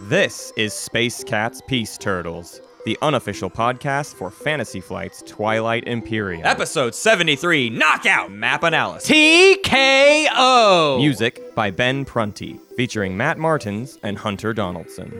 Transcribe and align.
This 0.00 0.52
is 0.56 0.72
Space 0.72 1.24
Cats 1.24 1.60
Peace 1.66 1.98
Turtles, 1.98 2.60
the 2.84 2.96
unofficial 3.02 3.50
podcast 3.50 4.14
for 4.14 4.30
Fantasy 4.30 4.80
Flight's 4.80 5.22
Twilight 5.22 5.86
Imperium. 5.86 6.46
Episode 6.46 6.94
73 6.94 7.70
Knockout 7.70 8.30
Map 8.30 8.62
Analysis. 8.62 9.10
TKO. 9.10 10.98
Music 10.98 11.54
by 11.54 11.70
Ben 11.70 12.04
Prunty, 12.04 12.60
featuring 12.76 13.16
Matt 13.16 13.38
Martins 13.38 13.98
and 14.02 14.18
Hunter 14.18 14.52
Donaldson. 14.52 15.12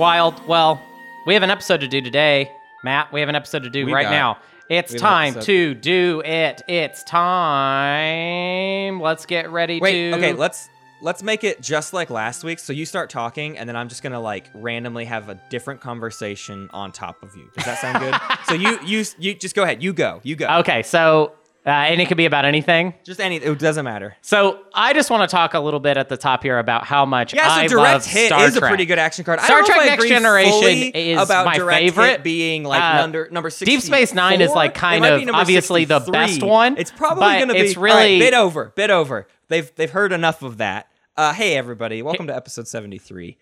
Wild. 0.00 0.46
Well, 0.48 0.80
we 1.26 1.34
have 1.34 1.42
an 1.42 1.50
episode 1.50 1.82
to 1.82 1.88
do 1.88 2.00
today, 2.00 2.50
Matt. 2.82 3.12
We 3.12 3.20
have 3.20 3.28
an 3.28 3.34
episode 3.34 3.64
to 3.64 3.68
do 3.70 3.84
We 3.84 3.92
right 3.92 4.04
got- 4.04 4.10
now. 4.12 4.38
It's 4.70 4.94
time 4.94 5.38
to 5.40 5.74
do 5.74 6.22
it. 6.24 6.62
It's 6.66 7.02
time. 7.04 8.98
Let's 8.98 9.26
get 9.26 9.50
ready 9.50 9.78
Wait, 9.78 10.10
to. 10.12 10.16
okay, 10.16 10.32
let's 10.32 10.70
let's 11.02 11.22
make 11.22 11.44
it 11.44 11.60
just 11.60 11.92
like 11.92 12.08
last 12.08 12.44
week. 12.44 12.60
So 12.60 12.72
you 12.72 12.86
start 12.86 13.10
talking, 13.10 13.58
and 13.58 13.68
then 13.68 13.76
I'm 13.76 13.90
just 13.90 14.02
gonna 14.02 14.20
like 14.20 14.48
randomly 14.54 15.04
have 15.04 15.28
a 15.28 15.34
different 15.50 15.82
conversation 15.82 16.70
on 16.72 16.92
top 16.92 17.22
of 17.22 17.36
you. 17.36 17.50
Does 17.54 17.66
that 17.66 17.78
sound 17.80 17.98
good? 17.98 18.14
so 18.46 18.54
you 18.54 18.78
you 18.86 19.04
you 19.18 19.34
just 19.34 19.54
go 19.54 19.64
ahead. 19.64 19.82
You 19.82 19.92
go. 19.92 20.20
You 20.22 20.34
go. 20.34 20.46
Okay, 20.60 20.82
so 20.82 21.34
uh, 21.66 21.68
and 21.70 22.00
it 22.00 22.08
could 22.08 22.16
be 22.16 22.24
about 22.26 22.44
anything. 22.44 22.94
Just 23.04 23.20
any. 23.20 23.36
It 23.36 23.58
doesn't 23.58 23.84
matter. 23.84 24.16
So 24.22 24.60
I 24.74 24.92
just 24.94 25.10
want 25.10 25.28
to 25.28 25.32
talk 25.34 25.54
a 25.54 25.60
little 25.60 25.80
bit 25.80 25.96
at 25.96 26.08
the 26.08 26.16
top 26.16 26.42
here 26.42 26.58
about 26.58 26.84
how 26.84 27.04
much 27.04 27.34
Yeah, 27.34 27.44
so 27.48 27.60
I 27.60 27.66
direct 27.66 27.92
love 27.92 28.06
hit 28.06 28.26
Star 28.28 28.44
is 28.46 28.56
a 28.56 28.60
Trek. 28.60 28.70
pretty 28.70 28.86
good 28.86 28.98
action 28.98 29.24
card. 29.24 29.38
I 29.40 29.44
Star 29.44 29.62
Trek 29.64 29.86
Next 29.86 30.08
Generation 30.08 30.92
is 30.94 31.20
about 31.20 31.44
my 31.46 31.56
direct 31.56 31.80
favorite. 31.80 32.22
being 32.22 32.64
like 32.64 32.82
Uh, 32.82 32.96
number 33.02 33.28
number 33.30 33.50
sixty. 33.50 33.66
Deep 33.76 33.80
Space 33.82 34.14
Nine 34.14 34.40
is, 34.40 34.50
like, 34.50 34.74
kind 34.74 35.04
of 35.04 35.28
obviously 35.34 35.84
the 35.84 36.00
best 36.00 36.42
one, 36.42 36.76
It's 36.78 36.90
probably 36.90 37.24
gonna 37.38 37.52
be 37.52 37.58
it's 37.60 37.76
all 37.76 37.82
right, 37.84 37.94
really- 38.04 38.18
bit 38.20 38.34
over, 38.34 38.72
bit 38.76 38.90
over. 38.90 39.26
They've 39.48 39.70
they've 39.76 39.90
heard 39.90 40.12
enough 40.12 40.42
of 40.42 40.58
that. 40.58 40.86
Uh, 41.16 41.32
hey 41.34 41.56
everybody, 41.56 42.00
welcome 42.02 42.26
to 42.28 42.34
episode 42.34 42.68
seventy 42.68 42.98
three. 42.98 43.36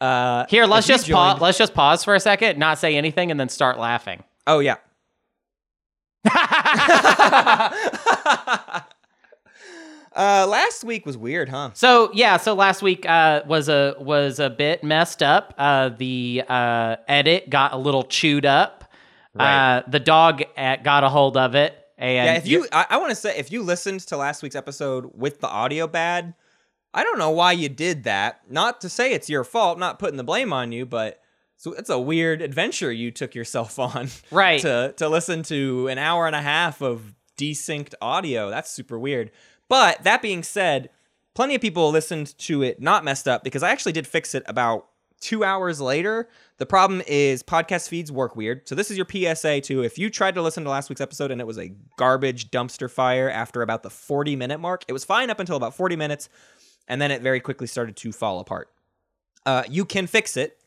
Uh, 0.00 0.44
Here, 0.50 0.66
let's 0.66 0.86
just 0.86 1.08
pause. 1.10 1.40
Let's 1.40 1.56
just 1.56 1.72
pause 1.72 2.04
for 2.04 2.14
a 2.14 2.20
second, 2.20 2.58
not 2.58 2.78
say 2.78 2.96
anything, 2.96 3.30
and 3.30 3.40
then 3.40 3.48
start 3.48 3.78
laughing. 3.78 4.22
Oh 4.46 4.58
yeah. 4.58 4.76
Uh, 10.14 10.46
last 10.46 10.84
week 10.84 11.06
was 11.06 11.16
weird, 11.16 11.48
huh? 11.48 11.70
So 11.74 12.10
yeah, 12.12 12.36
so 12.36 12.54
last 12.54 12.82
week 12.82 13.06
uh, 13.08 13.42
was 13.46 13.68
a 13.68 13.94
was 13.98 14.38
a 14.38 14.50
bit 14.50 14.84
messed 14.84 15.22
up. 15.22 15.54
Uh, 15.58 15.90
the 15.90 16.42
uh, 16.48 16.96
edit 17.08 17.50
got 17.50 17.72
a 17.72 17.76
little 17.76 18.04
chewed 18.04 18.46
up. 18.46 18.84
Right. 19.34 19.78
Uh, 19.78 19.82
the 19.88 20.00
dog 20.00 20.42
uh, 20.56 20.76
got 20.76 21.04
a 21.04 21.08
hold 21.08 21.36
of 21.36 21.54
it, 21.54 21.76
and 21.98 22.26
Yeah, 22.26 22.34
if 22.34 22.46
you, 22.46 22.68
I, 22.70 22.86
I 22.90 22.96
want 22.98 23.10
to 23.10 23.16
say, 23.16 23.36
if 23.36 23.50
you 23.50 23.62
listened 23.62 24.00
to 24.00 24.16
last 24.16 24.42
week's 24.42 24.54
episode 24.54 25.10
with 25.14 25.40
the 25.40 25.48
audio 25.48 25.88
bad, 25.88 26.34
I 26.92 27.02
don't 27.02 27.18
know 27.18 27.30
why 27.30 27.52
you 27.52 27.68
did 27.68 28.04
that. 28.04 28.42
Not 28.48 28.80
to 28.82 28.88
say 28.88 29.12
it's 29.12 29.28
your 29.28 29.42
fault, 29.42 29.78
not 29.78 29.98
putting 29.98 30.16
the 30.16 30.24
blame 30.24 30.52
on 30.52 30.70
you, 30.70 30.86
but 30.86 31.20
so 31.56 31.72
it's 31.72 31.90
a 31.90 31.98
weird 31.98 32.42
adventure 32.42 32.92
you 32.92 33.10
took 33.10 33.34
yourself 33.34 33.78
on. 33.78 34.08
Right. 34.30 34.60
To 34.60 34.94
to 34.96 35.08
listen 35.08 35.42
to 35.44 35.88
an 35.88 35.98
hour 35.98 36.26
and 36.26 36.36
a 36.36 36.42
half 36.42 36.80
of 36.80 37.14
desynced 37.36 37.94
audio. 38.00 38.50
That's 38.50 38.70
super 38.70 38.98
weird. 38.98 39.30
But 39.68 40.04
that 40.04 40.22
being 40.22 40.42
said, 40.42 40.90
plenty 41.34 41.54
of 41.54 41.60
people 41.60 41.90
listened 41.90 42.36
to 42.38 42.62
it 42.62 42.80
not 42.80 43.04
messed 43.04 43.26
up 43.26 43.42
because 43.42 43.62
I 43.62 43.70
actually 43.70 43.92
did 43.92 44.06
fix 44.06 44.34
it 44.34 44.44
about 44.46 44.86
two 45.20 45.42
hours 45.42 45.80
later. 45.80 46.28
The 46.58 46.66
problem 46.66 47.02
is 47.06 47.42
podcast 47.42 47.88
feeds 47.88 48.12
work 48.12 48.36
weird. 48.36 48.68
So 48.68 48.74
this 48.74 48.90
is 48.90 48.98
your 48.98 49.06
PSA 49.10 49.62
too. 49.62 49.82
If 49.82 49.98
you 49.98 50.10
tried 50.10 50.34
to 50.34 50.42
listen 50.42 50.64
to 50.64 50.70
last 50.70 50.90
week's 50.90 51.00
episode 51.00 51.30
and 51.30 51.40
it 51.40 51.46
was 51.46 51.58
a 51.58 51.72
garbage 51.96 52.50
dumpster 52.50 52.90
fire 52.90 53.30
after 53.30 53.62
about 53.62 53.82
the 53.82 53.90
40 53.90 54.36
minute 54.36 54.60
mark, 54.60 54.84
it 54.86 54.92
was 54.92 55.04
fine 55.04 55.30
up 55.30 55.40
until 55.40 55.56
about 55.56 55.74
40 55.74 55.96
minutes, 55.96 56.28
and 56.86 57.00
then 57.00 57.10
it 57.10 57.22
very 57.22 57.40
quickly 57.40 57.66
started 57.66 57.96
to 57.96 58.12
fall 58.12 58.38
apart. 58.38 58.68
Uh, 59.46 59.62
you 59.68 59.84
can 59.84 60.06
fix 60.06 60.36
it. 60.36 60.58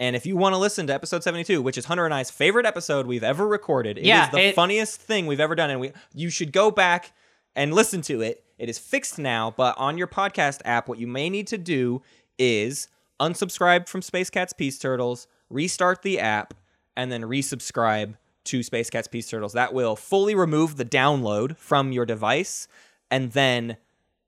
And 0.00 0.16
if 0.16 0.26
you 0.26 0.36
want 0.36 0.54
to 0.54 0.58
listen 0.58 0.86
to 0.88 0.94
episode 0.94 1.22
72, 1.22 1.62
which 1.62 1.78
is 1.78 1.84
Hunter 1.84 2.04
and 2.04 2.12
I's 2.14 2.30
favorite 2.30 2.66
episode 2.66 3.06
we've 3.06 3.22
ever 3.22 3.46
recorded, 3.46 3.98
it 3.98 4.02
is 4.02 4.06
Yeah, 4.08 4.30
the 4.30 4.48
it- 4.48 4.54
funniest 4.54 5.00
thing 5.00 5.26
we've 5.26 5.40
ever 5.40 5.54
done. 5.54 5.70
And 5.70 5.80
we 5.80 5.92
you 6.14 6.28
should 6.30 6.52
go 6.52 6.70
back 6.70 7.12
and 7.54 7.72
listen 7.72 8.02
to 8.02 8.20
it. 8.20 8.44
It 8.58 8.68
is 8.68 8.78
fixed 8.78 9.18
now, 9.18 9.52
but 9.56 9.76
on 9.78 9.98
your 9.98 10.06
podcast 10.06 10.60
app, 10.64 10.88
what 10.88 10.98
you 10.98 11.06
may 11.06 11.28
need 11.30 11.46
to 11.48 11.58
do 11.58 12.02
is 12.38 12.88
unsubscribe 13.20 13.88
from 13.88 14.02
Space 14.02 14.30
Cats 14.30 14.52
Peace 14.52 14.78
Turtles, 14.78 15.26
restart 15.50 16.02
the 16.02 16.18
app, 16.18 16.54
and 16.96 17.12
then 17.12 17.22
resubscribe 17.22 18.14
to 18.44 18.62
Space 18.62 18.90
Cats 18.90 19.06
Peace 19.08 19.28
Turtles. 19.28 19.52
That 19.52 19.72
will 19.74 19.94
fully 19.96 20.34
remove 20.34 20.76
the 20.76 20.84
download 20.84 21.56
from 21.56 21.92
your 21.92 22.04
device 22.06 22.66
and 23.10 23.32
then 23.32 23.76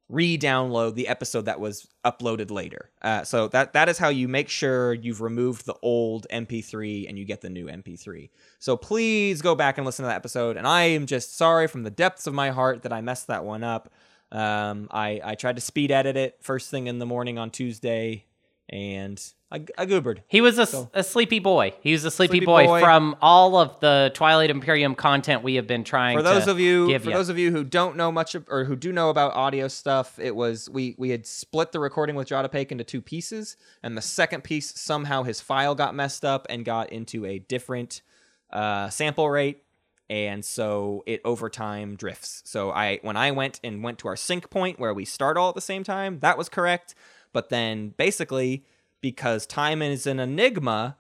re-download 0.09 0.95
the 0.95 1.09
episode 1.09 1.47
that 1.47 1.61
was 1.61 1.89
uploaded 2.05 2.51
later. 2.51 2.91
Uh, 3.01 3.25
so 3.25 3.49
that 3.49 3.73
that 3.73 3.89
is 3.89 3.99
how 3.99 4.09
you 4.09 4.29
make 4.29 4.49
sure 4.49 4.93
you've 4.93 5.21
removed 5.21 5.65
the 5.67 5.75
old 5.83 6.27
MP3 6.31 7.09
and 7.09 7.19
you 7.19 7.25
get 7.25 7.41
the 7.41 7.51
new 7.51 7.67
MP3. 7.67 8.29
So 8.59 8.77
please 8.77 9.41
go 9.41 9.55
back 9.55 9.79
and 9.79 9.87
listen 9.87 10.05
to 10.05 10.09
that 10.09 10.17
episode. 10.17 10.57
And 10.57 10.67
I 10.67 10.83
am 10.83 11.07
just 11.07 11.37
sorry 11.37 11.67
from 11.67 11.85
the 11.85 11.91
depths 11.91 12.27
of 12.27 12.35
my 12.35 12.51
heart 12.51 12.83
that 12.83 12.93
I 12.93 13.01
messed 13.01 13.29
that 13.29 13.45
one 13.45 13.65
up. 13.65 13.93
Um, 14.31 14.89
I 14.91 15.21
I 15.25 15.35
tried 15.37 15.57
to 15.57 15.63
speed 15.63 15.91
edit 15.91 16.17
it 16.17 16.39
first 16.41 16.71
thing 16.71 16.87
in 16.87 16.99
the 16.99 17.07
morning 17.07 17.39
on 17.39 17.51
Tuesday, 17.51 18.27
and 18.69 19.23
I, 19.55 19.65
I 19.79 19.87
goobered. 19.87 20.19
he 20.27 20.41
was 20.41 20.59
a, 20.59 20.89
a 20.95 21.05
sleepy 21.05 21.39
boy. 21.39 21.75
He 21.81 21.93
was 21.93 22.05
a 22.05 22.11
sleepy, 22.11 22.39
Sleepy 22.39 22.47
boy, 22.47 22.67
boy. 22.67 22.81
from 22.81 23.15
all 23.23 23.57
of 23.57 23.79
the 23.79 24.11
Twilight 24.13 24.51
Imperium 24.51 24.97
content 24.97 25.45
we 25.45 25.55
have 25.55 25.69
been 25.69 25.85
trying. 25.85 26.17
for 26.17 26.23
those 26.23 26.47
to 26.47 26.51
of 26.51 26.59
you 26.59 26.99
for 26.99 27.11
ya. 27.11 27.17
those 27.17 27.29
of 27.29 27.39
you 27.39 27.53
who 27.53 27.63
don't 27.63 27.97
know 27.97 28.11
much 28.11 28.35
of, 28.35 28.45
or 28.49 28.65
who 28.65 28.75
do 28.75 28.93
know 28.93 29.11
about 29.11 29.33
audio 29.35 29.69
stuff 29.69 30.19
it 30.19 30.35
was 30.35 30.69
we 30.69 30.97
we 30.99 31.11
had 31.11 31.25
split 31.25 31.71
the 31.71 31.79
recording 31.79 32.17
with 32.17 32.29
Jada 32.29 32.49
Jotapake 32.51 32.73
into 32.73 32.83
two 32.83 33.01
pieces 33.01 33.57
and 33.83 33.97
the 33.97 34.03
second 34.03 34.43
piece 34.43 34.77
somehow 34.79 35.23
his 35.23 35.41
file 35.41 35.77
got 35.77 35.95
messed 35.95 36.25
up 36.25 36.47
and 36.51 36.65
got 36.65 36.91
into 36.91 37.25
a 37.25 37.39
different 37.39 38.03
uh, 38.51 38.91
sample 38.91 39.31
rate 39.31 39.63
and 40.11 40.45
so 40.45 41.03
it 41.07 41.21
over 41.25 41.49
time 41.49 41.97
drifts 41.97 42.43
so 42.45 42.71
i 42.73 42.99
when 43.03 43.17
i 43.17 43.31
went 43.31 43.61
and 43.65 43.83
went 43.83 43.99
to 43.99 44.09
our 44.09 44.17
sync 44.17 44.51
point 44.51 44.79
where 44.79 44.93
we 44.93 45.05
start 45.05 45.37
all 45.37 45.49
at 45.49 45.55
the 45.55 45.61
same 45.61 45.83
time 45.83 46.19
that 46.21 46.37
was 46.37 46.49
correct 46.49 46.95
but 47.33 47.49
then 47.49 47.95
basically 47.97 48.65
because 49.05 49.45
time 49.45 49.83
is 49.83 50.07
an 50.07 50.19
enigma 50.19 50.97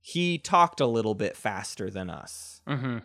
he 0.00 0.38
talked 0.38 0.80
a 0.80 0.86
little 0.86 1.14
bit 1.14 1.36
faster 1.36 1.90
than 1.90 2.08
us 2.08 2.62
Mhm. 2.66 3.02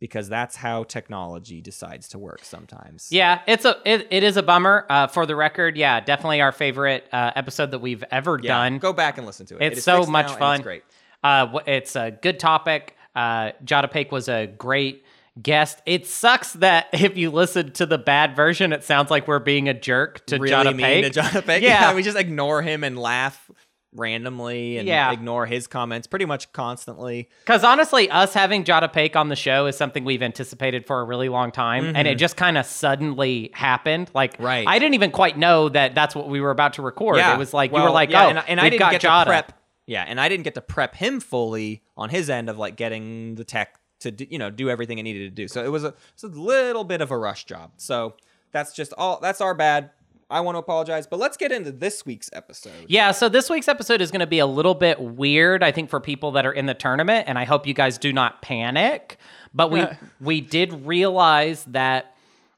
because 0.00 0.28
that's 0.28 0.56
how 0.56 0.82
technology 0.82 1.60
decides 1.60 2.08
to 2.08 2.18
work 2.18 2.44
sometimes. 2.44 3.08
Yeah, 3.12 3.42
it's 3.46 3.64
a 3.64 3.76
it, 3.84 4.08
it 4.10 4.24
is 4.24 4.36
a 4.36 4.42
bummer. 4.42 4.86
Uh, 4.90 5.06
for 5.06 5.24
the 5.24 5.36
record, 5.36 5.76
yeah, 5.76 6.00
definitely 6.00 6.40
our 6.40 6.50
favorite 6.50 7.06
uh, 7.12 7.30
episode 7.36 7.70
that 7.70 7.78
we've 7.78 8.02
ever 8.10 8.40
Yeah, 8.42 8.48
done. 8.48 8.78
Go 8.78 8.92
back 8.92 9.18
and 9.18 9.26
listen 9.26 9.46
to 9.46 9.56
it. 9.56 9.62
It's 9.62 9.78
It 9.78 9.82
so 9.82 10.04
much 10.06 10.32
fun. 10.32 10.56
It's 10.56 10.64
great. 10.64 10.82
Uh, 11.22 11.60
it's 11.66 11.94
a 11.94 12.10
good 12.10 12.40
topic. 12.40 12.96
Uh, 13.14 13.52
Jotapake 13.64 14.10
was 14.10 14.28
a 14.28 14.48
great 14.48 15.04
guest. 15.40 15.80
It 15.86 16.06
sucks 16.06 16.52
that 16.54 16.88
if 16.92 17.16
you 17.16 17.30
listen 17.30 17.72
to 17.72 17.86
the 17.86 17.98
bad 17.98 18.36
version, 18.36 18.72
it 18.72 18.84
sounds 18.84 19.10
like 19.10 19.26
we're 19.28 19.38
being 19.38 19.68
a 19.68 19.74
jerk 19.74 20.24
to 20.26 20.38
really 20.38 20.54
Jotapake. 20.54 20.76
mean 21.02 21.04
to 21.04 21.20
Jotapake. 21.20 21.60
Yeah. 21.62 21.94
we 21.94 22.02
just 22.02 22.16
ignore 22.18 22.62
him 22.62 22.84
and 22.84 22.98
laugh 22.98 23.50
randomly 23.96 24.78
and 24.78 24.88
Yeah. 24.88 25.12
ignore 25.12 25.46
his 25.46 25.66
comments 25.66 26.06
pretty 26.06 26.24
much 26.24 26.52
constantly. 26.52 27.28
Because 27.44 27.62
honestly, 27.62 28.10
us 28.10 28.34
having 28.34 28.64
Jotapake 28.64 29.14
on 29.16 29.28
the 29.28 29.36
show 29.36 29.66
is 29.66 29.76
something 29.76 30.04
we've 30.04 30.22
anticipated 30.22 30.84
for 30.86 31.00
a 31.00 31.04
really 31.04 31.28
long 31.28 31.52
time, 31.52 31.94
and 31.94 32.08
it 32.08 32.16
just 32.16 32.36
kind 32.36 32.58
of 32.58 32.66
suddenly 32.66 33.50
happened. 33.54 34.10
Like, 34.12 34.34
Mm-hmm. 34.34 34.44
Right. 34.44 34.64
I 34.66 34.78
didn't 34.80 34.94
even 34.94 35.10
quite 35.12 35.38
know 35.38 35.68
that 35.68 35.94
that's 35.94 36.14
what 36.16 36.28
we 36.28 36.40
were 36.40 36.50
about 36.50 36.72
to 36.74 36.82
record. 36.82 37.18
Yeah, 37.18 37.34
It 37.34 37.38
was 37.38 37.54
like 37.54 37.70
you 37.72 37.80
were 37.80 37.90
like, 37.90 38.10
yeah, 38.10 38.26
oh, 38.26 38.28
and, 38.30 38.38
I- 38.40 38.44
and 38.48 38.60
I 38.60 38.64
didn't 38.68 38.78
got 38.80 38.92
get 38.92 39.00
Jota. 39.02 39.24
to 39.24 39.30
prep. 39.30 39.52
Yeah, 39.86 40.04
and 40.06 40.20
I 40.20 40.28
didn't 40.28 40.44
get 40.44 40.54
to 40.54 40.60
prep 40.60 40.94
him 40.96 41.20
fully 41.20 41.82
on 41.96 42.08
his 42.08 42.28
end 42.30 42.48
of 42.50 42.58
like 42.58 42.74
getting 42.76 43.34
the 43.36 43.44
tech 43.44 43.74
to 44.04 44.10
do, 44.12 44.26
you 44.30 44.38
know 44.38 44.50
do 44.50 44.70
everything 44.70 44.98
it 44.98 45.02
needed 45.02 45.24
to 45.24 45.42
do. 45.42 45.48
So 45.48 45.64
it 45.64 45.68
was 45.68 45.84
a 45.84 45.94
it's 46.14 46.22
a 46.22 46.28
little 46.28 46.84
bit 46.84 47.00
of 47.00 47.10
a 47.10 47.18
rush 47.18 47.44
job. 47.44 47.72
So 47.76 48.14
that's 48.52 48.72
just 48.72 48.94
all. 48.96 49.18
That's 49.20 49.40
our 49.40 49.54
bad. 49.54 49.90
I 50.30 50.40
want 50.40 50.54
to 50.54 50.60
apologize, 50.60 51.06
but 51.06 51.18
let's 51.18 51.36
get 51.36 51.52
into 51.52 51.70
this 51.70 52.06
week's 52.06 52.30
episode. 52.32 52.86
Yeah, 52.88 53.12
so 53.12 53.28
this 53.28 53.50
week's 53.50 53.68
episode 53.68 54.00
is 54.00 54.10
going 54.10 54.20
to 54.20 54.26
be 54.26 54.38
a 54.38 54.46
little 54.46 54.74
bit 54.74 54.98
weird, 54.98 55.62
I 55.62 55.70
think, 55.70 55.90
for 55.90 56.00
people 56.00 56.32
that 56.32 56.46
are 56.46 56.52
in 56.52 56.64
the 56.64 56.74
tournament, 56.74 57.26
and 57.28 57.38
I 57.38 57.44
hope 57.44 57.66
you 57.66 57.74
guys 57.74 57.98
do 57.98 58.12
not 58.12 58.40
panic. 58.40 59.18
But 59.52 59.70
we 59.70 59.86
we 60.20 60.40
did 60.40 60.86
realize 60.86 61.64
that 61.66 62.13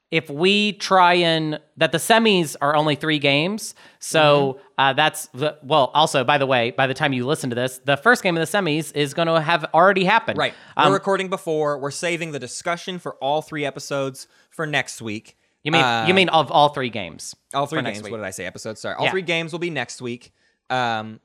if 0.09 0.29
we 0.29 0.73
try 0.73 1.15
and 1.15 1.59
that 1.75 1.91
the 1.91 1.97
semis 1.97 2.55
are 2.61 2.75
only 2.75 2.95
three 2.95 3.19
games, 3.19 3.75
so 3.99 4.53
Mm-hmm. 4.53 4.61
uh, 4.77 4.93
that's 4.93 5.27
the, 5.33 5.57
well. 5.63 5.91
Also, 5.93 6.23
by 6.23 6.37
the 6.37 6.45
way, 6.45 6.71
by 6.71 6.87
the 6.87 6.93
time 6.93 7.11
you 7.11 7.25
listen 7.25 7.49
to 7.49 7.55
this, 7.55 7.79
the 7.83 7.97
first 7.97 8.23
game 8.23 8.37
of 8.37 8.49
the 8.49 8.57
semis 8.57 8.95
is 8.95 9.13
going 9.13 9.27
to 9.27 9.41
have 9.41 9.65
already 9.73 10.05
happened. 10.05 10.37
Right. 10.37 10.53
Um, 10.77 10.87
We're 10.89 10.93
recording 10.95 11.29
before. 11.29 11.77
We're 11.77 11.91
saving 11.91 12.31
the 12.31 12.39
discussion 12.39 12.99
for 12.99 13.15
all 13.15 13.41
three 13.41 13.65
episodes 13.65 14.27
for 14.49 14.65
next 14.65 15.01
week. 15.01 15.37
you 15.63 15.71
mean 15.73 15.83
Uh, 15.83 16.05
you 16.07 16.13
mean 16.13 16.29
of 16.29 16.49
all 16.51 16.69
three 16.69 16.89
games? 16.89 17.35
all 17.53 17.65
three 17.65 17.81
games? 17.81 18.01
What 18.03 18.11
did 18.17 18.25
I 18.25 18.29
say? 18.31 18.45
Episodes. 18.45 18.79
Sorry. 18.79 18.95
All 18.95 19.05
Yeah. 19.05 19.11
three 19.11 19.21
games 19.23 19.51
will 19.51 19.59
be 19.59 19.69
next 19.69 20.01
week. 20.01 20.31
Um, 20.69 21.19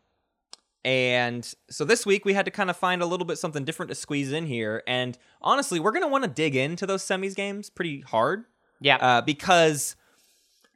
and 0.85 1.53
so 1.71 1.85
this 1.85 2.05
week 2.05 2.25
we 2.25 2.33
had 2.35 2.45
to 2.47 2.51
kind 2.51 2.69
of 2.69 2.77
find 2.77 3.03
a 3.03 3.07
little 3.07 3.27
bit 3.27 3.39
something 3.39 3.65
different 3.65 3.91
to 3.91 3.95
squeeze 3.95 4.33
in 4.33 4.47
here. 4.47 4.83
And 4.89 5.17
honestly, 5.41 5.79
we're 5.79 5.93
gonna 5.93 6.09
want 6.09 6.25
to 6.25 6.31
dig 6.31 6.57
into 6.57 6.87
those 6.87 7.05
semis 7.05 7.37
games 7.37 7.71
pretty 7.71 8.01
hard. 8.01 8.45
Yeah. 8.83 8.97
Uh, 8.97 9.21
because 9.23 9.97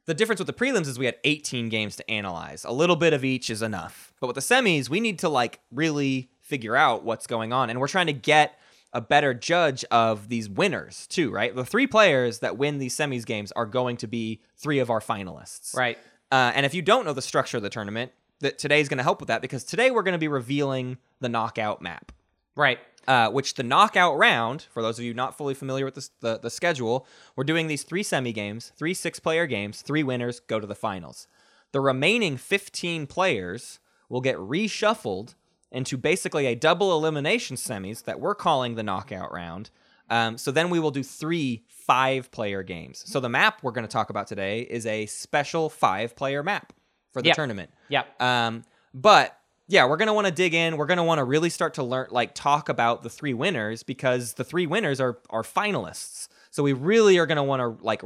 the 0.05 0.13
difference 0.13 0.39
with 0.39 0.47
the 0.47 0.53
prelims 0.53 0.87
is 0.87 0.97
we 0.97 1.05
had 1.05 1.17
18 1.23 1.69
games 1.69 1.95
to 1.97 2.09
analyze. 2.09 2.63
A 2.63 2.71
little 2.71 2.95
bit 2.95 3.13
of 3.13 3.23
each 3.23 3.49
is 3.49 3.61
enough. 3.61 4.13
But 4.19 4.27
with 4.27 4.35
the 4.35 4.41
semis, 4.41 4.89
we 4.89 4.99
need 4.99 5.19
to 5.19 5.29
like 5.29 5.59
really 5.71 6.29
figure 6.41 6.75
out 6.75 7.03
what's 7.03 7.27
going 7.27 7.53
on. 7.53 7.69
And 7.69 7.79
we're 7.79 7.87
trying 7.87 8.07
to 8.07 8.13
get 8.13 8.57
a 8.93 9.01
better 9.01 9.33
judge 9.33 9.83
of 9.91 10.29
these 10.29 10.49
winners 10.49 11.07
too, 11.07 11.29
right? 11.29 11.53
The 11.53 11.65
three 11.65 11.87
players 11.87 12.39
that 12.39 12.57
win 12.57 12.77
these 12.77 12.95
semis 12.95 13.25
games 13.25 13.51
are 13.51 13.65
going 13.65 13.97
to 13.97 14.07
be 14.07 14.41
three 14.55 14.79
of 14.79 14.89
our 14.89 15.01
finalists. 15.01 15.75
right. 15.75 15.97
Uh, 16.29 16.51
and 16.55 16.65
if 16.65 16.73
you 16.73 16.81
don't 16.81 17.05
know 17.05 17.13
the 17.13 17.21
structure 17.21 17.55
of 17.55 17.63
the 17.63 17.69
tournament, 17.69 18.11
that 18.39 18.57
today 18.57 18.81
is 18.81 18.89
going 18.89 18.97
to 18.97 19.03
help 19.03 19.19
with 19.21 19.27
that 19.27 19.41
because 19.41 19.63
today 19.63 19.91
we're 19.91 20.03
going 20.03 20.13
to 20.13 20.17
be 20.19 20.27
revealing 20.27 20.97
the 21.19 21.29
knockout 21.29 21.81
map 21.81 22.11
Right. 22.57 22.79
Uh, 23.07 23.29
which 23.29 23.53
the 23.55 23.63
knockout 23.63 24.17
round, 24.17 24.63
for 24.71 24.81
those 24.81 24.99
of 24.99 25.05
you 25.05 25.13
not 25.13 25.37
fully 25.37 25.53
familiar 25.53 25.85
with 25.85 25.95
this, 25.95 26.11
the, 26.21 26.37
the 26.39 26.49
schedule, 26.49 27.07
we're 27.35 27.43
doing 27.43 27.67
these 27.67 27.83
three 27.83 28.03
semi 28.03 28.33
games, 28.33 28.71
three 28.77 28.93
six 28.93 29.19
player 29.19 29.47
games, 29.47 29.81
three 29.81 30.03
winners 30.03 30.39
go 30.39 30.59
to 30.59 30.67
the 30.67 30.75
finals. 30.75 31.27
The 31.71 31.79
remaining 31.81 32.37
15 32.37 33.07
players 33.07 33.79
will 34.09 34.21
get 34.21 34.37
reshuffled 34.37 35.35
into 35.71 35.97
basically 35.97 36.45
a 36.45 36.55
double 36.55 36.95
elimination 36.97 37.57
semis 37.57 38.03
that 38.05 38.19
we're 38.19 38.35
calling 38.35 38.75
the 38.75 38.83
knockout 38.83 39.31
round. 39.33 39.69
Um, 40.09 40.37
so 40.37 40.51
then 40.51 40.69
we 40.69 40.79
will 40.79 40.91
do 40.91 41.03
three 41.03 41.63
five 41.67 42.31
player 42.31 42.63
games. 42.63 43.03
So 43.05 43.19
the 43.19 43.29
map 43.29 43.63
we're 43.63 43.71
going 43.71 43.85
to 43.87 43.91
talk 43.91 44.09
about 44.09 44.27
today 44.27 44.61
is 44.61 44.85
a 44.85 45.05
special 45.05 45.69
five 45.69 46.15
player 46.15 46.43
map 46.43 46.73
for 47.11 47.21
the 47.21 47.27
Yep. 47.29 47.35
tournament. 47.35 47.71
Yep. 47.89 48.21
Um, 48.21 48.63
but 48.93 49.37
yeah, 49.67 49.85
we're 49.85 49.97
gonna 49.97 50.13
want 50.13 50.27
to 50.27 50.33
dig 50.33 50.53
in. 50.53 50.77
We're 50.77 50.85
gonna 50.85 51.03
want 51.03 51.19
to 51.19 51.23
really 51.23 51.49
start 51.49 51.73
to 51.75 51.83
learn, 51.83 52.07
like, 52.11 52.33
talk 52.33 52.69
about 52.69 53.03
the 53.03 53.09
three 53.09 53.33
winners 53.33 53.83
because 53.83 54.33
the 54.33 54.43
three 54.43 54.65
winners 54.65 54.99
are 54.99 55.19
are 55.29 55.43
finalists. 55.43 56.27
So 56.51 56.63
we 56.63 56.73
really 56.73 57.17
are 57.17 57.25
gonna 57.25 57.43
want 57.43 57.59
to 57.61 57.83
like 57.85 58.01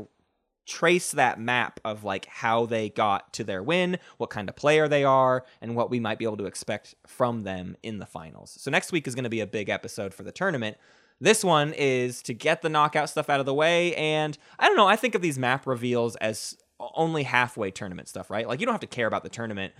trace 0.65 1.11
that 1.11 1.39
map 1.39 1.79
of 1.83 2.03
like 2.03 2.25
how 2.25 2.65
they 2.65 2.89
got 2.89 3.33
to 3.33 3.43
their 3.43 3.63
win, 3.63 3.97
what 4.17 4.29
kind 4.29 4.47
of 4.49 4.55
player 4.55 4.87
they 4.87 5.03
are, 5.03 5.45
and 5.61 5.75
what 5.75 5.89
we 5.89 5.99
might 5.99 6.17
be 6.17 6.25
able 6.25 6.37
to 6.37 6.45
expect 6.45 6.95
from 7.05 7.43
them 7.43 7.75
in 7.83 7.99
the 7.99 8.05
finals. 8.05 8.55
So 8.59 8.71
next 8.71 8.91
week 8.91 9.07
is 9.07 9.15
going 9.15 9.23
to 9.23 9.29
be 9.29 9.41
a 9.41 9.47
big 9.47 9.69
episode 9.69 10.13
for 10.13 10.23
the 10.23 10.31
tournament. 10.31 10.77
This 11.19 11.43
one 11.43 11.73
is 11.73 12.21
to 12.23 12.33
get 12.33 12.61
the 12.61 12.69
knockout 12.69 13.09
stuff 13.09 13.29
out 13.29 13.39
of 13.39 13.45
the 13.45 13.53
way, 13.53 13.95
and 13.95 14.37
I 14.57 14.67
don't 14.67 14.77
know. 14.77 14.87
I 14.87 14.95
think 14.95 15.13
of 15.13 15.21
these 15.21 15.37
map 15.37 15.67
reveals 15.67 16.15
as 16.17 16.57
only 16.79 17.23
halfway 17.23 17.69
tournament 17.69 18.07
stuff, 18.07 18.29
right? 18.29 18.47
Like 18.47 18.59
you 18.59 18.65
don't 18.65 18.73
have 18.73 18.81
to 18.81 18.87
care 18.87 19.07
about 19.07 19.23
the 19.23 19.29
tournament 19.29 19.73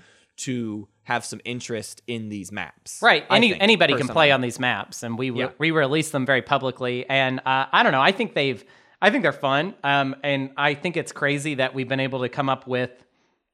to 0.46 0.88
have 1.04 1.26
some 1.26 1.42
interest 1.44 2.02
in 2.08 2.30
these 2.30 2.52
maps, 2.52 3.00
Right. 3.02 3.26
Any, 3.30 3.50
think, 3.52 3.64
anybody 3.64 3.96
can 3.96 4.08
play 4.08 4.32
on 4.32 4.42
these 4.42 4.60
maps, 4.60 5.04
and 5.04 5.18
we 5.18 5.32
Yeah. 5.32 5.50
we 5.58 5.72
release 5.72 6.12
them 6.12 6.26
very 6.26 6.42
publicly. 6.42 7.06
And 7.10 7.40
uh, 7.40 7.66
I 7.72 7.84
don't 7.84 7.92
know. 7.92 8.02
I 8.02 8.12
think 8.12 8.34
they've. 8.34 8.64
I 9.04 9.10
think 9.10 9.24
they're 9.24 9.32
fun. 9.34 9.74
Um, 9.84 10.16
and 10.24 10.52
I 10.58 10.76
think 10.76 10.96
it's 10.96 11.12
crazy 11.12 11.56
that 11.56 11.74
we've 11.74 11.88
been 11.90 12.00
able 12.00 12.20
to 12.22 12.30
come 12.30 12.50
up 12.50 12.68
with 12.68 12.92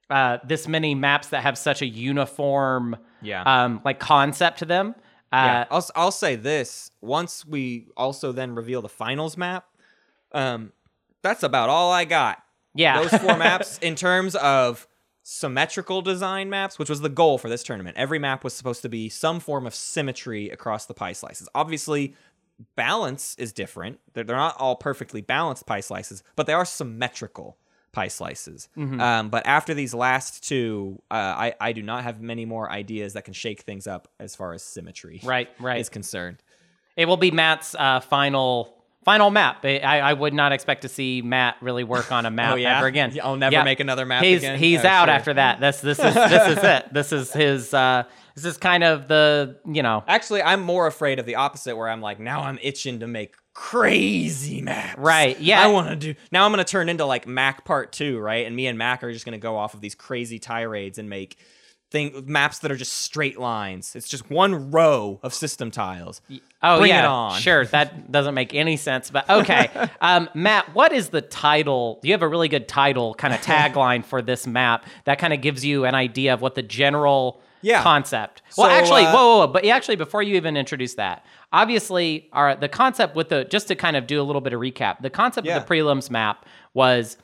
uh, 0.10 0.40
this 0.46 0.68
many 0.68 0.94
maps 0.94 1.30
that 1.30 1.42
have 1.44 1.58
such 1.58 1.82
a 1.82 1.86
uniform, 1.86 2.96
Yeah. 3.22 3.44
um, 3.46 3.82
like 3.86 4.00
concept 4.00 4.60
to 4.60 4.66
them. 4.66 4.94
Uh, 5.32 5.36
Yeah, 5.36 5.66
I'll 5.72 5.86
I'll 5.96 6.12
say 6.12 6.36
this. 6.36 6.92
Once 7.02 7.46
we 7.46 7.88
also 7.98 8.32
then 8.32 8.56
reveal 8.56 8.82
the 8.82 8.90
finals 8.90 9.36
map, 9.38 9.66
um, 10.34 10.72
that's 11.22 11.44
about 11.44 11.70
all 11.70 11.92
I 11.92 12.06
got. 12.06 12.42
Yeah. 12.74 13.02
those 13.02 13.20
four 13.22 13.38
maps 13.38 13.78
in 13.82 13.96
terms 13.96 14.36
of 14.36 14.87
symmetrical 15.30 16.02
design 16.02 16.50
maps, 16.50 16.80
which 16.80 16.90
was 16.90 17.02
the 17.02 17.10
goal 17.10 17.38
for 17.38 17.50
this 17.50 17.62
tournament. 17.62 17.98
Every 17.98 18.18
map 18.18 18.46
was 18.46 18.54
supposed 18.54 18.82
to 18.84 18.88
be 18.88 19.10
some 19.10 19.42
form 19.42 19.68
of 19.68 19.76
symmetry 19.76 20.50
across 20.50 20.86
the 20.86 20.94
pie 20.94 21.12
slices. 21.12 21.50
Obviously, 21.54 22.16
balance 22.78 23.36
is 23.38 23.52
different. 23.52 24.00
They're, 24.14 24.24
they're 24.24 24.38
not 24.38 24.56
all 24.58 24.78
perfectly 24.78 25.20
balanced 25.20 25.66
pie 25.66 25.82
slices, 25.82 26.24
but 26.38 26.48
they 26.48 26.54
are 26.54 26.64
symmetrical 26.64 27.58
pie 27.92 28.08
slices. 28.08 28.70
Mm-hmm. 28.78 29.02
Um, 29.02 29.30
but 29.30 29.46
after 29.46 29.74
these 29.74 29.94
last 29.94 30.48
two, 30.48 31.02
uh, 31.12 31.16
I, 31.16 31.56
I 31.60 31.74
do 31.74 31.82
not 31.84 32.04
have 32.06 32.22
many 32.22 32.46
more 32.46 32.72
ideas 32.72 33.12
that 33.12 33.26
can 33.26 33.34
shake 33.34 33.64
things 33.64 33.86
up 33.86 34.08
as 34.22 34.34
far 34.34 34.54
as 34.54 34.64
symmetry 34.64 35.20
Right, 35.26 35.50
right. 35.60 35.82
is 35.82 35.90
concerned. 35.90 36.42
It 36.96 37.06
will 37.06 37.18
be 37.18 37.32
Matt's 37.32 37.76
uh, 37.76 38.00
final 38.00 38.77
final 39.08 39.30
map. 39.30 39.64
I, 39.64 39.80
I 40.02 40.12
would 40.12 40.34
not 40.34 40.52
expect 40.52 40.82
to 40.82 40.90
see 40.90 41.22
Matt 41.22 41.56
really 41.62 41.86
work 41.86 42.12
on 42.12 42.26
a 42.26 42.30
map 42.40 42.52
Oh, 42.54 42.56
yeah? 42.58 42.78
ever 42.78 42.88
again. 42.88 43.18
I'll 43.24 43.38
never 43.38 43.64
make 43.64 43.80
another 43.80 44.06
map 44.06 44.22
he's, 44.22 44.40
again? 44.40 44.60
He's 44.60 44.84
Oh, 44.84 44.88
out 44.90 45.06
sure. 45.06 45.14
after 45.16 45.34
that. 45.36 45.60
This 45.62 45.80
this 45.80 45.98
is 45.98 46.14
this 46.14 46.58
is 46.58 46.64
it. 46.64 46.94
This 46.94 47.12
is 47.14 47.32
his. 47.32 47.74
Uh, 47.74 48.04
this 48.36 48.44
is 48.44 48.58
kind 48.58 48.84
of 48.84 49.08
the 49.08 49.56
you 49.66 49.82
know. 49.82 50.04
Actually, 50.08 50.44
I'm 50.44 50.62
more 50.62 50.88
afraid 50.88 51.20
of 51.20 51.26
the 51.26 51.36
opposite, 51.36 51.78
where 51.78 51.88
I'm 51.90 52.02
like, 52.02 52.20
now 52.20 52.42
I'm 52.42 52.60
itching 52.62 53.00
to 53.00 53.08
make 53.08 53.34
crazy 53.54 54.62
maps. 54.62 55.00
Right, 55.00 55.40
yeah. 55.40 55.64
I 55.64 55.68
want 55.68 55.90
to 55.90 55.96
do. 55.96 56.20
Now 56.32 56.46
I'm 56.46 56.52
going 56.52 56.64
to 56.64 56.70
turn 56.70 56.90
into 56.90 57.06
like 57.06 57.26
Mac 57.28 57.64
Part 57.66 57.92
Two, 57.94 58.20
right? 58.20 58.46
And 58.46 58.56
me 58.56 58.68
and 58.68 58.78
Mac 58.78 59.04
are 59.04 59.12
just 59.14 59.24
going 59.26 59.40
to 59.40 59.42
go 59.42 59.56
off 59.58 59.74
of 59.74 59.82
these 59.82 59.96
crazy 59.96 60.38
tirades 60.38 60.98
and 60.98 61.10
make 61.10 61.38
thing 61.90 62.24
maps 62.28 62.60
that 62.60 62.72
are 62.72 62.76
just 62.76 62.94
straight 62.94 63.40
lines. 63.40 63.96
It's 63.96 64.10
just 64.10 64.30
one 64.30 64.72
row 64.72 65.20
of 65.24 65.34
system 65.34 65.72
tiles. 65.72 66.22
Oh 66.62 66.80
Bring 66.80 66.90
yeah, 66.90 67.04
it 67.04 67.06
on. 67.06 67.40
sure. 67.40 67.66
That 67.66 68.12
doesn't 68.12 68.34
make 68.34 68.54
any 68.54 68.76
sense, 68.78 69.10
but 69.10 69.30
okay. 69.30 69.70
um, 70.02 70.30
Matt, 70.34 70.74
what 70.76 70.92
is 70.92 71.10
the 71.10 71.22
title? 71.22 72.00
Do 72.02 72.08
you 72.10 72.14
have 72.14 72.24
a 72.24 72.28
really 72.28 72.50
good 72.50 72.68
title, 72.68 73.14
kind 73.14 73.34
of 73.34 73.40
tagline 73.42 74.04
for 74.04 74.22
this 74.22 74.46
map 74.48 74.86
that 75.06 75.18
kind 75.20 75.34
of 75.34 75.42
gives 75.42 75.64
you 75.64 75.86
an 75.86 75.96
idea 75.96 76.34
of 76.34 76.42
what 76.42 76.56
the 76.56 76.64
general 76.64 77.40
Yeah. 77.62 77.82
concept? 77.84 78.42
Well, 78.58 78.68
So, 78.70 78.74
actually, 78.76 79.06
uh, 79.06 79.14
whoa, 79.14 79.26
whoa, 79.26 79.38
whoa, 79.46 79.48
but 79.48 79.66
actually, 79.66 79.96
before 79.96 80.22
you 80.24 80.36
even 80.36 80.58
introduce 80.58 80.96
that, 80.96 81.24
obviously, 81.54 82.28
our 82.34 82.56
the 82.56 82.70
concept 82.70 83.16
with 83.16 83.30
the 83.30 83.46
just 83.46 83.68
to 83.70 83.76
kind 83.76 83.96
of 83.96 84.08
do 84.08 84.22
a 84.22 84.24
little 84.24 84.42
bit 84.42 84.54
of 84.54 84.60
recap, 84.60 85.02
the 85.02 85.10
concept 85.10 85.48
Yeah. 85.48 85.58
of 85.58 85.66
the 85.68 85.74
prelims 85.74 86.10
map 86.10 86.46
was. 86.74 87.18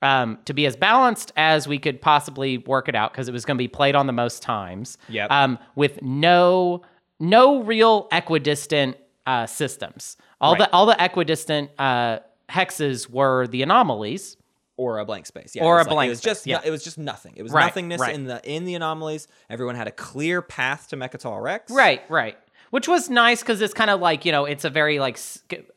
Um, 0.00 0.38
to 0.44 0.52
be 0.54 0.64
as 0.64 0.76
balanced 0.76 1.32
as 1.36 1.66
we 1.66 1.78
could 1.80 2.00
possibly 2.00 2.58
work 2.58 2.88
it 2.88 2.94
out 2.94 3.10
because 3.12 3.28
it 3.28 3.32
was 3.32 3.44
going 3.44 3.56
to 3.56 3.62
be 3.62 3.66
played 3.66 3.96
on 3.96 4.06
the 4.06 4.12
most 4.12 4.42
times 4.42 4.96
Yep. 5.08 5.28
um, 5.32 5.58
with 5.74 6.00
no 6.02 6.82
no 7.18 7.62
real 7.64 8.06
equidistant 8.12 8.96
uh, 9.26 9.46
systems. 9.46 10.16
All 10.40 10.52
Right. 10.52 10.58
the 10.60 10.72
all 10.72 10.86
the 10.86 10.96
equidistant 11.04 11.70
uh, 11.80 12.20
hexes 12.48 13.10
were 13.10 13.48
the 13.48 13.62
anomalies. 13.62 14.36
Or 14.76 15.00
a 15.00 15.04
blank 15.04 15.26
space, 15.26 15.56
yeah. 15.56 15.64
Or 15.64 15.74
a 15.74 15.82
like- 15.82 15.88
blank 15.88 16.06
It 16.06 16.10
was 16.10 16.18
space, 16.20 16.30
just, 16.30 16.46
yeah. 16.46 16.60
it 16.64 16.70
was 16.70 16.84
just 16.84 16.98
nothing. 16.98 17.34
It 17.36 17.42
was 17.42 17.50
Right, 17.50 17.64
nothingness 17.64 18.00
right. 18.00 18.14
in 18.14 18.24
the 18.26 18.40
in 18.48 18.64
the 18.66 18.76
anomalies. 18.76 19.26
Everyone 19.50 19.74
had 19.74 19.88
a 19.88 19.90
clear 19.90 20.40
path 20.42 20.86
to 20.90 20.96
Mecatol 20.96 21.42
Rex. 21.42 21.72
Right, 21.72 22.02
right. 22.08 22.38
Which 22.70 22.86
was 22.86 23.10
nice 23.10 23.40
because 23.40 23.60
it's 23.60 23.74
kind 23.74 23.90
of 23.90 23.98
like 24.00 24.24
you 24.24 24.30
know 24.30 24.44
it's 24.44 24.64
a 24.64 24.70
very 24.70 25.00
like 25.00 25.18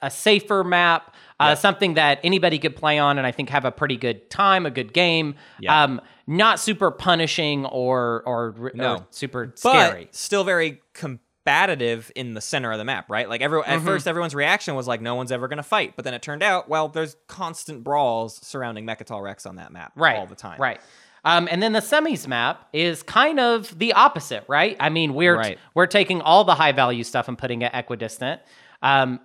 a 0.04 0.12
safer 0.12 0.64
map, 0.64 1.16
uh, 1.42 1.56
something 1.56 1.96
that 1.96 2.20
anybody 2.24 2.60
could 2.60 2.76
play 2.76 2.98
on 3.00 3.18
and 3.18 3.26
I 3.28 3.32
think 3.32 3.50
have 3.50 3.66
a 3.66 3.72
pretty 3.72 3.98
good 3.98 4.30
time, 4.30 4.66
a 4.66 4.72
good 4.72 4.94
game. 4.94 5.36
Yeah. 5.60 5.84
Um, 5.84 6.02
not 6.28 6.60
super 6.60 6.92
punishing 6.92 7.66
or 7.66 8.24
or, 8.26 8.56
or 8.60 8.72
No. 8.74 9.06
super 9.10 9.48
but 9.48 9.60
scary. 9.60 10.08
still 10.12 10.44
very 10.44 10.82
combative 10.94 12.12
in 12.16 12.34
the 12.36 12.42
center 12.42 12.72
of 12.72 12.78
the 12.78 12.86
map, 12.86 13.10
right? 13.10 13.28
Like 13.28 13.42
every 13.42 13.62
Mm-hmm. 13.62 13.72
at 13.72 13.82
first, 13.82 14.08
everyone's 14.08 14.36
reaction 14.36 14.76
was 14.76 14.88
like, 14.88 15.02
"No 15.02 15.16
one's 15.16 15.32
ever 15.32 15.48
going 15.48 15.58
to 15.58 15.64
fight," 15.64 15.94
but 15.96 16.06
then 16.06 16.14
it 16.14 16.22
turned 16.22 16.44
out, 16.44 16.70
well, 16.70 16.88
there's 16.88 17.16
constant 17.28 17.84
brawls 17.84 18.40
surrounding 18.46 18.86
Mecatol 18.86 19.22
Rex 19.22 19.46
on 19.46 19.56
that 19.58 19.72
map, 19.74 19.92
right 19.96 20.18
all 20.18 20.28
the 20.28 20.36
time, 20.36 20.60
right 20.62 20.80
um, 21.24 21.48
and 21.52 21.62
then 21.62 21.72
the 21.74 21.80
semis 21.82 22.28
map 22.28 22.68
is 22.74 23.04
kind 23.04 23.40
of 23.40 23.78
the 23.78 23.94
opposite 23.94 24.44
right 24.48 24.76
i 24.80 24.90
mean 24.90 25.14
we're 25.14 25.36
Right. 25.38 25.60
we're 25.76 25.86
taking 25.86 26.20
all 26.22 26.44
the 26.46 26.56
high 26.56 26.72
value 26.72 27.04
stuff 27.04 27.28
and 27.28 27.38
putting 27.38 27.62
it 27.62 27.72
equidistant 27.76 28.42
um, 28.82 29.20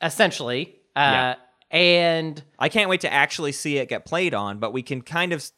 essentially 0.00 0.76
uh, 0.96 1.00
Yeah. 1.00 1.34
and 1.70 2.42
I 2.58 2.68
can't 2.68 2.88
wait 2.90 3.00
to 3.02 3.12
actually 3.12 3.52
see 3.52 3.78
it 3.78 3.88
get 3.88 4.04
played 4.04 4.34
on, 4.34 4.58
but 4.58 4.72
we 4.72 4.82
can 4.82 5.02
kind 5.02 5.32
of 5.32 5.50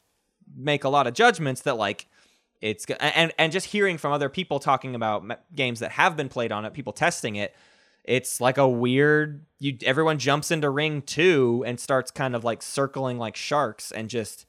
make 0.55 0.83
a 0.83 0.89
lot 0.89 1.07
of 1.07 1.13
judgments 1.13 1.61
that 1.61 1.77
like 1.77 2.07
it's 2.61 2.85
and 2.99 3.33
and 3.37 3.51
just 3.51 3.67
hearing 3.67 3.97
from 3.97 4.11
other 4.13 4.29
people 4.29 4.59
talking 4.59 4.95
about 4.95 5.23
games 5.55 5.79
that 5.81 5.91
have 5.91 6.15
been 6.15 6.29
played 6.29 6.51
on 6.51 6.65
it, 6.65 6.73
people 6.73 6.93
testing 6.93 7.35
it, 7.35 7.53
it's 8.03 8.39
like 8.39 8.57
a 8.57 8.67
weird 8.67 9.45
you 9.59 9.77
everyone 9.83 10.17
jumps 10.17 10.51
into 10.51 10.69
ring 10.69 11.01
2 11.01 11.63
and 11.67 11.79
starts 11.79 12.11
kind 12.11 12.35
of 12.35 12.43
like 12.43 12.61
circling 12.61 13.17
like 13.17 13.35
sharks 13.35 13.91
and 13.91 14.09
just 14.09 14.45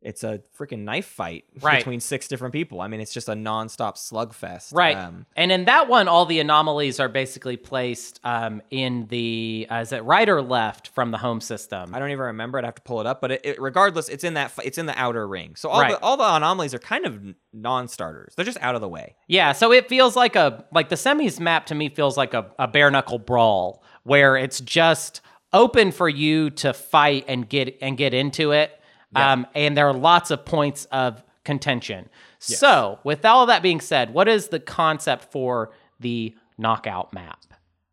it's 0.00 0.22
a 0.22 0.40
freaking 0.56 0.80
knife 0.80 1.06
fight 1.06 1.44
Right. 1.60 1.78
between 1.78 1.98
six 2.00 2.28
different 2.28 2.52
people. 2.52 2.80
I 2.80 2.86
mean, 2.88 3.00
it's 3.00 3.12
just 3.12 3.28
a 3.28 3.32
nonstop 3.32 3.96
slugfest. 3.96 4.72
Right. 4.72 4.96
Um, 4.96 5.26
and 5.36 5.50
in 5.50 5.64
that 5.64 5.88
one, 5.88 6.06
all 6.06 6.24
the 6.24 6.38
anomalies 6.40 7.00
are 7.00 7.08
basically 7.08 7.56
placed 7.56 8.20
um, 8.24 8.62
in 8.70 9.06
the, 9.08 9.66
uh, 9.70 9.76
is 9.76 9.92
it 9.92 10.04
right 10.04 10.28
or 10.28 10.40
left 10.40 10.88
from 10.88 11.10
the 11.10 11.18
home 11.18 11.40
system? 11.40 11.94
I 11.94 11.98
don't 11.98 12.10
even 12.10 12.24
remember. 12.26 12.58
I'd 12.58 12.64
have 12.64 12.76
to 12.76 12.82
pull 12.82 13.00
it 13.00 13.06
up, 13.06 13.20
but 13.20 13.32
it, 13.32 13.40
it, 13.44 13.60
regardless, 13.60 14.08
it's 14.08 14.22
in 14.24 14.34
that 14.34 14.52
it's 14.64 14.78
in 14.78 14.86
the 14.86 14.96
outer 14.98 15.26
ring. 15.26 15.56
So 15.56 15.68
all 15.68 15.80
Right. 15.80 15.90
the 15.92 16.00
all 16.00 16.16
the 16.16 16.24
anomalies 16.34 16.74
are 16.74 16.78
kind 16.78 17.04
of 17.04 17.20
non-starters. 17.52 18.34
They're 18.36 18.44
just 18.44 18.58
out 18.60 18.74
of 18.74 18.80
the 18.80 18.88
way. 18.88 19.16
Yeah, 19.26 19.52
so 19.52 19.72
it 19.72 19.88
feels 19.88 20.16
like 20.16 20.36
a 20.36 20.64
like 20.72 20.88
the 20.88 20.96
semis 20.96 21.38
map 21.40 21.66
to 21.66 21.74
me 21.74 21.88
feels 21.88 22.16
like 22.16 22.34
a, 22.34 22.46
a 22.58 22.68
bare 22.68 22.90
knuckle 22.90 23.18
brawl 23.18 23.82
where 24.04 24.36
it's 24.36 24.60
just 24.60 25.20
open 25.52 25.90
for 25.92 26.08
you 26.08 26.50
to 26.50 26.72
fight 26.72 27.24
and 27.28 27.48
get 27.48 27.76
and 27.82 27.96
get 27.96 28.14
into 28.14 28.52
it. 28.52 28.72
Um, 29.14 29.46
and 29.54 29.76
there 29.76 29.88
are 29.88 29.94
lots 29.94 30.30
of 30.30 30.44
points 30.44 30.86
of 30.86 31.22
contention. 31.44 32.08
So, 32.38 32.98
with 33.04 33.24
all 33.24 33.46
that 33.46 33.62
being 33.62 33.80
said, 33.80 34.12
what 34.12 34.28
is 34.28 34.48
the 34.48 34.60
concept 34.60 35.24
for 35.32 35.72
the 35.98 36.34
knockout 36.58 37.12
map? 37.12 37.40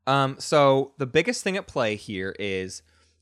Um, 0.07 0.35
so 0.39 0.91
the 0.97 1.07
biggest 1.07 1.43
thing 1.43 1.57
at 1.57 1.67
play 1.67 1.95
here 1.95 2.35
is 2.37 2.81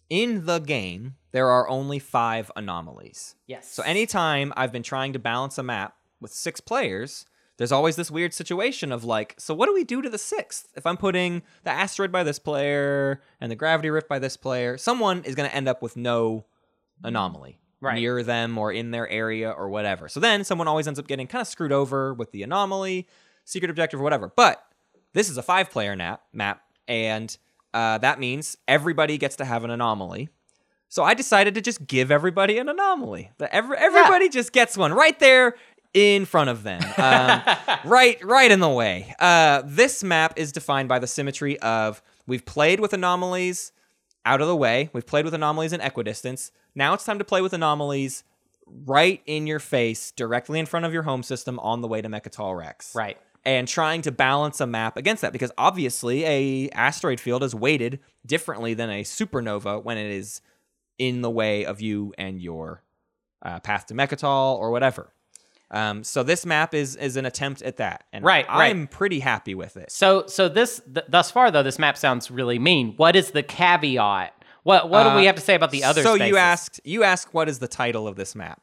in 0.09 0.45
the 0.45 0.59
game 0.59 1.15
there 1.31 1.49
are 1.49 1.69
only 1.69 1.99
five 1.99 2.51
anomalies. 2.55 3.35
Yes. 3.47 3.71
So 3.71 3.83
anytime 3.83 4.53
I've 4.55 4.71
been 4.71 4.83
trying 4.83 5.13
to 5.13 5.19
balance 5.19 5.57
a 5.57 5.63
map 5.63 5.95
with 6.19 6.31
six 6.31 6.59
players, 6.59 7.25
there's 7.57 7.71
always 7.71 7.95
this 7.95 8.11
weird 8.11 8.33
situation 8.33 8.91
of 8.91 9.03
like, 9.03 9.35
so 9.37 9.53
what 9.53 9.67
do 9.67 9.73
we 9.73 9.83
do 9.83 10.01
to 10.01 10.09
the 10.09 10.17
sixth? 10.17 10.67
If 10.75 10.85
I'm 10.85 10.97
putting 10.97 11.43
the 11.63 11.71
asteroid 11.71 12.11
by 12.11 12.23
this 12.23 12.39
player 12.39 13.21
and 13.39 13.51
the 13.51 13.55
gravity 13.55 13.89
rift 13.89 14.09
by 14.09 14.19
this 14.19 14.37
player, 14.37 14.77
someone 14.77 15.23
is 15.23 15.35
going 15.35 15.49
to 15.49 15.55
end 15.55 15.67
up 15.67 15.81
with 15.81 15.95
no 15.95 16.45
anomaly 17.03 17.59
Right. 17.83 17.95
near 17.95 18.23
them 18.23 18.57
or 18.57 18.71
in 18.71 18.91
their 18.91 19.07
area 19.09 19.51
or 19.51 19.69
whatever. 19.69 20.07
So 20.07 20.19
then 20.19 20.43
someone 20.43 20.67
always 20.67 20.87
ends 20.87 20.99
up 20.99 21.07
getting 21.07 21.27
kind 21.27 21.41
of 21.41 21.47
screwed 21.47 21.71
over 21.71 22.13
with 22.13 22.31
the 22.31 22.43
anomaly, 22.43 23.07
secret 23.45 23.69
objective, 23.69 23.99
or 23.99 24.03
whatever. 24.03 24.31
But 24.35 24.63
this 25.13 25.29
is 25.29 25.37
a 25.37 25.43
five 25.43 25.69
player 25.69 25.95
nap, 25.95 26.21
map, 26.31 26.61
and 26.87 27.35
uh, 27.73 27.97
that 27.99 28.19
means 28.19 28.57
everybody 28.67 29.17
gets 29.17 29.35
to 29.37 29.45
have 29.45 29.63
an 29.63 29.69
anomaly. 29.69 30.29
So 30.89 31.03
I 31.03 31.13
decided 31.15 31.55
to 31.55 31.61
just 31.61 31.87
give 31.87 32.11
everybody 32.11 32.59
an 32.59 32.69
anomaly. 32.69 33.31
That 33.39 33.49
every, 33.51 33.77
everybody 33.77 34.29
just 34.29 34.53
gets 34.53 34.77
one 34.77 34.93
right 34.93 35.17
there 35.19 35.55
in 35.93 36.25
front 36.25 36.49
of 36.49 36.63
them, 36.63 36.81
um, 36.97 37.41
right, 37.85 38.23
right 38.23 38.49
in 38.51 38.59
the 38.59 38.69
way. 38.69 39.13
Uh, 39.19 39.61
this 39.65 40.03
map 40.03 40.33
is 40.37 40.51
defined 40.51 40.89
by 40.89 40.99
the 40.99 41.07
symmetry 41.07 41.59
of 41.59 42.01
we've 42.25 42.45
played 42.45 42.79
with 42.79 42.93
anomalies 42.93 43.71
out 44.25 44.41
of 44.41 44.47
the 44.47 44.55
way. 44.55 44.89
We've 44.93 45.05
played 45.05 45.25
with 45.25 45.33
anomalies 45.33 45.73
in 45.73 45.81
equidistance. 45.81 46.51
Now 46.75 46.93
it's 46.93 47.03
time 47.03 47.19
to 47.19 47.25
play 47.25 47.41
with 47.41 47.53
anomalies 47.53 48.23
right 48.85 49.21
in 49.25 49.45
your 49.47 49.59
face, 49.59 50.11
directly 50.11 50.59
in 50.59 50.65
front 50.65 50.85
of 50.85 50.93
your 50.93 51.03
home 51.03 51.23
system 51.23 51.59
on 51.59 51.81
the 51.81 51.87
way 51.87 52.01
to 52.01 52.07
Mecatol 52.09 52.57
Rex 52.57 52.95
Right. 52.95 53.17
and 53.43 53.67
trying 53.67 54.01
to 54.03 54.11
balance 54.11 54.61
a 54.61 54.67
map 54.67 54.95
against 54.97 55.21
that 55.21 55.33
because 55.33 55.51
obviously 55.57 56.23
a 56.25 56.69
asteroid 56.69 57.19
field 57.19 57.43
is 57.43 57.53
weighted 57.53 57.99
differently 58.25 58.73
than 58.73 58.89
a 58.89 59.03
supernova 59.03 59.83
when 59.83 59.97
it 59.97 60.09
is 60.09 60.41
in 60.97 61.21
the 61.21 61.29
way 61.29 61.65
of 61.65 61.81
you 61.81 62.13
and 62.17 62.41
your 62.41 62.83
uh, 63.41 63.59
path 63.59 63.87
to 63.87 63.93
Mecatol 63.93 64.55
or 64.57 64.71
whatever. 64.71 65.11
Um, 65.73 66.03
so 66.03 66.21
this 66.23 66.45
map 66.45 66.73
is 66.73 66.95
is 66.95 67.17
an 67.17 67.25
attempt 67.25 67.61
at 67.63 67.77
that, 67.77 68.03
and 68.13 68.23
Right, 68.23 68.47
right. 68.47 68.69
I'm 68.69 68.87
pretty 68.87 69.19
happy 69.19 69.55
with 69.55 69.75
it. 69.75 69.91
So 69.91 70.25
so 70.27 70.47
this 70.47 70.81
th- 70.93 71.07
thus 71.09 71.31
far 71.31 71.49
though 71.51 71.63
this 71.63 71.79
map 71.79 71.97
sounds 71.97 72.29
really 72.31 72.59
mean. 72.59 72.93
What 72.95 73.15
is 73.15 73.31
the 73.31 73.41
caveat? 73.43 74.33
What 74.63 74.89
what 74.89 75.03
do 75.03 75.15
we 75.15 75.23
Uh, 75.23 75.25
have 75.25 75.35
to 75.35 75.41
say 75.41 75.55
about 75.55 75.71
the 75.71 75.83
other 75.83 76.03
So 76.03 76.15
spaces? 76.15 76.29
you 76.29 76.37
asked, 76.37 76.79
you 76.85 77.03
asked, 77.03 77.33
what 77.33 77.49
is 77.49 77.59
the 77.59 77.67
title 77.67 78.07
of 78.07 78.15
this 78.15 78.35
map? 78.35 78.61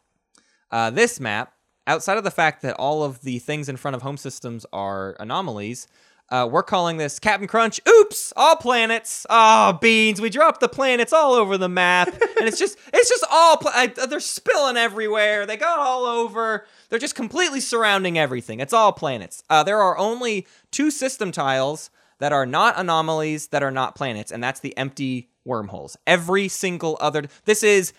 Uh, 0.70 0.88
this 0.90 1.18
map, 1.20 1.52
outside 1.86 2.16
of 2.16 2.24
the 2.24 2.30
fact 2.30 2.62
that 2.62 2.74
all 2.76 3.02
of 3.02 3.20
the 3.22 3.38
things 3.40 3.68
in 3.68 3.76
front 3.76 3.96
of 3.96 4.02
home 4.02 4.16
systems 4.16 4.64
are 4.72 5.16
anomalies, 5.18 5.88
uh, 6.30 6.48
we're 6.50 6.62
calling 6.62 6.96
this 6.96 7.18
Captain 7.18 7.48
Crunch. 7.48 7.80
Oops, 7.88 8.32
all 8.36 8.56
planets. 8.56 9.26
Oh, 9.28 9.72
beans. 9.74 10.20
We 10.20 10.30
dropped 10.30 10.60
the 10.60 10.68
planets 10.68 11.12
all 11.12 11.34
over 11.34 11.58
the 11.58 11.68
map, 11.68 12.08
and 12.08 12.46
it's 12.46 12.58
just, 12.58 12.78
it's 12.92 13.08
just 13.08 13.24
all. 13.30 13.56
Pla- 13.56 13.72
I, 13.74 13.86
they're 13.88 14.20
spilling 14.20 14.76
everywhere. 14.76 15.44
They 15.46 15.56
got 15.56 15.78
all 15.80 16.04
over. 16.04 16.66
They're 16.88 16.98
just 16.98 17.14
completely 17.14 17.60
surrounding 17.60 18.18
everything. 18.18 18.60
It's 18.60 18.72
all 18.72 18.92
planets. 18.92 19.42
Uh, 19.50 19.62
there 19.64 19.80
are 19.80 19.98
only 19.98 20.46
two 20.70 20.90
system 20.90 21.32
tiles 21.32 21.90
that 22.18 22.32
are 22.32 22.46
not 22.46 22.78
anomalies 22.78 23.48
that 23.48 23.62
are 23.62 23.70
not 23.70 23.94
planets, 23.96 24.30
and 24.30 24.42
that's 24.42 24.60
the 24.60 24.76
empty 24.76 25.30
wormholes. 25.44 25.96
Every 26.06 26.48
single 26.48 26.96
other. 27.00 27.24
This 27.44 27.62
is. 27.62 27.92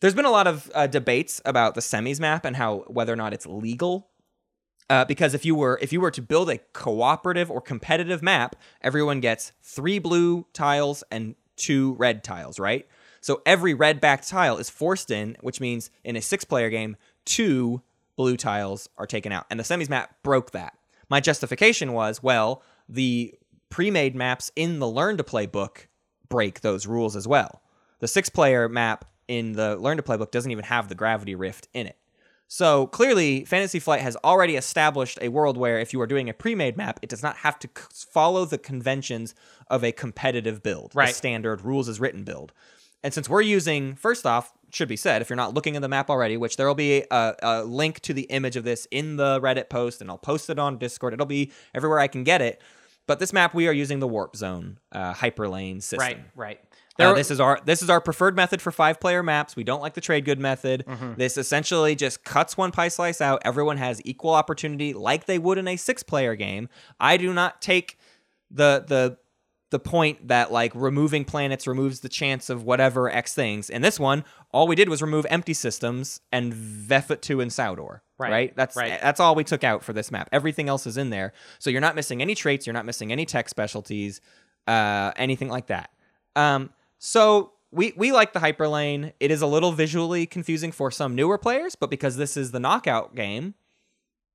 There's 0.00 0.14
been 0.14 0.26
a 0.26 0.30
lot 0.30 0.46
of 0.46 0.70
uh, 0.74 0.86
debates 0.88 1.40
about 1.46 1.74
the 1.74 1.80
semis 1.80 2.20
map 2.20 2.44
and 2.44 2.54
how 2.54 2.84
whether 2.86 3.12
or 3.12 3.16
not 3.16 3.32
it's 3.32 3.46
legal. 3.46 4.08
Uh, 4.88 5.04
because 5.04 5.34
if 5.34 5.44
you 5.44 5.54
were 5.54 5.78
if 5.82 5.92
you 5.92 6.00
were 6.00 6.12
to 6.12 6.22
build 6.22 6.48
a 6.48 6.58
cooperative 6.72 7.50
or 7.50 7.60
competitive 7.60 8.22
map, 8.22 8.54
everyone 8.82 9.20
gets 9.20 9.52
three 9.62 9.98
blue 9.98 10.46
tiles 10.52 11.02
and 11.10 11.34
two 11.56 11.94
red 11.94 12.22
tiles, 12.22 12.60
right? 12.60 12.86
So 13.20 13.42
every 13.44 13.74
red 13.74 14.00
backed 14.00 14.28
tile 14.28 14.58
is 14.58 14.70
forced 14.70 15.10
in, 15.10 15.36
which 15.40 15.60
means 15.60 15.90
in 16.04 16.14
a 16.14 16.22
six 16.22 16.44
player 16.44 16.70
game, 16.70 16.96
two 17.24 17.82
blue 18.14 18.36
tiles 18.36 18.88
are 18.96 19.06
taken 19.06 19.32
out. 19.32 19.46
And 19.50 19.58
the 19.58 19.64
semis 19.64 19.88
map 19.88 20.22
broke 20.22 20.52
that. 20.52 20.78
My 21.08 21.20
justification 21.20 21.92
was, 21.92 22.22
well, 22.22 22.62
the 22.88 23.34
pre-made 23.68 24.14
maps 24.14 24.52
in 24.54 24.78
the 24.78 24.88
learn 24.88 25.16
to 25.16 25.24
play 25.24 25.46
book 25.46 25.88
break 26.28 26.60
those 26.60 26.86
rules 26.86 27.16
as 27.16 27.26
well. 27.26 27.62
The 27.98 28.08
six 28.08 28.28
player 28.28 28.68
map 28.68 29.04
in 29.26 29.52
the 29.52 29.76
learn 29.76 29.96
to 29.96 30.02
play 30.02 30.16
book 30.16 30.30
doesn't 30.30 30.50
even 30.50 30.64
have 30.64 30.88
the 30.88 30.94
gravity 30.94 31.34
rift 31.34 31.68
in 31.74 31.86
it. 31.86 31.96
So 32.48 32.86
clearly, 32.86 33.44
Fantasy 33.44 33.80
Flight 33.80 34.02
has 34.02 34.16
already 34.22 34.56
established 34.56 35.18
a 35.20 35.28
world 35.28 35.56
where 35.56 35.78
if 35.80 35.92
you 35.92 36.00
are 36.00 36.06
doing 36.06 36.28
a 36.28 36.34
pre-made 36.34 36.76
map, 36.76 37.00
it 37.02 37.08
does 37.08 37.22
not 37.22 37.36
have 37.38 37.58
to 37.60 37.68
c- 37.68 37.84
follow 38.12 38.44
the 38.44 38.58
conventions 38.58 39.34
of 39.68 39.82
a 39.82 39.90
competitive 39.92 40.62
build, 40.62 40.92
the 40.92 40.98
Right. 40.98 41.14
standard 41.14 41.62
rules 41.62 41.88
as 41.88 41.98
written 41.98 42.22
build. 42.22 42.52
And 43.02 43.12
since 43.12 43.28
we're 43.28 43.40
using, 43.42 43.94
first 43.96 44.24
off, 44.26 44.52
should 44.70 44.88
be 44.88 44.96
said, 44.96 45.22
if 45.22 45.28
you're 45.30 45.36
not 45.36 45.54
looking 45.54 45.74
at 45.76 45.82
the 45.82 45.88
map 45.88 46.08
already, 46.08 46.36
which 46.36 46.56
there 46.56 46.66
will 46.66 46.74
be 46.74 47.04
a, 47.10 47.34
a 47.42 47.64
link 47.64 48.00
to 48.00 48.12
the 48.14 48.22
image 48.22 48.56
of 48.56 48.64
this 48.64 48.86
in 48.90 49.16
the 49.16 49.40
Reddit 49.40 49.68
post, 49.68 50.00
and 50.00 50.08
I'll 50.10 50.18
post 50.18 50.48
it 50.50 50.58
on 50.58 50.78
Discord. 50.78 51.14
It'll 51.14 51.26
be 51.26 51.52
everywhere 51.74 51.98
I 51.98 52.08
can 52.08 52.24
get 52.24 52.42
it. 52.42 52.60
But 53.06 53.20
this 53.20 53.32
map, 53.32 53.54
we 53.54 53.68
are 53.68 53.72
using 53.72 54.00
the 54.00 54.08
Warp 54.08 54.34
Zone 54.34 54.78
uh, 54.90 55.14
hyperlane 55.14 55.80
system. 55.82 56.00
right 56.00 56.20
right. 56.34 56.60
Uh, 56.98 57.14
this 57.14 57.30
is 57.30 57.40
our 57.40 57.60
this 57.64 57.82
is 57.82 57.90
our 57.90 58.00
preferred 58.00 58.36
method 58.36 58.62
for 58.62 58.70
five 58.70 59.00
player 59.00 59.22
maps. 59.22 59.56
We 59.56 59.64
don't 59.64 59.80
like 59.80 59.94
the 59.94 60.00
trade 60.00 60.24
good 60.24 60.38
method. 60.38 60.84
Mm-hmm. 60.86 61.14
This 61.16 61.36
essentially 61.36 61.94
just 61.94 62.24
cuts 62.24 62.56
one 62.56 62.72
pie 62.72 62.88
slice 62.88 63.20
out. 63.20 63.42
Everyone 63.44 63.76
has 63.76 64.00
equal 64.04 64.32
opportunity, 64.32 64.92
like 64.92 65.26
they 65.26 65.38
would 65.38 65.58
in 65.58 65.68
a 65.68 65.76
six 65.76 66.02
player 66.02 66.34
game. 66.34 66.68
I 66.98 67.16
do 67.16 67.32
not 67.32 67.60
take 67.60 67.98
the 68.50 68.84
the 68.86 69.18
the 69.70 69.78
point 69.80 70.28
that 70.28 70.52
like 70.52 70.72
removing 70.74 71.24
planets 71.24 71.66
removes 71.66 72.00
the 72.00 72.08
chance 72.08 72.48
of 72.48 72.62
whatever 72.62 73.10
X 73.10 73.34
things. 73.34 73.68
In 73.68 73.82
this 73.82 73.98
one, 73.98 74.24
all 74.52 74.68
we 74.68 74.76
did 74.76 74.88
was 74.88 75.02
remove 75.02 75.26
empty 75.28 75.54
systems 75.54 76.20
and 76.30 76.52
Vefut 76.52 77.28
and 77.42 77.50
Saudor. 77.50 78.00
Right, 78.18 78.30
Right. 78.30 78.56
That's 78.56 78.76
right. 78.76 78.98
that's 79.02 79.20
all 79.20 79.34
we 79.34 79.44
took 79.44 79.64
out 79.64 79.82
for 79.82 79.92
this 79.92 80.10
map. 80.10 80.28
Everything 80.32 80.68
else 80.68 80.86
is 80.86 80.96
in 80.96 81.10
there. 81.10 81.32
So 81.58 81.68
you're 81.68 81.80
not 81.80 81.94
missing 81.94 82.22
any 82.22 82.34
traits, 82.34 82.66
you're 82.66 82.74
not 82.74 82.86
missing 82.86 83.12
any 83.12 83.26
tech 83.26 83.48
specialties, 83.48 84.20
uh, 84.66 85.12
anything 85.16 85.48
like 85.48 85.66
that. 85.66 85.90
Um, 86.36 86.70
so 86.98 87.52
we 87.70 87.92
we 87.96 88.12
like 88.12 88.32
the 88.32 88.40
hyperlane. 88.40 89.12
It 89.20 89.30
is 89.30 89.42
a 89.42 89.46
little 89.46 89.72
visually 89.72 90.26
confusing 90.26 90.72
for 90.72 90.90
some 90.90 91.14
newer 91.14 91.38
players, 91.38 91.74
but 91.74 91.90
because 91.90 92.16
this 92.16 92.36
is 92.36 92.52
the 92.52 92.60
knockout 92.60 93.14
game, 93.14 93.54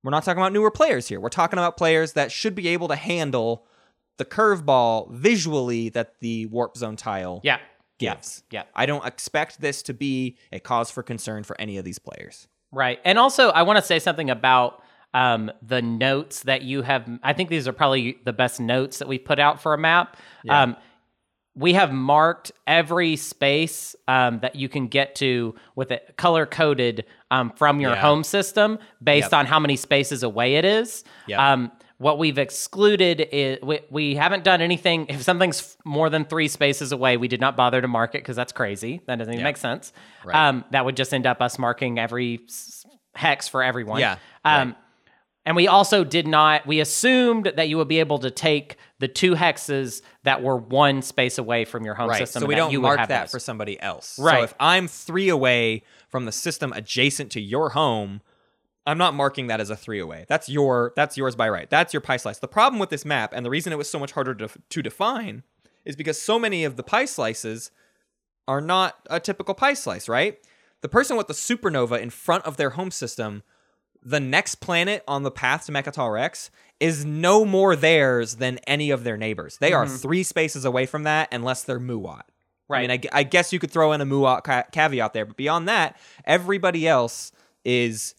we're 0.03 0.11
not 0.11 0.23
talking 0.23 0.41
about 0.41 0.53
newer 0.53 0.71
players 0.71 1.07
here. 1.07 1.19
We're 1.19 1.29
talking 1.29 1.59
about 1.59 1.77
players 1.77 2.13
that 2.13 2.31
should 2.31 2.55
be 2.55 2.67
able 2.69 2.87
to 2.89 2.95
handle 2.95 3.65
the 4.17 4.25
curveball 4.25 5.11
visually 5.11 5.89
that 5.89 6.19
the 6.19 6.45
warp 6.47 6.77
zone 6.77 6.95
tile 6.95 7.41
yeah 7.43 7.59
gives. 8.01 8.43
yeah. 8.51 8.63
I 8.75 8.85
don't 8.85 9.05
expect 9.05 9.61
this 9.61 9.83
to 9.83 9.93
be 9.93 10.37
a 10.51 10.59
cause 10.59 10.91
for 10.91 11.03
concern 11.03 11.43
for 11.43 11.59
any 11.59 11.77
of 11.77 11.85
these 11.85 11.99
players. 11.99 12.47
Right. 12.71 12.99
And 13.05 13.17
also, 13.19 13.49
I 13.49 13.63
want 13.63 13.77
to 13.77 13.85
say 13.85 13.99
something 13.99 14.29
about 14.29 14.81
um, 15.13 15.51
the 15.61 15.81
notes 15.81 16.43
that 16.43 16.61
you 16.63 16.81
have. 16.81 17.07
I 17.21 17.33
think 17.33 17.49
these 17.49 17.67
are 17.67 17.73
probably 17.73 18.17
the 18.23 18.33
best 18.33 18.59
notes 18.59 18.99
that 18.99 19.07
we've 19.07 19.23
put 19.23 19.39
out 19.39 19.61
for 19.61 19.73
a 19.73 19.77
map. 19.77 20.17
Um, 20.49 20.75
we 21.55 21.73
have 21.73 21.91
marked 21.91 22.51
every 22.65 23.15
space 23.17 23.95
um, 24.07 24.39
that 24.39 24.55
you 24.55 24.69
can 24.69 24.87
get 24.87 25.15
to 25.15 25.53
with 25.75 25.91
it 25.91 26.13
color 26.17 26.45
coded 26.45 27.05
um, 27.29 27.51
from 27.57 27.79
your 27.81 27.91
Yeah. 27.91 28.01
home 28.01 28.23
system 28.23 28.79
based 29.03 29.31
Yep. 29.31 29.39
on 29.39 29.45
how 29.47 29.59
many 29.59 29.75
spaces 29.75 30.23
away 30.23 30.55
it 30.55 30.63
is. 30.65 31.03
Yep. 31.27 31.39
Um, 31.39 31.71
what 31.97 32.17
we've 32.17 32.37
excluded 32.39 33.27
is 33.31 33.59
we, 33.61 33.79
we 33.91 34.15
haven't 34.15 34.43
done 34.43 34.59
anything. 34.61 35.05
If 35.07 35.21
something's 35.21 35.77
more 35.85 36.09
than 36.09 36.25
three 36.25 36.47
spaces 36.47 36.91
away, 36.91 37.17
we 37.17 37.27
did 37.27 37.39
not 37.41 37.55
bother 37.55 37.79
to 37.81 37.87
mark 37.87 38.15
it 38.15 38.19
because 38.19 38.35
that's 38.35 38.51
crazy. 38.53 39.01
That 39.05 39.17
doesn't 39.19 39.31
even 39.33 39.43
make 39.43 39.57
sense. 39.57 39.93
Right. 40.25 40.35
Um, 40.35 40.65
that 40.71 40.83
would 40.85 40.95
just 40.97 41.13
end 41.13 41.27
up 41.27 41.41
us 41.41 41.59
marking 41.59 41.99
every 41.99 42.39
hex 43.13 43.47
for 43.47 43.61
everyone. 43.61 43.99
Yeah, 43.99 44.15
Um, 44.45 44.75
And 45.45 45.55
we 45.55 45.67
also 45.67 46.03
did 46.03 46.27
not, 46.27 46.67
we 46.67 46.79
assumed 46.79 47.51
that 47.55 47.67
you 47.67 47.77
would 47.77 47.87
be 47.87 47.99
able 47.99 48.19
to 48.19 48.29
take 48.29 48.77
the 48.99 49.07
two 49.07 49.33
hexes 49.33 50.03
that 50.23 50.43
were 50.43 50.55
one 50.57 51.01
space 51.01 51.39
away 51.39 51.65
from 51.65 51.83
your 51.83 51.95
home 51.95 52.09
Right. 52.09 52.19
system. 52.19 52.41
So 52.41 52.47
we 52.47 52.53
don't 52.55 52.75
mark 52.79 52.97
that 52.97 53.07
those. 53.23 53.31
for 53.31 53.39
somebody 53.39 53.79
else. 53.81 54.19
Right. 54.19 54.37
So 54.39 54.43
if 54.43 54.53
I'm 54.59 54.87
three 54.87 55.29
away 55.29 55.83
from 56.09 56.25
the 56.25 56.31
system 56.31 56.71
adjacent 56.73 57.31
to 57.31 57.41
your 57.41 57.69
home, 57.69 58.21
I'm 58.85 58.99
not 58.99 59.15
marking 59.15 59.47
that 59.47 59.59
as 59.59 59.69
a 59.71 59.75
three 59.75 59.99
away. 59.99 60.25
That's 60.27 60.47
your 60.49 60.93
that's 60.95 61.17
yours 61.17 61.35
by 61.35 61.49
right. 61.49 61.69
That's 61.69 61.93
your 61.93 62.01
pie 62.01 62.17
slice. 62.17 62.39
The 62.39 62.47
problem 62.47 62.79
with 62.79 62.89
this 62.89 63.05
map, 63.05 63.31
and 63.33 63.45
the 63.45 63.49
reason 63.49 63.71
it 63.73 63.77
was 63.77 63.89
so 63.89 63.99
much 63.99 64.11
harder 64.11 64.33
to, 64.35 64.49
to 64.69 64.81
define, 64.81 65.43
is 65.85 65.95
because 65.95 66.21
so 66.21 66.37
many 66.39 66.63
of 66.63 66.77
the 66.77 66.83
pie 66.83 67.05
slices 67.05 67.71
are 68.47 68.61
not 68.61 68.95
a 69.09 69.19
typical 69.19 69.53
pie 69.53 69.73
slice, 69.75 70.09
right? 70.09 70.39
The 70.81 70.89
person 70.89 71.15
with 71.15 71.27
the 71.27 71.33
supernova 71.33 71.99
in 72.01 72.09
front 72.09 72.43
of 72.45 72.57
their 72.57 72.71
home 72.71 72.89
system, 72.91 73.43
the 74.03 74.19
next 74.19 74.55
planet 74.55 75.03
on 75.07 75.23
the 75.23 75.31
path 75.31 75.65
to 75.67 75.71
Mecatol 75.71 76.11
Rex 76.13 76.49
is 76.79 77.05
no 77.05 77.45
more 77.45 77.75
theirs 77.75 78.37
than 78.37 78.57
any 78.65 78.89
of 78.89 79.03
their 79.03 79.17
neighbors. 79.17 79.57
They 79.59 79.73
are 79.73 79.87
three 79.87 80.23
spaces 80.23 80.65
away 80.65 80.85
from 80.87 81.03
that 81.03 81.29
unless 81.31 81.63
they're 81.63 81.79
Muaat. 81.79 82.21
I 82.21 82.23
Right. 82.67 82.89
mean, 82.89 82.99
I, 83.13 83.19
I 83.19 83.23
guess 83.23 83.51
you 83.51 83.59
could 83.59 83.69
throw 83.69 83.91
in 83.91 84.01
a 84.01 84.05
Muaat 84.05 84.43
ca- 84.43 84.63
caveat 84.71 85.13
there, 85.13 85.25
but 85.25 85.35
beyond 85.37 85.67
that, 85.67 85.97
everybody 86.25 86.87
else 86.87 87.31
is 87.65 88.15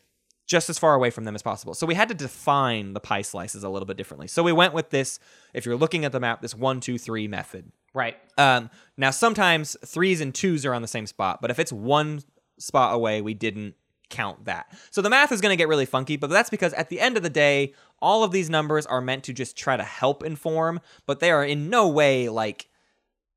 just 0.46 0.68
as 0.68 0.78
far 0.78 0.94
away 0.94 1.08
from 1.10 1.24
them 1.24 1.34
as 1.34 1.42
possible. 1.42 1.72
So 1.72 1.86
we 1.86 1.94
had 1.94 2.08
to 2.08 2.14
define 2.14 2.92
the 2.92 3.00
pie 3.00 3.22
slices 3.22 3.64
a 3.64 3.68
little 3.70 3.86
bit 3.86 3.96
differently. 3.96 4.28
So 4.28 4.42
we 4.42 4.52
went 4.52 4.74
with 4.74 4.90
this, 4.90 5.18
if 5.54 5.64
you're 5.64 5.76
looking 5.76 6.04
at 6.04 6.12
the 6.12 6.20
map, 6.20 6.42
this 6.42 6.54
one, 6.54 6.80
two, 6.80 6.98
three 6.98 7.26
method. 7.26 7.72
Right. 7.94 8.16
Um, 8.36 8.68
now 8.96 9.10
sometimes 9.10 9.76
threes 9.86 10.20
and 10.20 10.34
twos 10.34 10.66
are 10.66 10.74
on 10.74 10.82
the 10.82 10.88
same 10.88 11.06
spot, 11.06 11.40
but 11.40 11.50
if 11.50 11.58
it's 11.58 11.72
one 11.72 12.22
spot 12.58 12.94
away, 12.94 13.22
we 13.22 13.32
didn't 13.34 13.74
count 14.12 14.44
that. 14.44 14.66
So 14.90 15.02
the 15.02 15.10
math 15.10 15.32
is 15.32 15.40
going 15.40 15.52
to 15.52 15.56
get 15.56 15.66
really 15.66 15.86
funky, 15.86 16.16
but 16.16 16.30
that's 16.30 16.50
because 16.50 16.72
at 16.74 16.88
the 16.88 17.00
end 17.00 17.16
of 17.16 17.24
the 17.24 17.30
day, 17.30 17.74
all 18.00 18.22
of 18.22 18.30
these 18.30 18.48
numbers 18.48 18.86
are 18.86 19.00
meant 19.00 19.24
to 19.24 19.32
just 19.32 19.56
try 19.56 19.76
to 19.76 19.82
help 19.82 20.22
inform, 20.22 20.80
but 21.06 21.18
they 21.18 21.30
are 21.32 21.44
in 21.44 21.68
no 21.68 21.88
way 21.88 22.28
like 22.28 22.68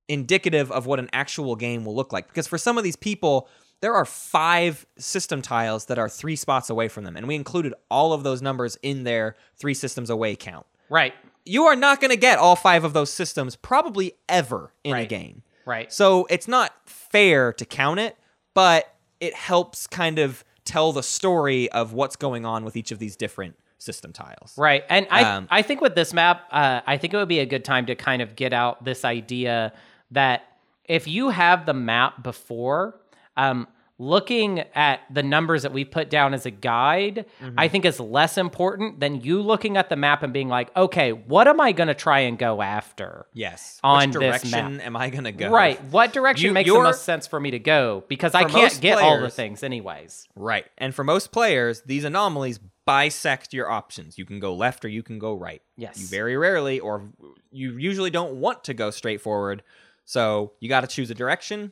indicative 0.07 0.71
of 0.71 0.85
what 0.85 0.99
an 0.99 1.09
actual 1.13 1.55
game 1.55 1.85
will 1.85 1.95
look 1.95 2.13
like. 2.13 2.27
Because 2.27 2.45
for 2.45 2.57
some 2.57 2.77
of 2.77 2.83
these 2.83 2.95
people, 2.95 3.47
there 3.81 3.93
are 3.93 4.05
five 4.05 4.85
system 4.97 5.41
tiles 5.41 5.85
that 5.85 5.97
are 5.97 6.09
three 6.09 6.35
spots 6.35 6.69
away 6.69 6.87
from 6.87 7.03
them, 7.03 7.15
and 7.15 7.27
we 7.27 7.35
included 7.35 7.73
all 7.89 8.13
of 8.13 8.23
those 8.23 8.41
numbers 8.41 8.77
in 8.81 9.03
their 9.03 9.35
three 9.55 9.73
systems 9.73 10.09
away 10.09 10.35
count. 10.35 10.65
Right. 10.89 11.13
You 11.45 11.63
are 11.63 11.75
not 11.75 12.01
going 12.01 12.11
to 12.11 12.17
get 12.17 12.37
all 12.37 12.55
five 12.55 12.83
of 12.83 12.93
those 12.93 13.11
systems 13.11 13.55
probably 13.55 14.13
ever 14.27 14.73
in 14.83 14.95
a 14.95 15.05
game. 15.05 15.43
Right. 15.65 15.91
So 15.91 16.27
it's 16.29 16.47
not 16.47 16.73
fair 16.85 17.53
to 17.53 17.65
count 17.65 17.99
it, 17.99 18.17
but 18.53 18.91
it 19.19 19.33
helps 19.33 19.87
kind 19.87 20.19
of 20.19 20.43
tell 20.65 20.91
the 20.91 21.03
story 21.03 21.71
of 21.71 21.93
what's 21.93 22.15
going 22.15 22.45
on 22.45 22.65
with 22.65 22.75
each 22.75 22.91
of 22.91 22.99
these 22.99 23.15
different 23.15 23.55
system 23.77 24.11
tiles. 24.11 24.53
Right. 24.57 24.83
And 24.89 25.07
I, 25.11 25.23
Um, 25.23 25.47
I 25.51 25.61
think 25.61 25.81
with 25.81 25.95
this 25.95 26.13
map, 26.13 26.47
uh, 26.51 26.81
I 26.87 26.97
think 26.97 27.13
it 27.13 27.17
would 27.17 27.27
be 27.27 27.39
a 27.39 27.45
good 27.45 27.63
time 27.63 27.85
to 27.85 27.95
kind 27.95 28.21
of 28.21 28.35
get 28.35 28.51
out 28.51 28.83
this 28.83 29.05
idea 29.05 29.73
that 30.11 30.43
if 30.85 31.07
you 31.07 31.29
have 31.29 31.65
the 31.65 31.73
map 31.73 32.23
before, 32.23 32.99
um, 33.37 33.67
looking 33.97 34.59
at 34.75 35.01
the 35.13 35.23
numbers 35.23 35.63
that 35.63 35.71
we 35.71 35.85
put 35.85 36.09
down 36.09 36.33
as 36.33 36.45
a 36.45 36.51
guide, 36.51 37.25
Mm-hmm. 37.41 37.59
I 37.59 37.67
think 37.67 37.85
is 37.85 37.99
less 37.99 38.37
important 38.37 38.99
than 38.99 39.21
you 39.21 39.41
looking 39.41 39.77
at 39.77 39.89
the 39.89 39.95
map 39.95 40.23
and 40.23 40.31
being 40.33 40.47
like, 40.49 40.75
okay, 40.75 41.11
what 41.13 41.47
am 41.47 41.59
I 41.61 41.71
going 41.71 41.87
to 41.87 41.93
try 41.93 42.19
and 42.21 42.37
go 42.37 42.61
after? 42.61 43.25
Yes. 43.33 43.79
On 43.83 44.09
Which 44.09 44.13
this 44.13 44.19
direction 44.41 44.77
map. 44.77 44.85
am 44.85 44.95
I 44.95 45.09
going 45.09 45.23
to 45.25 45.31
go? 45.31 45.49
Right. 45.49 45.81
What 45.85 46.13
direction 46.13 46.47
You- 46.47 46.53
makes 46.53 46.69
the 46.69 46.75
most 46.79 47.03
sense 47.03 47.27
for 47.27 47.39
me 47.39 47.51
to 47.51 47.59
go? 47.59 48.03
Because 48.07 48.33
I 48.35 48.43
can't 48.45 48.79
get 48.81 48.99
all 48.99 49.19
the 49.21 49.29
things 49.29 49.63
anyways. 49.63 50.27
Right. 50.35 50.65
And 50.77 50.93
for 50.95 51.03
most 51.03 51.31
players, 51.31 51.81
these 51.85 52.03
anomalies 52.03 52.59
bisect 52.85 53.53
your 53.53 53.69
options. 53.69 54.17
You 54.17 54.25
can 54.25 54.39
go 54.39 54.53
left 54.53 54.85
or 54.85 54.89
you 54.89 55.03
can 55.03 55.17
go 55.19 55.33
right. 55.33 55.61
Yes. 55.77 55.99
You 55.99 56.07
very 56.07 56.37
rarely 56.37 56.79
or 56.79 57.09
you 57.51 57.77
usually 57.77 58.11
don't 58.11 58.35
want 58.35 58.63
to 58.65 58.73
go 58.73 58.91
straight 58.91 59.21
forward. 59.21 59.63
So 60.05 60.53
you 60.59 60.69
got 60.69 60.81
to 60.81 60.87
choose 60.87 61.09
a 61.09 61.15
direction. 61.15 61.71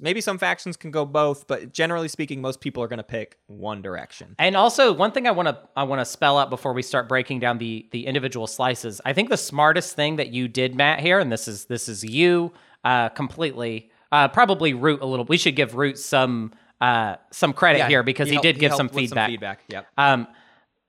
Maybe 0.00 0.20
some 0.20 0.38
factions 0.38 0.76
can 0.76 0.90
go 0.90 1.04
both, 1.04 1.46
but 1.46 1.72
generally 1.72 2.08
speaking, 2.08 2.40
most 2.40 2.60
people 2.60 2.82
are 2.82 2.88
going 2.88 2.98
to 2.98 3.02
pick 3.02 3.38
one 3.46 3.82
direction. 3.82 4.34
And 4.38 4.56
also, 4.56 4.92
one 4.92 5.12
thing 5.12 5.26
I 5.26 5.30
want 5.30 5.48
to 5.48 5.58
I 5.76 5.84
want 5.84 6.00
to 6.00 6.04
spell 6.04 6.38
out 6.38 6.50
before 6.50 6.72
we 6.72 6.82
start 6.82 7.08
breaking 7.08 7.40
down 7.40 7.58
the 7.58 7.88
the 7.92 8.06
individual 8.06 8.46
slices. 8.46 9.00
I 9.04 9.12
think 9.12 9.30
the 9.30 9.36
smartest 9.36 9.94
thing 9.94 10.16
that 10.16 10.28
you 10.28 10.48
did, 10.48 10.74
Matt, 10.74 11.00
here, 11.00 11.18
and 11.18 11.30
this 11.30 11.48
is 11.48 11.66
this 11.66 11.88
is 11.88 12.04
you 12.04 12.52
uh, 12.84 13.08
completely. 13.10 13.90
Uh, 14.12 14.28
probably 14.28 14.74
Root 14.74 15.00
a 15.00 15.06
little. 15.06 15.24
We 15.24 15.36
should 15.36 15.56
give 15.56 15.74
Root 15.74 15.98
some 15.98 16.52
uh, 16.80 17.16
some 17.30 17.52
credit 17.52 17.86
here 17.86 18.02
because 18.02 18.28
he, 18.28 18.34
helped- 18.34 18.44
did 18.44 18.58
give 18.58 18.70
helped 18.70 18.78
some 18.78 18.88
feedback. 18.88 19.28
feedback. 19.28 19.60
Yep. 19.68 19.86
Um, 19.96 20.28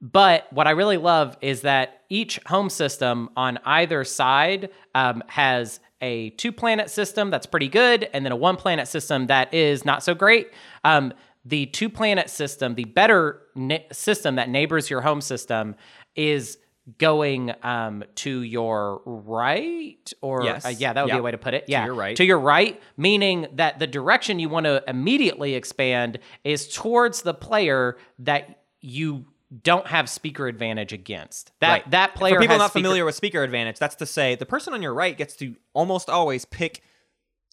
but 0.02 0.52
what 0.52 0.68
I 0.68 0.72
really 0.72 0.98
love 0.98 1.38
is 1.42 1.62
that 1.62 2.02
each 2.10 2.40
home 2.46 2.70
system 2.70 3.30
on 3.36 3.60
either 3.66 4.04
side 4.04 4.70
um, 4.94 5.24
has 5.28 5.80
a 6.02 6.32
two 6.32 6.52
planet 6.52 6.90
system 6.90 7.30
that's 7.30 7.46
pretty 7.46 7.68
good, 7.70 8.10
and 8.14 8.26
then 8.26 8.32
a 8.32 8.36
one 8.36 8.56
planet 8.58 8.88
system 8.88 9.28
that 9.28 9.54
is 9.54 9.86
not 9.86 10.04
so 10.04 10.14
great. 10.14 10.50
Um, 10.84 11.14
the 11.46 11.68
two 11.68 11.90
planet 11.90 12.30
system, 12.30 12.76
the 12.76 12.86
better 12.86 13.42
na- 13.56 13.78
system 13.92 14.36
that 14.36 14.50
neighbors 14.50 14.90
your 14.90 15.02
home 15.02 15.22
system, 15.22 15.76
is 16.16 16.58
going 16.98 17.52
um, 17.64 18.04
to 18.16 18.42
your 18.42 19.02
right, 19.06 20.14
or 20.22 20.44
Yes. 20.44 20.66
uh, 20.66 20.70
yeah, 20.70 20.94
that 20.94 21.04
would 21.06 21.12
be 21.12 21.18
a 21.18 21.22
way 21.22 21.32
to 21.32 21.38
put 21.38 21.54
it. 21.54 21.66
Yeah, 21.68 21.86
your 21.86 21.96
right. 21.96 22.16
To 22.18 22.24
your 22.24 22.40
right, 22.40 22.80
meaning 22.96 23.48
that 23.54 23.80
the 23.80 23.88
direction 23.88 24.38
you 24.40 24.50
want 24.50 24.66
to 24.66 24.84
immediately 24.88 25.56
expand 25.56 26.20
is 26.44 26.68
towards 26.68 27.24
the 27.24 27.34
player 27.34 27.98
that 28.20 28.62
you 28.82 29.26
don't 29.64 29.88
have 29.88 30.10
speaker 30.10 30.48
advantage 30.48 30.92
against. 30.94 31.52
That 31.62 31.70
Right. 31.72 31.92
that 31.92 32.16
player 32.16 32.36
For 32.36 32.42
people 32.42 32.58
not 32.58 32.72
speaker- 32.72 32.84
familiar 32.84 33.06
with 33.06 33.16
speaker 33.16 33.44
advantage, 33.44 33.78
that's 33.80 33.96
to 33.96 34.06
say 34.06 34.36
the 34.36 34.46
person 34.46 34.74
on 34.74 34.82
your 34.82 34.94
right 34.94 35.18
gets 35.18 35.36
to 35.38 35.56
almost 35.74 36.10
always 36.10 36.46
pick 36.46 36.82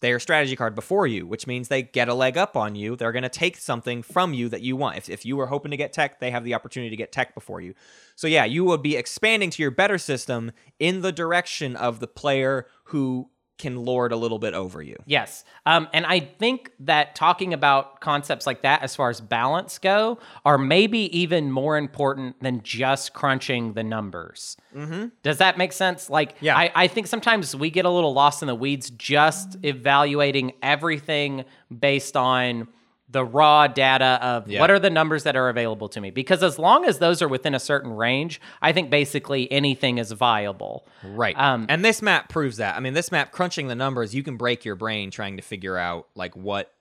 their 0.01 0.19
strategy 0.19 0.55
card 0.57 0.75
before 0.75 1.07
you, 1.07 1.25
which 1.25 1.47
means 1.47 1.69
they 1.69 1.81
get 1.81 2.09
a 2.09 2.13
leg 2.13 2.37
up 2.37 2.57
on 2.57 2.75
you. 2.75 2.97
They're 2.97 3.13
going 3.13 3.23
to 3.23 3.29
take 3.29 3.55
something 3.55 4.03
from 4.03 4.33
you 4.33 4.49
that 4.49 4.61
you 4.61 4.75
want. 4.75 4.97
If, 4.97 5.07
if 5.07 5.25
you 5.25 5.37
were 5.37 5.47
hoping 5.47 5.71
to 5.71 5.77
get 5.77 5.93
tech, 5.93 6.19
they 6.19 6.29
have 6.29 6.43
the 6.43 6.53
opportunity 6.55 6.89
to 6.89 6.97
get 6.97 7.13
tech 7.13 7.33
before 7.33 7.61
you. 7.61 7.73
So, 8.17 8.27
yeah, 8.27 8.43
you 8.43 8.65
would 8.65 8.81
be 8.81 8.97
expanding 8.97 9.49
to 9.51 9.61
your 9.61 9.71
better 9.71 9.97
system 9.97 10.51
in 10.77 11.01
the 11.03 11.13
direction 11.13 11.77
of 11.77 12.01
the 12.01 12.07
player 12.07 12.67
who 12.85 13.29
can 13.57 13.75
lord 13.85 14.11
a 14.11 14.15
little 14.15 14.39
bit 14.39 14.53
over 14.53 14.81
you. 14.81 14.95
Yes. 15.05 15.43
Um, 15.65 15.87
and 15.93 16.05
I 16.05 16.19
think 16.19 16.71
that 16.79 17.15
talking 17.15 17.53
about 17.53 18.01
concepts 18.01 18.47
like 18.47 18.63
that 18.63 18.81
as 18.81 18.95
far 18.95 19.09
as 19.09 19.21
balance 19.21 19.77
go 19.77 20.19
are 20.43 20.57
maybe 20.57 21.17
even 21.17 21.51
more 21.51 21.77
important 21.77 22.41
than 22.41 22.63
just 22.63 23.13
crunching 23.13 23.73
the 23.73 23.83
numbers. 23.83 24.57
Mm-hmm. 24.75 25.07
Does 25.21 25.37
that 25.37 25.57
make 25.57 25.71
sense? 25.71 26.09
Like, 26.09 26.35
Yeah. 26.41 26.57
I, 26.57 26.71
I 26.75 26.87
think 26.87 27.07
sometimes 27.07 27.55
we 27.55 27.69
get 27.69 27.85
a 27.85 27.89
little 27.89 28.13
lost 28.13 28.41
in 28.41 28.47
the 28.47 28.55
weeds 28.55 28.89
just 28.89 29.57
evaluating 29.63 30.53
everything 30.61 31.45
based 31.79 32.17
on 32.17 32.67
the 33.13 33.23
raw 33.23 33.67
data 33.67 34.19
of 34.21 34.47
Yeah. 34.49 34.59
what 34.59 34.69
are 34.69 34.79
the 34.79 34.89
numbers 34.89 35.23
that 35.23 35.35
are 35.35 35.47
available 35.49 35.87
to 35.89 36.01
me. 36.01 36.11
Because 36.11 36.43
as 36.43 36.59
long 36.59 36.83
as 36.85 36.99
those 36.99 37.21
are 37.21 37.27
within 37.27 37.55
a 37.55 37.59
certain 37.59 37.91
range, 37.93 38.41
I 38.61 38.73
think 38.73 38.89
basically 38.89 39.49
anything 39.51 39.97
is 39.99 40.11
viable. 40.11 40.85
Right. 41.03 41.37
Um, 41.39 41.65
and 41.69 41.85
this 41.85 42.01
map 42.01 42.27
proves 42.29 42.57
that. 42.57 42.75
I 42.75 42.79
mean, 42.81 42.93
this 42.93 43.11
map 43.11 43.31
crunching 43.31 43.67
the 43.67 43.75
numbers, 43.75 44.13
you 44.13 44.23
can 44.23 44.35
break 44.35 44.65
your 44.65 44.75
brain 44.75 45.11
trying 45.11 45.37
to 45.37 45.43
figure 45.43 45.77
out 45.77 46.07
like 46.15 46.35
what 46.35 46.73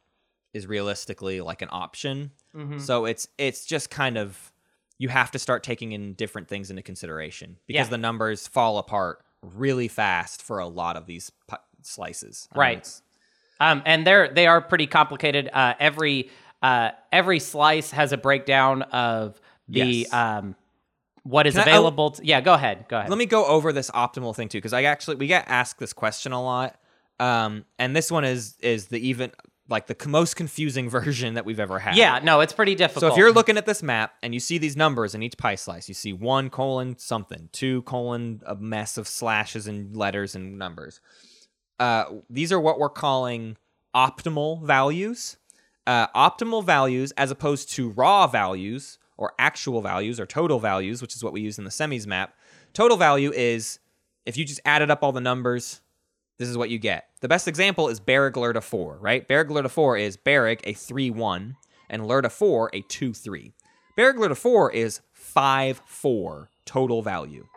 is 0.55 0.67
realistically 0.67 1.41
like 1.41 1.63
an 1.63 1.69
option. 1.71 2.33
Mm-hmm. 2.57 2.79
So 2.79 3.05
it's 3.05 3.29
it's 3.39 3.65
just 3.65 3.91
kind 3.91 4.19
of 4.19 4.53
you 4.99 5.09
have 5.09 5.31
to 5.33 5.39
start 5.39 5.63
taking 5.63 5.93
in 5.93 6.15
different 6.15 6.49
things 6.49 6.71
into 6.71 6.83
consideration 6.83 7.59
because 7.67 7.87
Yeah. 7.87 7.91
the 7.91 7.99
numbers 7.99 8.47
fall 8.47 8.79
apart 8.79 9.25
really 9.43 9.89
fast 9.89 10.43
for 10.43 10.59
a 10.61 10.67
lot 10.67 10.97
of 10.97 11.07
these 11.07 11.31
pu- 11.49 11.57
slices. 11.83 12.49
I 12.53 12.55
mean, 12.55 12.61
Right. 12.61 13.01
Um, 13.63 13.83
and 13.87 14.07
they're 14.07 14.29
they 14.29 14.47
are 14.47 14.61
pretty 14.61 14.87
complicated. 14.87 15.49
Uh, 15.53 15.75
every 15.79 16.31
uh, 16.63 16.91
every 17.13 17.39
slice 17.39 17.91
has 17.93 18.13
a 18.13 18.17
breakdown 18.17 18.83
of 18.83 19.41
the 19.69 19.81
Yes. 20.09 20.13
um, 20.13 20.55
what 21.25 21.47
is 21.47 21.55
Can 21.55 21.61
I- 21.63 21.65
oh, 21.67 21.75
available. 21.75 22.11
to, 22.13 22.25
yeah, 22.27 22.41
go 22.41 22.55
ahead. 22.55 22.87
Go 22.89 22.99
ahead. 22.99 23.09
Let 23.11 23.19
me 23.19 23.27
go 23.27 23.47
over 23.47 23.73
this 23.73 23.91
optimal 23.93 24.35
thing 24.35 24.49
too, 24.49 24.59
because 24.59 24.73
I 24.73 24.83
actually 24.85 25.17
we 25.17 25.27
get 25.29 25.45
asked 25.49 25.79
this 25.79 25.93
question 25.93 26.33
a 26.33 26.43
lot, 26.43 26.77
um, 27.21 27.65
and 27.79 27.95
this 27.95 28.11
one 28.11 28.25
is 28.25 28.57
is 28.61 28.87
the 28.89 28.99
even 29.09 29.31
like 29.69 29.87
the 29.87 30.09
most 30.09 30.35
confusing 30.35 30.91
version 30.99 31.35
that 31.35 31.45
we've 31.47 31.61
ever 31.61 31.79
had. 31.79 31.95
yeah, 31.97 32.19
no, 32.23 32.41
it's 32.41 32.53
pretty 32.53 32.75
difficult. 32.75 33.03
So 33.03 33.13
if 33.13 33.17
you're 33.17 33.33
looking 33.33 33.57
at 33.57 33.65
this 33.67 33.83
map 33.83 34.15
and 34.23 34.35
you 34.35 34.41
see 34.41 34.59
these 34.59 34.77
numbers 34.77 35.15
in 35.15 35.23
each 35.23 35.39
pie 35.39 35.55
slice, 35.55 35.87
you 35.89 35.95
see 35.95 36.13
one 36.13 36.51
colon 36.51 36.99
something, 36.99 37.49
two 37.53 37.83
colon 37.83 38.43
a 38.45 38.57
mess 38.57 38.99
of 38.99 39.07
slashes 39.07 39.69
and 39.69 39.97
letters 39.97 40.35
and 40.35 40.59
numbers. 40.59 41.01
Uh, 41.83 42.05
these 42.31 42.53
are 42.53 42.61
what 42.61 42.79
we're 42.79 42.89
calling 42.89 43.57
optimal 43.93 44.63
values. 44.63 45.37
Uh, 45.85 46.07
optimal 46.15 46.65
values, 46.65 47.11
as 47.17 47.33
opposed 47.33 47.73
to 47.73 47.91
raw 47.91 48.29
values 48.29 49.01
or 49.17 49.33
actual 49.37 49.83
values 49.83 50.21
or 50.21 50.25
total 50.25 50.61
values, 50.61 51.03
which 51.03 51.17
is 51.17 51.25
what 51.25 51.33
we 51.33 51.41
use 51.41 51.59
in 51.59 51.65
the 51.65 51.71
semis 51.71 52.07
map. 52.07 52.37
Total 52.73 52.97
value 52.97 53.33
is 53.33 53.81
if 54.25 54.37
you 54.37 54.45
just 54.45 54.61
added 54.65 54.93
up 54.93 55.03
all 55.03 55.11
the 55.11 55.21
numbers, 55.21 55.81
this 56.39 56.49
is 56.49 56.57
what 56.57 56.71
you 56.71 56.79
get. 56.79 57.09
The 57.21 57.27
best 57.27 57.49
example 57.49 57.89
is 57.89 57.99
Bereg 57.99 58.35
Lirta 58.35 58.63
4, 58.63 58.99
right? 59.01 59.27
Bereg 59.27 59.49
Lirta 59.49 59.69
4 59.69 59.97
is 59.97 60.17
Bereg, 60.17 60.61
a 60.63 60.75
3 60.75 61.11
1, 61.11 61.57
and 61.91 62.03
Lirta 62.05 62.31
4, 62.31 62.71
a 62.75 62.83
2 62.83 63.13
3. 63.13 63.53
Bereg 63.99 64.15
Lirta 64.19 64.37
4 64.37 64.71
is 64.71 65.01
five 65.11 65.83
four 65.85 66.49
total 66.65 67.03
value, 67.03 67.49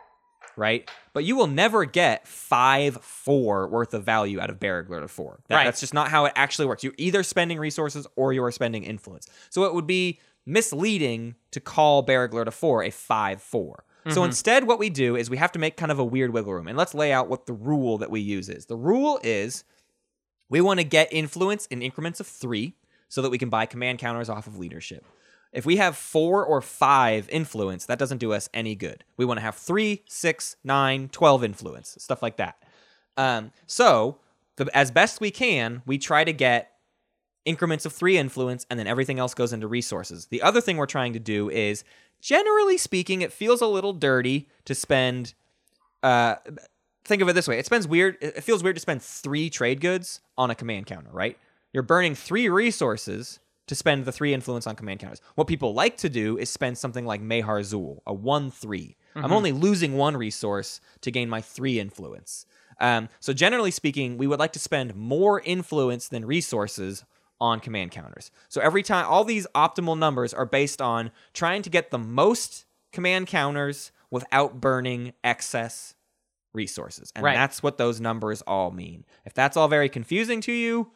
right? 0.56 0.90
But 1.12 1.24
you 1.24 1.36
will 1.36 1.46
never 1.46 1.84
get 1.84 2.26
five 2.26 2.96
four 3.02 3.68
worth 3.68 3.94
of 3.94 4.04
value 4.04 4.40
out 4.40 4.50
of 4.50 4.58
Bereg 4.58 4.88
Lirta 4.88 5.08
four. 5.08 5.40
That- 5.48 5.56
Right. 5.56 5.64
That's 5.64 5.80
just 5.80 5.94
not 5.94 6.08
how 6.08 6.24
it 6.24 6.32
actually 6.36 6.66
works. 6.66 6.84
You're 6.84 6.94
either 6.96 7.22
spending 7.22 7.58
resources 7.58 8.06
or 8.16 8.32
you 8.32 8.42
are 8.44 8.50
spending 8.50 8.84
influence. 8.84 9.28
So 9.50 9.64
it 9.64 9.74
would 9.74 9.86
be 9.86 10.20
misleading 10.44 11.34
to 11.50 11.60
call 11.60 12.04
Bereg 12.04 12.30
Lirta 12.30 12.52
four 12.52 12.82
a 12.82 12.90
five 12.90 13.42
four. 13.42 13.84
So 14.08 14.20
mm-hmm. 14.20 14.26
instead, 14.26 14.68
what 14.68 14.78
we 14.78 14.88
do 14.88 15.16
is 15.16 15.28
we 15.28 15.36
have 15.36 15.50
to 15.52 15.58
make 15.58 15.76
kind 15.76 15.90
of 15.90 15.98
a 15.98 16.04
weird 16.04 16.32
wiggle 16.32 16.54
room, 16.54 16.68
and 16.68 16.78
let's 16.78 16.94
lay 16.94 17.12
out 17.12 17.28
what 17.28 17.46
the 17.46 17.52
rule 17.52 17.98
that 17.98 18.08
we 18.08 18.20
use 18.20 18.48
is. 18.48 18.66
The 18.66 18.76
rule 18.76 19.18
is 19.24 19.64
we 20.48 20.60
want 20.60 20.78
to 20.78 20.84
get 20.84 21.12
influence 21.12 21.66
in 21.66 21.82
increments 21.82 22.20
of 22.20 22.26
three 22.28 22.76
so 23.08 23.20
that 23.22 23.30
we 23.30 23.38
can 23.38 23.48
buy 23.48 23.66
command 23.66 23.98
counters 23.98 24.28
off 24.28 24.46
of 24.46 24.58
leadership. 24.58 25.04
If 25.56 25.64
we 25.64 25.76
have 25.76 25.96
four 25.96 26.44
or 26.44 26.60
five 26.60 27.30
influence, 27.30 27.86
that 27.86 27.98
doesn't 27.98 28.18
do 28.18 28.34
us 28.34 28.50
any 28.52 28.74
good. 28.74 29.04
We 29.16 29.24
want 29.24 29.38
to 29.38 29.42
have 29.42 29.54
three, 29.54 30.02
six, 30.06 30.56
nine, 30.62 31.08
12 31.08 31.42
influence, 31.42 31.96
stuff 31.98 32.20
like 32.20 32.36
that. 32.36 32.62
Um, 33.16 33.52
so, 33.66 34.18
the, 34.56 34.68
as 34.76 34.90
best 34.90 35.18
we 35.18 35.30
can, 35.30 35.80
we 35.86 35.96
try 35.96 36.24
to 36.24 36.32
get 36.34 36.72
increments 37.46 37.86
of 37.86 37.94
three 37.94 38.18
influence, 38.18 38.66
and 38.68 38.78
then 38.78 38.86
everything 38.86 39.18
else 39.18 39.32
goes 39.32 39.54
into 39.54 39.66
resources. 39.66 40.26
The 40.26 40.42
other 40.42 40.60
thing 40.60 40.76
we're 40.76 40.84
trying 40.84 41.14
to 41.14 41.18
do 41.18 41.48
is, 41.48 41.84
generally 42.20 42.76
speaking, 42.76 43.22
it 43.22 43.32
feels 43.32 43.62
a 43.62 43.66
little 43.66 43.94
dirty 43.94 44.50
to 44.66 44.74
spend. 44.74 45.32
Uh, 46.02 46.34
think 47.06 47.22
of 47.22 47.30
it 47.30 47.32
this 47.32 47.48
way: 47.48 47.58
it 47.58 47.64
spends 47.64 47.88
weird. 47.88 48.18
It 48.20 48.44
feels 48.44 48.62
weird 48.62 48.76
to 48.76 48.82
spend 48.82 49.00
three 49.00 49.48
trade 49.48 49.80
goods 49.80 50.20
on 50.36 50.50
a 50.50 50.54
command 50.54 50.84
counter, 50.84 51.10
right? 51.12 51.38
You're 51.72 51.82
burning 51.82 52.14
three 52.14 52.50
resources 52.50 53.40
to 53.66 53.74
spend 53.74 54.04
the 54.04 54.12
three 54.12 54.32
influence 54.32 54.66
on 54.66 54.76
command 54.76 55.00
counters. 55.00 55.20
What 55.34 55.46
people 55.46 55.74
like 55.74 55.96
to 55.98 56.08
do 56.08 56.38
is 56.38 56.48
spend 56.50 56.78
something 56.78 57.04
like 57.04 57.20
Mehar 57.20 57.60
Xull, 57.60 57.98
a 58.06 58.12
one-three. 58.14 58.96
I'm 59.16 59.32
only 59.32 59.52
losing 59.52 59.96
one 59.96 60.14
resource 60.16 60.80
to 61.00 61.10
gain 61.10 61.30
my 61.30 61.40
three 61.40 61.80
influence. 61.80 62.44
Um, 62.78 63.08
so 63.18 63.32
generally 63.32 63.70
speaking, 63.70 64.18
we 64.18 64.26
would 64.26 64.38
like 64.38 64.52
to 64.52 64.58
spend 64.58 64.94
more 64.94 65.40
influence 65.40 66.08
than 66.08 66.26
resources 66.26 67.02
on 67.40 67.60
command 67.60 67.92
counters. 67.92 68.30
So 68.50 68.60
every 68.60 68.82
time, 68.82 69.06
all 69.06 69.24
these 69.24 69.46
optimal 69.54 69.98
numbers 69.98 70.34
are 70.34 70.44
based 70.44 70.82
on 70.82 71.10
trying 71.32 71.62
to 71.62 71.70
get 71.70 71.90
the 71.90 71.98
most 71.98 72.66
command 72.92 73.26
counters 73.26 73.90
without 74.10 74.60
burning 74.60 75.14
excess 75.24 75.94
resources. 76.52 77.12
And 77.16 77.24
Right. 77.24 77.34
that's 77.34 77.62
what 77.62 77.78
those 77.78 78.00
numbers 78.00 78.42
all 78.42 78.70
mean. 78.70 79.04
If 79.24 79.34
that's 79.34 79.56
all 79.56 79.68
very 79.68 79.88
confusing 79.88 80.40
to 80.42 80.52
you, 80.52 80.92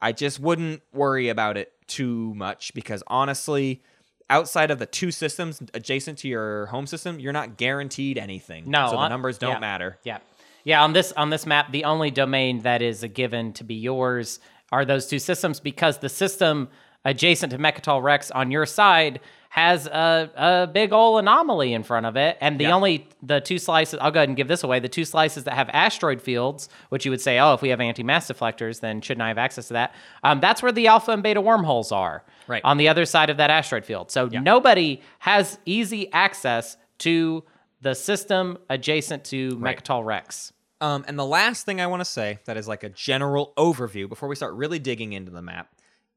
I 0.00 0.12
just 0.12 0.40
wouldn't 0.40 0.82
worry 0.92 1.28
about 1.28 1.56
it 1.56 1.72
too 1.86 2.34
much 2.34 2.74
because 2.74 3.02
honestly, 3.06 3.82
outside 4.30 4.70
of 4.70 4.78
the 4.78 4.86
two 4.86 5.10
systems 5.10 5.62
adjacent 5.74 6.18
to 6.18 6.28
your 6.28 6.66
home 6.66 6.86
system, 6.86 7.20
you're 7.20 7.32
not 7.32 7.56
guaranteed 7.56 8.18
anything. 8.18 8.70
No, 8.70 8.88
so 8.88 8.96
the 8.96 9.08
numbers 9.08 9.38
don't 9.38 9.52
yeah. 9.52 9.58
matter. 9.58 9.98
Yeah. 10.04 10.18
Yeah, 10.64 10.82
on 10.82 10.92
this 10.92 11.12
on 11.12 11.30
this 11.30 11.46
map, 11.46 11.70
the 11.70 11.84
only 11.84 12.10
domain 12.10 12.62
that 12.62 12.82
is 12.82 13.04
a 13.04 13.08
given 13.08 13.52
to 13.52 13.64
be 13.64 13.76
yours 13.76 14.40
are 14.72 14.84
those 14.84 15.06
two 15.06 15.20
systems 15.20 15.60
because 15.60 15.98
the 15.98 16.08
system 16.08 16.68
adjacent 17.04 17.52
to 17.52 17.58
Mecatol 17.58 18.02
Rex 18.02 18.32
on 18.32 18.50
your 18.50 18.66
side 18.66 19.20
has 19.56 19.86
a, 19.86 20.30
a 20.36 20.66
big 20.66 20.92
ol' 20.92 21.16
anomaly 21.16 21.72
in 21.72 21.82
front 21.82 22.04
of 22.04 22.14
it. 22.14 22.36
And 22.42 22.60
the 22.60 22.64
Yeah. 22.64 22.74
only 22.74 23.08
the 23.22 23.40
two 23.40 23.58
slices 23.58 23.98
I'll 24.02 24.10
go 24.10 24.20
ahead 24.20 24.28
and 24.28 24.36
give 24.36 24.48
this 24.48 24.62
away. 24.62 24.80
The 24.80 24.88
two 24.90 25.06
slices 25.06 25.44
that 25.44 25.54
have 25.54 25.70
asteroid 25.72 26.20
fields, 26.20 26.68
which 26.90 27.06
you 27.06 27.10
would 27.10 27.22
say, 27.22 27.38
oh, 27.38 27.54
if 27.54 27.62
we 27.62 27.70
have 27.70 27.80
anti-mass 27.80 28.30
deflectors, 28.30 28.80
then 28.80 29.00
shouldn't 29.00 29.22
I 29.22 29.28
have 29.28 29.38
access 29.38 29.68
to 29.68 29.72
that? 29.72 29.94
Um, 30.22 30.40
that's 30.40 30.62
where 30.62 30.72
the 30.72 30.88
alpha 30.88 31.10
and 31.12 31.22
beta 31.22 31.40
wormholes 31.40 31.90
are. 31.90 32.22
Right. 32.46 32.60
On 32.64 32.76
the 32.76 32.88
other 32.88 33.06
side 33.06 33.30
of 33.30 33.38
that 33.38 33.48
asteroid 33.48 33.86
field. 33.86 34.10
So 34.10 34.26
nobody 34.26 35.00
has 35.20 35.58
easy 35.64 36.12
access 36.12 36.76
to 36.98 37.42
the 37.80 37.94
system 37.94 38.58
adjacent 38.68 39.24
to 39.26 39.56
Mecatol 39.56 40.04
Rex. 40.04 40.52
Um, 40.82 41.02
and 41.08 41.18
the 41.18 41.24
last 41.24 41.64
thing 41.64 41.80
I 41.80 41.86
want 41.86 42.00
to 42.00 42.04
say 42.04 42.40
that 42.44 42.58
is 42.58 42.68
like 42.68 42.84
a 42.84 42.90
general 42.90 43.54
overview 43.56 44.06
before 44.06 44.28
we 44.28 44.36
start 44.36 44.52
really 44.52 44.78
digging 44.78 45.14
into 45.14 45.32
the 45.32 45.40
map 45.40 45.70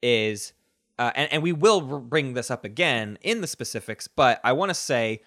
is, 0.04 0.52
uh, 1.00 1.12
and, 1.16 1.32
and 1.32 1.42
we 1.42 1.54
will 1.54 1.82
bring 1.82 2.34
this 2.34 2.52
up 2.52 2.66
again 2.66 3.18
in 3.22 3.40
the 3.42 3.48
specifics, 3.48 4.08
but 4.08 4.40
I 4.44 4.52
want 4.52 4.70
to 4.70 4.76
say 4.76 5.22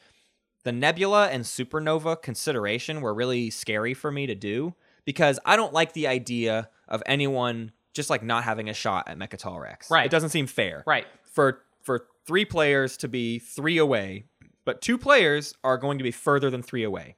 the 0.65 0.71
nebula 0.71 1.29
and 1.29 1.45
supernova 1.45 2.21
consideration 2.21 3.01
were 3.01 3.15
really 3.15 3.49
scary 3.51 3.95
for 3.95 4.13
me 4.13 4.27
to 4.27 4.35
do 4.35 4.75
because 5.07 5.41
I 5.45 5.57
don't 5.57 5.73
like 5.73 5.95
the 5.95 6.07
idea 6.07 6.69
of 6.89 7.03
anyone 7.07 7.73
just 7.95 8.11
like 8.11 8.23
not 8.23 8.45
having 8.45 8.69
a 8.69 8.75
shot 8.75 9.09
at 9.09 9.19
Mecatol 9.19 9.61
Rex. 9.61 9.91
Right. 9.91 10.05
It 10.05 10.11
doesn't 10.11 10.29
seem 10.29 10.47
fair. 10.47 10.85
Right. 10.87 11.07
For 11.25 11.63
for 11.83 12.07
three 12.27 12.45
players 12.45 12.97
to 12.99 13.09
be 13.09 13.39
three 13.39 13.79
away, 13.79 14.27
but 14.65 14.83
two 14.83 14.99
players 14.99 15.55
are 15.65 15.79
going 15.79 15.99
to 15.99 16.05
be 16.05 16.13
further 16.13 16.51
than 16.51 16.63
three 16.63 16.85
away 16.85 17.17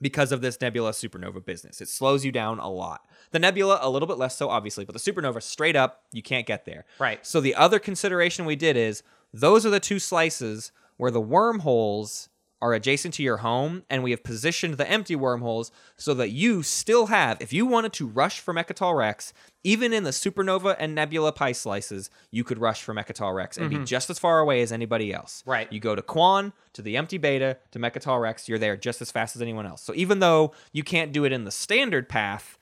because 0.00 0.32
of 0.32 0.40
this 0.40 0.60
nebula 0.60 0.92
supernova 0.92 1.44
business. 1.44 1.80
It 1.80 1.88
slows 1.88 2.24
you 2.24 2.32
down 2.32 2.58
a 2.58 2.70
lot. 2.70 3.06
The 3.30 3.38
nebula 3.38 3.78
a 3.80 3.90
little 3.90 4.08
bit 4.08 4.18
less 4.18 4.36
so 4.36 4.48
obviously, 4.48 4.84
but 4.84 4.94
the 4.94 5.12
supernova 5.12 5.42
straight 5.42 5.76
up 5.76 6.02
you 6.12 6.22
can't 6.22 6.46
get 6.46 6.64
there. 6.64 6.84
Right. 6.98 7.24
So 7.26 7.40
the 7.40 7.54
other 7.54 7.78
consideration 7.78 8.44
we 8.44 8.56
did 8.56 8.76
is 8.76 9.02
those 9.32 9.64
are 9.64 9.70
the 9.70 9.80
two 9.80 9.98
slices 9.98 10.72
where 10.96 11.10
the 11.10 11.20
wormholes 11.20 12.28
are 12.62 12.72
adjacent 12.72 13.14
to 13.14 13.22
your 13.22 13.38
home 13.38 13.84
and 13.90 14.02
we 14.02 14.10
have 14.10 14.24
positioned 14.24 14.74
the 14.74 14.90
empty 14.90 15.14
wormholes 15.14 15.70
so 15.96 16.14
that 16.14 16.30
you 16.30 16.62
still 16.62 17.06
have 17.06 17.40
if 17.40 17.52
you 17.52 17.66
wanted 17.66 17.92
to 17.92 18.06
rush 18.06 18.40
for 18.40 18.54
Mecatol 18.54 18.96
Rex, 18.96 19.34
even 19.66 19.92
in 19.92 20.04
the 20.04 20.10
supernova 20.10 20.76
and 20.78 20.94
nebula 20.94 21.32
pie 21.32 21.52
slices, 21.52 22.08
you 22.30 22.44
could 22.44 22.58
rush 22.58 22.82
for 22.82 22.94
Mecatol 22.94 23.34
Rex 23.34 23.56
and 23.58 23.68
be 23.68 23.78
just 23.84 24.08
as 24.10 24.18
far 24.18 24.38
away 24.38 24.62
as 24.62 24.70
anybody 24.70 25.12
else. 25.12 25.42
Right. 25.44 25.70
You 25.72 25.80
go 25.80 25.94
to 25.96 26.02
Quann, 26.02 26.52
to 26.74 26.82
the 26.82 26.96
empty 26.96 27.18
beta, 27.18 27.56
to 27.72 27.78
Mecatol 27.78 28.20
Rex, 28.20 28.48
you're 28.48 28.58
there 28.58 28.76
just 28.76 29.02
as 29.02 29.10
fast 29.10 29.34
as 29.36 29.42
anyone 29.42 29.66
else. 29.66 29.82
So 29.82 29.92
even 29.96 30.20
though 30.20 30.52
you 30.72 30.82
can't 30.84 31.12
do 31.12 31.24
it 31.24 31.32
in 31.32 31.44
the 31.44 31.50
standard 31.50 32.08
path, 32.08 32.58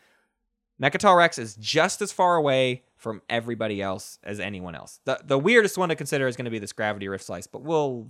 Mecatol 0.83 1.17
Rex 1.17 1.39
is 1.39 1.55
just 1.57 2.03
as 2.03 2.11
far 2.11 2.37
away 2.37 2.83
from 2.97 3.21
everybody 3.29 3.83
else 3.83 4.19
as 4.25 4.41
anyone 4.41 4.75
else. 4.75 4.99
The 5.05 5.21
the 5.25 5.39
weirdest 5.39 5.77
one 5.79 5.91
to 5.91 5.95
consider 5.95 6.27
is 6.27 6.37
going 6.37 6.47
to 6.47 6.51
be 6.51 6.59
this 6.59 6.73
gravity 6.73 7.07
rift 7.07 7.25
slice, 7.25 7.47
but 7.47 7.63
we'll 7.63 8.09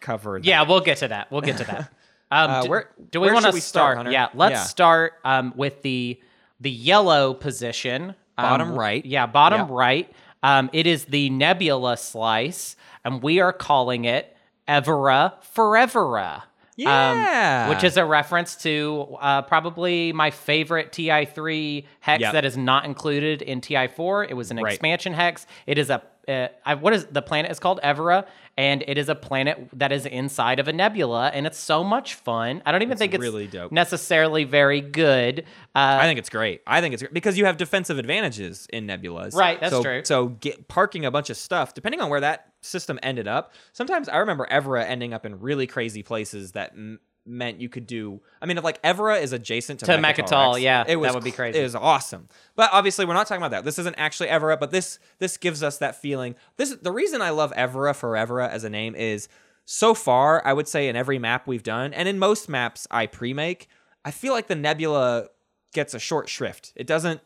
cover 0.00 0.38
that. 0.38 0.46
Yeah, 0.46 0.62
we'll 0.62 0.80
get 0.80 0.98
to 0.98 1.08
that. 1.08 1.30
We'll 1.30 1.40
get 1.42 1.56
to 1.58 1.64
that. 1.64 1.92
Um, 2.30 2.50
Uh, 2.50 2.62
do, 2.62 2.68
where- 2.68 2.90
do 3.10 3.20
we 3.22 3.32
want 3.32 3.46
to 3.46 3.52
start, 3.58 3.96
start? 4.00 4.12
Yeah, 4.12 4.28
let's 4.34 4.52
Yeah. 4.52 4.62
start 4.64 5.14
um, 5.24 5.54
with 5.56 5.80
the 5.80 6.20
the 6.60 6.70
yellow 6.70 7.32
position, 7.32 8.14
Um, 8.38 8.44
Bottom 8.50 8.74
right. 8.78 9.04
Yeah, 9.04 9.26
bottom 9.26 9.60
Yep. 9.62 9.68
right. 9.70 10.12
Um, 10.42 10.70
it 10.72 10.86
is 10.86 11.06
the 11.06 11.28
nebula 11.30 11.96
slice, 11.96 12.76
and 13.04 13.20
we 13.22 13.40
are 13.40 13.52
calling 13.52 14.04
it 14.04 14.34
Evera 14.68 15.32
Forevera. 15.54 16.42
Yeah. 16.76 17.64
Um, 17.64 17.70
which 17.70 17.82
is 17.82 17.96
a 17.96 18.04
reference 18.04 18.54
to 18.62 19.16
uh, 19.20 19.42
probably 19.42 20.12
my 20.12 20.30
favorite 20.30 20.92
TI3 20.92 21.84
hex 21.98 22.20
Yep. 22.20 22.32
that 22.34 22.44
is 22.44 22.56
not 22.56 22.84
included 22.84 23.42
in 23.42 23.60
TI4. 23.60 24.30
It 24.30 24.34
was 24.34 24.52
an 24.52 24.58
Right. 24.58 24.72
expansion 24.74 25.12
hex. 25.14 25.44
It 25.66 25.76
is 25.76 25.90
a 25.90 26.02
uh, 26.28 26.48
I, 26.64 26.74
what 26.74 26.92
is 26.92 27.06
the 27.06 27.22
planet 27.22 27.50
is 27.50 27.58
called 27.58 27.80
Evera, 27.82 28.26
and 28.56 28.84
it 28.86 28.98
is 28.98 29.08
a 29.08 29.14
planet 29.14 29.68
that 29.72 29.92
is 29.92 30.04
inside 30.04 30.58
of 30.58 30.68
a 30.68 30.72
nebula, 30.72 31.30
and 31.32 31.46
it's 31.46 31.58
so 31.58 31.82
much 31.82 32.14
fun. 32.14 32.62
I 32.66 32.72
don't 32.72 32.82
even 32.82 32.98
think 32.98 33.14
it's 33.14 33.22
really 33.22 33.46
dope. 33.46 33.72
necessarily 33.72 34.44
very 34.44 34.80
good. 34.80 35.40
Uh, 35.74 35.98
I 36.00 36.04
think 36.04 36.18
it's 36.18 36.28
great. 36.28 36.60
I 36.66 36.80
think 36.80 36.92
it's 36.92 37.02
great 37.02 37.14
because 37.14 37.38
you 37.38 37.46
have 37.46 37.56
defensive 37.56 37.98
advantages 37.98 38.66
in 38.72 38.86
nebulas. 38.86 39.34
Right, 39.34 39.60
that's 39.60 39.72
so, 39.72 39.82
true. 39.82 40.02
So 40.04 40.28
get, 40.28 40.68
parking 40.68 41.04
a 41.04 41.10
bunch 41.10 41.30
of 41.30 41.36
stuff, 41.36 41.74
depending 41.74 42.00
on 42.00 42.10
where 42.10 42.20
that 42.20 42.52
system 42.60 42.98
ended 43.02 43.28
up. 43.28 43.52
Sometimes 43.72 44.08
I 44.08 44.18
remember 44.18 44.46
Evera 44.50 44.84
ending 44.84 45.14
up 45.14 45.24
in 45.24 45.40
really 45.40 45.66
crazy 45.66 46.02
places 46.02 46.52
that 46.52 46.72
m- 46.72 47.00
meant 47.28 47.60
you 47.60 47.68
could 47.68 47.86
do. 47.86 48.20
I 48.40 48.46
mean, 48.46 48.58
if 48.58 48.64
like 48.64 48.82
Evera 48.82 49.20
is 49.20 49.32
adjacent 49.32 49.80
to, 49.80 49.86
To 49.86 49.92
Mecatol 49.92 50.28
Mecatol, 50.28 50.60
yeah, 50.60 50.84
it 50.86 50.96
was 50.96 51.08
that 51.08 51.14
would 51.14 51.24
be 51.24 51.30
crazy. 51.30 51.58
It 51.58 51.62
was 51.62 51.74
awesome. 51.74 52.28
But 52.56 52.70
obviously, 52.72 53.04
we're 53.04 53.14
not 53.14 53.26
talking 53.26 53.42
about 53.42 53.50
that. 53.52 53.64
This 53.64 53.78
isn't 53.78 53.96
actually 53.96 54.28
Evera, 54.28 54.58
but 54.58 54.70
this 54.70 54.98
this 55.18 55.36
gives 55.36 55.62
us 55.62 55.78
that 55.78 55.96
feeling. 55.96 56.34
This 56.56 56.74
the 56.74 56.92
reason 56.92 57.22
I 57.22 57.30
love 57.30 57.52
Evera 57.52 57.94
for 57.94 58.12
Evera 58.12 58.48
as 58.48 58.64
a 58.64 58.70
name 58.70 58.94
is 58.94 59.28
so 59.64 59.94
far 59.94 60.44
I 60.46 60.52
would 60.52 60.66
say 60.66 60.88
in 60.88 60.96
every 60.96 61.18
map 61.18 61.46
we've 61.46 61.62
done, 61.62 61.92
and 61.92 62.08
in 62.08 62.18
most 62.18 62.48
maps 62.48 62.86
I 62.90 63.06
pre-make, 63.06 63.68
I 64.04 64.10
feel 64.10 64.32
like 64.32 64.46
the 64.46 64.54
nebula 64.54 65.28
gets 65.72 65.94
a 65.94 65.98
short 65.98 66.28
shrift. 66.28 66.72
It 66.74 66.86
doesn't 66.86 67.20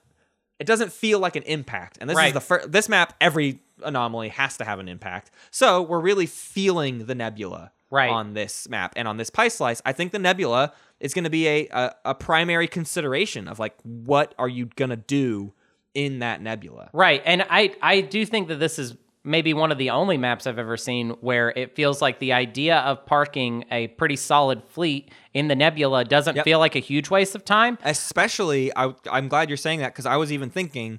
it 0.59 0.67
doesn't 0.67 0.93
feel 0.93 1.19
like 1.19 1.37
an 1.37 1.43
impact. 1.43 1.99
And 2.01 2.09
this 2.09 2.19
is 2.19 2.33
the 2.33 2.41
first 2.41 2.71
this 2.71 2.89
map 2.89 3.15
every 3.21 3.61
anomaly 3.85 4.29
has 4.29 4.57
to 4.59 4.65
have 4.65 4.79
an 4.79 4.89
impact. 4.89 5.31
So, 5.51 5.83
we're 5.83 6.01
really 6.01 6.27
feeling 6.27 7.07
the 7.07 7.15
nebula 7.15 7.73
Right. 7.93 8.11
on 8.11 8.35
this 8.35 8.69
map 8.69 8.95
and 8.97 9.07
on 9.07 9.19
this 9.19 9.31
pie 9.31 9.49
slice. 9.49 9.81
I 9.85 9.93
think 9.93 10.11
the 10.13 10.19
nebula 10.19 10.73
is 10.99 11.13
going 11.15 11.25
to 11.25 11.31
be 11.31 11.47
a, 11.47 11.69
a 11.71 11.95
a 12.07 12.15
primary 12.15 12.67
consideration 12.67 13.47
of 13.49 13.59
like 13.59 13.75
what 13.83 14.35
are 14.39 14.49
you 14.49 14.67
going 14.77 14.91
to 14.91 14.97
do 14.97 15.53
in 15.95 16.21
that 16.21 16.41
nebula. 16.41 16.89
Right. 16.95 17.23
And 17.27 17.45
I 17.51 17.75
I 17.83 18.01
do 18.01 18.25
think 18.25 18.49
that 18.49 18.57
this 18.57 18.79
is 18.79 18.97
maybe 19.25 19.55
one 19.55 19.71
of 19.71 19.79
the 19.79 19.91
only 19.91 20.17
maps 20.17 20.49
I've 20.49 20.59
ever 20.59 20.77
seen 20.77 21.11
where 21.21 21.51
it 21.55 21.77
feels 21.77 22.03
like 22.03 22.19
the 22.19 22.33
idea 22.33 22.79
of 22.79 23.07
parking 23.07 23.65
a 23.71 23.87
pretty 23.89 24.17
solid 24.17 24.65
fleet 24.65 25.13
in 25.33 25.47
the 25.47 25.55
nebula 25.55 26.05
doesn't 26.05 26.35
Yep. 26.35 26.45
feel 26.45 26.59
like 26.59 26.75
a 26.75 26.81
huge 26.81 27.09
waste 27.11 27.35
of 27.37 27.45
time. 27.45 27.79
Especially 27.85 28.73
I 28.75 28.95
I'm 29.11 29.29
glad 29.29 29.49
you're 29.51 29.57
saying 29.57 29.81
that 29.81 29.95
cuz 29.95 30.07
I 30.07 30.17
was 30.17 30.33
even 30.33 30.51
thinking 30.51 30.99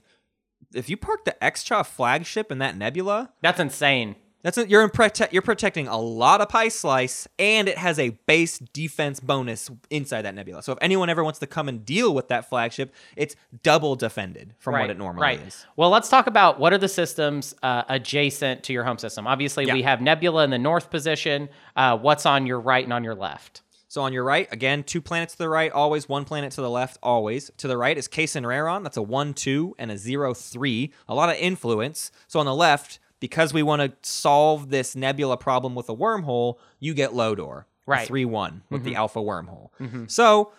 if 0.73 0.89
you 0.89 0.97
park 0.97 1.25
the 1.25 1.35
Xxcha 1.41 1.85
flagship 1.85 2.51
in 2.51 2.57
that 2.59 2.77
nebula, 2.77 3.31
That's 3.41 3.59
insane. 3.59 4.15
That's 4.43 4.57
a, 4.57 4.67
you're 4.67 4.83
in 4.83 4.89
prote- 4.89 5.31
you're 5.31 5.41
protecting 5.41 5.87
a 5.87 5.97
lot 5.97 6.41
of 6.41 6.49
pie 6.49 6.67
slice, 6.67 7.27
and 7.39 7.67
it 7.69 7.77
has 7.77 7.97
a 7.97 8.09
base 8.27 8.59
defense 8.59 9.19
bonus 9.19 9.71
inside 9.89 10.23
that 10.23 10.35
nebula. 10.35 10.61
So 10.61 10.73
if 10.73 10.77
anyone 10.81 11.09
ever 11.09 11.23
wants 11.23 11.39
to 11.39 11.47
come 11.47 11.69
and 11.69 11.85
deal 11.85 12.13
with 12.13 12.27
that 12.27 12.49
flagship, 12.49 12.93
it's 13.15 13.35
double 13.63 13.95
defended 13.95 14.53
from 14.59 14.73
what 14.73 14.89
it 14.89 14.97
normally 14.97 15.21
right. 15.21 15.41
is. 15.47 15.65
Well, 15.77 15.89
let's 15.89 16.09
talk 16.09 16.27
about 16.27 16.59
what 16.59 16.73
are 16.73 16.77
the 16.77 16.89
systems 16.89 17.55
uh, 17.63 17.83
adjacent 17.87 18.63
to 18.63 18.73
your 18.73 18.83
home 18.83 18.97
system. 18.97 19.27
Obviously, 19.27 19.65
Yeah. 19.65 19.73
we 19.73 19.81
have 19.83 20.01
Nebula 20.01 20.43
in 20.43 20.49
the 20.49 20.59
north 20.59 20.89
position. 20.89 21.47
Uh, 21.75 21.97
what's 21.97 22.25
on 22.25 22.45
your 22.45 22.59
right 22.59 22.83
and 22.83 22.91
on 22.93 23.03
your 23.03 23.15
left? 23.15 23.61
So 23.87 24.01
on 24.01 24.11
your 24.11 24.23
right, 24.23 24.51
again, 24.51 24.83
two 24.83 25.01
planets 25.01 25.33
to 25.33 25.37
the 25.37 25.47
right, 25.49 25.71
always 25.71 26.09
one 26.09 26.25
planet 26.25 26.51
to 26.53 26.61
the 26.61 26.69
left, 26.69 26.97
always. 27.03 27.51
To 27.57 27.67
the 27.67 27.77
right 27.77 27.95
is 27.95 28.07
Qucen'n 28.07 28.37
and 28.37 28.45
Rarron. 28.47 28.81
That's 28.81 28.97
a 28.97 29.03
1 29.03 29.35
2 29.35 29.75
and 29.77 29.91
a 29.91 29.97
0 29.99 30.33
3. 30.33 30.91
A 31.07 31.13
lot 31.13 31.29
of 31.29 31.35
influence. 31.35 32.11
So 32.27 32.39
on 32.39 32.47
the 32.47 32.55
left, 32.55 32.97
because 33.23 33.53
we 33.53 33.63
want 33.63 33.81
to 33.81 33.93
solve 34.01 34.69
this 34.69 34.97
nebula 34.97 35.37
problem 35.37 35.75
with 35.75 35.87
a 35.87 35.95
wormhole, 35.95 36.57
you 36.81 36.93
get 36.93 37.13
Lodor. 37.13 37.65
Right. 37.85 38.05
3 38.05 38.25
1 38.25 38.63
with 38.69 38.83
the 38.83 38.89
mm-hmm. 38.89 38.97
alpha 38.97 39.19
wormhole. 39.19 39.69
Mm-hmm. 39.79 40.07
So 40.07 40.51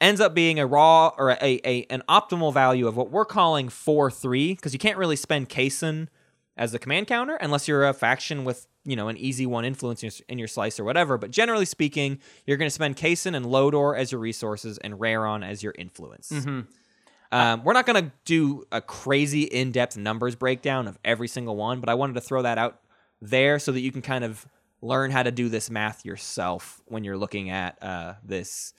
ends 0.00 0.20
up 0.20 0.34
being 0.34 0.58
a 0.58 0.66
raw 0.66 1.12
or 1.16 1.30
a, 1.30 1.60
a 1.64 1.86
an 1.90 2.02
optimal 2.08 2.52
value 2.52 2.88
of 2.88 2.96
what 2.96 3.12
we're 3.12 3.24
calling 3.24 3.68
4 3.68 4.10
3, 4.10 4.54
because 4.54 4.72
you 4.72 4.80
can't 4.80 4.98
really 4.98 5.14
spend 5.14 5.48
Qucen'n 5.48 6.08
as 6.56 6.72
the 6.72 6.80
command 6.80 7.06
counter 7.06 7.36
unless 7.36 7.68
you're 7.68 7.86
a 7.86 7.94
faction 7.94 8.44
with 8.44 8.66
you 8.84 8.96
know 8.96 9.06
an 9.06 9.16
easy 9.16 9.46
one 9.46 9.64
influence 9.64 10.02
in 10.02 10.08
your, 10.08 10.24
in 10.28 10.38
your 10.40 10.48
slice 10.48 10.80
or 10.80 10.84
whatever 10.84 11.18
but 11.18 11.30
generally 11.30 11.64
speaking 11.64 12.18
you're 12.46 12.56
going 12.56 12.66
to 12.66 12.74
spend 12.74 12.96
Qucen'n 12.96 13.36
and 13.36 13.46
Lodor 13.46 13.94
as 13.94 14.10
your 14.10 14.20
resources 14.20 14.76
and 14.78 14.94
Rarron 14.94 15.48
as 15.48 15.62
your 15.62 15.74
influence 15.78 16.30
mm-hmm. 16.30 16.62
Um, 17.30 17.62
we're 17.64 17.72
not 17.74 17.86
going 17.86 18.02
to 18.04 18.12
do 18.24 18.64
a 18.72 18.80
crazy 18.80 19.42
in-depth 19.42 19.96
numbers 19.96 20.34
breakdown 20.34 20.88
of 20.88 20.98
every 21.04 21.28
single 21.28 21.56
one 21.56 21.80
but 21.80 21.88
i 21.88 21.94
wanted 21.94 22.14
to 22.14 22.20
throw 22.20 22.42
that 22.42 22.58
out 22.58 22.80
there 23.20 23.58
so 23.58 23.72
that 23.72 23.80
you 23.80 23.92
can 23.92 24.02
kind 24.02 24.24
of 24.24 24.46
learn 24.80 25.10
how 25.10 25.22
to 25.22 25.30
do 25.30 25.48
this 25.48 25.70
math 25.70 26.04
yourself 26.04 26.80
when 26.86 27.02
you're 27.04 27.16
looking 27.16 27.50
at 27.50 27.82
uh, 27.82 28.14
this 28.22 28.72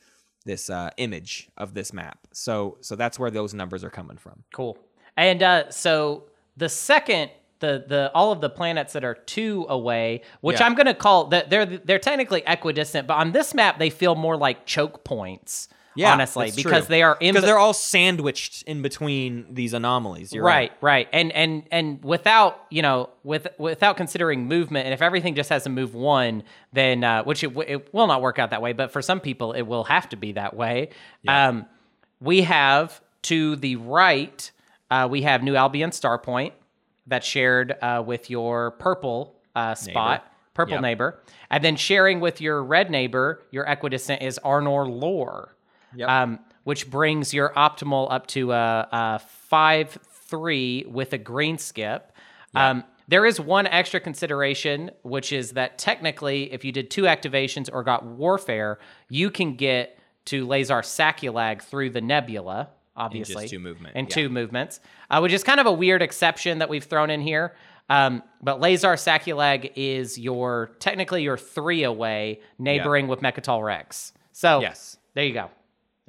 this 0.45 0.69
uh, 0.69 0.89
image 0.97 1.49
of 1.57 1.73
this 1.73 1.91
map 1.93 2.19
so 2.31 2.77
so 2.81 2.95
that's 2.95 3.19
where 3.19 3.29
those 3.29 3.53
numbers 3.53 3.83
are 3.83 3.89
coming 3.89 4.17
from 4.17 4.43
Cool. 4.53 4.77
And 5.17 5.43
uh, 5.43 5.69
so 5.69 6.29
the 6.55 6.69
second, 6.69 7.31
the 7.59 7.83
the 7.85 8.09
all 8.13 8.31
of 8.31 8.39
the 8.39 8.49
planets 8.49 8.93
that 8.93 9.03
are 9.03 9.15
two 9.15 9.65
away, 9.67 10.21
which 10.39 10.61
Yeah. 10.61 10.65
I'm 10.65 10.75
going 10.75 10.85
to 10.85 10.93
call 10.93 11.25
that 11.25 11.49
they're 11.49 11.65
they're 11.65 11.99
technically 11.99 12.41
equidistant, 12.47 13.05
but 13.05 13.15
on 13.15 13.33
this 13.33 13.53
map 13.53 13.79
they 13.79 13.89
feel 13.89 14.15
more 14.15 14.37
like 14.37 14.65
choke 14.65 15.03
points. 15.03 15.67
Honestly, 16.07 16.45
that's 16.47 16.55
because 16.55 16.85
true. 16.85 16.89
they 16.95 17.01
are 17.03 17.17
because 17.19 17.35
the- 17.41 17.41
they're 17.47 17.57
all 17.57 17.73
sandwiched 17.73 18.63
in 18.63 18.81
between 18.81 19.53
these 19.53 19.73
anomalies. 19.73 20.31
You're 20.33 20.43
right, 20.43 20.71
right. 20.81 21.07
right, 21.07 21.09
and 21.11 21.31
and 21.33 21.63
and 21.71 22.03
without 22.03 22.65
you 22.69 22.81
know 22.81 23.09
with 23.23 23.47
without 23.57 23.97
considering 23.97 24.45
movement, 24.47 24.85
and 24.85 24.93
if 24.93 25.01
everything 25.01 25.35
just 25.35 25.49
has 25.49 25.63
to 25.63 25.69
move 25.69 25.93
one, 25.93 26.43
then 26.73 27.03
uh, 27.03 27.23
which 27.23 27.43
it, 27.43 27.51
it 27.67 27.93
will 27.93 28.07
not 28.07 28.21
work 28.21 28.39
out 28.39 28.51
that 28.51 28.61
way, 28.61 28.73
but 28.73 28.91
for 28.91 29.01
some 29.01 29.19
people 29.19 29.53
it 29.53 29.63
will 29.63 29.83
have 29.85 30.07
to 30.09 30.15
be 30.15 30.31
that 30.33 30.55
way. 30.55 30.89
Um, 31.27 31.65
we 32.21 32.41
have 32.43 33.01
to 33.23 33.55
the 33.57 33.75
right, 33.77 34.51
uh, 34.91 35.07
we 35.09 35.23
have 35.23 35.43
New 35.43 35.55
Albion 35.55 35.91
Star 35.91 36.17
Point 36.17 36.53
that's 37.07 37.25
shared 37.27 37.75
uh, 37.81 38.03
with 38.05 38.29
your 38.29 38.71
purple 38.71 39.35
uh, 39.55 39.75
spot. 39.75 40.25
Purple 40.55 40.73
Yep. 40.73 40.81
neighbor, 40.81 41.19
and 41.49 41.63
then 41.63 41.77
sharing 41.77 42.19
with 42.19 42.41
your 42.41 42.61
red 42.61 42.91
neighbor, 42.91 43.41
your 43.49 43.63
equidistant 43.63 44.21
is 44.21 44.37
Arnor 44.43 44.89
Lor 44.89 45.55
Yep. 45.95 46.09
um, 46.09 46.39
which 46.63 46.89
brings 46.89 47.33
your 47.33 47.49
optimal 47.55 48.11
up 48.11 48.27
to 48.27 48.51
a, 48.51 48.87
a 48.91 49.19
five 49.19 49.97
three 50.27 50.85
with 50.87 51.13
a 51.13 51.17
green 51.17 51.57
skip. 51.57 52.11
Um, 52.53 52.83
there 53.07 53.25
is 53.25 53.39
one 53.39 53.65
extra 53.65 53.99
consideration, 53.99 54.91
which 55.01 55.33
is 55.33 55.51
that 55.53 55.79
technically, 55.79 56.53
if 56.53 56.63
you 56.63 56.71
did 56.71 56.91
two 56.91 57.03
activations 57.03 57.69
or 57.71 57.83
got 57.83 58.05
warfare, 58.05 58.77
you 59.09 59.31
can 59.31 59.55
get 59.55 59.97
to 60.25 60.45
Lazar 60.45 60.81
Sakulag 60.81 61.63
through 61.63 61.89
the 61.89 62.01
nebula. 62.01 62.69
Obviously, 62.95 63.47
two 63.47 63.59
movement, 63.59 63.93
and 63.95 64.07
yeah. 64.07 64.13
two 64.13 64.29
movements, 64.29 64.81
uh, 65.09 65.19
which 65.21 65.31
is 65.31 65.43
kind 65.43 65.59
of 65.59 65.65
a 65.65 65.71
weird 65.71 66.01
exception 66.01 66.59
that 66.59 66.69
we've 66.69 66.83
thrown 66.83 67.09
in 67.09 67.21
here. 67.21 67.55
Um, 67.89 68.21
but 68.43 68.59
Lazar 68.59 68.93
Sakulag 68.93 69.71
is 69.75 70.19
your 70.19 70.71
technically 70.79 71.23
your 71.23 71.37
three 71.37 71.83
away, 71.83 72.41
neighboring 72.59 73.07
with 73.07 73.21
Mecatol 73.21 73.65
Rex. 73.65 74.13
So 74.33 74.59
Yes. 74.59 74.97
there 75.15 75.23
you 75.23 75.33
go. 75.33 75.49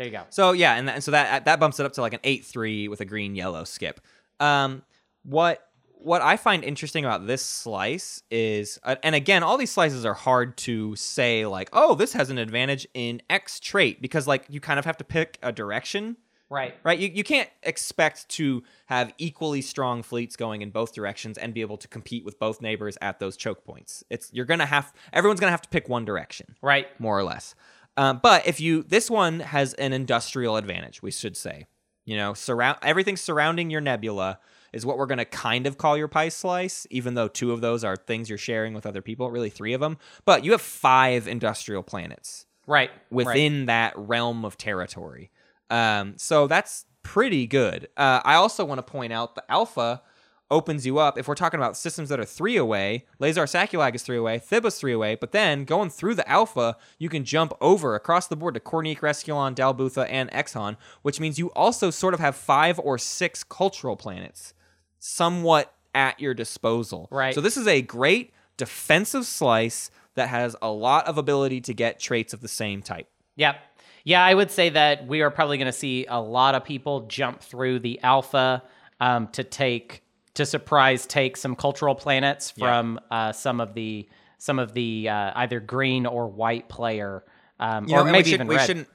There 0.00 0.06
you 0.06 0.12
go. 0.12 0.22
So 0.30 0.52
yeah, 0.52 0.76
and, 0.76 0.88
that, 0.88 0.94
and 0.94 1.04
so 1.04 1.10
that 1.10 1.44
that 1.44 1.60
bumps 1.60 1.78
it 1.78 1.84
up 1.84 1.92
to 1.92 2.00
like 2.00 2.14
an 2.14 2.20
eight 2.24 2.46
three 2.46 2.88
with 2.88 3.02
a 3.02 3.04
green 3.04 3.36
yellow 3.36 3.64
skip. 3.64 4.00
Um, 4.40 4.80
what 5.24 5.68
what 5.90 6.22
I 6.22 6.38
find 6.38 6.64
interesting 6.64 7.04
about 7.04 7.26
this 7.26 7.44
slice 7.44 8.22
is, 8.30 8.80
uh, 8.82 8.96
and 9.02 9.14
again, 9.14 9.42
all 9.42 9.58
these 9.58 9.70
slices 9.70 10.06
are 10.06 10.14
hard 10.14 10.56
to 10.58 10.96
say 10.96 11.44
like, 11.44 11.68
oh, 11.74 11.94
this 11.94 12.14
has 12.14 12.30
an 12.30 12.38
advantage 12.38 12.88
in 12.94 13.20
X 13.28 13.60
trait 13.60 14.00
because 14.00 14.26
like 14.26 14.46
you 14.48 14.58
kind 14.58 14.78
of 14.78 14.86
have 14.86 14.96
to 14.96 15.04
pick 15.04 15.36
a 15.42 15.52
direction. 15.52 16.16
Right. 16.48 16.74
Right, 16.82 16.98
you, 16.98 17.10
you 17.12 17.22
can't 17.22 17.50
expect 17.62 18.26
to 18.30 18.62
have 18.86 19.12
equally 19.18 19.60
strong 19.60 20.02
fleets 20.02 20.34
going 20.34 20.62
in 20.62 20.70
both 20.70 20.94
directions 20.94 21.36
and 21.36 21.52
be 21.52 21.60
able 21.60 21.76
to 21.76 21.86
compete 21.88 22.24
with 22.24 22.38
both 22.40 22.62
neighbors 22.62 22.96
at 23.02 23.20
those 23.20 23.36
choke 23.36 23.64
points. 23.64 24.02
It's 24.08 24.32
you're 24.32 24.46
gonna 24.46 24.64
have 24.64 24.94
everyone's 25.12 25.40
gonna 25.40 25.52
have 25.52 25.62
to 25.62 25.68
pick 25.68 25.90
one 25.90 26.06
direction 26.06 26.56
Right. 26.62 26.88
more 26.98 27.18
or 27.18 27.22
less. 27.22 27.54
Um, 28.00 28.18
but 28.22 28.46
if 28.46 28.60
you, 28.60 28.82
this 28.82 29.10
one 29.10 29.40
has 29.40 29.74
an 29.74 29.92
industrial 29.92 30.56
advantage, 30.56 31.02
we 31.02 31.10
should 31.10 31.36
say. 31.36 31.66
You 32.06 32.16
know, 32.16 32.32
surround 32.32 32.78
everything 32.82 33.16
surrounding 33.16 33.70
your 33.70 33.82
nebula 33.82 34.38
is 34.72 34.86
what 34.86 34.96
we're 34.96 35.06
going 35.06 35.18
to 35.18 35.24
kind 35.26 35.66
of 35.66 35.76
call 35.76 35.98
your 35.98 36.08
pie 36.08 36.30
slice, 36.30 36.86
even 36.90 37.14
though 37.14 37.28
two 37.28 37.52
of 37.52 37.60
those 37.60 37.84
are 37.84 37.96
things 37.96 38.28
you're 38.28 38.38
sharing 38.38 38.72
with 38.72 38.86
other 38.86 39.02
people, 39.02 39.30
really 39.30 39.50
three 39.50 39.74
of 39.74 39.80
them. 39.80 39.98
But 40.24 40.44
you 40.44 40.52
have 40.52 40.62
five 40.62 41.28
industrial 41.28 41.82
planets 41.82 42.46
Right. 42.66 42.90
right. 42.90 43.26
within 43.26 43.66
that 43.66 43.92
realm 43.96 44.44
of 44.46 44.56
territory. 44.56 45.30
Um, 45.68 46.14
so 46.16 46.46
that's 46.46 46.86
pretty 47.02 47.46
good. 47.46 47.88
Uh, 47.96 48.20
I 48.24 48.34
also 48.36 48.64
want 48.64 48.78
to 48.78 48.90
point 48.90 49.12
out 49.12 49.34
the 49.34 49.44
alpha 49.50 50.02
opens 50.50 50.86
you 50.86 50.98
up. 50.98 51.18
If 51.18 51.28
we're 51.28 51.34
talking 51.34 51.58
about 51.58 51.76
systems 51.76 52.08
that 52.08 52.20
are 52.20 52.24
three 52.24 52.56
away, 52.56 53.06
Lazar 53.18 53.44
Sakulag 53.44 53.94
is 53.94 54.02
three 54.02 54.16
away, 54.16 54.38
Thibah's 54.38 54.78
three 54.78 54.92
away, 54.92 55.14
but 55.14 55.32
then 55.32 55.64
going 55.64 55.90
through 55.90 56.14
the 56.14 56.28
alpha, 56.28 56.76
you 56.98 57.08
can 57.08 57.24
jump 57.24 57.52
over 57.60 57.94
across 57.94 58.26
the 58.26 58.36
board 58.36 58.54
to 58.54 58.60
Corneeq, 58.60 58.98
Resculon, 58.98 59.54
Dal 59.54 59.74
Bootha, 59.74 60.06
and 60.10 60.30
Xxehan, 60.30 60.76
which 61.02 61.20
means 61.20 61.38
you 61.38 61.48
also 61.52 61.90
sort 61.90 62.14
of 62.14 62.20
have 62.20 62.36
five 62.36 62.78
or 62.78 62.98
six 62.98 63.44
cultural 63.44 63.96
planets 63.96 64.54
somewhat 64.98 65.74
at 65.94 66.20
your 66.20 66.34
disposal. 66.34 67.08
Right. 67.10 67.34
So 67.34 67.40
this 67.40 67.56
is 67.56 67.66
a 67.66 67.82
great 67.82 68.32
defensive 68.56 69.26
slice 69.26 69.90
that 70.14 70.28
has 70.28 70.56
a 70.60 70.70
lot 70.70 71.06
of 71.06 71.18
ability 71.18 71.60
to 71.62 71.74
get 71.74 71.98
traits 71.98 72.32
of 72.32 72.40
the 72.40 72.48
same 72.48 72.82
type. 72.82 73.08
Yep. 73.36 73.56
Yeah, 74.04 74.24
I 74.24 74.34
would 74.34 74.50
say 74.50 74.70
that 74.70 75.06
we 75.06 75.22
are 75.22 75.30
probably 75.30 75.58
going 75.58 75.66
to 75.66 75.72
see 75.72 76.06
a 76.08 76.20
lot 76.20 76.54
of 76.54 76.64
people 76.64 77.02
jump 77.02 77.40
through 77.42 77.80
the 77.80 78.00
alpha 78.02 78.62
um, 78.98 79.28
to 79.28 79.44
take 79.44 80.02
to 80.34 80.46
surprise 80.46 81.06
take 81.06 81.36
some 81.36 81.56
cultural 81.56 81.94
planets 81.94 82.50
from 82.50 83.00
uh, 83.10 83.32
some 83.32 83.60
of 83.60 83.74
the 83.74 84.08
some 84.38 84.58
of 84.58 84.72
the 84.72 85.08
uh, 85.08 85.32
either 85.36 85.60
green 85.60 86.06
or 86.06 86.28
white 86.28 86.68
player, 86.68 87.24
um, 87.58 87.86
You 87.86 87.94
or 87.94 87.98
know, 87.98 88.02
and 88.04 88.12
maybe 88.12 88.24
we, 88.24 88.30
should, 88.30 88.34
even 88.34 88.46
we 88.46 88.56
red. 88.56 88.66
shouldn't 88.66 88.88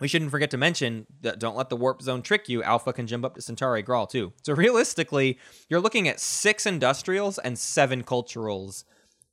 we 0.00 0.08
shouldn't 0.08 0.30
forget 0.30 0.50
to 0.50 0.56
mention 0.58 1.06
that 1.22 1.38
don't 1.38 1.56
let 1.56 1.68
the 1.68 1.76
warp 1.76 2.02
zone 2.02 2.20
trick 2.20 2.48
you. 2.48 2.62
Alpha 2.62 2.92
can 2.92 3.06
jump 3.06 3.24
up 3.24 3.34
to 3.36 3.40
Centauri 3.40 3.82
Gral 3.82 4.06
too. 4.06 4.32
So 4.42 4.52
realistically, 4.52 5.38
you're 5.68 5.80
looking 5.80 6.08
at 6.08 6.18
six 6.20 6.66
industrials 6.66 7.38
and 7.38 7.58
seven 7.58 8.02
culturals 8.02 8.84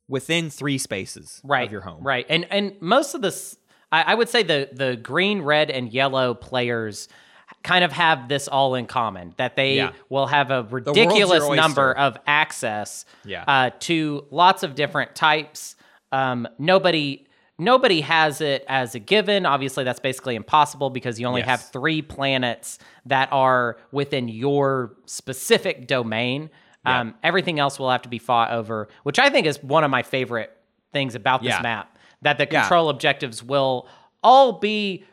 within 0.08 0.49
three 0.49 0.77
spaces 0.77 1.41
right 1.43 1.65
of 1.65 1.71
your 1.71 1.82
home. 1.82 2.04
right 2.04 2.25
and 2.30 2.45
and 2.51 2.73
most 2.82 3.13
of 3.15 3.21
this 3.21 3.58
I, 3.93 4.04
I 4.08 4.15
would 4.15 4.27
say 4.30 4.43
the 4.43 4.69
the 4.71 4.95
green 4.97 5.41
red 5.41 5.71
and 5.71 5.91
yellow 5.91 6.34
players 6.34 7.08
kind 7.64 7.84
of 7.84 7.92
have 7.92 8.28
this 8.28 8.48
all 8.48 8.76
in 8.76 8.86
common 8.88 9.34
that 9.38 9.56
they 9.56 9.76
Yeah. 9.76 9.92
will 10.10 10.28
have 10.28 10.52
a 10.52 10.64
ridiculous 10.64 11.48
number 11.50 11.96
of 11.96 12.18
access 12.28 13.06
Yeah. 13.26 13.44
uh, 13.48 13.70
to 13.82 14.26
lots 14.32 14.64
of 14.64 14.76
different 14.76 15.16
types 15.16 15.76
um, 16.12 16.48
nobody 16.58 17.26
nobody 17.58 18.02
has 18.02 18.42
it 18.42 18.66
as 18.68 18.96
a 18.96 19.00
given 19.00 19.46
obviously 19.46 19.84
that's 19.84 20.00
basically 20.00 20.36
impossible 20.36 20.90
because 20.90 21.20
you 21.20 21.28
only 21.28 21.42
Yes. 21.42 21.50
have 21.50 21.62
three 21.72 22.02
planets 22.02 22.80
that 23.06 23.30
are 23.32 23.78
within 23.92 24.28
your 24.28 24.94
specific 25.06 25.88
domain 25.88 26.50
um, 26.84 27.14
everything 27.22 27.60
else 27.60 27.78
will 27.78 27.92
have 27.92 28.02
to 28.02 28.10
be 28.10 28.18
fought 28.18 28.52
over 28.52 28.88
which 29.04 29.20
i 29.20 29.30
think 29.30 29.46
is 29.46 29.62
one 29.64 29.84
of 29.84 29.92
my 29.92 30.02
favorite 30.04 30.52
things 30.92 31.14
about 31.16 31.42
this 31.44 31.54
Yeah. 31.54 31.62
map 31.62 31.98
that 32.24 32.38
the 32.40 32.48
Yeah. 32.52 32.62
control 32.62 32.90
objectives 32.90 33.44
will 33.44 33.88
all 34.24 34.54
be 34.54 35.04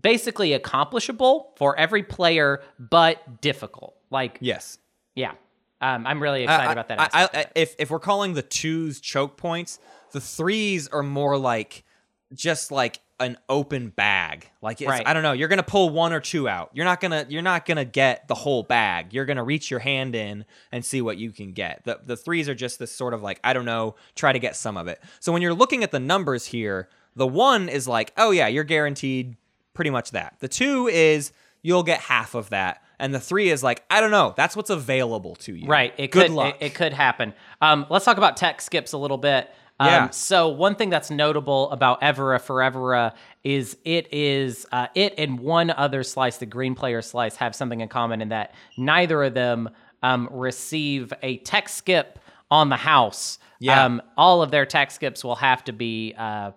basically 0.00 0.52
accomplishable 0.52 1.52
for 1.56 1.78
every 1.78 2.02
player 2.02 2.60
but 2.78 3.40
difficult 3.40 3.94
like 4.10 4.38
Yes. 4.40 4.78
yeah 5.14 5.32
um, 5.80 6.06
i'm 6.06 6.22
really 6.22 6.42
excited 6.44 6.68
I- 6.68 6.72
about 6.72 6.88
that 6.88 7.00
I- 7.12 7.28
I- 7.32 7.46
if 7.54 7.74
if 7.78 7.90
we're 7.90 7.98
calling 8.00 8.34
the 8.34 8.42
twos 8.42 9.00
choke 9.00 9.36
points, 9.36 9.78
the 10.12 10.20
threes 10.20 10.88
are 10.88 11.02
more 11.02 11.36
like 11.38 11.84
just 12.32 12.70
like 12.70 13.00
an 13.18 13.36
open 13.50 13.90
bag. 13.90 14.50
Like 14.62 14.80
it's, 14.80 14.88
Right. 14.88 15.06
I 15.06 15.12
don't 15.12 15.22
know, 15.22 15.32
you're 15.32 15.48
going 15.48 15.58
to 15.58 15.62
pull 15.62 15.90
one 15.90 16.12
or 16.14 16.20
two 16.20 16.48
out. 16.48 16.70
You're 16.72 16.86
not 16.86 17.00
going 17.00 17.10
to 17.10 17.30
you're 17.30 17.42
not 17.42 17.66
to 17.66 17.84
get 17.84 18.26
the 18.28 18.34
whole 18.34 18.62
bag. 18.62 19.12
You're 19.12 19.26
going 19.26 19.36
to 19.36 19.42
reach 19.42 19.70
your 19.70 19.80
hand 19.80 20.14
in 20.14 20.46
and 20.72 20.82
see 20.84 21.02
what 21.02 21.18
you 21.18 21.30
can 21.30 21.52
get. 21.52 21.82
The 21.84 22.00
the 22.02 22.16
threes 22.16 22.48
are 22.48 22.54
just 22.54 22.78
this 22.78 22.90
sort 22.92 23.12
of 23.12 23.22
like 23.22 23.38
I 23.44 23.52
don't 23.52 23.66
know, 23.66 23.94
try 24.14 24.32
to 24.32 24.38
get 24.38 24.56
some 24.56 24.76
of 24.76 24.88
it. 24.88 25.02
So 25.20 25.32
when 25.32 25.42
you're 25.42 25.54
looking 25.54 25.84
at 25.84 25.90
the 25.90 26.00
numbers 26.00 26.46
here, 26.46 26.88
the 27.14 27.26
1 27.26 27.68
is 27.68 27.86
like, 27.86 28.12
"Oh 28.16 28.30
yeah, 28.30 28.46
you're 28.48 28.64
guaranteed 28.64 29.36
pretty 29.74 29.90
much 29.90 30.10
that." 30.12 30.36
The 30.40 30.48
2 30.48 30.88
is 30.88 31.32
you'll 31.62 31.82
get 31.82 32.00
half 32.00 32.34
of 32.34 32.50
that. 32.50 32.82
And 32.98 33.14
the 33.14 33.20
3 33.20 33.50
is 33.50 33.62
like, 33.62 33.82
I 33.90 34.00
don't 34.00 34.10
know, 34.10 34.34
that's 34.36 34.54
what's 34.56 34.70
available 34.70 35.34
to 35.36 35.54
you. 35.54 35.66
Right. 35.66 35.94
It 35.96 36.10
Good 36.10 36.26
could 36.26 36.30
luck. 36.32 36.56
It, 36.60 36.66
it 36.66 36.74
could 36.74 36.92
happen. 36.92 37.32
Um, 37.60 37.86
let's 37.88 38.04
talk 38.04 38.18
about 38.18 38.36
tech 38.36 38.60
skips 38.60 38.92
a 38.92 38.98
little 38.98 39.18
bit. 39.18 39.50
Um, 39.78 39.88
Yeah. 39.88 40.10
So 40.10 40.48
one 40.48 40.74
thing 40.74 40.90
that's 40.90 41.10
notable 41.10 41.70
about 41.70 42.02
Evera 42.02 42.38
Forevera 42.38 43.14
is 43.42 43.78
it 43.84 44.12
is 44.12 44.66
uh, 44.72 44.88
it 44.94 45.14
and 45.16 45.40
one 45.40 45.70
other 45.70 46.02
slice, 46.02 46.36
the 46.36 46.46
green 46.46 46.74
player 46.74 47.00
slice, 47.00 47.36
have 47.36 47.54
something 47.54 47.80
in 47.80 47.88
common 47.88 48.20
in 48.20 48.28
that 48.28 48.54
neither 48.76 49.22
of 49.22 49.32
them 49.32 49.70
um, 50.02 50.28
receive 50.30 51.12
a 51.22 51.38
tech 51.38 51.68
skip 51.70 52.18
on 52.50 52.68
the 52.68 52.76
house. 52.76 53.38
Yeah. 53.58 53.84
Um, 53.84 54.02
all 54.18 54.42
of 54.42 54.50
their 54.50 54.66
tech 54.66 54.90
skips 54.90 55.24
will 55.24 55.36
have 55.36 55.64
to 55.64 55.72
be. 55.72 56.14
Uh, 56.16 56.52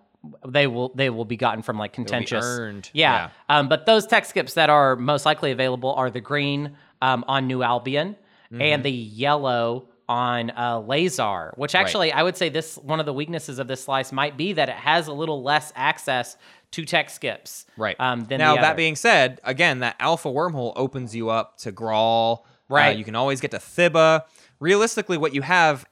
they 0.48 0.68
will 0.68 0.90
they 0.96 1.10
will 1.10 1.26
be 1.26 1.36
gotten 1.38 1.62
from 1.62 1.78
like 1.78 1.94
contentious 1.94 2.46
earned. 2.46 2.90
yeah, 2.94 3.30
Um, 3.50 3.68
but 3.70 3.86
those 3.86 4.06
tech 4.08 4.26
skips 4.26 4.54
that 4.54 4.70
are 4.70 4.96
most 4.96 5.26
likely 5.26 5.52
available 5.52 5.94
are 5.94 6.10
the 6.10 6.22
green 6.22 6.76
um, 7.02 7.24
on 7.28 7.48
New 7.48 7.62
Albion 7.64 8.16
Mm-hmm. 8.52 8.62
and 8.62 8.84
the 8.84 8.92
yellow 8.92 9.88
on 10.08 10.52
uh, 10.52 10.78
Lazar, 10.80 11.54
which 11.58 11.74
actually 11.74 12.12
I 12.12 12.22
would 12.22 12.38
say 12.38 12.50
this 12.50 12.78
one 12.78 13.00
of 13.00 13.08
the 13.08 13.14
weaknesses 13.14 13.58
of 13.58 13.68
this 13.68 13.84
slice 13.84 14.12
might 14.12 14.38
be 14.38 14.54
that 14.54 14.70
it 14.70 14.76
has 14.76 15.08
a 15.08 15.14
little 15.14 15.42
less 15.42 15.74
access 15.76 16.38
to 16.72 16.86
tech 16.86 17.10
skips. 17.10 17.66
Right. 17.78 17.96
Um, 18.00 18.26
than 18.26 18.38
now 18.38 18.56
that 18.56 18.78
being 18.78 18.96
said, 18.96 19.42
again, 19.44 19.80
that 19.80 19.96
alpha 20.00 20.28
wormhole 20.30 20.74
opens 20.76 21.16
you 21.16 21.30
up 21.32 21.58
to 21.60 21.72
Gral. 21.72 22.44
Uh, 22.70 22.76
Right. 22.76 22.96
you 22.98 23.04
can 23.04 23.16
always 23.16 23.42
get 23.42 23.50
to 23.52 23.58
Thibah. 23.58 24.22
Realistically, 24.60 25.18
what 25.18 25.34
you 25.34 25.42
have, 25.42 25.86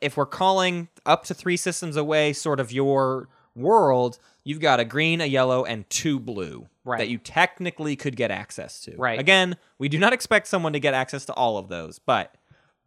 if 0.00 0.16
we're 0.16 0.24
calling 0.24 0.88
up 1.04 1.24
to 1.24 1.34
three 1.34 1.56
systems 1.58 1.96
away, 1.96 2.32
sort 2.32 2.58
of 2.58 2.72
your 2.72 3.28
world, 3.54 4.18
you've 4.44 4.60
got 4.60 4.80
a 4.80 4.84
green, 4.84 5.20
a 5.20 5.26
yellow, 5.26 5.64
and 5.64 5.88
two 5.90 6.18
blue 6.18 6.68
Right. 6.84 6.98
that 6.98 7.08
you 7.08 7.18
technically 7.18 7.94
could 7.94 8.16
get 8.16 8.30
access 8.32 8.80
to. 8.80 8.96
Right. 8.96 9.18
Again, 9.20 9.56
we 9.78 9.88
do 9.88 9.98
not 9.98 10.12
expect 10.12 10.48
someone 10.48 10.72
to 10.72 10.80
get 10.80 10.94
access 10.94 11.24
to 11.26 11.32
all 11.34 11.56
of 11.58 11.68
those, 11.68 11.98
but 12.00 12.34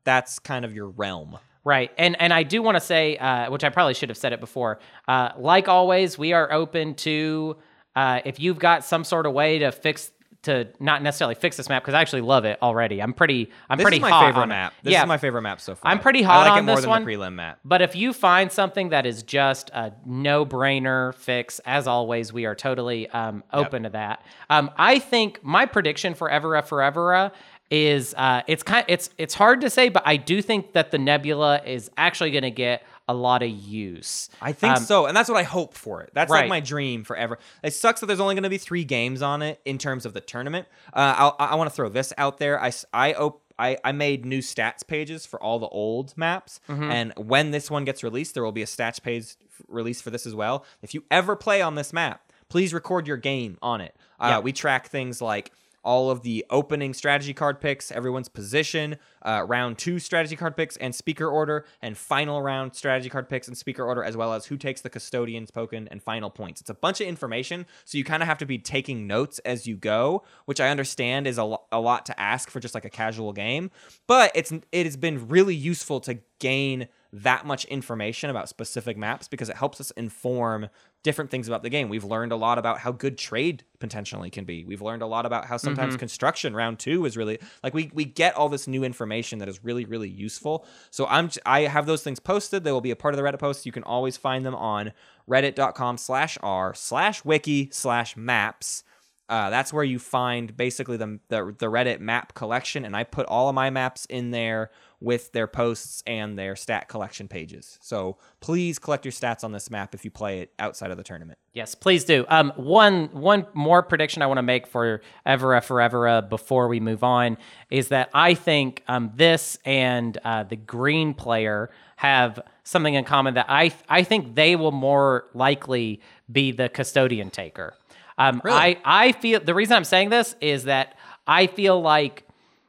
that's 0.03 0.37
kind 0.39 0.65
of 0.65 0.73
your 0.75 0.87
realm. 0.89 1.37
Right, 1.63 1.91
and 1.97 2.15
and 2.21 2.31
I 2.31 2.43
do 2.43 2.61
want 2.61 2.75
to 2.75 2.81
say, 2.81 3.17
uh, 3.17 3.49
which 3.49 3.63
I 3.63 3.69
probably 3.69 3.95
should 3.95 4.09
have 4.09 4.17
said 4.19 4.33
it 4.33 4.39
before. 4.39 4.79
Uh, 5.07 5.29
like 5.37 5.67
always, 5.67 6.15
we 6.17 6.31
are 6.33 6.51
open 6.51 6.93
to 6.95 7.57
uh, 7.95 8.19
if 8.23 8.39
you've 8.39 8.59
got 8.59 8.83
some 8.83 9.03
sort 9.03 9.25
of 9.25 9.33
way 9.33 9.57
to 9.59 9.71
fix 9.71 10.11
to 10.45 10.67
not 10.79 11.03
necessarily 11.03 11.35
fix 11.35 11.57
this 11.57 11.69
map 11.69 11.83
because 11.83 11.93
I 11.93 12.01
actually 12.01 12.21
love 12.21 12.45
it 12.45 12.57
already. 12.61 13.01
I'm 13.01 13.13
pretty 13.13 13.51
I'm 13.69 13.77
This 13.77 13.83
pretty 13.83 13.97
is 13.97 14.01
my 14.01 14.09
hot 14.09 14.25
favorite 14.25 14.43
on 14.43 14.49
map. 14.49 14.73
This 14.81 14.93
yeah, 14.93 15.03
is 15.03 15.07
my 15.07 15.17
favorite 15.17 15.41
map 15.43 15.61
so 15.61 15.75
far. 15.75 15.91
I'm 15.91 15.99
pretty 15.99 16.23
I 16.23 16.27
hot 16.27 16.39
like 16.41 16.51
on 16.53 16.59
it 16.59 16.61
more 16.63 16.75
this 16.75 16.83
than 16.83 16.89
one. 16.89 17.05
the 17.05 17.11
prelim 17.11 17.33
map. 17.33 17.59
But 17.63 17.81
if 17.81 17.95
you 17.95 18.13
find 18.13 18.51
something 18.51 18.89
that 18.89 19.05
is 19.05 19.23
just 19.23 19.69
a 19.71 19.93
no-brainer 20.05 21.13
fix, 21.15 21.59
as 21.65 21.87
always, 21.87 22.33
we 22.33 22.45
are 22.45 22.55
totally 22.55 23.09
um, 23.09 23.43
open 23.53 23.83
to 23.83 23.89
that. 23.89 24.23
Um, 24.49 24.71
I 24.77 24.99
think 24.99 25.43
my 25.43 25.65
prediction 25.65 26.13
for 26.13 26.29
Evera 26.29 26.65
Forevera 26.67 27.31
is 27.71 28.13
uh, 28.15 28.43
it's 28.47 28.63
kind 28.63 28.85
it's 28.87 29.09
it's 29.17 29.33
hard 29.33 29.61
to 29.61 29.69
say, 29.69 29.89
but 29.89 30.03
I 30.05 30.17
do 30.17 30.41
think 30.41 30.73
that 30.73 30.91
the 30.91 30.97
Nebula 30.97 31.61
is 31.65 31.89
actually 31.97 32.31
going 32.31 32.43
to 32.43 32.51
get 32.51 32.83
a 33.07 33.13
lot 33.13 33.43
of 33.43 33.49
use. 33.49 34.29
I 34.41 34.51
think 34.51 34.77
Um, 34.77 34.83
so, 34.83 35.05
and 35.05 35.15
that's 35.15 35.29
what 35.29 35.37
I 35.37 35.43
hope 35.43 35.75
for 35.75 36.01
it. 36.01 36.09
That's 36.13 36.31
Right. 36.31 36.41
like 36.41 36.49
my 36.49 36.59
dream 36.59 37.03
forever. 37.03 37.37
It 37.63 37.73
sucks 37.73 37.99
that 37.99 38.07
there's 38.07 38.19
only 38.19 38.35
going 38.35 38.43
to 38.43 38.49
be 38.49 38.57
three 38.57 38.83
games 38.83 39.21
on 39.21 39.41
it 39.41 39.61
in 39.65 39.77
terms 39.77 40.05
of 40.05 40.13
the 40.13 40.21
tournament. 40.21 40.67
Uh, 40.93 41.13
I'll, 41.17 41.35
I 41.39 41.55
want 41.55 41.69
to 41.69 41.75
throw 41.75 41.89
this 41.89 42.13
out 42.17 42.37
there. 42.39 42.61
I 42.61 42.71
I 42.93 43.13
op- 43.13 43.41
I, 43.57 43.77
I 43.85 43.91
made 43.93 44.25
new 44.25 44.39
stats 44.39 44.85
pages 44.85 45.25
for 45.25 45.41
all 45.41 45.59
the 45.59 45.67
old 45.67 46.17
maps, 46.17 46.59
Mm-hmm. 46.67 46.91
and 46.91 47.13
when 47.15 47.51
this 47.51 47.71
one 47.71 47.85
gets 47.85 48.03
released, 48.03 48.33
there 48.33 48.43
will 48.43 48.51
be 48.51 48.63
a 48.63 48.65
stats 48.65 49.01
page 49.01 49.35
released 49.69 50.03
for 50.03 50.09
this 50.09 50.25
as 50.25 50.35
well. 50.35 50.65
If 50.81 50.93
you 50.93 51.03
ever 51.09 51.35
play 51.37 51.61
on 51.61 51.75
this 51.75 51.93
map, 51.93 52.33
please 52.49 52.73
record 52.73 53.07
your 53.07 53.15
game 53.17 53.57
on 53.61 53.79
it. 53.81 53.95
Uh, 54.19 54.27
Yeah. 54.31 54.39
We 54.39 54.51
track 54.51 54.87
things 54.89 55.21
like 55.21 55.51
all 55.85 56.09
of 56.09 56.23
the 56.23 56.43
opening 56.49 56.93
strategy 56.93 57.33
card 57.33 57.61
picks, 57.61 57.91
everyone's 57.91 58.27
position, 58.27 58.97
uh, 59.21 59.45
round 59.47 59.77
two 59.77 59.99
strategy 59.99 60.35
card 60.35 60.57
picks, 60.57 60.75
and 60.77 60.93
speaker 60.93 61.29
order, 61.29 61.65
and 61.81 61.97
final 61.97 62.41
round 62.41 62.75
strategy 62.75 63.09
card 63.09 63.29
picks 63.29 63.47
and 63.47 63.57
speaker 63.57 63.85
order, 63.85 64.03
as 64.03 64.17
well 64.17 64.33
as 64.33 64.47
who 64.47 64.57
takes 64.57 64.81
the 64.81 64.89
custodian's 64.89 65.51
token 65.51 65.87
and 65.89 66.01
final 66.01 66.29
points. 66.29 66.59
It's 66.59 66.69
a 66.69 66.73
bunch 66.73 66.99
of 66.99 67.07
information, 67.07 67.65
so 67.85 67.97
you 67.97 68.03
kind 68.03 68.23
of 68.23 68.27
have 68.27 68.39
to 68.39 68.45
be 68.45 68.57
taking 68.57 69.07
notes 69.07 69.39
as 69.39 69.67
you 69.67 69.77
go, 69.77 70.23
which 70.45 70.59
I 70.59 70.69
understand 70.69 71.27
is 71.27 71.37
a, 71.37 71.43
lo- 71.43 71.63
a 71.71 71.79
lot 71.79 72.05
to 72.07 72.19
ask 72.19 72.49
for 72.49 72.59
just 72.59 72.73
like 72.73 72.85
a 72.85 72.89
casual 72.89 73.31
game, 73.31 73.71
but 74.07 74.31
it's 74.33 74.51
it 74.71 74.85
has 74.85 74.97
been 74.97 75.27
really 75.27 75.55
useful 75.55 75.99
to 76.01 76.19
gain 76.39 76.87
that 77.13 77.45
much 77.45 77.63
information 77.65 78.29
about 78.29 78.49
specific 78.49 78.97
maps 78.97 79.27
because 79.27 79.49
it 79.49 79.55
helps 79.55 79.79
us 79.79 79.91
inform 79.91 80.67
different 81.05 81.29
things 81.31 81.47
about 81.47 81.61
the 81.63 81.69
game. 81.69 81.87
We've 81.87 82.03
learned 82.03 82.31
a 82.31 82.35
lot 82.35 82.57
about 82.57 82.79
how 82.79 82.91
good 82.91 83.15
trade 83.17 83.63
potentially 83.79 84.31
can 84.31 84.43
be. 84.43 84.65
We've 84.65 84.81
learned 84.81 85.03
a 85.03 85.05
lot 85.05 85.25
about 85.25 85.45
how 85.45 85.57
sometimes 85.57 85.93
Mm-hmm. 85.93 85.99
construction 85.99 86.55
round 86.55 86.79
2 86.79 87.05
is 87.05 87.15
really 87.15 87.37
like 87.63 87.73
we 87.73 87.91
we 87.93 88.03
get 88.03 88.35
all 88.35 88.49
this 88.49 88.67
new 88.67 88.83
information 88.83 89.39
that 89.39 89.47
is 89.47 89.63
really 89.63 89.85
really 89.85 90.09
useful. 90.09 90.65
So 90.89 91.05
I'm 91.05 91.29
I 91.45 91.61
have 91.61 91.85
those 91.85 92.03
things 92.03 92.19
posted. 92.19 92.63
They 92.63 92.71
will 92.71 92.81
be 92.81 92.91
a 92.91 92.95
part 92.95 93.13
of 93.13 93.17
the 93.17 93.23
Reddit 93.23 93.39
post. 93.39 93.65
You 93.65 93.71
can 93.71 93.83
always 93.83 94.17
find 94.17 94.43
them 94.45 94.55
on 94.55 94.91
reddit.com 95.29 95.97
slash 95.97 96.37
r 96.41 96.73
slash 96.73 97.23
wiki 97.23 97.69
slash 97.71 98.17
maps. 98.17 98.83
Uh, 99.27 99.49
that's 99.49 99.73
where 99.73 99.83
you 99.83 99.97
find 99.97 100.55
basically 100.57 100.97
the, 100.97 101.19
the 101.29 101.55
the 101.57 101.65
Reddit 101.67 101.99
map 101.99 102.33
collection, 102.33 102.85
and 102.85 102.95
I 102.95 103.03
put 103.03 103.25
all 103.27 103.47
of 103.49 103.55
my 103.55 103.69
maps 103.69 104.05
in 104.05 104.31
there 104.31 104.69
with 104.99 105.31
their 105.31 105.47
posts 105.47 106.03
and 106.07 106.37
their 106.37 106.55
stat 106.55 106.87
collection 106.87 107.27
pages. 107.27 107.77
So 107.81 108.17
please 108.39 108.79
collect 108.79 109.05
your 109.05 109.11
stats 109.11 109.43
on 109.43 109.51
this 109.51 109.69
map 109.69 109.93
if 109.93 110.05
you 110.05 110.11
play 110.11 110.39
it 110.39 110.51
outside 110.59 110.91
of 110.91 110.97
the 110.97 111.03
tournament. 111.03 111.37
Yes, 111.53 111.75
please 111.75 112.03
do. 112.03 112.25
Um, 112.27 112.51
one 112.55 113.09
one 113.11 113.47
more 113.53 113.81
prediction 113.83 114.21
I 114.21 114.27
want 114.27 114.39
to 114.39 114.43
make 114.43 114.67
for 114.67 115.01
Evera 115.25 115.61
Forevera 115.61 116.27
before 116.27 116.67
we 116.67 116.79
move 116.79 117.03
on 117.03 117.37
is 117.69 117.89
that 117.89 118.09
I 118.13 118.33
think 118.33 118.83
um, 118.87 119.11
this 119.15 119.57
and 119.65 120.17
uh, 120.23 120.43
the 120.43 120.57
green 120.57 121.13
player 121.13 121.69
have 121.97 122.39
something 122.63 122.93
in 122.93 123.05
common 123.05 123.35
that 123.35 123.45
I 123.49 123.71
I 123.87 124.03
think 124.03 124.35
they 124.35 124.55
will 124.55 124.71
more 124.71 125.27
likely 125.33 126.01
be 126.31 126.51
the 126.51 126.69
custodian 126.69 127.29
taker. 127.29 127.73
Um, 128.17 128.41
I 128.45 128.77
I 128.83 129.11
feel 129.13 129.39
the 129.39 129.53
reason 129.53 129.75
I'm 129.75 129.83
saying 129.83 130.09
this 130.09 130.35
is 130.41 130.65
that 130.65 130.97
I 131.27 131.47
feel 131.47 131.81
like 131.81 132.23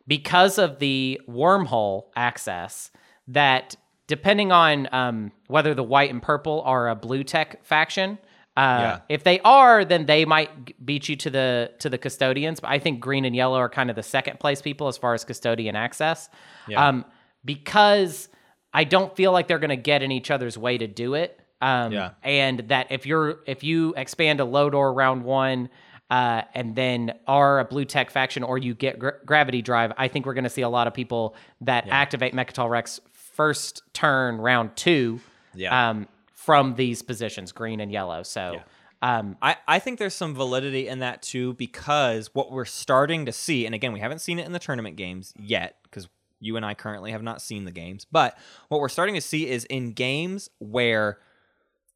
because 0.06 0.58
of 0.58 0.78
the 0.78 1.20
wormhole 1.28 2.04
access 2.14 2.90
that 3.28 3.76
depending 4.06 4.52
on 4.52 4.88
um, 4.92 5.32
whether 5.48 5.74
the 5.74 5.82
white 5.82 6.10
and 6.10 6.22
purple 6.22 6.62
are 6.64 6.88
a 6.88 6.94
blue 6.94 7.24
tech 7.24 7.64
faction 7.64 8.18
uh, 8.56 8.78
Yeah. 8.80 9.00
if 9.08 9.24
they 9.24 9.40
are 9.40 9.84
then 9.84 10.06
they 10.06 10.24
might 10.24 10.84
beat 10.86 11.08
you 11.08 11.16
to 11.16 11.28
the 11.30 11.72
to 11.80 11.90
the 11.90 11.98
custodians 11.98 12.60
but 12.60 12.70
i 12.70 12.78
think 12.78 13.00
green 13.00 13.24
and 13.24 13.34
yellow 13.36 13.58
are 13.58 13.68
kind 13.68 13.90
of 13.90 13.96
the 13.96 14.02
second 14.02 14.38
place 14.40 14.62
people 14.62 14.88
as 14.88 14.96
far 14.96 15.12
as 15.14 15.24
custodian 15.24 15.76
access 15.76 16.28
Yeah. 16.68 16.88
um, 16.88 17.04
because 17.44 18.28
i 18.72 18.84
don't 18.84 19.14
feel 19.16 19.32
like 19.32 19.46
they're 19.48 19.58
going 19.58 19.70
to 19.70 19.76
get 19.76 20.02
in 20.02 20.12
each 20.12 20.30
other's 20.30 20.56
way 20.56 20.78
to 20.78 20.86
do 20.86 21.14
it 21.14 21.40
um, 21.62 21.92
Yeah. 21.92 22.10
and 22.22 22.60
that 22.68 22.88
if 22.90 23.06
you're 23.06 23.40
if 23.46 23.64
you 23.64 23.94
expand 23.96 24.40
a 24.40 24.44
low 24.44 24.68
door 24.70 24.92
round 24.92 25.24
one 25.24 25.68
uh, 26.10 26.42
and 26.54 26.76
then 26.76 27.12
are 27.26 27.58
a 27.58 27.64
blue 27.64 27.84
tech 27.84 28.10
faction 28.10 28.42
or 28.42 28.58
you 28.58 28.74
get 28.74 28.98
gra- 28.98 29.18
gravity 29.24 29.60
drive 29.62 29.92
i 29.98 30.06
think 30.08 30.24
we're 30.26 30.34
going 30.34 30.44
to 30.44 30.50
see 30.50 30.62
a 30.62 30.68
lot 30.68 30.86
of 30.86 30.94
people 30.94 31.34
that 31.60 31.86
activate 31.88 32.32
mecatol 32.34 32.68
rex 32.70 33.00
first 33.12 33.82
turn 33.92 34.38
round 34.38 34.74
two 34.76 35.20
Yeah. 35.54 35.90
um, 35.90 36.08
from 36.34 36.74
these 36.76 37.02
positions 37.02 37.52
green 37.52 37.80
and 37.80 37.90
yellow 37.92 38.22
so 38.22 38.60
um, 39.02 39.36
I, 39.42 39.56
I 39.68 39.78
think 39.78 39.98
there's 39.98 40.14
some 40.14 40.34
validity 40.34 40.88
in 40.88 41.00
that 41.00 41.20
too 41.22 41.52
because 41.54 42.30
what 42.34 42.50
we're 42.50 42.64
starting 42.64 43.26
to 43.26 43.32
see, 43.32 43.66
and 43.66 43.74
again, 43.74 43.92
we 43.92 44.00
haven't 44.00 44.20
seen 44.20 44.38
it 44.38 44.46
in 44.46 44.52
the 44.52 44.58
tournament 44.58 44.96
games 44.96 45.34
yet 45.38 45.76
because 45.82 46.08
you 46.40 46.56
and 46.56 46.64
I 46.64 46.72
currently 46.72 47.10
have 47.12 47.22
not 47.22 47.42
seen 47.42 47.66
the 47.66 47.70
games, 47.70 48.06
but 48.10 48.38
what 48.68 48.80
we're 48.80 48.88
starting 48.88 49.14
to 49.14 49.20
see 49.20 49.48
is 49.50 49.66
in 49.66 49.92
games 49.92 50.48
where 50.60 51.18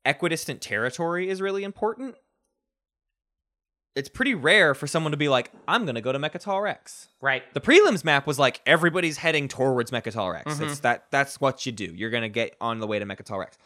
equidistant 0.05 0.61
territory 0.61 1.29
is 1.31 1.41
really 1.41 1.65
important. 1.65 2.17
It's 3.97 4.09
pretty 4.09 4.35
rare 4.35 4.75
for 4.75 4.87
someone 4.87 5.11
to 5.11 5.17
be 5.17 5.29
like, 5.29 5.51
I'm 5.67 5.85
going 5.85 5.97
to 5.97 6.01
go 6.01 6.13
to 6.13 6.19
Mecatol 6.19 6.63
Rex. 6.63 7.09
right 7.21 7.43
The 7.55 7.61
prelims 7.61 8.05
map 8.05 8.27
was 8.27 8.39
like 8.39 8.61
everybody's 8.67 9.17
heading 9.17 9.49
towards 9.49 9.91
Mecatol 9.91 10.33
Rex. 10.33 10.55
Mm-hmm. 10.55 10.65
It's 10.65 10.81
that 10.81 11.07
that's 11.11 11.41
what 11.41 11.67
you 11.67 11.73
do. 11.73 11.87
You're 11.95 12.11
gonna 12.11 12.29
get 12.29 12.57
on 12.61 12.79
the 12.79 12.87
way 12.87 12.99
to 12.99 13.05
Mecatol 13.05 13.39
Rex. 13.39 13.59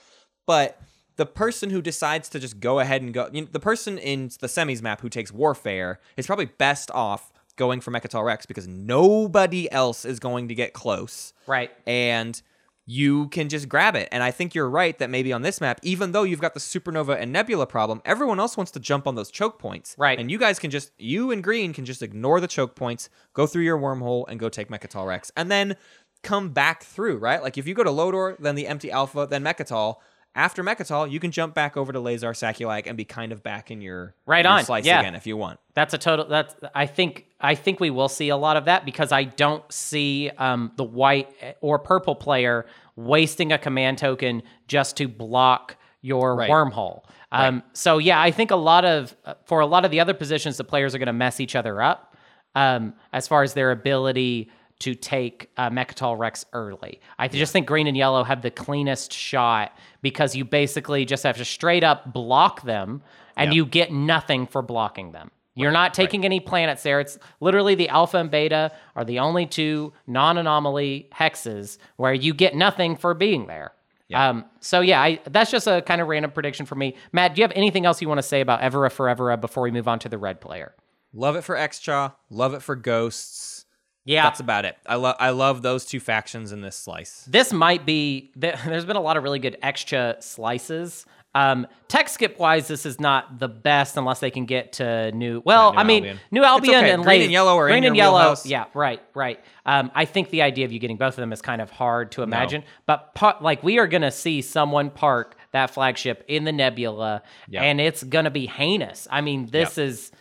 But 0.46 0.80
the 1.16 1.26
person 1.26 1.70
who 1.70 1.80
decides 1.80 2.28
to 2.30 2.40
just 2.40 2.58
go 2.58 2.80
ahead 2.80 3.02
and 3.02 3.14
go, 3.14 3.28
you 3.32 3.42
know, 3.42 3.48
the 3.50 3.60
person 3.60 3.98
in 3.98 4.30
the 4.40 4.46
semis 4.46 4.82
map 4.82 5.00
who 5.00 5.08
takes 5.08 5.30
Warfare 5.30 6.00
is 6.16 6.26
probably 6.26 6.46
best 6.46 6.90
off 6.90 7.32
going 7.56 7.80
for 7.80 7.90
Mecatol 7.92 8.24
Rex 8.24 8.46
because 8.46 8.66
nobody 8.66 9.70
else 9.70 10.04
is 10.04 10.18
going 10.18 10.48
to 10.48 10.54
get 10.54 10.72
close 10.72 11.32
right 11.46 11.70
and 11.86 12.42
you 12.86 13.28
can 13.28 13.48
just 13.48 13.68
grab 13.68 13.96
it. 13.96 14.08
And 14.12 14.22
I 14.22 14.30
think 14.30 14.54
you're 14.54 14.68
right 14.68 14.98
that 14.98 15.08
maybe 15.08 15.32
on 15.32 15.42
this 15.42 15.60
map, 15.60 15.80
even 15.82 16.12
though 16.12 16.22
you've 16.22 16.40
got 16.40 16.54
the 16.54 16.60
supernova 16.60 17.18
and 17.18 17.32
nebula 17.32 17.66
problem, 17.66 18.02
everyone 18.04 18.38
else 18.38 18.56
wants 18.56 18.72
to 18.72 18.80
jump 18.80 19.06
on 19.06 19.14
those 19.14 19.30
choke 19.30 19.58
points. 19.58 19.94
Right. 19.98 20.18
And 20.18 20.30
you 20.30 20.38
guys 20.38 20.58
can 20.58 20.70
just, 20.70 20.92
you 20.98 21.30
and 21.30 21.42
green 21.42 21.72
can 21.72 21.84
just 21.84 22.02
ignore 22.02 22.40
the 22.40 22.48
choke 22.48 22.74
points, 22.74 23.08
go 23.32 23.46
through 23.46 23.64
your 23.64 23.78
wormhole, 23.78 24.26
and 24.28 24.38
go 24.38 24.48
take 24.48 24.68
Mecatol 24.68 25.06
Rex. 25.06 25.32
And 25.36 25.50
then 25.50 25.76
come 26.22 26.50
back 26.50 26.82
through, 26.82 27.18
right? 27.18 27.42
Like 27.42 27.56
if 27.56 27.66
you 27.66 27.74
go 27.74 27.84
to 27.84 27.90
Lodor, 27.90 28.36
then 28.38 28.54
the 28.54 28.66
empty 28.66 28.90
alpha, 28.90 29.26
then 29.30 29.44
Mecatol. 29.44 29.96
After 30.36 30.64
Mecatol, 30.64 31.08
you 31.08 31.20
can 31.20 31.30
jump 31.30 31.54
back 31.54 31.76
over 31.76 31.92
to 31.92 32.00
Lazar 32.00 32.32
Sakulag 32.32 32.88
and 32.88 32.96
be 32.96 33.04
kind 33.04 33.30
of 33.30 33.44
back 33.44 33.70
in 33.70 33.80
your, 33.80 34.16
Right 34.26 34.44
your 34.44 34.54
on, 34.54 34.64
slice 34.64 34.84
yeah. 34.84 34.98
again 34.98 35.14
if 35.14 35.28
you 35.28 35.36
want. 35.36 35.60
That's 35.74 35.94
a 35.94 35.98
total. 35.98 36.26
That's 36.26 36.56
I 36.74 36.86
think 36.86 37.26
I 37.40 37.54
think 37.54 37.78
we 37.78 37.90
will 37.90 38.08
see 38.08 38.30
a 38.30 38.36
lot 38.36 38.56
of 38.56 38.64
that 38.64 38.84
because 38.84 39.12
I 39.12 39.24
don't 39.24 39.62
see 39.72 40.30
um, 40.36 40.72
the 40.74 40.82
white 40.82 41.30
or 41.60 41.78
purple 41.78 42.16
player 42.16 42.66
wasting 42.96 43.52
a 43.52 43.58
command 43.58 43.98
token 43.98 44.42
just 44.68 44.96
to 44.96 45.08
block 45.08 45.76
your 46.00 46.36
Right. 46.36 46.50
wormhole. 46.50 47.02
Um, 47.32 47.62
So 47.72 47.98
yeah, 47.98 48.20
I 48.20 48.30
think 48.30 48.50
a 48.50 48.56
lot 48.56 48.84
of 48.84 49.16
uh, 49.24 49.34
for 49.44 49.60
a 49.60 49.66
lot 49.66 49.84
of 49.84 49.90
the 49.90 50.00
other 50.00 50.14
positions, 50.14 50.56
the 50.56 50.64
players 50.64 50.94
are 50.94 50.98
going 50.98 51.06
to 51.06 51.12
mess 51.12 51.40
each 51.40 51.56
other 51.56 51.80
up 51.82 52.14
um, 52.54 52.94
as 53.12 53.26
far 53.26 53.42
as 53.42 53.54
their 53.54 53.70
ability 53.72 54.50
to 54.80 54.94
take 54.94 55.50
uh, 55.56 55.70
Mecatol 55.70 56.18
Rex 56.18 56.44
early. 56.52 57.00
I 57.18 57.28
just 57.28 57.52
think 57.52 57.66
green 57.66 57.86
and 57.86 57.96
yellow 57.96 58.22
have 58.24 58.42
the 58.42 58.50
cleanest 58.50 59.12
shot 59.12 59.72
because 60.02 60.34
you 60.36 60.44
basically 60.44 61.04
just 61.04 61.22
have 61.22 61.36
to 61.38 61.44
straight 61.44 61.84
up 61.84 62.12
block 62.12 62.62
them 62.62 63.02
and 63.36 63.50
Yeah. 63.52 63.56
you 63.56 63.66
get 63.66 63.92
nothing 63.92 64.46
for 64.46 64.62
blocking 64.62 65.12
them. 65.12 65.30
You're 65.54 65.72
not 65.72 65.94
taking 65.94 66.24
any 66.24 66.40
planets 66.40 66.82
there. 66.82 67.00
It's 67.00 67.18
literally 67.40 67.74
the 67.74 67.88
alpha 67.88 68.18
and 68.18 68.30
beta 68.30 68.72
are 68.96 69.04
the 69.04 69.20
only 69.20 69.46
two 69.46 69.92
non-anomaly 70.06 71.10
hexes 71.14 71.78
where 71.96 72.12
you 72.12 72.34
get 72.34 72.54
nothing 72.54 72.96
for 72.96 73.14
being 73.14 73.46
there. 73.46 73.72
Um, 74.12 74.44
so 74.60 74.80
yeah, 74.80 75.00
I, 75.02 75.20
that's 75.28 75.50
just 75.50 75.66
a 75.66 75.82
kind 75.82 76.00
of 76.00 76.06
random 76.06 76.30
prediction 76.30 76.66
for 76.66 76.74
me. 76.76 76.94
Matt, 77.12 77.34
do 77.34 77.40
you 77.40 77.42
have 77.44 77.52
anything 77.56 77.84
else 77.84 78.00
you 78.00 78.08
want 78.08 78.18
to 78.18 78.22
say 78.22 78.40
about 78.40 78.60
Evera 78.60 78.88
Forevera 78.90 79.40
before 79.40 79.62
we 79.64 79.72
move 79.72 79.88
on 79.88 79.98
to 80.00 80.08
the 80.08 80.18
red 80.18 80.40
player? 80.40 80.74
Love 81.12 81.34
it 81.36 81.42
for 81.42 81.56
Xxcha, 81.56 82.14
love 82.30 82.54
it 82.54 82.62
for 82.62 82.76
Ghosts. 82.76 83.66
Yeah, 84.04 84.24
That's 84.24 84.40
about 84.40 84.66
it. 84.66 84.76
I 84.86 84.96
love 84.96 85.16
I 85.18 85.30
love 85.30 85.62
those 85.62 85.84
two 85.86 85.98
factions 85.98 86.52
in 86.52 86.60
this 86.60 86.76
slice. 86.76 87.24
this 87.28 87.52
might 87.52 87.86
be 87.86 88.32
th- 88.38 88.56
there's 88.66 88.84
been 88.84 88.96
a 88.96 89.00
lot 89.00 89.16
of 89.16 89.22
really 89.22 89.38
good 89.38 89.56
extra 89.62 90.16
slices 90.20 91.06
um 91.34 91.66
tech 91.88 92.08
skip 92.08 92.38
wise 92.38 92.68
this 92.68 92.86
is 92.86 93.00
not 93.00 93.38
the 93.40 93.48
best 93.48 93.96
unless 93.96 94.20
they 94.20 94.30
can 94.30 94.44
get 94.46 94.72
to 94.74 95.10
new 95.12 95.42
well 95.44 95.72
New 95.72 95.78
i 95.78 95.82
mean 95.84 96.04
Albion. 96.04 96.20
new 96.30 96.44
albion 96.44 96.74
okay. 96.76 96.90
and 96.92 97.02
Green 97.02 97.08
Lazy- 97.18 97.24
and 97.24 97.32
yellow 97.32 97.56
are 97.58 97.68
in 97.68 97.72
green 97.72 97.84
and 97.84 97.96
yellow 97.96 98.18
wheelhouse. 98.18 98.46
yeah 98.46 98.64
right 98.74 99.02
right 99.14 99.40
um 99.66 99.90
i 99.94 100.04
think 100.04 100.30
the 100.30 100.42
idea 100.42 100.64
of 100.64 100.72
you 100.72 100.78
getting 100.78 100.96
both 100.96 101.14
of 101.14 101.16
them 101.16 101.32
is 101.32 101.42
kind 101.42 101.60
of 101.60 101.70
hard 101.70 102.12
to 102.12 102.22
imagine 102.22 102.62
but 102.86 103.14
pa- 103.14 103.38
like 103.40 103.62
we 103.62 103.78
are 103.78 103.86
gonna 103.88 104.10
see 104.12 104.42
someone 104.42 104.90
park 104.90 105.36
that 105.52 105.70
flagship 105.70 106.24
in 106.28 106.44
the 106.44 106.52
nebula 106.52 107.22
Yep. 107.48 107.62
and 107.62 107.80
it's 107.80 108.02
gonna 108.04 108.30
be 108.30 108.46
heinous 108.46 109.08
i 109.10 109.20
mean 109.20 109.46
this 109.46 109.76
Yep. 109.76 109.86
is 109.88 110.12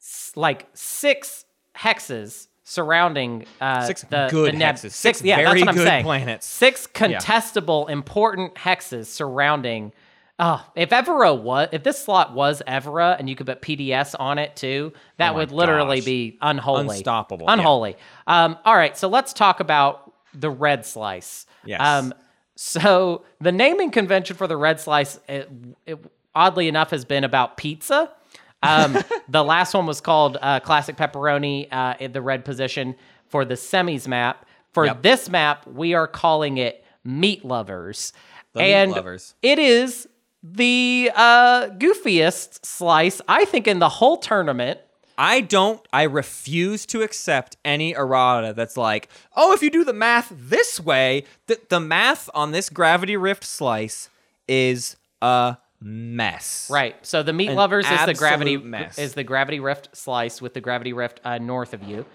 s- 0.00 0.32
like 0.36 0.66
six 0.74 1.44
hexes 1.76 2.48
surrounding 2.64 3.46
uh, 3.60 3.84
Six 3.84 4.02
the, 4.02 4.28
good 4.30 4.54
the 4.54 4.58
neb- 4.58 4.76
hexes. 4.76 4.92
Six 4.92 5.22
yeah, 5.22 5.36
that's 5.38 5.48
very 5.48 5.60
what 5.62 5.68
I'm 5.70 5.74
good 5.74 5.86
saying. 5.88 6.04
planets. 6.04 6.46
Six 6.46 6.86
contestable, 6.86 7.90
important 7.90 8.54
hexes 8.54 9.06
surrounding. 9.06 9.92
Oh, 10.42 10.64
if 10.74 10.88
Evera 10.90 11.38
was, 11.38 11.68
if 11.70 11.82
this 11.82 12.02
slot 12.02 12.32
was 12.34 12.62
Evera, 12.66 13.14
and 13.18 13.28
you 13.28 13.36
could 13.36 13.46
put 13.46 13.60
PDS 13.60 14.14
on 14.18 14.38
it 14.38 14.56
too, 14.56 14.92
that 15.18 15.32
Oh 15.32 15.34
would 15.34 15.52
literally 15.52 15.98
gosh. 15.98 16.04
be 16.06 16.38
unholy, 16.40 16.96
Unstoppable, 16.96 17.44
yeah. 17.46 17.52
unholy. 17.52 17.96
Um, 18.26 18.56
all 18.64 18.74
right, 18.74 18.96
so 18.96 19.06
let's 19.08 19.32
talk 19.34 19.60
about 19.60 20.12
the 20.32 20.48
red 20.50 20.86
slice. 20.86 21.44
Yes. 21.64 21.80
Um, 21.80 22.14
so 22.56 23.24
the 23.40 23.52
naming 23.52 23.90
convention 23.90 24.34
for 24.36 24.46
the 24.46 24.56
red 24.56 24.80
slice, 24.80 25.18
it, 25.28 25.50
it, 25.86 25.98
oddly 26.34 26.68
enough, 26.68 26.90
has 26.90 27.04
been 27.04 27.24
about 27.24 27.56
pizza. 27.56 28.10
Um, 28.62 28.96
the 29.28 29.44
last 29.44 29.74
one 29.74 29.86
was 29.86 30.00
called 30.00 30.38
uh, 30.40 30.60
classic 30.60 30.96
pepperoni 30.96 31.68
uh, 31.72 31.94
in 32.00 32.12
the 32.12 32.22
red 32.22 32.44
position 32.44 32.96
for 33.28 33.44
the 33.44 33.54
semis 33.54 34.06
map. 34.08 34.46
For 34.72 34.86
Yep. 34.86 35.02
this 35.02 35.28
map, 35.28 35.66
we 35.66 35.94
are 35.94 36.06
calling 36.06 36.56
it 36.58 36.84
meat 37.04 37.44
lovers, 37.44 38.12
The 38.52 38.60
Meat 38.60 38.72
and 38.72 38.90
Lovers. 38.92 39.34
it 39.42 39.58
is 39.58 40.06
the 40.42 41.10
uh, 41.14 41.68
goofiest 41.70 42.64
slice 42.64 43.20
I 43.28 43.44
think 43.44 43.66
in 43.66 43.78
the 43.78 43.88
whole 43.88 44.16
tournament. 44.16 44.80
I 45.18 45.42
don't 45.42 45.86
I 45.92 46.04
refuse 46.04 46.86
to 46.86 47.02
accept 47.02 47.56
any 47.62 47.92
errata 47.92 48.54
that's 48.54 48.76
like, 48.76 49.10
"Oh, 49.36 49.52
if 49.52 49.62
you 49.62 49.70
do 49.70 49.84
the 49.84 49.92
math 49.92 50.32
this 50.34 50.80
way, 50.80 51.24
the, 51.46 51.60
the 51.68 51.80
math 51.80 52.30
on 52.32 52.52
this 52.52 52.70
gravity 52.70 53.18
rift 53.18 53.44
slice 53.44 54.08
is 54.48 54.96
a 55.20 55.58
mess." 55.78 56.70
Right. 56.72 56.96
So 57.04 57.22
the 57.22 57.34
meat 57.34 57.50
An 57.50 57.56
lovers 57.56 57.90
is 57.90 58.06
the 58.06 58.14
gravity 58.14 58.56
mess. 58.56 58.98
is 58.98 59.12
the 59.12 59.24
gravity 59.24 59.60
rift 59.60 59.94
slice 59.94 60.40
with 60.40 60.54
the 60.54 60.60
gravity 60.62 60.94
rift 60.94 61.20
uh, 61.22 61.36
north 61.36 61.74
of 61.74 61.82
you. 61.82 62.06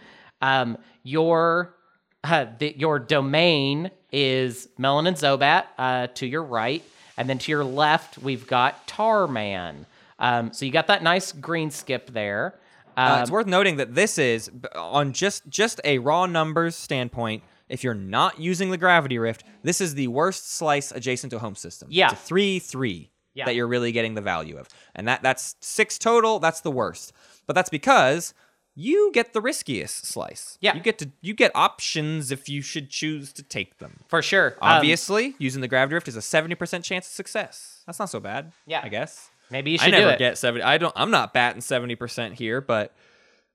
Um, 0.42 0.80
your 1.04 1.76
uh, 2.24 2.48
the, 2.58 2.76
your 2.76 2.98
domain 2.98 3.92
is 4.12 4.68
Mellon 4.80 5.06
and 5.06 5.16
Zohbat 5.16 5.66
uh, 5.78 6.08
to 6.16 6.26
your 6.26 6.44
right, 6.44 6.84
and 7.18 7.30
then 7.30 7.38
to 7.40 7.52
your 7.52 7.64
left 7.64 8.18
we've 8.18 8.48
got 8.48 8.88
Tarman. 8.88 9.86
Um, 10.20 10.54
so 10.54 10.66
you 10.66 10.72
got 10.72 10.88
that 10.88 11.04
nice 11.04 11.32
green 11.32 11.72
skip 11.72 12.12
there. 12.12 12.56
Uh, 12.98 13.16
Um, 13.16 13.22
it's 13.22 13.32
worth 13.32 13.48
noting 13.48 13.78
that 13.78 13.94
this 13.96 14.18
is 14.18 14.50
on 14.76 15.12
just 15.14 15.48
just 15.50 15.82
a 15.84 15.98
raw 16.00 16.26
numbers 16.26 16.76
standpoint. 16.76 17.44
If 17.68 17.84
you're 17.84 17.94
not 17.96 18.40
using 18.40 18.70
the 18.70 18.78
gravity 18.78 19.18
rift, 19.18 19.44
this 19.64 19.82
is 19.82 19.96
the 19.96 20.08
worst 20.08 20.54
slice 20.54 20.92
adjacent 20.92 21.32
to 21.32 21.40
home 21.40 21.56
system. 21.56 21.88
Yeah. 21.92 22.12
it's 22.12 22.14
a 22.14 22.18
three 22.26 22.60
three 22.60 23.10
Yeah. 23.34 23.46
that 23.46 23.56
you're 23.56 23.68
really 23.68 23.92
getting 23.92 24.14
the 24.14 24.22
value 24.22 24.58
of, 24.58 24.70
and 24.94 25.08
that 25.08 25.22
that's 25.24 25.56
six 25.60 25.98
total. 25.98 26.40
That's 26.40 26.62
the 26.62 26.72
worst, 26.72 27.12
but 27.48 27.54
that's 27.56 27.70
because 27.70 28.34
you 28.78 29.10
get 29.14 29.32
the 29.34 29.40
riskiest 29.42 30.06
slice. 30.06 30.58
Yeah. 30.62 30.76
you 30.76 30.82
get 30.82 30.98
to 31.00 31.10
you 31.22 31.34
get 31.34 31.52
options 31.56 32.32
if 32.32 32.50
you 32.50 32.62
should 32.62 32.90
choose 32.90 33.32
to 33.34 33.44
take 33.44 33.78
them. 33.78 34.02
for 34.10 34.22
sure. 34.22 34.58
Um, 34.62 34.78
Obviously, 34.78 35.34
using 35.40 35.62
the 35.62 35.68
gravity 35.68 35.94
rift 35.96 36.08
is 36.10 36.16
a 36.16 36.22
seventy 36.22 36.56
percent 36.56 36.84
chance 36.84 37.08
of 37.08 37.14
success. 37.14 37.84
That's 37.86 38.00
not 38.00 38.10
so 38.10 38.20
bad. 38.20 38.52
Yeah. 38.66 38.82
I 38.84 38.90
guess. 38.90 39.30
maybe 39.50 39.72
you 39.72 39.78
should 39.78 39.88
I 39.94 39.98
never 39.98 40.08
do 40.08 40.14
it. 40.16 40.20
get 40.20 40.38
70. 40.38 40.64
I 40.64 40.78
don't 40.78 40.94
I'm 40.96 41.12
not 41.12 41.34
batting 41.34 41.62
70% 41.62 42.34
here, 42.34 42.60
but 42.62 42.94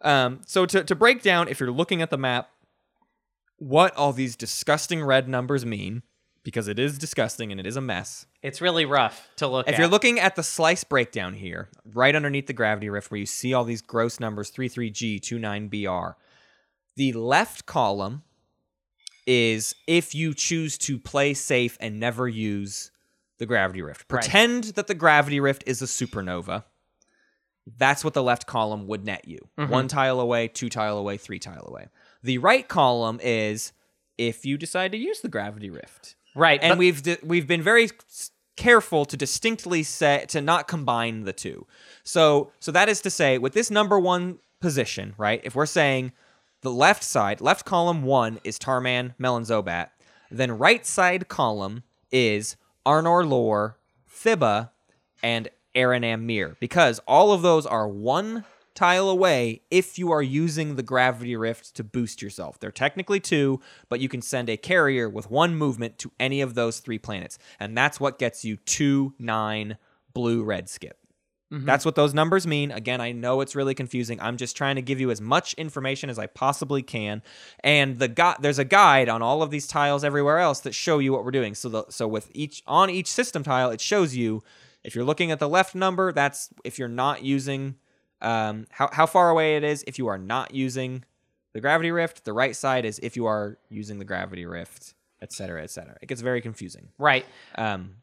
um 0.02 0.40
so 0.46 0.64
to 0.66 0.82
to 0.84 0.94
break 0.94 1.20
down 1.22 1.48
if 1.48 1.60
you're 1.60 1.70
looking 1.70 2.00
at 2.00 2.08
the 2.10 2.16
map 2.16 2.48
what 3.58 3.94
all 3.96 4.14
these 4.14 4.36
disgusting 4.36 5.04
red 5.04 5.28
numbers 5.28 5.66
mean 5.66 6.02
because 6.42 6.68
it 6.68 6.78
is 6.78 6.98
disgusting 6.98 7.50
and 7.50 7.60
it 7.60 7.66
is 7.66 7.76
a 7.76 7.80
mess. 7.80 8.26
it's 8.42 8.60
really 8.60 8.84
rough 8.84 9.28
to 9.36 9.46
look 9.46 9.66
at. 9.66 9.70
If 9.70 9.74
at. 9.74 9.78
you're 9.80 9.88
looking 9.88 10.18
at 10.18 10.36
the 10.36 10.42
slice 10.42 10.84
breakdown 10.84 11.34
here, 11.34 11.68
right 11.92 12.14
underneath 12.14 12.46
the 12.46 12.52
gravity 12.52 12.88
rift 12.88 13.10
where 13.10 13.20
you 13.20 13.26
see 13.26 13.52
all 13.52 13.64
these 13.64 13.82
gross 13.82 14.20
numbers 14.20 14.50
33G, 14.50 15.20
29BR, 15.20 16.14
the 16.96 17.12
left 17.12 17.66
column 17.66 18.22
is 19.26 19.74
if 19.86 20.14
you 20.14 20.34
choose 20.34 20.78
to 20.78 20.98
play 20.98 21.34
safe 21.34 21.76
and 21.80 22.00
never 22.00 22.26
use 22.26 22.90
the 23.38 23.46
gravity 23.46 23.82
rift. 23.82 24.10
Right. 24.10 24.22
Pretend 24.22 24.64
that 24.74 24.86
the 24.86 24.94
gravity 24.94 25.40
rift 25.40 25.64
is 25.66 25.82
a 25.82 25.86
supernova. 25.86 26.64
That's 27.78 28.02
what 28.02 28.14
the 28.14 28.22
left 28.22 28.46
column 28.46 28.86
would 28.86 29.04
net 29.04 29.28
you. 29.28 29.38
Mm-hmm. 29.58 29.70
One 29.70 29.88
tile 29.88 30.20
away, 30.20 30.48
two 30.48 30.68
tile 30.68 30.98
away, 30.98 31.16
three 31.16 31.38
tile 31.38 31.66
away. 31.68 31.88
The 32.22 32.38
right 32.38 32.66
column 32.66 33.20
is 33.22 33.72
if 34.18 34.44
you 34.44 34.58
decide 34.58 34.92
to 34.92 34.98
use 34.98 35.20
the 35.20 35.28
gravity 35.28 35.70
rift 35.70 36.16
right, 36.40 36.58
and 36.62 36.72
but- 36.72 36.78
we've 36.78 37.02
di- 37.02 37.18
we've 37.22 37.46
been 37.46 37.62
very 37.62 37.90
careful 38.56 39.04
to 39.06 39.16
distinctly 39.16 39.82
say 39.82 40.24
to 40.28 40.40
not 40.40 40.68
combine 40.68 41.22
the 41.24 41.32
two. 41.32 41.66
So 42.04 42.50
so 42.60 42.72
that 42.72 42.88
is 42.88 43.00
to 43.02 43.10
say, 43.10 43.38
with 43.38 43.52
this 43.52 43.70
number 43.70 43.98
one 43.98 44.38
position, 44.60 45.14
right? 45.16 45.40
If 45.44 45.54
we're 45.54 45.66
saying 45.66 46.12
the 46.62 46.70
left 46.70 47.02
side, 47.02 47.40
left 47.40 47.64
column 47.64 48.02
one 48.02 48.38
is 48.44 48.58
Tarman, 48.58 49.14
Mellon 49.18 49.44
Zohbat, 49.44 49.88
then 50.30 50.58
right 50.58 50.84
side 50.84 51.28
column 51.28 51.82
is 52.10 52.56
Arnor 52.84 53.26
Lor, 53.26 53.78
Thibah, 54.12 54.70
and 55.22 55.48
Arinam 55.74 56.22
Meer, 56.22 56.56
because 56.60 56.98
all 57.06 57.32
of 57.32 57.42
those 57.42 57.64
are 57.64 57.88
one 57.88 58.44
tile 58.80 59.10
away 59.10 59.60
if 59.70 59.98
you 59.98 60.10
are 60.10 60.22
using 60.22 60.76
the 60.76 60.82
gravity 60.82 61.36
rift 61.36 61.74
to 61.74 61.84
boost 61.84 62.22
yourself. 62.22 62.58
They're 62.58 62.72
technically 62.72 63.20
two, 63.20 63.60
but 63.90 64.00
you 64.00 64.08
can 64.08 64.22
send 64.22 64.48
a 64.48 64.56
carrier 64.56 65.06
with 65.06 65.30
one 65.30 65.54
movement 65.54 65.98
to 65.98 66.10
any 66.18 66.40
of 66.40 66.54
those 66.54 66.80
three 66.80 66.98
planets. 66.98 67.38
And 67.58 67.76
that's 67.76 68.00
what 68.00 68.18
gets 68.18 68.42
you 68.42 68.56
two, 68.56 69.12
nine, 69.18 69.76
blue, 70.14 70.42
red 70.42 70.70
skip. 70.70 70.96
Mm-hmm. 71.52 71.66
That's 71.66 71.84
what 71.84 71.94
those 71.94 72.14
numbers 72.14 72.46
mean. 72.46 72.70
Again, 72.70 73.02
I 73.02 73.12
know 73.12 73.42
it's 73.42 73.54
really 73.54 73.74
confusing. 73.74 74.18
I'm 74.18 74.38
just 74.38 74.56
trying 74.56 74.76
to 74.76 74.82
give 74.82 74.98
you 74.98 75.10
as 75.10 75.20
much 75.20 75.52
information 75.54 76.08
as 76.08 76.18
I 76.18 76.26
possibly 76.26 76.80
can. 76.80 77.20
And 77.62 77.98
the 77.98 78.08
gu- 78.08 78.40
there's 78.40 78.58
a 78.58 78.64
guide 78.64 79.10
on 79.10 79.20
all 79.20 79.42
of 79.42 79.50
these 79.50 79.66
tiles 79.66 80.04
everywhere 80.04 80.38
else 80.38 80.60
that 80.60 80.74
show 80.74 81.00
you 81.00 81.12
what 81.12 81.22
we're 81.22 81.32
doing. 81.32 81.54
So 81.54 81.68
the, 81.68 81.84
so 81.90 82.08
with 82.08 82.30
each 82.32 82.62
on 82.66 82.88
each 82.88 83.08
system 83.08 83.42
tile, 83.42 83.68
it 83.68 83.80
shows 83.82 84.16
you 84.16 84.42
if 84.82 84.94
you're 84.94 85.04
looking 85.04 85.30
at 85.30 85.38
the 85.38 85.50
left 85.50 85.74
number, 85.74 86.12
that's 86.12 86.48
if 86.64 86.78
you're 86.78 86.88
not 86.88 87.22
using 87.22 87.74
um, 88.22 88.66
how 88.70 88.88
how 88.92 89.06
far 89.06 89.30
away 89.30 89.56
it 89.56 89.64
is. 89.64 89.84
If 89.86 89.98
you 89.98 90.08
are 90.08 90.18
not 90.18 90.54
using 90.54 91.04
the 91.52 91.60
gravity 91.60 91.90
rift, 91.90 92.24
the 92.24 92.32
right 92.32 92.54
side 92.54 92.84
is 92.84 92.98
if 93.02 93.16
you 93.16 93.26
are 93.26 93.58
using 93.68 93.98
the 93.98 94.04
gravity 94.04 94.46
rift. 94.46 94.94
et 95.22 95.32
cetera, 95.32 95.62
et 95.62 95.70
cetera. 95.70 95.96
It 96.00 96.06
gets 96.06 96.20
very 96.22 96.40
confusing. 96.40 96.88
Right. 96.98 97.26
Um, 97.56 97.96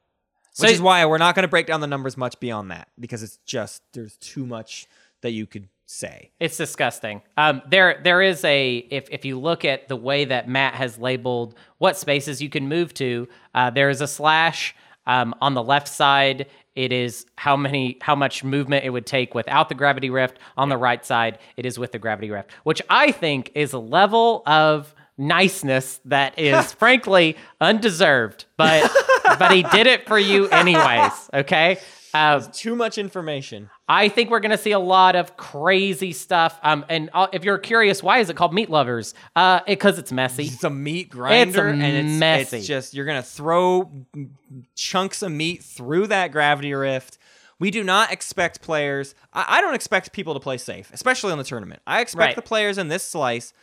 So- 0.51 0.63
which 0.65 0.73
is 0.73 0.81
why 0.81 1.03
we're 1.05 1.17
not 1.17 1.33
going 1.35 1.43
to 1.43 1.47
break 1.47 1.65
down 1.65 1.81
the 1.81 1.87
numbers 1.87 2.15
much 2.17 2.39
beyond 2.39 2.69
that 2.71 2.87
because 2.99 3.23
it's 3.23 3.37
just 3.45 3.81
there's 3.93 4.17
too 4.17 4.45
much 4.45 4.85
that 5.21 5.31
you 5.31 5.45
could 5.47 5.67
say. 5.87 6.29
It's 6.39 6.57
disgusting. 6.57 7.21
Um, 7.37 7.61
there, 7.69 7.99
there 8.03 8.21
is 8.21 8.43
a 8.43 8.77
if 8.91 9.07
if 9.09 9.23
you 9.25 9.39
look 9.39 9.65
at 9.65 9.87
the 9.87 9.95
way 9.95 10.25
that 10.25 10.47
Matt 10.49 10.73
has 10.75 10.97
labeled 10.99 11.55
what 11.79 11.95
spaces 11.97 12.41
you 12.41 12.49
can 12.49 12.67
move 12.67 12.93
to, 12.95 13.27
uh, 13.55 13.69
there 13.71 13.89
is 13.89 14.01
a 14.01 14.07
slash 14.07 14.75
um, 15.07 15.33
on 15.41 15.53
the 15.53 15.63
left 15.63 15.87
side. 15.87 16.47
It 16.77 16.91
is 16.91 17.25
how 17.37 17.57
many 17.57 17.97
how 18.01 18.15
much 18.15 18.43
movement 18.43 18.85
it 18.85 18.91
would 18.91 19.07
take 19.07 19.33
without 19.33 19.67
the 19.67 19.73
gravity 19.73 20.11
rift. 20.11 20.37
On 20.55 20.69
the 20.69 20.77
right 20.77 21.03
side, 21.03 21.39
it 21.57 21.65
is 21.65 21.79
with 21.79 21.91
the 21.91 21.97
gravity 21.97 22.29
rift, 22.29 22.51
which 22.63 22.83
I 22.87 23.11
think 23.11 23.51
is 23.55 23.73
a 23.73 23.79
level 23.79 24.43
of 24.45 24.93
niceness 25.17 25.99
that 26.05 26.37
is 26.37 26.71
frankly 26.83 27.35
undeserved. 27.59 28.45
But 28.57 28.91
but 29.39 29.51
he 29.51 29.63
did 29.63 29.87
it 29.87 30.07
for 30.07 30.19
you 30.19 30.47
anyways. 30.51 31.29
Okay. 31.33 31.79
Uh, 32.13 32.41
Too 32.53 32.75
much 32.75 32.99
information. 32.99 33.71
I 33.89 34.09
think 34.09 34.29
we're 34.29 34.41
going 34.41 34.51
to 34.51 34.57
see 34.57 34.71
a 34.73 34.79
lot 34.79 35.15
of 35.15 35.37
crazy 35.37 36.11
stuff. 36.11 36.59
Um, 36.61 36.83
and 36.89 37.09
uh, 37.13 37.27
if 37.31 37.45
you're 37.45 37.57
curious, 37.57 38.03
why 38.03 38.19
is 38.19 38.29
it 38.29 38.35
called 38.35 38.53
Meat 38.53 38.69
Lovers? 38.69 39.13
Uh, 39.35 39.61
because 39.65 39.97
it's 39.97 40.11
messy. 40.11 40.43
It's 40.43 40.63
a 40.65 40.69
meat 40.69 41.09
grinder, 41.09 41.67
and 41.67 41.81
it's 41.81 42.19
messy. 42.19 42.57
It's 42.57 42.67
just 42.67 42.93
you're 42.93 43.05
gonna 43.05 43.23
throw 43.23 43.89
chunks 44.75 45.21
of 45.21 45.31
meat 45.31 45.63
through 45.63 46.07
that 46.07 46.31
gravity 46.31 46.73
rift. 46.73 47.17
We 47.59 47.71
do 47.71 47.83
not 47.83 48.11
expect 48.11 48.61
players. 48.61 49.15
I, 49.33 49.45
I 49.57 49.61
don't 49.61 49.73
expect 49.73 50.11
people 50.11 50.33
to 50.33 50.39
play 50.39 50.57
safe, 50.57 50.91
especially 50.93 51.31
in 51.31 51.37
the 51.37 51.43
tournament. 51.43 51.81
I 51.87 52.01
expect 52.01 52.27
Right. 52.27 52.35
the 52.35 52.41
players 52.41 52.77
in 52.77 52.87
this 52.89 53.03
slice. 53.03 53.53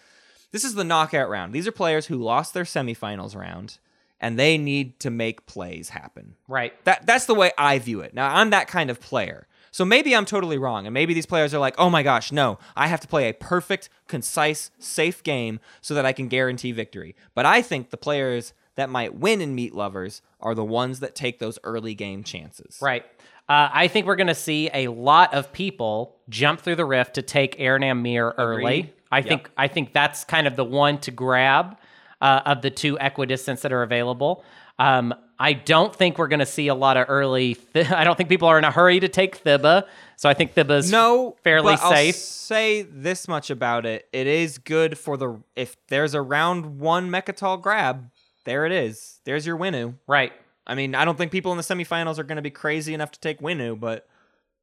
This 0.52 0.64
is 0.64 0.74
the 0.74 0.84
knockout 0.84 1.28
round. 1.28 1.52
These 1.52 1.66
are 1.66 1.72
players 1.72 2.06
who 2.06 2.16
lost 2.16 2.54
their 2.54 2.64
semifinals 2.64 3.36
round, 3.36 3.78
and 4.20 4.38
they 4.38 4.56
need 4.56 5.00
to 5.00 5.10
make 5.10 5.46
plays 5.46 5.90
happen. 5.90 6.34
Right. 6.48 6.72
That 6.84 7.06
that's 7.06 7.26
the 7.26 7.34
way 7.34 7.52
I 7.58 7.78
view 7.78 8.00
it. 8.00 8.14
Now 8.14 8.34
I'm 8.34 8.50
that 8.50 8.68
kind 8.68 8.88
of 8.90 9.00
player. 9.00 9.46
So 9.74 9.84
maybe 9.84 10.14
I'm 10.14 10.24
totally 10.24 10.56
wrong, 10.56 10.86
and 10.86 10.94
maybe 10.94 11.14
these 11.14 11.26
players 11.26 11.52
are 11.52 11.58
like, 11.58 11.74
"Oh 11.78 11.90
my 11.90 12.04
gosh, 12.04 12.30
no! 12.30 12.60
I 12.76 12.86
have 12.86 13.00
to 13.00 13.08
play 13.08 13.28
a 13.28 13.34
perfect, 13.34 13.88
concise, 14.06 14.70
safe 14.78 15.20
game 15.24 15.58
so 15.80 15.94
that 15.94 16.06
I 16.06 16.12
can 16.12 16.28
guarantee 16.28 16.70
victory." 16.70 17.16
But 17.34 17.44
I 17.44 17.60
think 17.60 17.90
the 17.90 17.96
players 17.96 18.52
that 18.76 18.88
might 18.88 19.16
win 19.16 19.40
in 19.40 19.52
Meat 19.52 19.74
Lovers 19.74 20.22
are 20.38 20.54
the 20.54 20.64
ones 20.64 21.00
that 21.00 21.16
take 21.16 21.40
those 21.40 21.58
early 21.64 21.92
game 21.92 22.22
chances. 22.22 22.78
Right. 22.80 23.04
Uh, 23.48 23.68
I 23.72 23.88
think 23.88 24.06
we're 24.06 24.14
going 24.14 24.28
to 24.28 24.34
see 24.36 24.70
a 24.72 24.86
lot 24.86 25.34
of 25.34 25.52
people 25.52 26.14
jump 26.28 26.60
through 26.60 26.76
the 26.76 26.84
rift 26.84 27.14
to 27.14 27.22
take 27.22 27.58
Arinam 27.58 28.00
Meer 28.00 28.32
early. 28.38 28.78
Agreed. 28.78 28.92
I 29.10 29.18
Yep. 29.18 29.26
think 29.26 29.50
I 29.56 29.66
think 29.66 29.92
that's 29.92 30.22
kind 30.22 30.46
of 30.46 30.54
the 30.54 30.64
one 30.64 30.98
to 30.98 31.10
grab 31.10 31.76
uh, 32.20 32.42
of 32.46 32.62
the 32.62 32.70
two 32.70 32.96
equidistants 32.98 33.62
that 33.62 33.72
are 33.72 33.82
available. 33.82 34.44
Um, 34.78 35.14
I 35.38 35.52
don't 35.52 35.94
think 35.94 36.18
we're 36.18 36.28
going 36.28 36.40
to 36.40 36.46
see 36.46 36.68
a 36.68 36.74
lot 36.74 36.96
of 36.96 37.06
early. 37.08 37.54
Th- 37.54 37.90
I 37.90 38.04
don't 38.04 38.16
think 38.16 38.28
people 38.28 38.48
are 38.48 38.58
in 38.58 38.64
a 38.64 38.70
hurry 38.70 39.00
to 39.00 39.08
take 39.08 39.42
Thibah, 39.42 39.84
so 40.16 40.28
I 40.28 40.34
think 40.34 40.54
Thibah's 40.54 40.90
No, 40.90 41.36
fairly 41.42 41.74
but 41.74 41.82
I'll 41.82 41.90
safe. 41.90 42.14
say 42.16 42.82
this 42.82 43.26
much 43.28 43.50
about 43.50 43.84
it: 43.86 44.08
it 44.12 44.26
is 44.26 44.58
good 44.58 44.96
for 44.98 45.16
the 45.16 45.40
if 45.56 45.76
there's 45.88 46.14
a 46.14 46.22
round 46.22 46.78
one 46.78 47.10
Mecatol 47.10 47.60
grab. 47.60 48.10
There 48.44 48.66
it 48.66 48.72
is. 48.72 49.20
There's 49.24 49.46
your 49.46 49.56
Winnu. 49.58 49.94
right. 50.06 50.32
I 50.66 50.74
mean, 50.74 50.94
I 50.94 51.04
don't 51.04 51.18
think 51.18 51.30
people 51.30 51.50
in 51.52 51.58
the 51.58 51.62
semifinals 51.62 52.18
are 52.18 52.22
going 52.24 52.36
to 52.36 52.42
be 52.42 52.50
crazy 52.50 52.94
enough 52.94 53.10
to 53.12 53.20
take 53.20 53.40
Winnu, 53.40 53.78
but 53.78 54.08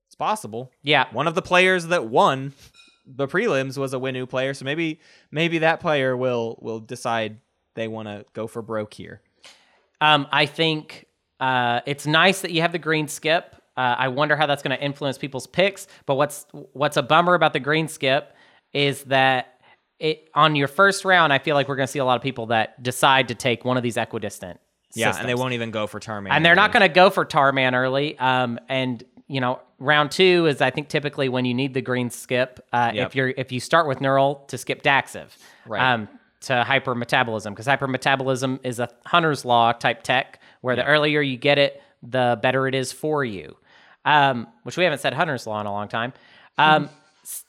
it's 0.08 0.16
possible. 0.16 0.72
Yeah. 0.82 1.06
One 1.12 1.28
of 1.28 1.36
the 1.36 1.44
players 1.44 1.88
that 1.88 2.06
won 2.08 2.54
the 3.06 3.28
prelims 3.28 3.78
was 3.78 3.94
a 3.94 3.98
Winnu 3.98 4.28
player, 4.28 4.54
so 4.56 4.66
maybe 4.66 5.00
maybe 5.32 5.60
that 5.60 5.80
player 5.80 6.16
will 6.18 6.58
will 6.62 6.80
decide 6.80 7.38
they 7.76 7.88
want 7.88 8.08
to 8.08 8.26
go 8.34 8.48
for 8.48 8.62
broke 8.62 8.94
here. 8.96 9.22
Um, 10.02 10.28
I 10.32 10.46
think 10.48 11.06
uh, 11.40 11.82
it's 11.86 12.06
nice 12.06 12.42
that 12.42 12.52
you 12.52 12.62
have 12.62 12.72
the 12.72 12.80
green 12.80 13.08
skip. 13.08 13.56
Uh, 13.78 13.96
I 13.98 14.10
wonder 14.10 14.36
how 14.36 14.48
that's 14.48 14.62
going 14.62 14.78
to 14.78 14.84
influence 14.84 15.18
people's 15.18 15.48
picks. 15.48 15.88
But 16.06 16.16
what's 16.16 16.46
what's 16.74 16.98
a 16.98 17.04
bummer 17.04 17.36
about 17.36 17.54
the 17.54 17.60
green 17.60 17.88
skip 17.88 18.36
is 18.74 19.04
that 19.06 19.62
it 20.00 20.30
on 20.36 20.56
your 20.56 20.68
first 20.68 21.06
round, 21.06 21.32
I 21.32 21.40
feel 21.40 21.56
like 21.56 21.68
we're 21.70 21.76
going 21.78 21.88
to 21.88 21.92
see 21.92 22.00
a 22.00 22.06
lot 22.06 22.16
of 22.18 22.22
people 22.22 22.48
that 22.48 22.82
decide 22.84 23.30
to 23.30 23.36
take 23.36 23.64
one 23.64 23.78
of 23.78 23.84
these 23.84 23.96
equidistant. 23.98 24.60
Yeah, 24.94 25.16
and 25.18 25.30
they 25.30 25.36
won't 25.36 25.54
even 25.54 25.72
go 25.72 25.88
for 25.88 26.02
Tarman. 26.02 26.32
and 26.32 26.46
they're 26.46 26.56
not 26.56 26.74
going 26.74 26.82
to 26.82 26.94
go 26.94 27.10
for 27.10 27.26
Tarman 27.26 27.74
early. 27.74 28.18
Um, 28.20 28.60
and 28.68 29.02
you 29.28 29.40
know, 29.40 29.62
round 29.80 30.12
two 30.12 30.48
is 30.48 30.60
I 30.60 30.70
think 30.70 30.90
typically 30.90 31.30
when 31.30 31.46
you 31.46 31.54
need 31.54 31.74
the 31.74 31.82
green 31.82 32.10
skip. 32.10 32.60
Uh, 32.74 32.92
Yep. 32.94 33.08
If 33.08 33.16
you're 33.16 33.30
if 33.30 33.52
you 33.54 33.60
start 33.62 33.88
with 33.88 34.02
neural 34.02 34.44
to 34.50 34.58
skip 34.58 34.84
Dacxive, 34.84 35.30
Right. 35.66 35.82
Um, 35.94 36.10
to 36.42 36.66
hypermetabolism 36.68 37.50
because 37.52 37.68
hypermetabolism 37.68 38.60
is 38.64 38.80
a 38.80 38.90
hunter's 39.06 39.46
law 39.46 39.72
type 39.72 40.04
tech 40.04 40.40
where 40.62 40.76
the 40.76 40.86
earlier 40.86 41.22
you 41.22 41.38
get 41.38 41.58
it, 41.58 41.82
the 42.04 42.40
better 42.42 42.68
it 42.68 42.76
is 42.76 42.92
for 42.92 43.24
you. 43.24 43.56
Um, 44.06 44.48
which 44.64 44.78
we 44.78 44.84
haven't 44.84 45.00
said 45.00 45.14
hunter's 45.14 45.46
law 45.46 45.62
in 45.62 45.68
a 45.68 45.72
long 45.72 45.88
time. 45.88 46.14
Um, 46.58 46.90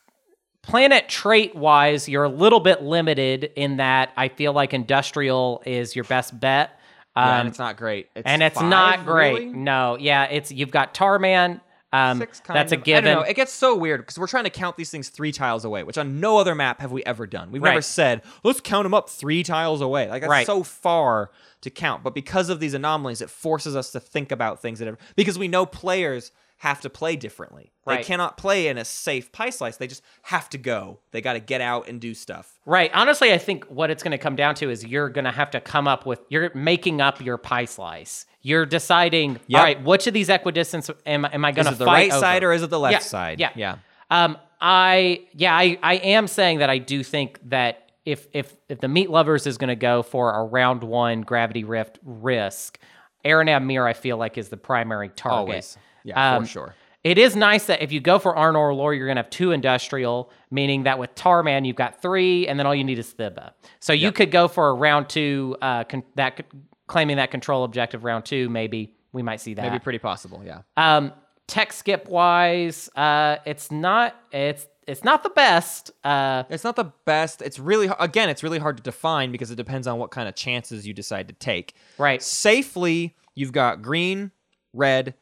planet 0.62 1.08
trait 1.08 1.54
wise, 1.54 2.08
you're 2.08 2.24
a 2.24 2.28
little 2.28 2.60
bit 2.60 2.82
limited 2.82 3.50
in 3.56 3.78
that 3.78 4.12
I 4.16 4.28
feel 4.28 4.52
like 4.52 4.74
industrial 4.74 5.62
is 5.66 5.96
your 5.96 6.04
best 6.04 6.38
bet. 6.38 6.78
Um, 7.16 7.26
Yeah, 7.26 7.40
and 7.40 7.48
it's 7.48 7.58
not 7.58 7.76
great. 7.76 8.08
It's 8.14 8.26
and 8.26 8.42
it's 8.42 8.58
five, 8.58 8.70
not 8.70 9.04
great. 9.04 9.32
really? 9.34 9.46
No, 9.46 9.96
yeah, 9.98 10.24
it's 10.24 10.50
you've 10.52 10.70
got 10.70 10.94
Tarman. 10.94 11.60
Um, 11.94 12.18
Six 12.18 12.40
that's 12.46 12.72
a 12.72 12.76
of- 12.76 12.82
I 12.88 13.00
don't 13.00 13.04
know. 13.04 13.20
It 13.20 13.34
gets 13.36 13.52
so 13.52 13.76
weird 13.76 14.00
because 14.00 14.18
we're 14.18 14.26
trying 14.26 14.44
to 14.44 14.50
count 14.50 14.76
these 14.76 14.90
things 14.90 15.10
three 15.10 15.30
tiles 15.30 15.64
away, 15.64 15.82
which 15.82 15.98
on 15.98 16.20
no 16.20 16.38
other 16.38 16.54
map 16.54 16.80
have 16.80 16.90
we 16.90 17.04
ever 17.04 17.26
done. 17.26 17.52
We've 17.52 17.60
never 17.62 17.82
said 17.82 18.22
let's 18.44 18.60
count 18.60 18.84
them 18.86 18.94
up 18.94 19.10
three 19.10 19.42
tiles 19.42 19.80
away. 19.82 20.08
Like 20.08 20.22
that's 20.22 20.30
Right. 20.30 20.46
so 20.46 20.62
far 20.62 21.30
to 21.60 21.70
count. 21.70 22.02
But 22.02 22.14
because 22.14 22.48
of 22.48 22.60
these 22.60 22.72
anomalies, 22.74 23.20
it 23.20 23.28
forces 23.30 23.76
us 23.76 23.92
to 23.92 24.00
think 24.00 24.32
about 24.32 24.62
things 24.62 24.78
that 24.78 24.96
because 25.16 25.38
we 25.38 25.48
know 25.48 25.66
players 25.66 26.32
have 26.62 26.80
to 26.80 26.88
play 26.88 27.16
differently. 27.16 27.72
They 27.88 28.04
cannot 28.04 28.36
play 28.36 28.68
in 28.68 28.78
a 28.78 28.84
safe 28.84 29.32
pie 29.32 29.50
slice. 29.50 29.78
They 29.78 29.88
just 29.88 30.00
have 30.22 30.48
to 30.50 30.58
go. 30.58 31.00
They 31.10 31.20
got 31.20 31.32
to 31.32 31.40
get 31.40 31.60
out 31.60 31.88
and 31.88 32.00
do 32.00 32.14
stuff. 32.14 32.60
Right. 32.64 32.88
Honestly, 32.94 33.32
I 33.32 33.38
think 33.38 33.64
what 33.64 33.90
it's 33.90 34.04
going 34.04 34.12
to 34.12 34.18
come 34.18 34.36
down 34.36 34.54
to 34.56 34.70
is 34.70 34.84
you're 34.84 35.08
going 35.08 35.24
to 35.24 35.32
have 35.32 35.50
to 35.50 35.60
come 35.60 35.88
up 35.88 36.06
with 36.06 36.20
you're 36.28 36.52
making 36.54 37.00
up 37.00 37.20
your 37.20 37.36
pie 37.36 37.64
slice. 37.64 38.26
You're 38.42 38.64
deciding, 38.64 39.40
Yep. 39.48 39.58
all 39.58 39.64
right, 39.64 39.82
which 39.82 40.06
of 40.06 40.14
these 40.14 40.28
equidistance 40.28 40.88
am, 41.04 41.24
am 41.24 41.44
I 41.44 41.50
going 41.50 41.66
Is 41.66 41.70
to 41.70 41.74
it 41.74 41.78
the 41.78 41.84
fight 41.84 42.12
right 42.12 42.20
side 42.20 42.44
or 42.44 42.52
is 42.52 42.62
it 42.62 42.70
the 42.70 42.78
left 42.78 42.92
Yeah, 42.92 42.98
side? 43.00 43.40
Yeah. 43.40 43.50
Yeah. 43.56 43.76
Um, 44.08 44.38
I 44.60 45.26
yeah, 45.34 45.56
I, 45.56 45.76
I 45.82 45.94
am 45.96 46.28
saying 46.28 46.60
that 46.60 46.70
I 46.70 46.78
do 46.78 47.02
think 47.02 47.40
that 47.50 47.90
if 48.04 48.28
if 48.32 48.56
if 48.68 48.78
the 48.78 48.86
meat 48.86 49.10
lovers 49.10 49.48
is 49.48 49.58
going 49.58 49.66
to 49.68 49.74
go 49.74 50.04
for 50.04 50.32
a 50.32 50.44
round 50.44 50.84
one 50.84 51.22
gravity 51.22 51.64
rift 51.64 51.98
risk, 52.04 52.78
Arinam 53.24 53.64
Meer 53.64 53.84
I 53.84 53.94
feel 53.94 54.16
like 54.16 54.38
is 54.38 54.48
the 54.48 54.56
primary 54.56 55.08
target. 55.08 55.38
Always. 55.38 55.76
Yeah, 56.04 56.36
Um, 56.36 56.44
for 56.44 56.48
sure. 56.48 56.74
It 57.04 57.18
is 57.18 57.34
nice 57.34 57.66
that 57.66 57.82
if 57.82 57.90
you 57.90 57.98
go 58.00 58.20
for 58.20 58.32
Arnor 58.34 58.56
or 58.60 58.74
Lor, 58.74 58.94
you're 58.94 59.06
going 59.08 59.16
to 59.16 59.22
have 59.22 59.30
two 59.30 59.50
industrial, 59.50 60.30
meaning 60.52 60.84
that 60.84 61.00
with 61.00 61.12
Tarman, 61.16 61.66
you've 61.66 61.74
got 61.74 62.00
three, 62.00 62.46
and 62.46 62.58
then 62.58 62.66
all 62.66 62.74
you 62.76 62.84
need 62.84 62.98
is 62.98 63.12
Thibah. 63.12 63.52
So 63.80 63.92
you 63.92 64.12
could 64.12 64.30
go 64.30 64.46
for 64.46 64.68
a 64.68 64.74
round 64.74 65.08
two, 65.08 65.56
uh, 65.60 65.82
con- 65.84 66.04
that 66.14 66.36
could- 66.36 66.46
claiming 66.86 67.16
that 67.16 67.30
control 67.32 67.64
objective 67.64 68.04
round 68.04 68.24
two, 68.24 68.48
maybe 68.48 68.94
we 69.12 69.22
might 69.22 69.40
see 69.40 69.54
that. 69.54 69.62
Maybe 69.62 69.80
pretty 69.80 69.98
possible. 69.98 70.42
Yeah. 70.44 70.60
Um, 70.76 71.12
tech 71.48 71.72
skip 71.72 72.08
wise, 72.08 72.88
uh, 72.94 73.36
it's 73.46 73.70
not 73.72 74.14
it's 74.30 74.66
it's 74.86 75.02
not 75.04 75.22
the 75.22 75.30
best. 75.30 75.90
Uh, 76.04 76.42
It's 76.50 76.64
not 76.64 76.76
the 76.76 76.92
best. 77.04 77.40
It's 77.42 77.58
really 77.58 77.88
again, 77.98 78.28
it's 78.28 78.42
really 78.42 78.58
hard 78.58 78.76
to 78.76 78.82
define 78.82 79.32
because 79.32 79.50
it 79.50 79.56
depends 79.56 79.86
on 79.88 79.98
what 79.98 80.10
kind 80.12 80.28
of 80.28 80.34
chances 80.34 80.86
you 80.86 80.94
decide 80.94 81.26
to 81.28 81.34
take. 81.34 81.74
right. 81.98 82.22
Safely, 82.22 83.16
you've 83.34 83.52
got 83.52 83.80
green, 83.82 84.30
red, 84.72 85.14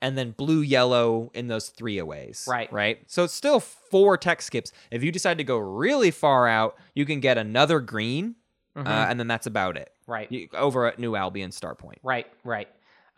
and 0.00 0.16
then 0.16 0.30
blue, 0.32 0.60
yellow 0.60 1.30
in 1.34 1.48
those 1.48 1.68
three 1.68 1.98
aways. 1.98 2.46
Right. 2.48 2.72
Right. 2.72 3.00
So 3.06 3.24
it's 3.24 3.34
still 3.34 3.60
four 3.60 4.16
tech 4.16 4.42
skips. 4.42 4.72
If 4.90 5.02
you 5.02 5.10
decide 5.12 5.38
to 5.38 5.44
go 5.44 5.58
really 5.58 6.10
far 6.10 6.46
out, 6.48 6.76
you 6.94 7.04
can 7.04 7.20
get 7.20 7.38
another 7.38 7.80
green, 7.80 8.36
uh, 8.76 9.06
and 9.08 9.18
then 9.18 9.26
that's 9.26 9.46
about 9.46 9.76
it. 9.76 9.90
Mm-hmm. 10.02 10.12
Right. 10.12 10.32
You, 10.32 10.48
over 10.54 10.86
at 10.86 10.98
New 10.98 11.16
Albion 11.16 11.50
Star 11.52 11.74
Point. 11.74 11.98
Right, 12.02 12.26
right. 12.44 12.68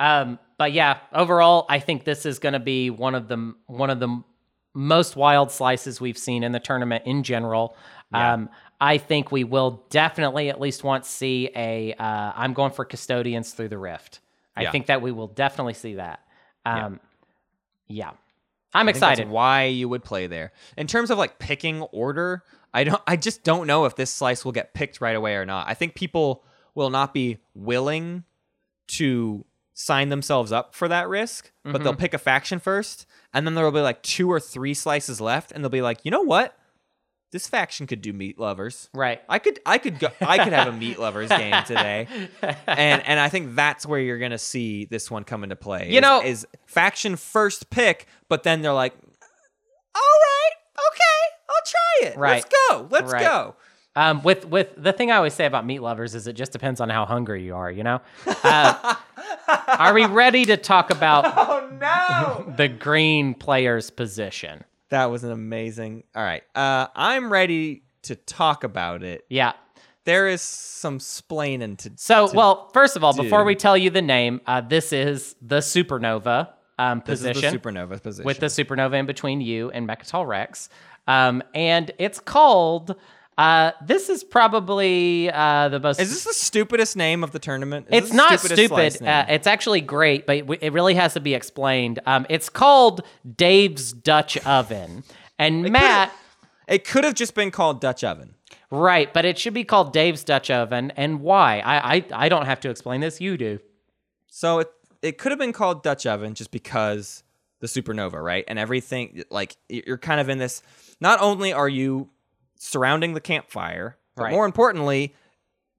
Um, 0.00 0.38
but 0.56 0.72
yeah, 0.72 0.98
overall, 1.12 1.66
I 1.68 1.78
think 1.78 2.04
this 2.04 2.24
is 2.24 2.38
going 2.38 2.54
to 2.54 2.58
be 2.60 2.88
one 2.90 3.14
of 3.14 3.28
the 3.28 3.54
one 3.66 3.90
of 3.90 4.00
the 4.00 4.22
most 4.72 5.16
wild 5.16 5.50
slices 5.50 6.00
we've 6.00 6.16
seen 6.18 6.42
in 6.42 6.52
the 6.52 6.60
tournament 6.60 7.04
in 7.06 7.22
general. 7.22 7.76
Um, 8.12 8.48
I 8.80 8.98
think 8.98 9.30
we 9.30 9.44
will 9.44 9.84
definitely 9.90 10.48
at 10.48 10.58
least 10.60 10.82
want 10.82 11.04
to 11.04 11.10
see 11.10 11.50
a. 11.54 11.92
Uh, 11.94 12.32
I'm 12.34 12.54
going 12.54 12.72
for 12.72 12.84
custodians 12.86 13.52
through 13.52 13.68
the 13.68 13.78
rift. 13.78 14.20
I 14.56 14.62
Yeah. 14.62 14.70
think 14.72 14.86
that 14.86 15.02
we 15.02 15.12
will 15.12 15.26
definitely 15.28 15.74
see 15.74 15.94
that. 15.96 16.20
Um, 16.64 17.00
yeah. 17.88 18.10
I'm 18.72 18.88
I 18.88 18.92
think 18.92 19.00
that's 19.00 19.18
excited. 19.18 19.32
why 19.32 19.64
you 19.64 19.88
would 19.88 20.04
play 20.04 20.26
there. 20.26 20.52
In 20.76 20.86
terms 20.86 21.10
of 21.10 21.18
like 21.18 21.38
picking 21.38 21.82
order, 21.82 22.44
I 22.72 22.84
don't 22.84 23.02
I 23.06 23.16
just 23.16 23.42
don't 23.42 23.66
know 23.66 23.84
if 23.84 23.96
this 23.96 24.12
slice 24.12 24.44
will 24.44 24.52
get 24.52 24.74
picked 24.74 25.00
right 25.00 25.16
away 25.16 25.34
or 25.34 25.44
not. 25.44 25.68
I 25.68 25.74
think 25.74 25.94
people 25.94 26.44
will 26.74 26.90
not 26.90 27.12
be 27.12 27.38
willing 27.54 28.24
to 28.88 29.44
sign 29.74 30.08
themselves 30.08 30.52
up 30.52 30.74
for 30.74 30.88
that 30.88 31.08
risk, 31.08 31.50
but 31.64 31.82
they'll 31.82 31.94
pick 31.94 32.14
a 32.14 32.18
faction 32.18 32.58
first, 32.58 33.06
and 33.32 33.46
then 33.46 33.54
there 33.54 33.64
will 33.64 33.72
be 33.72 33.80
like 33.80 34.02
two 34.02 34.30
or 34.30 34.38
three 34.38 34.74
slices 34.74 35.20
left, 35.20 35.52
and 35.52 35.64
they'll 35.64 35.70
be 35.70 35.82
like, 35.82 36.00
you 36.04 36.10
know 36.10 36.22
what? 36.22 36.56
This 37.32 37.46
faction 37.46 37.86
could 37.86 38.00
do 38.02 38.12
meat 38.12 38.38
lovers. 38.38 38.88
Right. 38.92 39.20
I 39.28 39.38
could 39.38 39.60
I 39.64 39.78
could 39.78 39.98
go 39.98 40.08
I 40.20 40.42
could 40.42 40.52
have 40.52 40.68
a 40.68 40.72
meat 40.72 40.98
lovers 40.98 41.28
game 41.28 41.54
today. 41.66 42.06
And 42.66 43.02
and 43.06 43.20
I 43.20 43.28
think 43.28 43.54
that's 43.54 43.86
where 43.86 44.00
you're 44.00 44.18
gonna 44.18 44.38
see 44.38 44.84
this 44.86 45.10
one 45.10 45.24
come 45.24 45.44
into 45.44 45.56
play. 45.56 45.88
You 45.90 45.98
is- 45.98 46.02
know- 46.02 46.22
is 46.22 46.46
faction 46.66 47.16
first 47.16 47.70
pick, 47.70 48.06
but 48.28 48.42
then 48.42 48.62
they're 48.62 48.72
like, 48.72 48.94
all 49.94 50.00
right, 50.00 50.52
okay, 50.88 51.36
I'll 51.48 51.66
try 51.66 52.08
it. 52.10 52.16
Right. 52.18 52.44
Let's 52.44 52.54
go. 52.70 52.86
Let's 52.90 53.12
Right. 53.12 53.22
go. 53.22 53.54
Um, 53.96 54.22
with 54.22 54.44
with 54.46 54.68
the 54.76 54.92
thing 54.92 55.10
I 55.10 55.16
always 55.16 55.34
say 55.34 55.46
about 55.46 55.66
meat 55.66 55.80
lovers 55.80 56.14
is 56.14 56.26
it 56.28 56.34
just 56.34 56.52
depends 56.52 56.80
on 56.80 56.88
how 56.90 57.04
hungry 57.06 57.42
you 57.44 57.56
are. 57.56 57.70
You 57.70 57.82
know. 57.82 58.00
Uh, 58.44 58.94
are 59.66 59.92
we 59.92 60.06
ready 60.06 60.46
to 60.46 60.56
talk 60.56 60.90
about 60.90 61.24
Oh 61.36 61.68
no. 61.80 62.52
the 62.56 62.68
green 62.68 63.34
player's 63.34 63.90
position? 63.90 64.62
That 64.90 65.06
was 65.06 65.24
an 65.24 65.32
amazing. 65.32 66.04
All 66.14 66.22
right. 66.22 66.42
Uh 66.54 66.88
I'm 66.94 67.32
ready 67.32 67.82
to 68.02 68.16
talk 68.16 68.64
about 68.64 69.02
it. 69.02 69.24
Yeah. 69.28 69.52
There 70.04 70.28
is 70.28 70.40
some 70.42 70.98
splaining 70.98 71.76
to 71.78 71.92
So, 71.96 72.30
well, 72.32 72.70
first 72.72 72.96
of 72.96 73.04
all, 73.04 73.14
before 73.14 73.44
we 73.44 73.54
tell 73.54 73.76
you 73.76 73.90
the 73.90 74.02
name, 74.02 74.40
uh, 74.46 74.62
this 74.62 74.92
is 74.92 75.36
the 75.42 75.58
supernova 75.58 76.48
um, 76.78 77.02
this 77.04 77.20
position 77.20 77.44
is 77.44 77.52
the 77.52 77.58
supernova 77.58 78.02
position. 78.02 78.24
with 78.24 78.40
the 78.40 78.46
supernova 78.46 78.94
in 78.94 79.04
between 79.06 79.42
you 79.42 79.70
and 79.70 79.86
Mecatol 79.86 80.26
Rex, 80.26 80.68
um, 81.06 81.42
and 81.54 81.92
it's 81.98 82.18
called. 82.18 82.96
Uh, 83.40 83.72
this 83.80 84.10
is 84.10 84.22
probably 84.22 85.30
uh, 85.32 85.70
the 85.70 85.80
most. 85.80 85.98
is 85.98 86.10
this 86.10 86.24
the 86.24 86.34
stupidest 86.34 86.94
name 86.94 87.24
of 87.24 87.32
the 87.32 87.38
tournament? 87.38 87.86
Is 87.90 88.04
it's 88.04 88.12
not 88.12 88.38
stupid. 88.38 89.02
Uh, 89.02 89.24
it's 89.30 89.46
actually 89.46 89.80
great, 89.80 90.26
but 90.26 90.36
it 90.36 90.58
it 90.60 90.72
really 90.74 90.92
has 90.92 91.14
to 91.14 91.20
be 91.20 91.32
explained. 91.32 92.00
Um, 92.04 92.26
it's 92.28 92.50
called 92.50 93.00
Dave's 93.36 93.94
Dutch 93.94 94.36
Oven, 94.46 95.04
and 95.38 95.70
Matt. 95.70 96.12
It 96.68 96.84
could 96.86 97.02
have 97.04 97.14
just 97.14 97.34
been 97.34 97.50
called 97.50 97.80
Dutch 97.80 98.04
Oven. 98.04 98.34
Right, 98.70 99.10
but 99.10 99.24
it 99.24 99.38
should 99.38 99.54
be 99.54 99.64
called 99.64 99.94
Dave's 99.94 100.22
Dutch 100.22 100.50
Oven, 100.50 100.92
and 100.94 101.22
why? 101.22 101.60
I 101.60 101.94
I, 101.94 102.04
I 102.12 102.28
don't 102.28 102.44
have 102.44 102.60
to 102.60 102.68
explain 102.68 103.00
this. 103.00 103.22
You 103.22 103.38
do. 103.38 103.58
So 104.26 104.58
it 104.58 104.70
it 105.00 105.16
could 105.16 105.32
have 105.32 105.38
been 105.38 105.54
called 105.54 105.82
Dutch 105.82 106.04
Oven 106.04 106.34
just 106.34 106.50
because 106.50 107.22
the 107.60 107.68
supernova, 107.68 108.22
right? 108.22 108.44
And 108.48 108.58
everything 108.58 109.24
like 109.30 109.56
you're 109.70 109.96
kind 109.96 110.20
of 110.20 110.28
in 110.28 110.36
this 110.36 110.62
not 111.00 111.22
only 111.22 111.54
are 111.54 111.70
you 111.70 112.10
surrounding 112.62 113.14
the 113.14 113.20
campfire, 113.22 113.96
but 114.14 114.24
Right. 114.24 114.32
more 114.32 114.44
importantly, 114.44 115.14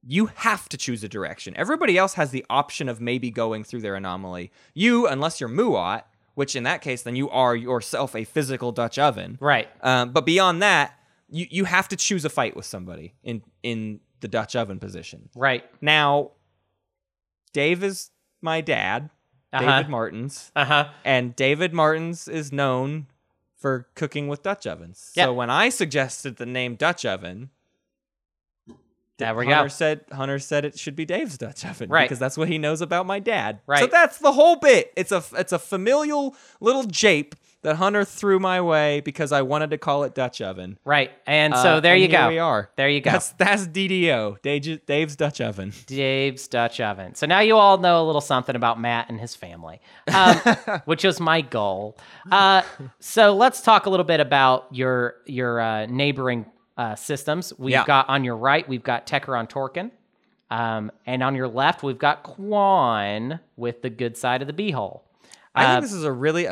you 0.03 0.25
have 0.25 0.67
to 0.69 0.77
choose 0.77 1.03
a 1.03 1.07
direction. 1.07 1.53
Everybody 1.55 1.95
else 1.95 2.15
has 2.15 2.31
the 2.31 2.43
option 2.49 2.89
of 2.89 2.99
maybe 2.99 3.29
going 3.29 3.63
through 3.63 3.81
their 3.81 3.93
anomaly. 3.93 4.51
You, 4.73 5.05
unless 5.05 5.39
you're 5.39 5.47
Muaat, 5.49 6.03
which 6.33 6.55
in 6.55 6.63
that 6.63 6.81
case 6.81 7.03
then 7.03 7.15
you 7.15 7.29
are 7.29 7.55
yourself 7.55 8.15
a 8.15 8.23
physical 8.23 8.71
Dutch 8.71 8.97
oven. 8.97 9.37
Right. 9.39 9.69
Um, 9.81 10.11
but 10.11 10.25
beyond 10.25 10.61
that, 10.63 10.97
you, 11.29 11.45
you 11.51 11.65
have 11.65 11.87
to 11.89 11.95
choose 11.95 12.25
a 12.25 12.29
fight 12.29 12.55
with 12.55 12.65
somebody 12.65 13.13
in 13.23 13.43
in 13.61 13.99
the 14.21 14.27
Dutch 14.27 14.55
oven 14.55 14.79
position. 14.79 15.29
Right. 15.35 15.63
Now, 15.81 16.31
Dave 17.53 17.83
is 17.83 18.09
my 18.41 18.61
dad, 18.61 19.09
Uh-huh. 19.53 19.65
David 19.77 19.89
Martins, 19.89 20.51
Uh 20.55 20.65
huh. 20.65 20.89
and 21.05 21.35
David 21.35 21.73
Martins 21.73 22.27
is 22.27 22.51
known 22.51 23.05
for 23.61 23.87
cooking 23.95 24.27
with 24.27 24.41
Dutch 24.41 24.65
ovens. 24.65 25.11
Yeah. 25.15 25.25
So 25.25 25.33
when 25.33 25.49
I 25.51 25.69
suggested 25.69 26.37
the 26.37 26.47
name 26.47 26.75
Dutch 26.75 27.05
oven, 27.05 27.51
There 29.17 29.35
we 29.35 29.45
Hunter 29.45 29.63
go. 29.65 29.67
said 29.67 30.01
Hunter 30.11 30.39
said 30.39 30.65
it 30.65 30.79
should 30.79 30.95
be 30.95 31.05
Dave's 31.05 31.37
Dutch 31.37 31.63
oven 31.63 31.89
Right. 31.89 32.05
because 32.05 32.17
that's 32.17 32.37
what 32.37 32.47
he 32.47 32.57
knows 32.57 32.81
about 32.81 33.05
my 33.05 33.19
dad. 33.19 33.59
So 33.77 33.85
that's 33.85 34.17
the 34.17 34.31
whole 34.31 34.55
bit. 34.55 34.91
It's 34.97 35.11
a 35.11 35.23
it's 35.33 35.51
a 35.53 35.59
familial 35.59 36.35
little 36.59 36.83
jape 36.83 37.35
that 37.63 37.75
Hunter 37.75 38.03
threw 38.03 38.39
my 38.39 38.59
way 38.61 39.01
because 39.01 39.31
I 39.31 39.41
wanted 39.43 39.69
to 39.71 39.77
call 39.77 40.03
it 40.03 40.15
Dutch 40.15 40.41
oven. 40.41 40.79
Right. 40.83 41.11
And 41.27 41.55
so 41.55 41.75
Uh, 41.75 41.79
there 41.79 41.93
and 41.93 42.01
you 42.01 42.07
here 42.09 42.17
go. 42.19 42.27
We 42.29 42.39
are. 42.39 42.69
There 42.75 42.89
you 42.89 43.01
go. 43.01 43.11
That's 43.11 43.31
that's 43.33 43.67
DDO, 43.67 44.41
Dave- 44.41 44.85
Dave's 44.85 45.15
Dutch 45.15 45.39
oven. 45.41 45.73
Dave's 45.85 46.47
Dutch 46.47 46.79
Oven. 46.79 47.15
So 47.15 47.25
now 47.27 47.39
you 47.41 47.57
all 47.57 47.77
know 47.77 48.01
a 48.01 48.05
little 48.05 48.21
something 48.21 48.55
about 48.55 48.79
Matt 48.79 49.09
and 49.09 49.19
his 49.19 49.35
family, 49.35 49.79
um, 50.13 50.37
which 50.85 51.03
was 51.03 51.19
my 51.19 51.41
goal. 51.41 51.97
Uh, 52.31 52.63
so 52.99 53.33
let's 53.35 53.61
talk 53.61 53.85
a 53.85 53.89
little 53.89 54.05
bit 54.05 54.19
about 54.19 54.67
your 54.71 55.15
your 55.25 55.59
uh, 55.59 55.85
neighboring 55.85 56.45
uh, 56.77 56.95
systems. 56.95 57.53
We've 57.59 57.71
Yeah. 57.73 57.85
got 57.85 58.09
on 58.09 58.23
your 58.23 58.37
right, 58.37 58.67
we've 58.67 58.83
got 58.83 59.05
Tequ'ran 59.05 59.47
Torkan. 59.49 59.91
Um, 60.49 60.91
and 61.05 61.23
on 61.23 61.35
your 61.35 61.47
left, 61.47 61.81
we've 61.83 61.97
got 61.97 62.23
Quann 62.23 63.39
with 63.55 63.81
the 63.83 63.89
good 63.89 64.17
side 64.17 64.41
of 64.41 64.47
the 64.47 64.53
beehole. 64.53 65.01
I 65.55 65.63
Uh, 65.65 65.67
think 65.75 65.83
this 65.83 65.93
is 65.93 66.03
a 66.03 66.11
really 66.11 66.45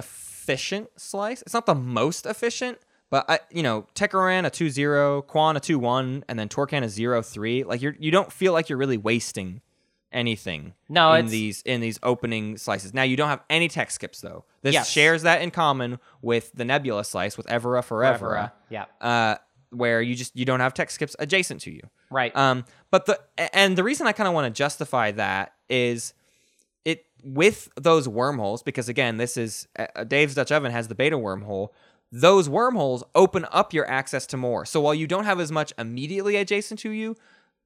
efficient 0.49 0.89
slice. 0.97 1.41
It's 1.43 1.53
not 1.53 1.65
the 1.65 1.75
most 1.75 2.25
efficient, 2.25 2.79
but 3.09 3.25
I, 3.29 3.39
you 3.51 3.63
know, 3.63 3.87
Tequ'ran 3.95 4.45
a 4.45 4.49
2-0, 4.49 5.25
Quann 5.27 5.55
a 5.55 5.59
2-1, 5.59 6.23
and 6.27 6.39
then 6.39 6.49
Torkan 6.49 6.83
a 6.83 6.87
0-3. 6.87 7.65
Like 7.65 7.81
you're 7.81 7.95
you 7.99 8.11
don't 8.11 8.31
feel 8.31 8.53
like 8.53 8.69
you're 8.69 8.77
really 8.77 8.97
wasting 8.97 9.61
anything 10.11 10.73
No, 10.87 11.13
in 11.13 11.19
it's- 11.25 11.31
these 11.31 11.61
in 11.63 11.81
these 11.81 11.99
opening 12.01 12.57
slices. 12.57 12.93
Now 12.93 13.03
you 13.03 13.15
don't 13.15 13.29
have 13.29 13.43
any 13.49 13.67
tech 13.67 13.91
skips 13.91 14.21
though. 14.21 14.43
This 14.63 14.73
Yes. 14.73 14.89
shares 14.89 15.21
that 15.21 15.41
in 15.41 15.51
common 15.51 15.99
with 16.21 16.51
the 16.53 16.65
Nebula 16.65 17.03
slice 17.03 17.37
with 17.37 17.45
Evera 17.47 17.83
Forever. 17.83 18.17
Forever, 18.17 18.51
yeah. 18.69 18.85
Uh 18.99 19.35
where 19.71 20.01
you 20.01 20.15
just 20.15 20.35
you 20.35 20.45
don't 20.45 20.61
have 20.61 20.73
tech 20.73 20.89
skips 20.89 21.15
adjacent 21.19 21.61
to 21.61 21.71
you. 21.71 21.81
Right. 22.09 22.35
Um, 22.35 22.65
but 22.89 23.05
the 23.05 23.19
and 23.53 23.77
the 23.77 23.83
reason 23.83 24.07
I 24.07 24.13
kind 24.13 24.27
of 24.27 24.33
want 24.33 24.45
to 24.53 24.57
justify 24.57 25.11
that 25.11 25.53
is 25.69 26.15
with 27.23 27.69
those 27.75 28.07
wormholes 28.07 28.63
because 28.63 28.89
again, 28.89 29.17
this 29.17 29.37
is 29.37 29.67
uh, 29.77 30.03
Dave's 30.03 30.35
Dutch 30.35 30.51
Oven 30.51 30.71
has 30.71 30.87
the 30.87 30.95
beta 30.95 31.17
wormhole. 31.17 31.69
Those 32.11 32.49
wormholes 32.49 33.03
open 33.13 33.45
up 33.51 33.73
your 33.73 33.89
access 33.89 34.25
to 34.27 34.37
more. 34.37 34.65
So 34.65 34.81
while 34.81 34.95
you 34.95 35.07
don't 35.07 35.25
have 35.25 35.39
as 35.39 35.51
much 35.51 35.73
immediately 35.77 36.35
adjacent 36.37 36.79
to 36.81 36.89
you, 36.89 37.15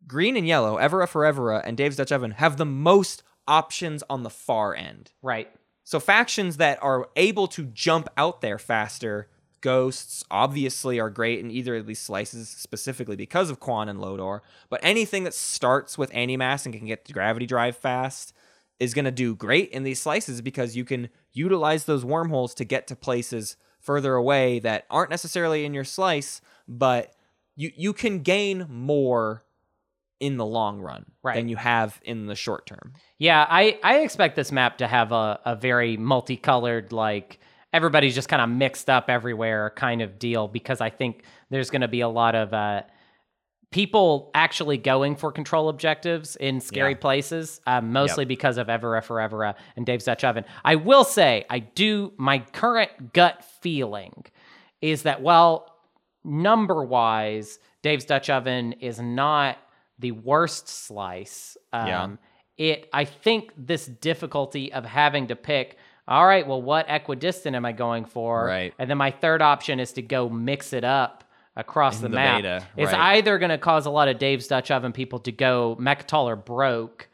green 0.05 0.35
and 0.35 0.47
yellow, 0.47 0.77
Evera 0.77 1.07
Forevera, 1.07 1.61
and 1.63 1.77
Dave's 1.77 1.95
Dutch 1.95 2.11
Oven 2.11 2.31
have 2.31 2.57
the 2.57 2.65
most 2.65 3.23
options 3.47 4.03
on 4.09 4.23
the 4.23 4.29
far 4.29 4.75
end. 4.75 5.11
right. 5.21 5.49
So 5.85 5.99
factions 5.99 6.57
that 6.57 6.81
are 6.81 7.09
able 7.17 7.47
to 7.47 7.65
jump 7.65 8.07
out 8.15 8.39
there 8.39 8.57
faster, 8.57 9.27
ghosts 9.59 10.23
obviously 10.31 10.97
are 10.97 11.09
great 11.09 11.39
in 11.39 11.51
either 11.51 11.75
of 11.75 11.87
these 11.87 11.99
slices 11.99 12.47
specifically 12.47 13.17
because 13.17 13.49
of 13.49 13.59
Quann 13.59 13.89
and 13.89 13.99
Lodor. 13.99 14.41
But 14.69 14.79
anything 14.81 15.25
that 15.25 15.33
starts 15.33 15.97
with 15.97 16.09
Animass 16.11 16.65
and 16.65 16.73
can 16.73 16.85
get 16.85 17.03
the 17.03 17.11
gravity 17.11 17.45
drive 17.45 17.75
fast 17.75 18.33
is 18.83 18.93
going 18.93 19.05
to 19.05 19.11
do 19.11 19.35
great 19.35 19.69
in 19.71 19.83
these 19.83 20.01
slices 20.01 20.41
because 20.41 20.75
you 20.75 20.85
can 20.85 21.09
utilize 21.31 21.85
those 21.85 22.03
wormholes 22.05 22.53
to 22.55 22.65
get 22.65 22.87
to 22.87 22.95
places 22.95 23.57
further 23.79 24.15
away 24.15 24.59
that 24.59 24.85
aren't 24.89 25.09
necessarily 25.09 25.65
in 25.65 25.73
your 25.73 25.83
slice, 25.83 26.41
but 26.67 27.13
you 27.55 27.71
you 27.75 27.93
can 27.93 28.19
gain 28.19 28.65
more 28.69 29.43
in 30.19 30.37
the 30.37 30.45
long 30.45 30.79
run 30.79 31.05
Right. 31.21 31.35
than 31.35 31.49
you 31.49 31.57
have 31.57 31.99
in 32.03 32.27
the 32.27 32.35
short 32.35 32.65
term. 32.65 32.93
Yeah, 33.17 33.45
I, 33.49 33.77
I 33.83 33.99
expect 33.99 34.35
this 34.35 34.51
map 34.51 34.77
to 34.77 34.87
have 34.87 35.11
a, 35.11 35.39
a 35.45 35.55
very 35.55 35.97
multicolored, 35.97 36.91
like 36.93 37.39
everybody's 37.73 38.15
just 38.15 38.29
kind 38.29 38.41
of 38.41 38.49
mixed 38.49 38.89
up 38.89 39.09
everywhere 39.09 39.71
kind 39.75 40.01
of 40.01 40.19
deal 40.19 40.47
because 40.47 40.79
I 40.81 40.89
think 40.89 41.23
there's 41.49 41.69
going 41.69 41.81
to 41.81 41.87
be 41.87 42.01
a 42.01 42.07
lot 42.09 42.35
of 42.35 42.53
uh, 42.53 42.83
people 43.73 44.31
actually 44.33 44.77
going 44.77 45.15
for 45.17 45.31
control 45.31 45.67
objectives 45.67 46.35
in 46.37 46.61
scary 46.61 46.91
Yeah. 46.91 46.97
places, 46.99 47.59
uh, 47.67 47.81
mostly 47.81 48.23
because 48.23 48.57
of 48.57 48.67
Evera 48.67 49.03
Forever 49.03 49.55
and 49.75 49.85
Dave's 49.85 50.05
Dutch 50.05 50.23
Oven. 50.23 50.45
I 50.63 50.75
will 50.75 51.03
say, 51.03 51.45
I 51.49 51.59
do, 51.59 52.13
my 52.17 52.39
current 52.39 53.11
gut 53.13 53.43
feeling 53.61 54.25
is 54.81 55.03
that 55.03 55.21
while 55.21 55.75
number 56.23 56.83
wise, 56.83 57.59
Dave's 57.81 58.05
Dutch 58.05 58.29
Oven 58.29 58.73
is 58.73 59.01
not 59.01 59.57
the 59.99 60.11
worst 60.11 60.67
slice. 60.69 61.57
Um, 61.73 61.87
Yeah. 61.87 62.07
It, 62.55 62.89
I 62.93 63.05
think, 63.05 63.51
this 63.57 63.87
difficulty 63.87 64.71
of 64.71 64.85
having 64.85 65.27
to 65.27 65.35
pick. 65.35 65.77
All 66.07 66.27
right, 66.27 66.45
well, 66.45 66.61
what 66.61 66.85
equidistant 66.87 67.55
am 67.55 67.65
I 67.65 67.71
going 67.71 68.05
for? 68.05 68.45
Right. 68.45 68.73
And 68.77 68.87
then 68.89 68.97
my 68.99 69.09
third 69.09 69.41
option 69.41 69.79
is 69.79 69.91
to 69.93 70.03
go 70.03 70.29
mix 70.29 70.71
it 70.71 70.83
up 70.83 71.22
across 71.55 71.97
the, 71.97 72.09
the 72.09 72.15
map. 72.15 72.37
beta, 72.37 72.67
It's 72.77 72.93
either 72.93 73.37
going 73.37 73.49
to 73.51 73.57
cause 73.57 73.85
a 73.85 73.91
lot 73.91 74.07
of 74.07 74.17
Dave's 74.17 74.47
Dutch 74.47 74.71
Oven 74.71 74.91
people 74.91 75.19
to 75.19 75.31
go 75.31 75.77
Mecatol 75.79 76.25
or 76.25 76.35
broke, 76.35 77.07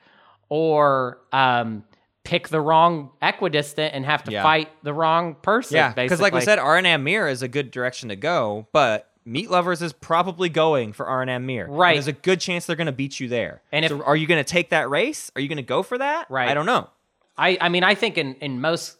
or 0.50 1.20
um, 1.32 1.84
pick 2.24 2.48
the 2.50 2.62
wrong 2.62 3.12
equidistant 3.22 3.94
and 3.94 4.06
have 4.06 4.24
to 4.24 4.32
Yeah. 4.32 4.44
fight 4.44 4.70
the 4.84 4.94
wrong 4.94 5.36
person. 5.36 5.76
Yeah, 5.76 5.94
because 5.94 6.22
like 6.22 6.34
we 6.34 6.42
said, 6.42 6.60
RNM 6.60 7.04
Mirror 7.04 7.30
is 7.30 7.42
a 7.42 7.48
good 7.48 7.72
direction 7.72 8.10
to 8.10 8.16
go, 8.16 8.68
but 8.72 9.10
Meat 9.26 9.50
Lovers 9.52 9.82
is 9.82 9.94
probably 9.94 10.50
going 10.50 10.94
for 10.94 11.06
RNM. 11.06 11.66
And 11.66 11.78
Right. 11.78 11.94
there's 11.96 12.08
a 12.08 12.14
good 12.14 12.40
chance 12.40 12.66
they're 12.66 12.76
going 12.76 12.88
to 12.88 12.92
beat 12.92 13.20
you 13.20 13.28
there. 13.28 13.62
And 13.72 13.86
so 13.88 14.00
if- 14.00 14.08
are 14.08 14.16
you 14.16 14.26
going 14.26 14.44
to 14.44 14.50
take 14.50 14.70
that 14.70 14.90
race? 14.90 15.32
Are 15.36 15.42
you 15.42 15.48
going 15.48 15.58
to 15.58 15.62
go 15.64 15.84
for 15.84 15.98
that? 15.98 16.30
Right. 16.32 16.50
I 16.50 16.54
don't 16.54 16.66
know. 16.66 16.90
I, 17.38 17.58
I 17.62 17.70
mean, 17.70 17.84
I 17.84 17.94
think 17.96 18.18
in, 18.18 18.36
in 18.36 18.60
most, 18.60 18.98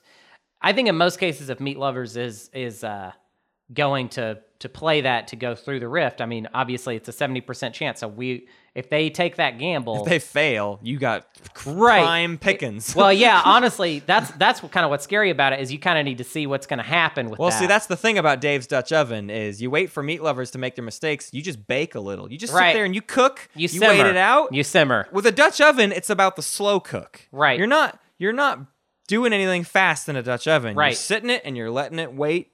I 0.62 0.72
think 0.74 0.88
in 0.88 0.96
most 0.98 1.20
cases, 1.20 1.50
if 1.50 1.60
Meat 1.60 1.78
Lovers 1.78 2.16
is 2.16 2.50
is 2.54 2.84
uh, 2.84 3.12
going 3.74 4.10
to 4.10 4.40
to 4.60 4.70
play 4.70 5.02
that 5.02 5.28
to 5.30 5.36
go 5.36 5.56
through 5.56 5.80
the 5.80 5.88
rift. 5.88 6.22
I 6.22 6.26
mean, 6.26 6.48
obviously 6.54 6.96
it's 6.96 7.08
a 7.08 7.14
seventy 7.14 7.42
percent 7.42 7.74
chance. 7.76 8.00
So 8.00 8.08
we 8.08 8.48
if 8.76 8.90
they 8.90 9.10
take 9.10 9.38
that 9.38 9.58
gamble, 9.58 10.04
If 10.04 10.10
they 10.10 10.20
fail, 10.20 10.80
you 10.84 11.00
got 11.00 11.26
Right. 11.66 12.04
prime 12.04 12.38
pickings. 12.38 12.96
well, 12.96 13.12
yeah, 13.12 13.42
honestly, 13.46 14.00
that's 14.06 14.30
that's 14.32 14.62
what, 14.62 14.72
kind 14.72 14.84
of 14.86 14.90
what's 14.92 15.04
scary 15.04 15.30
about 15.32 15.54
it 15.54 15.60
is 15.60 15.72
you 15.72 15.80
kind 15.80 15.98
of 15.98 16.06
need 16.06 16.20
to 16.20 16.24
see 16.24 16.46
what's 16.46 16.68
going 16.68 16.78
to 16.78 16.84
happen 16.84 17.30
with 17.30 17.40
Well, 17.40 17.50
that. 17.50 17.60
see, 17.60 17.66
that's 17.68 17.88
the 17.88 17.98
thing 17.98 18.18
about 18.18 18.42
Dave's 18.42 18.68
Dutch 18.68 18.92
Oven 18.94 19.30
is 19.30 19.62
you 19.62 19.72
wait 19.72 19.90
for 19.90 20.04
meat 20.04 20.22
lovers 20.22 20.52
to 20.52 20.58
make 20.60 20.76
their 20.76 20.86
mistakes. 20.86 21.30
You 21.34 21.42
just 21.42 21.66
bake 21.68 21.96
a 21.96 22.00
little. 22.00 22.32
You 22.32 22.38
just 22.38 22.54
Right. 22.54 22.70
sit 22.72 22.74
there 22.78 22.86
and 22.86 22.94
you 22.94 23.02
cook. 23.02 23.50
you, 23.56 23.64
wait 23.82 23.98
simmer. 23.98 24.10
it 24.10 24.18
out. 24.18 24.54
You 24.54 24.64
simmer. 24.64 25.08
With 25.12 25.26
a 25.26 25.32
Dutch 25.32 25.60
oven, 25.62 25.92
it's 25.92 26.10
about 26.10 26.36
the 26.36 26.44
slow 26.44 26.80
cook. 26.80 27.28
Right. 27.32 27.58
You're 27.58 27.68
not. 27.68 28.00
You're 28.18 28.34
not 28.34 28.60
doing 29.08 29.34
anything 29.34 29.64
fast 29.64 30.08
in 30.08 30.16
a 30.16 30.22
Dutch 30.22 30.48
oven. 30.48 30.76
Right. 30.76 30.90
You're 30.90 30.96
sitting 30.96 31.30
it 31.32 31.42
and 31.44 31.58
you're 31.58 31.72
letting 31.72 31.98
it 31.98 32.14
wait, 32.14 32.52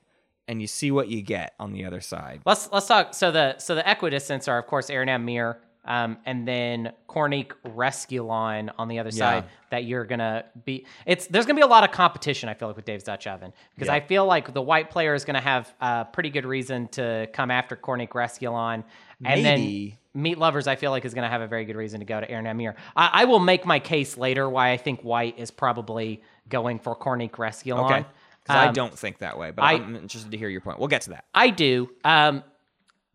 and 0.47 0.61
you 0.61 0.67
see 0.67 0.91
what 0.91 1.07
you 1.07 1.21
get 1.21 1.53
on 1.59 1.71
the 1.73 1.85
other 1.85 2.01
side. 2.01 2.41
Let's 2.45 2.69
let's 2.71 2.87
talk. 2.87 3.13
So 3.13 3.31
the 3.31 3.57
so 3.57 3.75
the 3.75 3.83
equidistants 3.83 4.47
are 4.47 4.57
of 4.57 4.67
course 4.67 4.89
Arinam 4.89 5.23
Meer, 5.23 5.57
um, 5.85 6.17
and 6.25 6.47
then 6.47 6.93
Corneeq 7.07 7.51
Resculon 7.65 8.71
on 8.77 8.87
the 8.87 8.99
other 8.99 9.11
side. 9.11 9.45
That 9.71 9.83
you're 9.85 10.05
gonna 10.05 10.45
be. 10.63 10.85
It's 11.05 11.27
there's 11.27 11.45
gonna 11.45 11.57
be 11.57 11.63
a 11.63 11.67
lot 11.67 11.83
of 11.83 11.91
competition. 11.91 12.47
I 12.49 12.53
feel 12.53 12.67
like 12.69 12.77
with 12.77 12.85
Dave's 12.85 13.03
Dutch 13.03 13.27
Oven 13.27 13.51
because 13.73 13.87
Yeah. 13.87 13.95
I 13.95 13.99
feel 13.99 14.25
like 14.25 14.53
the 14.53 14.61
white 14.61 14.89
player 14.89 15.13
is 15.13 15.25
gonna 15.25 15.41
have 15.41 15.73
a 15.81 16.05
pretty 16.11 16.29
good 16.29 16.45
reason 16.45 16.87
to 16.89 17.27
come 17.33 17.51
after 17.51 17.75
Corneeq 17.75 18.09
Resculon, 18.09 18.83
and 19.23 19.43
Maybe. 19.43 19.97
then 20.13 20.21
Meat 20.21 20.37
Lovers 20.37 20.65
I 20.67 20.75
feel 20.77 20.91
like 20.91 21.03
is 21.03 21.13
gonna 21.13 21.29
have 21.29 21.41
a 21.41 21.47
very 21.47 21.65
good 21.65 21.75
reason 21.75 21.99
to 21.99 22.05
go 22.05 22.21
to 22.21 22.27
Arinam 22.27 22.55
Meer. 22.55 22.75
I, 22.95 23.09
I 23.13 23.25
will 23.25 23.39
make 23.39 23.65
my 23.65 23.79
case 23.79 24.17
later 24.17 24.49
why 24.49 24.71
I 24.71 24.77
think 24.77 25.01
white 25.01 25.37
is 25.37 25.51
probably 25.51 26.21
going 26.47 26.79
for 26.79 26.95
Corneeq 26.95 27.31
Resculon. 27.31 27.85
Okay. 27.91 28.05
Because 28.45 28.57
I 28.61 28.67
Um, 28.67 28.73
don't 28.73 28.97
think 28.97 29.17
that 29.19 29.37
way, 29.39 29.51
but 29.51 29.63
I- 29.63 29.71
I, 29.71 29.75
am 29.75 29.95
interested 29.95 30.29
to 30.31 30.37
hear 30.37 30.49
your 30.49 30.61
point. 30.61 30.77
We'll 30.79 30.87
get 30.87 31.01
to 31.03 31.09
that. 31.11 31.25
I 31.33 31.49
do. 31.49 31.89
Um, 32.03 32.43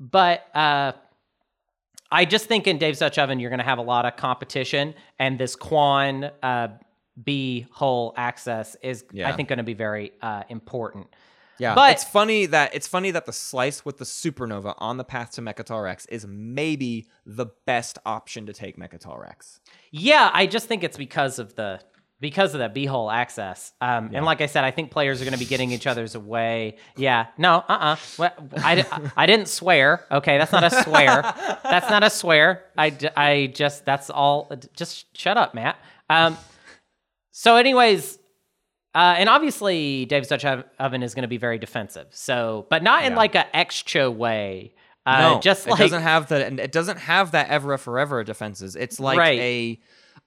but 0.00 0.44
uh, 0.56 0.92
I 2.10 2.24
just 2.24 2.46
think 2.46 2.66
in 2.66 2.78
Dave's 2.78 2.98
Dutch 2.98 3.18
Oven, 3.18 3.38
you're 3.38 3.50
going 3.50 3.58
to 3.60 3.64
have 3.64 3.78
a 3.78 3.82
lot 3.82 4.06
of 4.06 4.16
competition, 4.16 4.94
and 5.18 5.38
this 5.38 5.54
Quann 5.54 6.30
uh, 6.42 6.68
B 7.22 7.66
hole 7.70 8.12
access 8.16 8.76
is, 8.82 9.04
I 9.24 9.32
think, 9.32 9.48
going 9.48 9.58
to 9.58 9.62
be 9.62 9.74
very 9.74 10.12
uh, 10.20 10.42
important. 10.48 11.06
Yeah, 11.58 11.74
But- 11.74 11.92
it's 11.92 12.04
funny 12.04 12.46
that 12.46 12.74
it's 12.74 12.88
funny 12.88 13.10
that 13.10 13.26
the 13.26 13.34
slice 13.34 13.84
with 13.84 13.98
the 13.98 14.06
supernova 14.06 14.74
on 14.78 14.96
the 14.96 15.04
path 15.04 15.32
to 15.32 15.42
Mecatol 15.42 15.84
Rex 15.84 16.06
is 16.06 16.26
maybe 16.26 17.06
the 17.26 17.46
best 17.66 17.98
option 18.06 18.46
to 18.46 18.54
take 18.54 18.78
Mecatol 18.78 19.20
Rex. 19.20 19.60
Yeah, 19.90 20.30
I 20.32 20.46
just 20.46 20.68
think 20.68 20.82
it's 20.82 20.96
because 20.96 21.38
of 21.38 21.54
the 21.56 21.80
because 22.20 22.54
of 22.54 22.58
that 22.60 22.74
B 22.74 22.84
hole 22.84 23.10
access. 23.10 23.72
Um, 23.80 24.10
And 24.12 24.24
like 24.24 24.40
I 24.40 24.46
said, 24.46 24.62
I 24.62 24.70
think 24.70 24.90
players 24.90 25.20
are 25.20 25.24
going 25.24 25.32
to 25.32 25.38
be 25.38 25.46
getting 25.46 25.70
each 25.72 25.86
other's 25.86 26.16
way. 26.16 26.76
Yeah, 26.96 27.26
no, 27.38 27.64
uh, 27.68 27.96
uh 28.18 28.28
I, 28.62 28.74
di- 28.76 29.10
I 29.16 29.26
didn't 29.26 29.48
swear. 29.48 30.04
Okay, 30.10 30.36
that's 30.38 30.52
not 30.52 30.64
a 30.64 30.70
swear. 30.82 31.22
that's 31.62 31.88
not 31.88 32.02
a 32.04 32.10
swear. 32.10 32.64
I, 32.76 32.96
I 33.16 33.46
just 33.54 33.84
that's 33.84 34.10
all. 34.10 34.52
Just 34.76 35.16
shut 35.16 35.36
up, 35.36 35.54
Matt. 35.54 35.76
Um, 36.08 36.36
so, 37.30 37.56
anyways. 37.56 38.18
Uh, 38.92 39.14
and 39.18 39.28
obviously, 39.28 40.04
Dave's 40.06 40.26
Dutch 40.26 40.44
Oven 40.44 41.04
is 41.04 41.14
going 41.14 41.22
to 41.22 41.28
be 41.28 41.36
very 41.36 41.58
defensive. 41.58 42.08
So, 42.10 42.66
but 42.70 42.82
not 42.82 43.04
in 43.04 43.12
Yeah. 43.12 43.18
like 43.18 43.34
a 43.36 43.56
extra 43.56 44.10
way. 44.10 44.74
Uh, 45.06 45.20
no, 45.34 45.40
just 45.40 45.66
it 45.66 45.70
like 45.70 45.78
doesn't 45.78 46.02
have 46.02 46.26
the 46.28 46.44
and 46.44 46.58
it 46.58 46.72
doesn't 46.72 46.98
have 46.98 47.30
that 47.30 47.50
ever 47.50 47.78
forever 47.78 48.24
defenses. 48.24 48.74
It's 48.74 48.98
like 48.98 49.16
Right. 49.16 49.38
a 49.40 49.80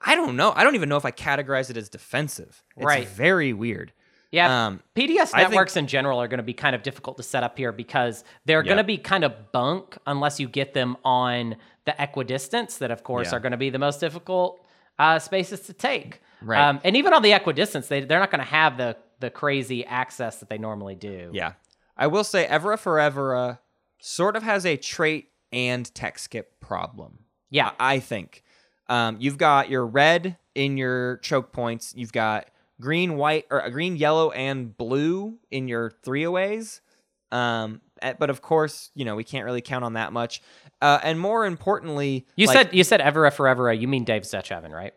I 0.03 0.15
don't 0.15 0.35
know. 0.35 0.51
I 0.55 0.63
don't 0.63 0.75
even 0.75 0.89
know 0.89 0.97
if 0.97 1.05
I 1.05 1.11
categorize 1.11 1.69
it 1.69 1.77
as 1.77 1.89
defensive. 1.89 2.63
It's 2.75 2.85
Right. 2.85 3.07
very 3.07 3.53
weird. 3.53 3.93
Yeah, 4.31 4.65
Um, 4.65 4.81
PDS 4.95 5.31
I 5.33 5.39
think- 5.41 5.51
networks 5.51 5.77
in 5.77 5.85
general 5.85 6.19
are 6.19 6.27
going 6.27 6.39
to 6.39 6.43
be 6.43 6.53
kind 6.55 6.75
of 6.75 6.81
difficult 6.81 7.17
to 7.17 7.23
set 7.23 7.43
up 7.43 7.55
here 7.57 7.71
because 7.71 8.23
they're 8.45 8.63
going 8.63 8.77
to 8.77 8.83
be 8.83 8.97
kind 8.97 9.23
of 9.23 9.51
bunk 9.51 9.95
unless 10.07 10.39
you 10.39 10.47
get 10.47 10.73
them 10.73 10.97
on 11.05 11.55
the 11.85 11.93
equidistance 12.01 12.79
that, 12.79 12.89
of 12.89 13.03
course, 13.03 13.29
Yeah. 13.31 13.37
are 13.37 13.39
going 13.39 13.51
to 13.51 13.57
be 13.57 13.69
the 13.69 13.79
most 13.79 13.99
difficult 13.99 14.59
uh, 14.99 15.17
spaces 15.19 15.61
to 15.61 15.73
take. 15.73 16.21
Right. 16.41 16.59
Um, 16.61 16.79
and 16.83 16.95
even 16.95 17.13
on 17.13 17.21
the 17.23 17.31
equidistance, 17.33 17.87
they 17.87 18.01
they're 18.01 18.19
not 18.19 18.29
going 18.31 18.39
to 18.43 18.45
have 18.49 18.77
the 18.77 18.95
the 19.19 19.29
crazy 19.31 19.85
access 19.85 20.39
that 20.39 20.49
they 20.49 20.57
normally 20.57 20.95
do. 20.95 21.29
Yeah. 21.33 21.53
I 21.97 22.07
will 22.07 22.23
say 22.23 22.45
Evera 22.47 22.77
Forevera 22.77 23.59
sort 23.99 24.35
of 24.35 24.43
has 24.43 24.65
a 24.65 24.75
trait 24.77 25.29
and 25.51 25.93
tech 25.95 26.19
skip 26.19 26.59
problem. 26.59 27.19
Yeah. 27.49 27.71
I 27.79 27.95
I 27.95 27.99
think. 27.99 28.42
Um, 28.89 29.17
you've 29.19 29.37
got 29.37 29.69
your 29.69 29.85
red 29.85 30.37
in 30.55 30.77
your 30.77 31.17
choke 31.17 31.51
points. 31.51 31.93
You've 31.95 32.11
got 32.11 32.47
green, 32.81 33.15
white, 33.17 33.45
or 33.49 33.63
uh, 33.63 33.69
green, 33.69 33.95
yellow, 33.95 34.31
and 34.31 34.75
blue 34.77 35.37
in 35.51 35.67
your 35.67 35.91
three 36.03 36.23
aways. 36.23 36.81
Um, 37.31 37.81
eh, 38.01 38.13
but 38.19 38.29
of 38.29 38.41
course, 38.41 38.91
you 38.93 39.05
know 39.05 39.15
we 39.15 39.23
can't 39.23 39.45
really 39.45 39.61
count 39.61 39.83
on 39.83 39.93
that 39.93 40.13
much. 40.13 40.41
Uh, 40.81 40.99
and 41.01 41.19
more 41.19 41.45
importantly, 41.45 42.27
You 42.35 42.47
like, 42.47 42.57
said 42.57 42.69
you 42.73 42.83
said 42.83 42.99
Evera 42.99 43.31
Forever. 43.33 43.71
You 43.71 43.87
mean 43.87 44.03
Dave's 44.03 44.29
Dutch 44.29 44.51
Oven, 44.51 44.71
right? 44.71 44.93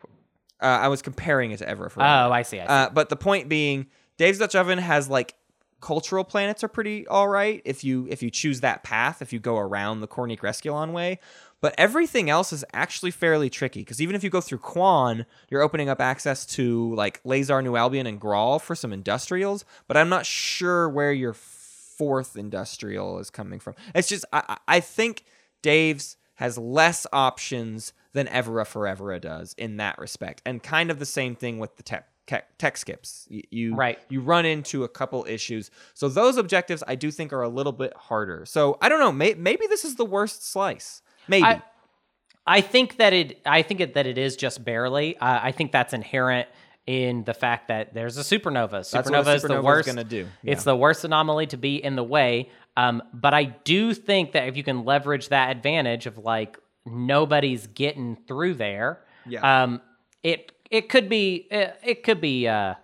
uh, 0.61 0.66
I 0.66 0.89
was 0.89 1.03
comparing 1.03 1.51
it 1.53 1.59
to 1.59 1.66
Evera 1.66 1.93
Forevera. 1.93 2.26
Oh, 2.26 2.32
I 2.32 2.43
see. 2.43 2.61
I 2.61 2.64
see. 2.64 2.68
Uh, 2.68 2.91
but 2.91 3.09
the 3.09 3.16
point 3.16 3.49
being, 3.49 3.87
Dave's 4.16 4.39
Dutch 4.39 4.55
Oven 4.55 4.78
has 4.78 5.09
like 5.09 5.34
cultural 5.80 6.24
planets 6.24 6.64
are 6.64 6.68
pretty 6.68 7.07
all 7.07 7.28
right 7.28 7.61
if 7.66 7.84
you 7.84 8.07
if 8.09 8.22
you 8.22 8.30
choose 8.30 8.62
that 8.62 8.82
path 8.82 9.20
if 9.20 9.30
you 9.30 9.39
go 9.39 9.59
around 9.59 10.01
the 10.01 10.09
Corneeq 10.09 10.41
Resculon 10.41 10.93
way. 10.93 11.18
But 11.61 11.74
everything 11.78 12.28
else 12.28 12.52
is 12.52 12.64
actually 12.72 13.11
fairly 13.11 13.48
tricky 13.50 13.80
because 13.80 14.00
even 14.00 14.14
if 14.14 14.22
you 14.22 14.30
go 14.30 14.40
through 14.40 14.59
Quann, 14.59 15.24
you're 15.48 15.62
opening 15.62 15.88
up 15.88 16.00
access 16.00 16.44
to 16.46 16.94
like 16.94 17.20
Lazar, 17.24 17.62
New 17.62 17.76
Albion, 17.76 18.07
and 18.07 18.20
Gral 18.20 18.59
for 18.59 18.74
some 18.74 18.92
industrials. 18.92 19.64
But 19.88 19.96
I'm 19.96 20.09
not 20.09 20.26
sure 20.26 20.88
where 20.88 21.12
your 21.12 21.32
fourth 21.32 22.36
industrial 22.36 23.18
is 23.18 23.30
coming 23.30 23.59
from. 23.59 23.74
It's 23.94 24.09
just 24.09 24.24
I 24.32 24.59
I 24.68 24.80
think 24.80 25.24
Dave's 25.62 26.16
has 26.34 26.59
less 26.59 27.07
options 27.12 27.94
than 28.12 28.26
Evera 28.26 28.66
Forevera 28.66 29.20
does 29.20 29.54
in 29.54 29.78
that 29.78 29.98
respect, 29.98 30.42
and 30.44 30.62
kind 30.62 30.90
of 30.90 30.98
the 30.98 31.07
same 31.07 31.34
thing 31.34 31.59
with 31.59 31.76
the 31.76 31.82
tech 31.82 32.09
tech, 32.26 32.59
tech 32.59 32.76
skips. 32.76 33.26
You, 33.30 33.42
you 33.50 33.74
Right. 33.74 33.98
you 34.09 34.20
run 34.20 34.44
into 34.44 34.84
a 34.84 34.88
couple 34.88 35.24
issues. 35.28 35.70
So 35.94 36.09
those 36.09 36.36
objectives 36.36 36.82
I 36.86 36.96
do 36.96 37.11
think 37.11 37.32
are 37.32 37.42
a 37.42 37.48
little 37.48 37.72
bit 37.72 37.94
harder. 37.96 38.44
So 38.46 38.76
I 38.82 38.88
don't 38.88 39.00
know. 39.00 39.12
May, 39.12 39.34
maybe 39.34 39.66
this 39.68 39.84
is 39.84 39.94
the 39.96 40.04
worst 40.04 40.46
slice. 40.46 41.02
Maybe. 41.28 41.44
I, 41.44 41.62
I 42.46 42.60
think 42.60 42.98
that 42.98 43.12
it. 43.12 43.40
I 43.44 43.62
think 43.62 43.80
it, 43.80 43.94
that 43.94 44.06
it 44.06 44.18
is 44.18 44.36
just 44.36 44.64
barely. 44.64 45.16
Uh, 45.18 45.40
I 45.42 45.52
think 45.52 45.72
that's 45.72 45.92
inherent 45.92 46.48
in 46.86 47.24
the 47.24 47.34
fact 47.34 47.68
that 47.68 47.92
there's 47.94 48.16
a 48.16 48.20
supernova. 48.20 48.70
what 48.72 49.06
a 49.06 49.10
Supernova 49.10 49.34
is 49.34 49.42
the 49.42 49.48
supernova 49.48 49.58
is 49.80 49.86
worst. 49.96 50.08
do. 50.08 50.26
It's 50.44 50.64
the 50.64 50.76
worst 50.76 51.04
anomaly 51.04 51.48
to 51.48 51.56
be 51.56 51.82
in 51.82 51.96
the 51.96 52.04
way. 52.04 52.50
Um, 52.76 53.02
but 53.12 53.34
I 53.34 53.44
do 53.44 53.92
think 53.94 54.32
that 54.32 54.46
if 54.48 54.56
you 54.56 54.62
can 54.62 54.84
leverage 54.84 55.30
that 55.30 55.50
advantage 55.50 56.06
of 56.06 56.18
like 56.18 56.58
nobody's 56.84 57.66
getting 57.66 58.16
through 58.28 58.54
there, 58.54 59.00
Yeah. 59.26 59.62
um, 59.64 59.80
it 60.22 60.52
it 60.70 60.88
could 60.88 61.08
be 61.08 61.48
it, 61.50 61.76
it 61.82 62.02
could 62.04 62.20
be 62.20 62.46
uh, 62.46 62.74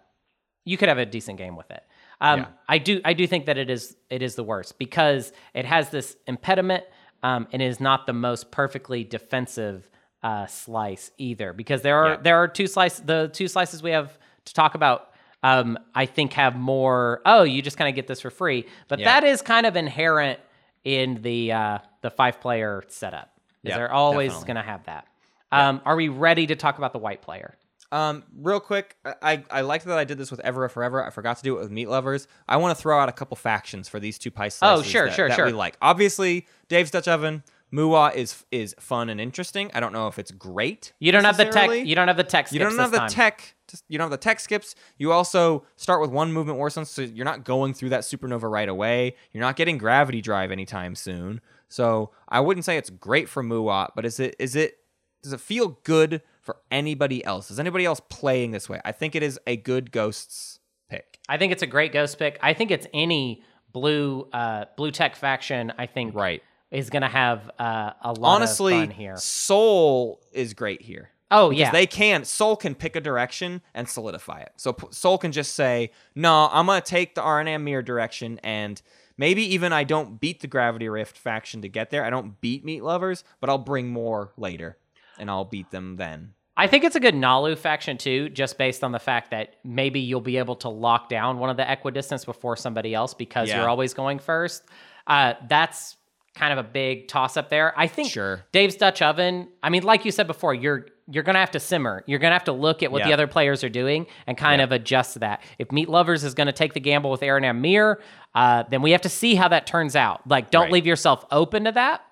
you 0.65 0.77
could 0.77 0.89
have 0.89 0.99
a 0.99 1.07
decent 1.07 1.39
game 1.39 1.55
with 1.57 1.71
it. 1.71 1.83
Um, 2.21 2.41
Yeah. 2.41 2.47
I 2.69 2.79
do 2.79 3.01
I 3.05 3.13
do 3.13 3.27
think 3.29 3.47
that 3.47 3.59
it 3.59 3.71
is 3.71 3.97
it 4.11 4.23
is 4.23 4.35
the 4.35 4.45
worst 4.45 4.79
because 4.79 5.33
it 5.55 5.65
has 5.65 5.91
this 5.91 6.17
impediment 6.27 6.85
um, 7.23 7.47
and 7.53 7.63
is 7.63 7.81
not 7.81 8.07
the 8.07 8.13
most 8.13 8.51
perfectly 8.51 9.05
defensive 9.05 9.89
uh, 10.23 10.47
slice 10.47 11.11
either 11.19 11.53
because 11.53 11.83
there 11.83 11.97
are 11.99 12.11
Yeah. 12.11 12.17
there 12.23 12.37
are 12.37 12.49
two 12.49 12.67
slices 12.67 13.01
the 13.05 13.29
two 13.33 13.49
slices 13.49 13.83
we 13.83 13.91
have 13.91 14.19
to 14.45 14.55
talk 14.55 14.75
about 14.75 15.11
um, 15.43 15.77
I 15.95 16.07
think 16.07 16.33
have 16.35 16.55
more 16.57 17.21
oh 17.27 17.43
you 17.43 17.61
just 17.63 17.77
kind 17.77 17.89
of 17.89 17.95
get 17.97 18.07
this 18.07 18.21
for 18.21 18.31
free 18.31 18.67
but 18.89 19.01
Yeah. 19.01 19.07
that 19.21 19.25
is 19.25 19.43
kind 19.43 19.67
of 19.67 19.75
inherent 19.77 20.39
in 20.85 21.23
the 21.23 21.53
uh, 21.53 21.79
the 22.03 22.11
five 22.11 22.41
player 22.41 22.83
setup. 22.89 23.31
Is 23.65 23.71
Yeah, 23.71 23.77
they're 23.79 23.93
always 23.93 24.33
going 24.45 24.57
to 24.57 24.63
have 24.63 24.85
that. 24.85 25.07
Um, 25.53 25.81
are 25.85 25.95
we 25.97 26.09
ready 26.09 26.47
to 26.49 26.57
talk 26.57 26.79
about 26.79 26.93
the 26.93 26.99
white 26.99 27.23
player 27.23 27.57
Um, 27.93 28.25
real 28.37 28.59
quick, 28.59 28.97
I 29.05 29.45
I 29.51 29.61
liked 29.61 29.85
that 29.85 29.99
I 29.99 30.05
did 30.05 30.17
this 30.19 30.31
with 30.31 30.41
Evera 30.41 30.71
Forever. 30.71 31.05
I 31.05 31.11
forgot 31.11 31.37
to 31.37 31.43
do 31.43 31.57
it 31.57 31.61
with 31.61 31.71
Meat 31.71 31.89
Lovers. 31.89 32.27
I 32.49 32.57
want 32.57 32.77
to 32.77 32.83
throw 32.83 32.99
out 32.99 33.09
a 33.09 33.13
couple 33.13 33.37
factions 33.37 33.87
for 33.89 34.01
these 34.01 34.19
two 34.19 34.31
pie 34.31 34.49
slices. 34.49 34.87
Oh, 34.87 34.89
sure, 34.89 35.07
that, 35.07 35.15
sure, 35.15 35.29
that 35.29 35.37
sure. 35.37 35.47
we 35.47 35.53
like. 35.53 35.77
Obviously, 35.83 36.47
Dave's 36.69 36.91
Dutch 36.91 37.07
Oven, 37.07 37.43
Muaat 37.73 38.15
is 38.17 38.45
is 38.51 38.75
fun 38.81 39.09
and 39.09 39.21
interesting. 39.21 39.71
I 39.75 39.81
don't 39.81 39.93
know 39.93 40.07
if 40.09 40.19
it's 40.19 40.31
great. 40.31 40.93
you 41.01 41.13
don't 41.13 41.25
have 41.25 41.37
the 41.37 41.45
tech 41.47 41.71
you 41.87 41.95
don't 41.95 42.09
have 42.09 42.17
the 42.17 42.25
tech 42.25 42.51
You 42.51 42.59
don't 42.59 42.71
skips 42.73 42.81
have 42.81 42.91
the 42.93 42.99
time. 42.99 43.09
tech. 43.09 43.55
You 43.89 43.97
don't 43.99 44.07
have 44.07 44.11
the 44.11 44.17
tech 44.23 44.41
skips. 44.41 44.75
You 44.99 45.13
also 45.13 45.65
start 45.77 46.01
with 46.03 46.11
one 46.11 46.33
movement 46.33 46.59
war 46.59 46.69
zone, 46.69 46.85
so 46.85 47.03
you're 47.03 47.25
not 47.25 47.45
going 47.45 47.73
through 47.73 47.89
that 47.91 48.03
supernova 48.03 48.51
right 48.51 48.69
away. 48.69 49.17
You're 49.33 49.41
not 49.43 49.57
getting 49.57 49.79
gravity 49.79 50.21
drive 50.21 50.51
anytime 50.51 50.95
soon. 50.95 51.41
So 51.69 52.11
I 52.29 52.41
wouldn't 52.41 52.65
say 52.67 52.77
it's 52.77 52.91
great 52.91 53.31
for 53.31 53.43
Muaat, 53.43 53.91
but 53.97 54.05
is 54.05 54.21
it 54.21 54.37
is 54.39 54.57
it 54.57 54.79
does 55.23 55.33
it 55.33 55.41
feel 55.41 55.79
good 55.85 56.21
for 56.43 56.57
anybody 56.71 57.25
else? 57.25 57.51
Is 57.51 57.59
anybody 57.59 57.85
else 57.87 58.01
playing 58.09 58.51
this 58.51 58.69
way? 58.69 58.81
I 58.85 58.93
think 58.93 59.15
it 59.15 59.23
is 59.23 59.39
a 59.47 59.57
good 59.57 59.91
ghosts 59.93 60.59
pick. 60.91 61.19
I 61.29 61.39
think 61.39 61.53
it's 61.53 61.63
a 61.63 61.67
great 61.67 61.93
ghost 61.93 62.19
pick. 62.19 62.39
I 62.43 62.53
think 62.53 62.71
it's 62.71 62.87
any 62.93 63.43
blue 63.73 64.29
uh, 64.33 64.67
blue 64.77 64.91
tech 64.91 65.17
faction. 65.17 65.73
I 65.79 65.87
think 65.87 66.15
Right. 66.15 66.43
is 66.71 66.91
going 66.91 67.03
to 67.03 67.09
have 67.09 67.51
uh, 67.59 67.93
a 68.03 68.13
lot 68.13 68.37
Honestly, 68.37 68.75
of 68.75 68.81
fun 68.89 68.91
here. 68.91 69.17
Sol 69.17 70.21
is 70.33 70.53
great 70.55 70.83
here. 70.83 71.11
Oh 71.31 71.49
Because 71.49 71.61
yeah, 71.61 71.71
they 71.71 71.87
can. 71.87 72.25
Sol 72.25 72.57
can 72.57 72.75
pick 72.75 72.95
a 72.95 73.01
direction 73.01 73.63
and 73.73 73.89
solidify 73.89 74.41
it. 74.43 74.53
So 74.57 74.75
P- 74.75 74.89
Sol 74.91 75.17
can 75.17 75.33
just 75.33 75.55
say, 75.55 75.91
"No, 76.15 76.51
I'm 76.53 76.67
gonna 76.67 76.83
take 76.83 77.15
the 77.15 77.23
RNA 77.23 77.63
mirror 77.63 77.81
direction," 77.81 78.39
and 78.45 78.83
maybe 79.17 79.43
even 79.55 79.73
I 79.73 79.85
don't 79.85 80.21
beat 80.21 80.41
the 80.41 80.47
Gravity 80.47 80.91
Rift 80.91 81.17
faction 81.17 81.63
to 81.63 81.69
get 81.71 81.89
there. 81.89 82.05
I 82.05 82.11
don't 82.11 82.39
beat 82.43 82.67
Meat 82.67 82.83
Lovers, 82.83 83.25
but 83.41 83.49
I'll 83.49 83.57
bring 83.57 83.89
more 83.89 84.33
later, 84.37 84.77
and 85.23 85.31
I'll 85.31 85.47
beat 85.47 85.71
them 85.71 85.97
then. 85.97 86.35
I 86.55 86.67
think 86.67 86.85
it's 86.85 86.97
a 86.97 87.01
good 87.01 87.15
Naalu 87.15 87.57
faction 87.57 87.97
too, 87.97 88.29
just 88.29 88.59
based 88.59 88.85
on 88.85 88.93
the 88.93 88.99
fact 88.99 89.31
that 89.31 89.55
maybe 89.65 90.01
you'll 90.01 90.21
be 90.21 90.37
able 90.37 90.57
to 90.57 90.69
lock 90.69 91.09
down 91.09 91.39
one 91.39 91.49
of 91.49 91.57
the 91.57 91.71
equidistance 91.73 92.27
before 92.27 92.57
somebody 92.57 92.93
else 92.95 93.15
because 93.15 93.49
Yeah. 93.49 93.61
you're 93.61 93.71
always 93.71 93.95
going 93.95 94.19
first. 94.19 94.63
Uh, 95.07 95.33
that's 95.49 95.97
kind 96.35 96.53
of 96.59 96.59
a 96.59 96.69
big 96.69 97.09
toss 97.09 97.37
up 97.39 97.49
there. 97.49 97.73
I 97.79 97.87
think 97.87 98.11
Sure. 98.11 98.45
Dave's 98.53 98.77
Dutch 98.77 99.01
Oven. 99.01 99.49
I 99.63 99.71
mean, 99.71 99.83
like 99.83 100.05
you 100.05 100.11
said 100.11 100.27
before, 100.27 100.53
you're 100.55 100.87
you're 101.11 101.25
gonna 101.25 101.41
have 101.41 101.51
to 101.51 101.61
simmer. 101.61 102.05
You're 102.07 102.21
gonna 102.21 102.35
have 102.35 102.45
to 102.45 102.53
look 102.53 102.83
at 102.83 102.93
what 102.93 103.03
the 103.03 103.13
other 103.13 103.27
players 103.27 103.65
are 103.65 103.69
doing 103.69 104.07
and 104.27 104.39
kind 104.39 104.63
of 104.63 104.71
adjust 104.73 105.15
to 105.15 105.19
that. 105.19 105.43
If 105.59 105.73
Meat 105.73 105.89
Lovers 105.89 106.23
is 106.23 106.33
gonna 106.33 106.53
take 106.53 106.75
the 106.75 106.81
gamble 106.81 107.11
with 107.11 107.21
Arinam 107.23 107.59
Meer, 107.61 108.01
uh, 108.35 108.63
then 108.71 108.83
we 108.83 108.93
have 108.93 109.01
to 109.03 109.09
see 109.09 109.35
how 109.35 109.49
that 109.49 109.67
turns 109.67 109.97
out. 109.97 110.27
Like, 110.29 110.51
don't 110.51 110.65
Right. 110.65 110.73
leave 110.73 110.87
yourself 110.87 111.25
open 111.31 111.65
to 111.65 111.73
that. 111.73 112.03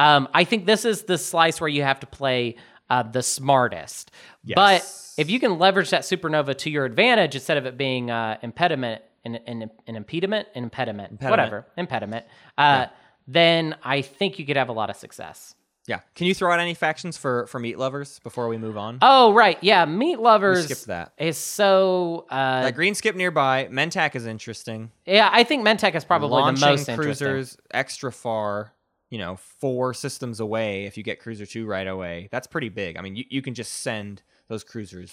Um, 0.00 0.28
I 0.32 0.44
think 0.44 0.64
this 0.64 0.84
is 0.86 1.02
the 1.02 1.18
slice 1.18 1.60
where 1.60 1.68
you 1.68 1.82
have 1.82 2.00
to 2.00 2.06
play 2.06 2.56
uh, 2.88 3.02
the 3.02 3.22
smartest. 3.22 4.10
But 4.54 4.80
if 5.18 5.28
you 5.28 5.38
can 5.38 5.58
leverage 5.58 5.90
that 5.90 6.02
supernova 6.02 6.56
to 6.58 6.70
your 6.70 6.86
advantage 6.86 7.34
instead 7.34 7.58
of 7.58 7.66
it 7.66 7.76
being 7.76 8.10
uh, 8.10 8.38
impediment, 8.42 9.02
an, 9.26 9.36
an, 9.46 9.70
an 9.86 9.96
impediment, 9.96 10.48
an 10.54 10.64
impediment, 10.64 11.20
whatever, 11.20 11.66
impediment, 11.76 12.24
uh, 12.56 12.86
then 13.28 13.76
I 13.84 14.00
think 14.00 14.38
you 14.38 14.46
could 14.46 14.56
have 14.56 14.70
a 14.70 14.72
lot 14.72 14.88
of 14.88 14.96
success. 14.96 15.54
Yeah. 15.86 16.00
Can 16.14 16.26
you 16.26 16.34
throw 16.34 16.52
out 16.52 16.60
any 16.60 16.74
factions 16.74 17.16
for 17.16 17.46
for 17.48 17.58
Meat 17.58 17.78
Lovers 17.78 18.20
before 18.20 18.48
we 18.48 18.58
move 18.58 18.76
on? 18.76 18.98
Oh, 19.02 19.32
right. 19.34 19.58
Yeah. 19.60 19.84
Meat 19.86 20.20
Lovers 20.20 20.64
Skip 20.64 20.78
that. 20.86 21.12
is 21.18 21.36
so. 21.36 22.26
Uh, 22.30 22.62
that 22.62 22.74
green 22.74 22.94
skip 22.94 23.16
nearby. 23.16 23.68
Mentak 23.70 24.14
is 24.14 24.24
interesting. 24.24 24.92
yeah, 25.04 25.28
I 25.32 25.42
think 25.42 25.66
Mentak 25.66 25.94
is 25.94 26.04
probably 26.04 26.28
Launching 26.28 26.60
the 26.60 26.66
most 26.70 26.88
interesting. 26.88 26.96
cruisers 26.96 27.56
extra 27.72 28.12
far. 28.12 28.72
You 29.10 29.18
know, 29.18 29.36
four 29.36 29.92
systems 29.92 30.40
away. 30.40 30.84
If 30.86 30.96
you 30.96 31.02
get 31.02 31.20
cruiser 31.20 31.44
two 31.44 31.66
right 31.66 31.86
away, 31.86 32.28
that's 32.30 32.46
pretty 32.46 32.68
big. 32.68 32.96
I 32.96 33.02
mean, 33.02 33.16
you, 33.16 33.24
you 33.28 33.42
can 33.42 33.54
just 33.54 33.72
send 33.82 34.22
those 34.48 34.64
cruisers. 34.64 35.12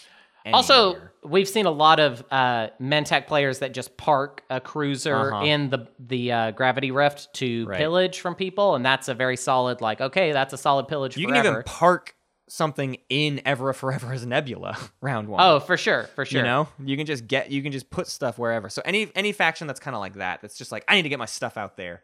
Also, 0.54 0.95
we've 1.26 1.48
seen 1.50 1.66
a 1.66 1.72
lot 1.72 2.00
of 2.00 2.24
uh, 2.32 2.68
Mentak 2.82 3.28
players 3.28 3.60
that 3.60 3.74
just 3.74 3.98
park 3.98 4.43
a 4.50 4.62
cruiser 4.62 5.34
Uh-huh. 5.34 5.43
in 5.43 5.70
the 5.70 5.88
the 6.00 6.32
uh, 6.32 6.52
gravity 6.52 6.91
rift 6.91 7.34
to 7.34 7.66
Right. 7.66 7.78
pillage 7.78 8.22
from 8.22 8.34
people, 8.36 8.76
and 8.76 8.86
that's 8.86 9.10
a 9.10 9.14
very 9.14 9.36
solid. 9.36 9.82
Like, 9.82 10.00
okay, 10.00 10.32
that's 10.32 10.54
a 10.54 10.58
solid 10.58 10.88
pillage. 10.88 11.18
you 11.18 11.28
can 11.28 11.36
even 11.36 11.64
park 11.64 12.16
something 12.48 12.95
in 13.10 13.41
Ever 13.43 13.74
Forever 13.74 14.14
as 14.14 14.26
Nebula 14.26 14.78
round 15.02 15.28
one. 15.28 15.41
Oh, 15.43 15.60
for 15.60 15.76
sure, 15.76 16.04
for 16.16 16.24
sure. 16.24 16.39
You 16.39 16.45
know, 16.48 16.70
you 16.82 16.95
can 16.95 17.06
just 17.06 17.28
get 17.28 17.52
you 17.52 17.62
can 17.62 17.74
just 17.74 17.89
put 17.89 18.08
stuff 18.08 18.38
wherever. 18.39 18.70
So 18.70 18.82
any 18.86 19.12
any 19.16 19.34
faction 19.34 19.68
that's 19.68 19.82
kind 19.82 19.95
of 19.95 20.00
like 20.00 20.14
that, 20.14 20.41
that's 20.41 20.58
just 20.58 20.72
like 20.72 20.86
I 20.88 20.95
need 20.95 21.04
to 21.04 21.10
get 21.10 21.20
my 21.20 21.26
stuff 21.26 21.58
out 21.58 21.76
there. 21.76 22.04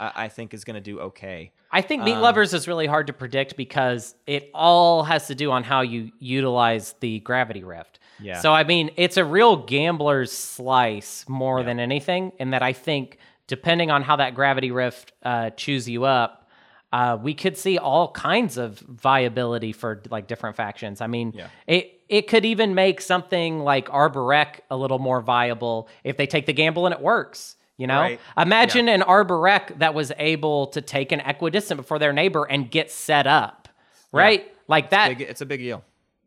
I, 0.00 0.24
I 0.24 0.28
think 0.28 0.54
is 0.54 0.64
going 0.64 0.74
to 0.74 0.80
do 0.80 0.98
okay. 1.00 1.52
I 1.70 1.82
think 1.82 2.00
Um, 2.00 2.06
Meat 2.06 2.16
Lovers 2.16 2.52
is 2.54 2.66
really 2.66 2.86
hard 2.86 3.06
to 3.08 3.12
predict 3.12 3.56
because 3.56 4.14
it 4.26 4.50
all 4.54 5.04
has 5.04 5.26
to 5.28 5.34
do 5.36 5.52
on 5.52 5.62
how 5.62 5.82
you 5.82 6.10
utilize 6.18 6.94
the 7.00 7.20
gravity 7.20 7.62
rift. 7.62 8.00
Yeah. 8.18 8.40
So 8.40 8.52
I 8.52 8.64
mean, 8.64 8.90
it's 8.96 9.16
a 9.16 9.24
real 9.24 9.56
gambler's 9.56 10.32
slice 10.32 11.24
more 11.28 11.62
than 11.62 11.78
anything, 11.78 12.32
in 12.38 12.50
that 12.50 12.62
I 12.62 12.72
think 12.72 13.18
depending 13.46 13.90
on 13.90 14.02
how 14.02 14.16
that 14.16 14.34
gravity 14.34 14.70
rift 14.70 15.12
uh, 15.22 15.50
chews 15.50 15.88
you 15.88 16.04
up, 16.04 16.48
uh, 16.92 17.16
we 17.22 17.34
could 17.34 17.56
see 17.56 17.78
all 17.78 18.10
kinds 18.12 18.56
of 18.56 18.78
viability 18.80 19.72
for 19.72 20.02
like 20.10 20.26
different 20.26 20.56
factions. 20.56 21.00
I 21.00 21.06
mean, 21.06 21.32
Yeah. 21.36 21.48
it 21.66 22.00
it 22.08 22.22
could 22.26 22.44
even 22.44 22.74
make 22.74 23.00
something 23.00 23.60
like 23.60 23.86
Arborek 23.88 24.60
a 24.70 24.76
little 24.76 24.98
more 24.98 25.20
viable 25.20 25.88
if 26.02 26.16
they 26.16 26.26
take 26.26 26.46
the 26.46 26.52
gamble 26.52 26.84
and 26.86 26.92
it 26.94 27.00
works. 27.00 27.54
You 27.80 27.86
know, 27.86 28.00
Right. 28.00 28.20
imagine 28.36 28.88
an 28.90 29.00
Arborec 29.00 29.78
that 29.78 29.94
was 29.94 30.12
able 30.18 30.66
to 30.68 30.82
take 30.82 31.12
an 31.12 31.20
equidistant 31.20 31.78
before 31.78 31.98
their 31.98 32.12
neighbor 32.12 32.44
and 32.44 32.70
get 32.70 32.90
set 32.90 33.26
up, 33.26 33.68
right? 34.12 34.52
Like 34.68 34.90
that. 34.90 35.08
Big, 35.08 35.22
it's 35.22 35.40
a 35.40 35.46
big 35.46 35.60
deal. 35.60 35.82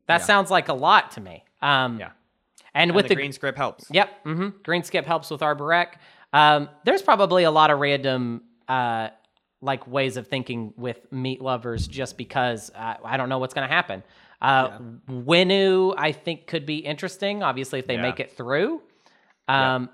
that 0.07 0.23
sounds 0.23 0.49
like 0.49 0.67
a 0.67 0.73
lot 0.73 1.11
to 1.11 1.21
me. 1.21 1.43
Um, 1.61 1.99
Yeah. 1.99 2.09
And 2.75 2.89
And 2.89 2.95
with 2.95 3.05
the, 3.05 3.09
the, 3.09 3.15
green 3.15 3.31
script 3.33 3.57
helps. 3.59 3.85
Yep. 3.91 4.23
hmm 4.23 4.47
Green 4.63 4.83
skip 4.83 5.05
helps 5.05 5.29
with 5.29 5.41
Arborec. 5.41 5.89
Um, 6.33 6.69
there's 6.85 7.03
probably 7.03 7.43
a 7.43 7.51
lot 7.51 7.69
of 7.69 7.77
random 7.79 8.41
uh, 8.67 9.09
like 9.61 9.85
ways 9.87 10.17
of 10.17 10.27
thinking 10.27 10.73
with 10.75 10.99
meat 11.11 11.39
lovers 11.39 11.87
just 11.87 12.17
because 12.17 12.71
uh, 12.75 12.95
I 13.05 13.15
don't 13.17 13.29
know 13.29 13.37
what's 13.37 13.53
going 13.53 13.67
to 13.69 13.73
happen. 13.73 14.01
Uh, 14.41 14.79
Winnu, 15.07 15.93
I 15.97 16.11
think, 16.13 16.47
could 16.47 16.65
be 16.65 16.77
interesting. 16.77 17.43
Obviously, 17.43 17.77
if 17.79 17.85
they 17.87 17.95
Yeah. 17.95 18.01
make 18.01 18.19
it 18.19 18.35
through. 18.35 18.81
Um, 19.47 19.89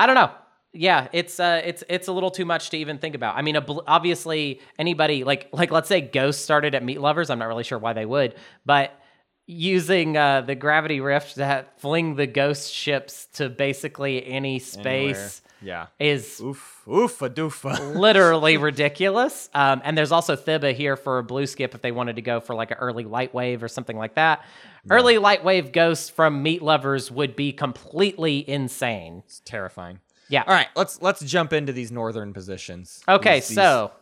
I 0.00 0.06
don't 0.06 0.14
know. 0.14 0.30
Yeah, 0.72 1.08
it's 1.12 1.38
uh, 1.38 1.60
it's 1.62 1.84
it's 1.90 2.08
a 2.08 2.12
little 2.12 2.30
too 2.30 2.46
much 2.46 2.70
to 2.70 2.78
even 2.78 2.96
think 2.96 3.14
about. 3.14 3.36
I 3.36 3.42
mean, 3.42 3.56
obviously, 3.86 4.60
anybody 4.78 5.24
like 5.24 5.50
like 5.52 5.70
let's 5.70 5.88
say 5.88 6.00
Ghost 6.00 6.42
started 6.42 6.74
at 6.74 6.82
Meat 6.82 7.02
Lovers. 7.02 7.28
I'm 7.28 7.38
not 7.38 7.48
really 7.48 7.64
sure 7.64 7.78
why 7.78 7.92
they 7.92 8.06
would, 8.06 8.34
but 8.64 8.98
using 9.46 10.16
uh, 10.16 10.40
the 10.40 10.54
gravity 10.54 11.00
rift 11.00 11.34
to 11.34 11.66
fling 11.76 12.14
the 12.14 12.26
ghost 12.26 12.72
ships 12.72 13.26
to 13.34 13.50
basically 13.50 14.24
any 14.24 14.58
space 14.58 15.42
Yeah. 15.62 15.86
is 15.98 16.40
Oof. 16.40 16.82
Oof. 16.88 17.20
A 17.22 17.30
doofa. 17.30 17.94
literally 17.96 18.56
ridiculous. 18.56 19.48
Um, 19.54 19.80
and 19.84 19.96
there's 19.96 20.12
also 20.12 20.36
Thibah 20.36 20.74
here 20.74 20.96
for 20.96 21.18
a 21.18 21.22
blue 21.22 21.46
skip 21.46 21.74
if 21.74 21.82
they 21.82 21.92
wanted 21.92 22.16
to 22.16 22.22
go 22.22 22.40
for 22.40 22.54
like 22.54 22.70
an 22.70 22.78
early 22.78 23.04
light 23.04 23.34
wave 23.34 23.62
or 23.62 23.68
something 23.68 23.96
like 23.96 24.14
that. 24.14 24.44
Early 24.88 25.18
light 25.18 25.44
wave 25.44 25.72
ghosts 25.72 26.08
from 26.08 26.42
Meat 26.42 26.62
Lovers 26.62 27.10
would 27.10 27.36
be 27.36 27.52
completely 27.52 28.48
insane. 28.48 29.22
it's 29.26 29.40
terrifying. 29.44 30.00
Yeah. 30.30 30.44
All 30.46 30.54
right. 30.54 30.68
Let's 30.76 31.02
let's 31.02 31.20
jump 31.24 31.52
into 31.52 31.72
these 31.72 31.90
northern 31.92 32.32
positions. 32.32 33.02
Okay, 33.08 33.40
These- 33.40 33.48
these- 33.48 33.56
so 33.56 33.92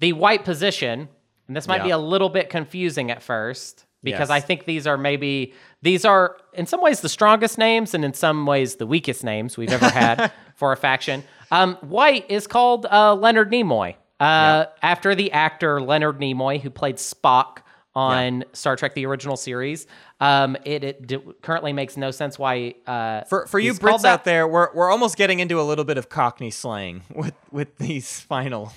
the 0.00 0.14
white 0.14 0.44
position, 0.44 1.08
and 1.48 1.56
this 1.56 1.68
might 1.68 1.82
be 1.84 1.90
a 1.90 1.98
little 1.98 2.28
bit 2.28 2.48
confusing 2.48 3.10
at 3.10 3.22
first 3.22 3.84
because 4.02 4.28
Yes. 4.28 4.30
I 4.30 4.40
think 4.40 4.64
these 4.64 4.86
are 4.86 4.96
maybe 4.98 5.52
these 5.82 6.04
are 6.04 6.36
in 6.52 6.66
some 6.66 6.80
ways 6.82 7.00
the 7.00 7.08
strongest 7.08 7.58
names 7.58 7.94
and 7.94 8.04
in 8.04 8.14
some 8.14 8.46
ways 8.46 8.76
the 8.76 8.86
weakest 8.86 9.22
names 9.24 9.56
we've 9.56 9.70
ever 9.72 9.88
had 9.88 10.32
for 10.56 10.72
a 10.72 10.76
faction. 10.76 11.24
Um, 11.50 11.76
white 11.82 12.24
is 12.30 12.46
called 12.46 12.86
uh, 12.86 13.14
Leonard 13.14 13.50
Nimoy 13.52 13.94
uh, 14.20 14.66
after 14.82 15.14
the 15.14 15.32
actor 15.32 15.80
Leonard 15.80 16.18
Nimoy 16.18 16.60
who 16.60 16.70
played 16.70 16.96
Spock 16.96 17.58
on 17.94 18.42
Star 18.54 18.74
Trek: 18.74 18.94
The 18.94 19.04
Original 19.06 19.36
Series. 19.36 19.86
Um, 20.18 20.56
it, 20.64 20.82
it 20.84 21.06
d- 21.06 21.18
currently 21.42 21.72
makes 21.74 21.96
no 21.96 22.10
sense 22.10 22.38
why 22.38 22.74
uh, 22.86 23.22
For 23.24 23.46
for 23.46 23.58
you 23.58 23.74
Brits 23.74 24.04
out 24.04 24.24
there, 24.24 24.48
we're 24.48 24.72
we're 24.72 24.90
almost 24.90 25.16
getting 25.18 25.40
into 25.40 25.60
a 25.60 25.62
little 25.64 25.84
bit 25.84 25.98
of 25.98 26.08
Cockney 26.08 26.50
slang 26.50 27.02
with 27.14 27.34
with 27.50 27.76
these 27.76 28.18
final 28.20 28.72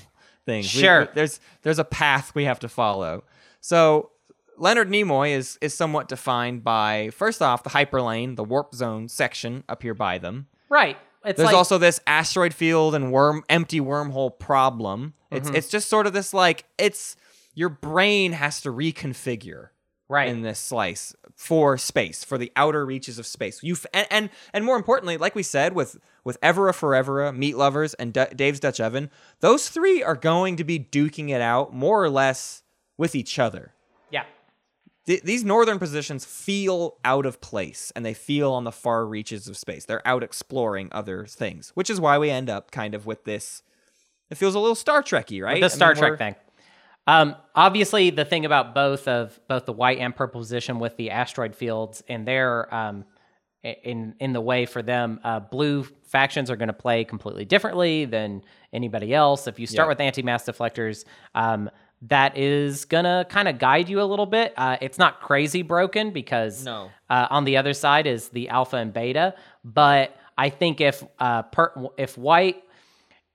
things. 0.46 0.74
We- 0.76 0.82
Sure. 0.82 1.02
we- 1.02 1.08
there's 1.14 1.40
there's 1.62 1.80
a 1.80 1.86
path 1.86 2.36
we 2.36 2.44
have 2.44 2.60
to 2.60 2.68
follow. 2.68 3.24
So 3.62 4.10
Leonard 4.58 4.90
Nimoy 4.90 5.32
is 5.32 5.58
is 5.62 5.74
somewhat 5.74 6.08
defined 6.08 6.64
by 6.64 7.10
first 7.14 7.42
off 7.42 7.64
the 7.64 7.70
hyperlane, 7.72 8.36
the 8.36 8.44
warp 8.44 8.74
zone 8.74 9.08
section 9.10 9.64
up 9.70 9.82
here 9.84 9.94
by 9.94 10.18
them. 10.18 10.48
right. 10.70 10.98
It's 11.28 11.38
There's 11.38 11.48
like, 11.48 11.56
also 11.56 11.80
this 11.80 12.00
asteroid 12.06 12.54
field 12.54 12.94
and 12.94 13.12
worm 13.12 13.44
empty 13.50 13.80
wormhole 13.80 14.38
problem. 14.38 15.16
It's 15.32 15.48
Mm-hmm. 15.48 15.56
it's 15.56 15.70
just 15.70 15.90
sort 15.90 16.06
of 16.06 16.14
this 16.14 16.34
like 16.36 16.66
it's 16.78 17.16
your 17.56 17.70
brain 17.70 18.32
has 18.34 18.62
to 18.62 18.70
reconfigure 18.72 19.70
right. 20.08 20.28
in 20.30 20.42
this 20.44 20.60
slice 20.60 21.16
for 21.36 21.78
space 21.80 22.24
for 22.24 22.38
the 22.38 22.52
outer 22.56 22.86
reaches 22.86 23.18
of 23.20 23.26
space 23.26 23.62
you 23.64 23.74
f- 23.74 23.86
and, 23.94 24.08
and 24.12 24.30
and 24.54 24.64
more 24.66 24.78
importantly 24.78 25.18
like 25.18 25.34
we 25.36 25.42
said 25.44 25.74
with 25.74 25.98
with 26.24 26.40
evera 26.42 26.72
forevera 26.74 27.36
meat 27.36 27.58
lovers 27.58 27.94
and 27.96 28.14
D- 28.14 28.24
dave's 28.36 28.60
dutch 28.60 28.80
oven 28.80 29.10
those 29.42 29.68
three 29.68 30.02
are 30.04 30.16
going 30.16 30.56
to 30.58 30.64
be 30.64 30.80
duking 30.80 31.30
it 31.32 31.42
out 31.42 31.74
more 31.74 32.02
or 32.04 32.10
less 32.10 32.62
with 32.98 33.16
each 33.16 33.38
other. 33.40 33.74
Th- 35.08 35.22
these 35.22 35.44
northern 35.44 35.78
positions 35.80 36.26
feel 36.26 36.98
out 37.06 37.26
of 37.26 37.40
place 37.42 37.92
and 37.96 38.06
they 38.06 38.14
feel 38.14 38.52
on 38.54 38.64
the 38.64 38.72
far 38.72 39.06
reaches 39.06 39.48
of 39.48 39.56
space 39.58 39.86
they're 39.86 40.06
out 40.08 40.24
exploring 40.24 40.90
other 40.92 41.26
things 41.26 41.72
which 41.76 41.90
is 41.90 42.00
why 42.02 42.18
we 42.18 42.30
end 42.30 42.50
up 42.50 42.72
kind 42.72 42.96
of 42.96 43.06
with 43.06 43.24
this 43.24 43.62
it 44.32 44.36
feels 44.36 44.56
a 44.56 44.60
little 44.60 44.76
star 44.76 45.04
trekky 45.04 45.42
right 45.44 45.60
the 45.60 45.66
I 45.66 45.70
Star 45.70 45.90
mean, 45.94 45.98
Trek 45.98 46.18
thing. 46.18 46.36
Um, 47.08 47.36
obviously, 47.54 48.10
the 48.10 48.26
thing 48.26 48.46
about 48.46 48.74
both 48.74 49.08
of 49.08 49.40
both 49.48 49.68
the 49.68 49.74
white 49.74 50.00
and 50.00 50.16
purple 50.16 50.42
position 50.42 50.80
with 50.80 50.98
the 50.98 51.12
asteroid 51.12 51.56
fields 51.56 52.02
and 52.10 52.28
their 52.28 52.74
um, 52.74 53.06
in 53.64 54.16
in 54.20 54.34
the 54.34 54.42
way 54.42 54.66
for 54.66 54.82
them, 54.82 55.20
uh, 55.24 55.40
blue 55.40 55.84
factions 56.04 56.50
are 56.50 56.56
going 56.56 56.68
to 56.70 56.74
play 56.74 57.04
completely 57.04 57.46
differently 57.46 58.06
than 58.06 58.42
anybody 58.74 59.14
else. 59.14 59.46
If 59.46 59.60
you 59.60 59.68
start 59.68 59.86
Yeah. 59.86 59.90
with 59.90 60.00
anti-mass 60.00 60.46
deflectors, 60.46 61.06
um, 61.36 61.70
that 62.08 62.38
is 62.38 62.86
gonna 62.86 63.26
kind 63.30 63.48
of 63.48 63.58
guide 63.60 63.90
you 63.90 64.02
a 64.02 64.04
little 64.06 64.26
bit. 64.26 64.54
Uh, 64.58 64.78
it's 64.82 64.98
not 64.98 65.22
crazy 65.22 65.62
broken 65.62 66.12
because 66.12 66.66
No. 66.66 66.90
uh, 67.10 67.28
on 67.30 67.46
the 67.46 67.58
other 67.58 67.74
side 67.74 68.08
is 68.08 68.30
the 68.30 68.50
alpha 68.50 68.78
and 68.78 68.94
beta, 68.94 69.34
but 69.64 70.16
I 70.38 70.50
think 70.50 70.82
if 70.82 71.04
uh, 71.20 71.44
per, 71.44 71.72
if 71.98 72.18
white 72.18 72.62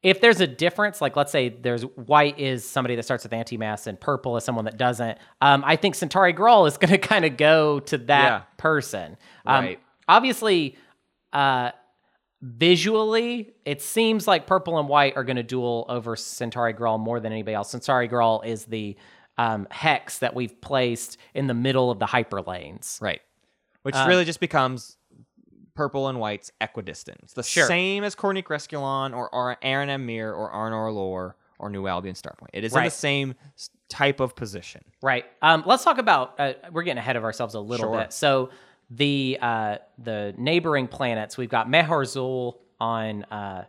if 0.03 0.23
there's 0.23 0.41
a 0.41 0.47
difference, 0.47 1.03
like 1.03 1.15
let's 1.15 1.31
say 1.31 1.51
there's 1.51 1.83
white 1.83 2.39
is 2.41 2.67
somebody 2.67 2.97
that 2.97 3.03
starts 3.03 3.23
with 3.23 3.35
anti-mass 3.35 3.87
and 3.87 4.01
purple 4.01 4.35
is 4.39 4.45
someone 4.45 4.65
that 4.65 4.79
doesn't, 4.79 5.19
um, 5.43 5.63
I 5.67 5.77
think 5.77 5.95
Centauri 5.95 6.33
Gral 6.33 6.65
is 6.65 6.79
going 6.79 6.91
to 6.93 6.97
kind 6.97 7.27
of 7.27 7.37
go 7.37 7.81
to 7.81 7.99
that 7.99 8.25
Yeah. 8.31 8.43
person. 8.57 9.19
Um, 9.45 9.65
Right. 9.67 9.81
Obviously, 10.09 10.79
uh, 11.35 11.73
visually, 12.43 13.53
it 13.65 13.83
seems 13.83 14.27
like 14.27 14.47
purple 14.47 14.79
and 14.79 14.89
white 14.89 15.17
are 15.17 15.25
going 15.25 15.37
to 15.37 15.43
duel 15.43 15.87
over 15.89 16.17
Centauri 16.17 16.73
Gral 16.73 16.99
more 16.99 17.21
than 17.21 17.33
anybody 17.33 17.55
else. 17.55 17.71
Centauri 17.71 18.09
Grawl 18.09 18.45
is 18.45 18.65
the 18.67 18.97
um, 19.39 19.67
hex 19.71 20.19
that 20.19 20.35
we've 20.35 20.61
placed 20.61 21.17
in 21.35 21.47
the 21.47 21.55
middle 21.55 21.91
of 21.91 21.99
the 21.99 22.07
hyper 22.07 22.43
lanes. 22.43 22.99
Right. 23.01 23.21
Which 23.83 23.95
Um, 23.95 24.09
really 24.09 24.25
just 24.25 24.41
becomes 24.41 24.97
purple 25.75 26.09
and 26.09 26.21
white's 26.21 26.51
equidistant. 26.61 27.19
It's 27.23 27.33
the 27.33 27.43
Sure. 27.43 27.67
same 27.67 28.05
as 28.05 28.15
Corneeq 28.15 28.45
Resculon 28.45 29.17
or, 29.17 29.57
Aaron 29.63 29.89
M. 29.89 30.05
Mir 30.05 30.33
or 30.33 30.51
Arnor 30.53 30.93
Lor 30.95 31.37
or 31.59 31.71
New 31.71 31.87
Albion 31.87 32.15
Starpoint. 32.15 32.49
It 32.53 32.65
is 32.65 32.75
in 32.77 32.85
the 32.85 32.91
same 32.91 33.35
type 33.89 34.21
of 34.21 34.35
position. 34.37 34.83
Right. 35.03 35.25
Um, 35.43 35.63
let's 35.67 35.85
talk 35.85 35.99
about. 35.99 36.39
Uh, 36.39 36.53
we're 36.73 36.83
getting 36.83 36.99
ahead 36.99 37.17
of 37.17 37.25
ourselves 37.25 37.55
a 37.55 37.61
little 37.61 37.93
Sure. 37.93 37.99
bit. 37.99 38.13
So 38.13 38.51
the 38.91 39.39
uh, 39.41 39.77
the 39.99 40.35
neighboring 40.37 40.89
planets, 40.89 41.37
we've 41.39 41.49
got 41.49 41.69
Mehar 41.69 42.05
Xull 42.05 42.57
on 42.81 43.25
uh, 43.25 43.65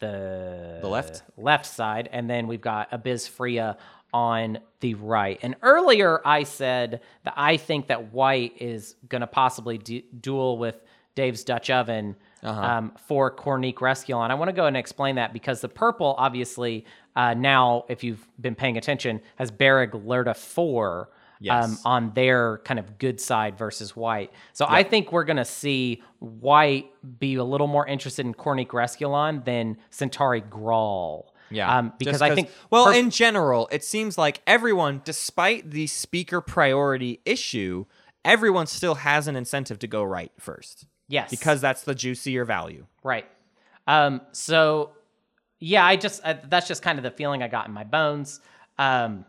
the 0.00 0.78
The 0.82 0.88
left? 0.88 1.22
left 1.36 1.66
side, 1.66 2.08
and 2.12 2.28
then 2.28 2.46
we've 2.46 2.60
got 2.60 2.90
Abyz 2.90 3.28
Fria 3.28 3.76
on 4.12 4.58
the 4.80 4.94
right. 4.94 5.38
And 5.42 5.56
earlier 5.62 6.20
I 6.24 6.44
said 6.44 7.00
that 7.24 7.34
I 7.36 7.56
think 7.56 7.88
that 7.88 8.12
White 8.12 8.54
is 8.60 8.96
going 9.08 9.20
to 9.20 9.26
possibly 9.26 9.78
du- 9.78 10.04
duel 10.20 10.58
with 10.58 10.76
Dave's 11.14 11.44
Dutch 11.44 11.70
Oven 11.70 12.16
um, 12.42 12.92
for 13.06 13.34
Corneeq 13.34 13.74
Resculon. 13.76 14.30
I 14.30 14.34
want 14.34 14.48
to 14.48 14.52
go 14.54 14.66
and 14.66 14.76
explain 14.76 15.16
that 15.16 15.32
because 15.32 15.60
the 15.60 15.68
purple, 15.68 16.14
obviously, 16.18 16.84
uh, 17.16 17.34
now, 17.34 17.84
if 17.88 18.04
you've 18.04 18.26
been 18.40 18.54
paying 18.54 18.76
attention, 18.76 19.20
has 19.36 19.50
Bereg 19.50 19.90
Lirta 19.92 20.36
4 20.36 21.08
um, 21.50 21.70
Yes. 21.70 21.82
on 21.84 22.12
their 22.14 22.58
kind 22.64 22.78
of 22.80 22.98
good 22.98 23.20
side 23.20 23.58
versus 23.58 23.94
White. 23.94 24.32
So 24.52 24.66
I 24.68 24.82
think 24.82 25.12
we're 25.12 25.24
going 25.24 25.36
to 25.36 25.44
see 25.44 26.02
White 26.18 26.90
be 27.18 27.34
a 27.34 27.44
little 27.44 27.66
more 27.66 27.86
interested 27.86 28.24
in 28.26 28.34
Corneeq 28.34 28.68
Resculon 28.68 29.44
than 29.44 29.76
Centauri 29.90 30.40
Gral. 30.40 31.32
Yeah. 31.50 31.78
Um, 31.78 31.92
because 31.98 32.22
I 32.22 32.34
think. 32.34 32.50
Well, 32.70 32.86
pur- 32.86 32.94
in 32.94 33.10
general, 33.10 33.68
it 33.70 33.84
seems 33.84 34.18
like 34.18 34.40
everyone, 34.46 35.02
despite 35.04 35.70
the 35.70 35.86
speaker 35.86 36.40
priority 36.40 37.20
issue, 37.24 37.84
everyone 38.24 38.66
still 38.66 38.96
has 38.96 39.28
an 39.28 39.36
incentive 39.36 39.78
to 39.80 39.86
go 39.86 40.02
right 40.02 40.32
first. 40.40 40.86
Yes. 41.08 41.30
Because 41.30 41.60
that's 41.60 41.82
the 41.82 41.94
juicier 41.94 42.44
value. 42.44 42.86
Right. 43.04 43.26
Um, 43.86 44.22
so 44.32 44.90
yeah, 45.60 45.84
I 45.86 45.96
just 45.96 46.20
uh, 46.24 46.34
that's 46.48 46.66
just 46.66 46.82
kind 46.82 46.98
of 46.98 47.04
the 47.04 47.10
feeling 47.12 47.42
I 47.42 47.48
got 47.48 47.68
in 47.68 47.72
my 47.72 47.84
bones. 47.84 48.40
Um, 48.78 49.24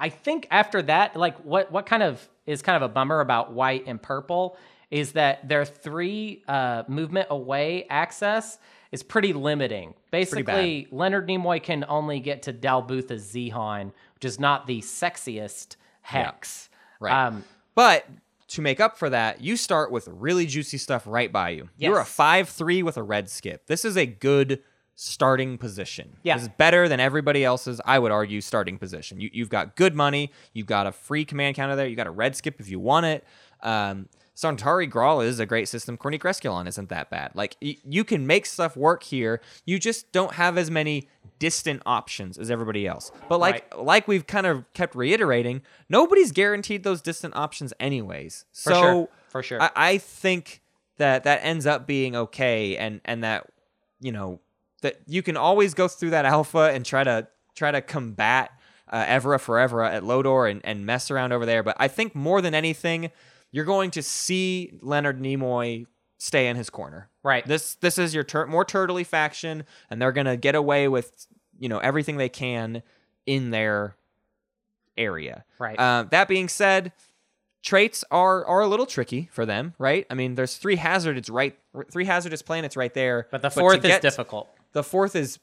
I 0.00 0.08
think 0.08 0.48
after 0.50 0.82
that, 0.82 1.14
like 1.14 1.38
what 1.44 1.70
what 1.70 1.86
kind 1.86 2.02
of 2.02 2.26
is 2.46 2.62
kind 2.62 2.76
of 2.76 2.82
a 2.82 2.92
bummer 2.92 3.20
about 3.20 3.52
white 3.52 3.84
and 3.86 4.00
purple 4.02 4.56
is 4.90 5.12
that 5.12 5.48
their 5.48 5.64
three 5.64 6.42
uh, 6.48 6.82
movement 6.88 7.28
away 7.30 7.86
access 7.88 8.58
is 8.90 9.04
pretty 9.04 9.32
limiting. 9.32 9.94
Basically, 10.10 10.88
Leonard 10.90 11.28
Nimoy 11.28 11.62
can 11.62 11.84
only 11.88 12.18
get 12.18 12.42
to 12.42 12.52
Dal 12.52 12.82
Bootha 12.82 13.12
Xxehan, 13.12 13.92
which 14.14 14.24
is 14.24 14.40
not 14.40 14.66
the 14.66 14.80
sexiest 14.80 15.76
hex. 16.02 16.68
Yeah, 16.72 16.76
Right. 17.00 17.26
Um, 17.26 17.44
But 17.74 18.06
to 18.48 18.60
make 18.60 18.80
up 18.80 18.98
for 18.98 19.08
that, 19.10 19.40
you 19.40 19.56
start 19.56 19.90
with 19.90 20.06
really 20.08 20.44
juicy 20.44 20.76
stuff 20.76 21.04
right 21.06 21.32
by 21.32 21.50
you. 21.50 21.70
You're 21.78 22.00
a 22.00 22.04
5 22.04 22.48
3 22.48 22.82
with 22.82 22.96
a 22.96 23.02
red 23.02 23.30
skip. 23.30 23.66
This 23.66 23.84
is 23.84 23.96
a 23.96 24.06
good 24.06 24.62
starting 25.02 25.56
position. 25.56 26.18
Yeah. 26.22 26.34
This 26.34 26.42
is 26.42 26.50
better 26.58 26.86
than 26.86 27.00
everybody 27.00 27.42
else's, 27.42 27.80
I 27.86 27.98
would 27.98 28.12
argue, 28.12 28.42
starting 28.42 28.76
position. 28.76 29.18
You, 29.18 29.30
you've 29.32 29.48
got 29.48 29.74
good 29.74 29.94
money. 29.94 30.30
You've 30.52 30.66
got 30.66 30.86
a 30.86 30.92
free 30.92 31.24
command 31.24 31.56
counter 31.56 31.74
there. 31.74 31.86
You 31.86 31.96
got 31.96 32.06
a 32.06 32.10
red 32.10 32.36
skip 32.36 32.60
if 32.60 32.68
you 32.68 32.78
want 32.78 33.06
it. 33.06 33.24
Um, 33.62 34.10
Centauri 34.34 34.86
Gral 34.86 35.22
is 35.22 35.40
a 35.40 35.46
great 35.46 35.68
system. 35.68 35.96
Corneeq 35.96 36.20
Resculon 36.20 36.68
isn't 36.68 36.90
that 36.90 37.08
bad. 37.08 37.30
Like, 37.34 37.56
y- 37.62 37.78
you 37.82 38.04
can 38.04 38.26
make 38.26 38.44
stuff 38.44 38.76
work 38.76 39.02
here. 39.02 39.40
You 39.64 39.78
just 39.78 40.12
don't 40.12 40.34
have 40.34 40.58
as 40.58 40.70
many 40.70 41.08
distant 41.38 41.82
options 41.86 42.36
as 42.36 42.50
everybody 42.50 42.86
else. 42.86 43.10
But 43.26 43.40
like 43.40 43.74
like 43.74 44.06
we've 44.06 44.26
kind 44.26 44.46
of 44.46 44.70
kept 44.74 44.94
reiterating, 44.94 45.62
nobody's 45.88 46.30
guaranteed 46.30 46.84
those 46.84 47.00
distant 47.00 47.34
options 47.34 47.72
anyways. 47.80 48.44
For 48.52 48.72
so 48.72 48.80
sure. 48.80 49.08
For 49.30 49.42
sure. 49.42 49.62
I, 49.62 49.70
I 49.74 49.98
think 49.98 50.60
that 50.98 51.24
that 51.24 51.40
ends 51.42 51.64
up 51.66 51.86
being 51.86 52.14
okay 52.16 52.76
and 52.76 53.00
and 53.06 53.24
that 53.24 53.46
you 54.00 54.12
know 54.12 54.40
that 54.82 55.00
you 55.06 55.22
can 55.22 55.36
always 55.36 55.74
go 55.74 55.88
through 55.88 56.10
that 56.10 56.24
alpha 56.24 56.70
and 56.72 56.84
try 56.84 57.04
to 57.04 57.28
try 57.54 57.70
to 57.70 57.80
combat 57.80 58.50
uh, 58.88 59.04
Evera 59.04 59.40
forever 59.40 59.82
at 59.82 60.04
Lodor 60.04 60.46
and, 60.46 60.60
and 60.64 60.84
mess 60.84 61.10
around 61.10 61.32
over 61.32 61.46
there. 61.46 61.62
But 61.62 61.76
I 61.78 61.88
think 61.88 62.14
more 62.14 62.40
than 62.40 62.54
anything, 62.54 63.10
you're 63.52 63.64
going 63.64 63.90
to 63.92 64.02
see 64.02 64.72
Leonard 64.80 65.20
Nimoy 65.20 65.86
stay 66.18 66.48
in 66.48 66.56
his 66.56 66.70
corner. 66.70 67.08
Right. 67.22 67.46
This 67.46 67.74
this 67.76 67.98
is 67.98 68.14
your 68.14 68.24
tur- 68.24 68.46
more 68.46 68.64
turtley 68.64 69.06
faction, 69.06 69.64
and 69.90 70.00
they're 70.00 70.12
gonna 70.12 70.36
get 70.36 70.54
away 70.54 70.88
with 70.88 71.26
you 71.58 71.68
know 71.68 71.78
everything 71.78 72.16
they 72.16 72.28
can 72.28 72.82
in 73.26 73.50
their 73.50 73.96
area. 74.96 75.44
Right. 75.58 75.78
Uh, 75.78 76.04
that 76.10 76.28
being 76.28 76.48
said, 76.48 76.92
traits 77.62 78.04
are 78.10 78.44
are 78.46 78.60
a 78.60 78.66
little 78.66 78.86
tricky 78.86 79.28
for 79.32 79.44
them, 79.44 79.74
right? 79.78 80.06
I 80.10 80.14
mean, 80.14 80.34
there's 80.34 80.56
three 80.56 80.76
hazardous 80.76 81.28
right, 81.28 81.58
three 81.90 82.04
hazardous 82.04 82.42
planets 82.42 82.76
right 82.76 82.92
there. 82.94 83.28
but 83.30 83.42
the 83.42 83.50
fourth 83.50 83.78
is 83.78 83.88
get- 83.88 84.02
difficult. 84.02 84.48
The 84.72 84.82
fourth 84.82 85.16
is 85.16 85.38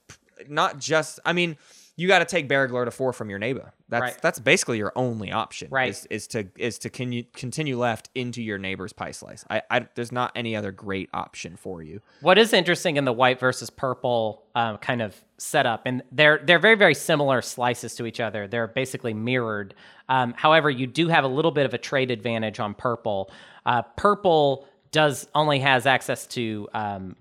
not 0.47 0.79
just. 0.79 1.19
I 1.25 1.33
mean, 1.33 1.57
you 1.97 2.07
got 2.07 2.19
to 2.19 2.25
take 2.25 2.47
Bereg 2.47 2.69
Lirta 2.69 2.93
four 2.93 3.11
from 3.11 3.29
your 3.29 3.39
neighbor. 3.39 3.73
That's 3.89 4.01
Right. 4.01 4.21
that's 4.21 4.37
basically 4.37 4.77
your 4.77 4.93
only 4.95 5.31
option. 5.31 5.69
Right. 5.71 5.89
Is, 5.89 6.05
is 6.11 6.27
to 6.27 6.47
is 6.55 6.77
to 6.79 6.89
continue 6.91 7.23
continue 7.33 7.77
left 7.77 8.09
into 8.13 8.41
your 8.43 8.59
neighbor's 8.59 8.93
pie 8.93 9.11
slice. 9.11 9.43
I, 9.49 9.63
I 9.71 9.87
there's 9.95 10.11
not 10.11 10.31
any 10.35 10.55
other 10.55 10.71
great 10.71 11.09
option 11.13 11.57
for 11.57 11.81
you. 11.81 12.01
What 12.21 12.37
is 12.37 12.53
interesting 12.53 12.97
in 12.97 13.05
the 13.05 13.13
white 13.13 13.39
versus 13.39 13.71
purple 13.71 14.43
um, 14.53 14.77
kind 14.77 15.01
of 15.01 15.15
setup, 15.39 15.81
and 15.85 16.03
they're 16.11 16.39
they're 16.43 16.59
very 16.59 16.75
very 16.75 16.93
similar 16.93 17.41
slices 17.41 17.95
to 17.95 18.05
each 18.05 18.19
other. 18.19 18.47
They're 18.47 18.67
basically 18.67 19.15
mirrored. 19.15 19.73
Um, 20.07 20.35
however, 20.37 20.69
you 20.69 20.85
do 20.85 21.07
have 21.07 21.23
a 21.23 21.27
little 21.27 21.51
bit 21.51 21.65
of 21.65 21.73
a 21.73 21.79
trade 21.79 22.11
advantage 22.11 22.59
on 22.59 22.75
purple. 22.75 23.31
Uh, 23.65 23.81
purple 23.81 24.67
does 24.91 25.27
only 25.33 25.59
has 25.59 25.85
access 25.87 26.27
to 26.27 26.69
um, 26.73 27.15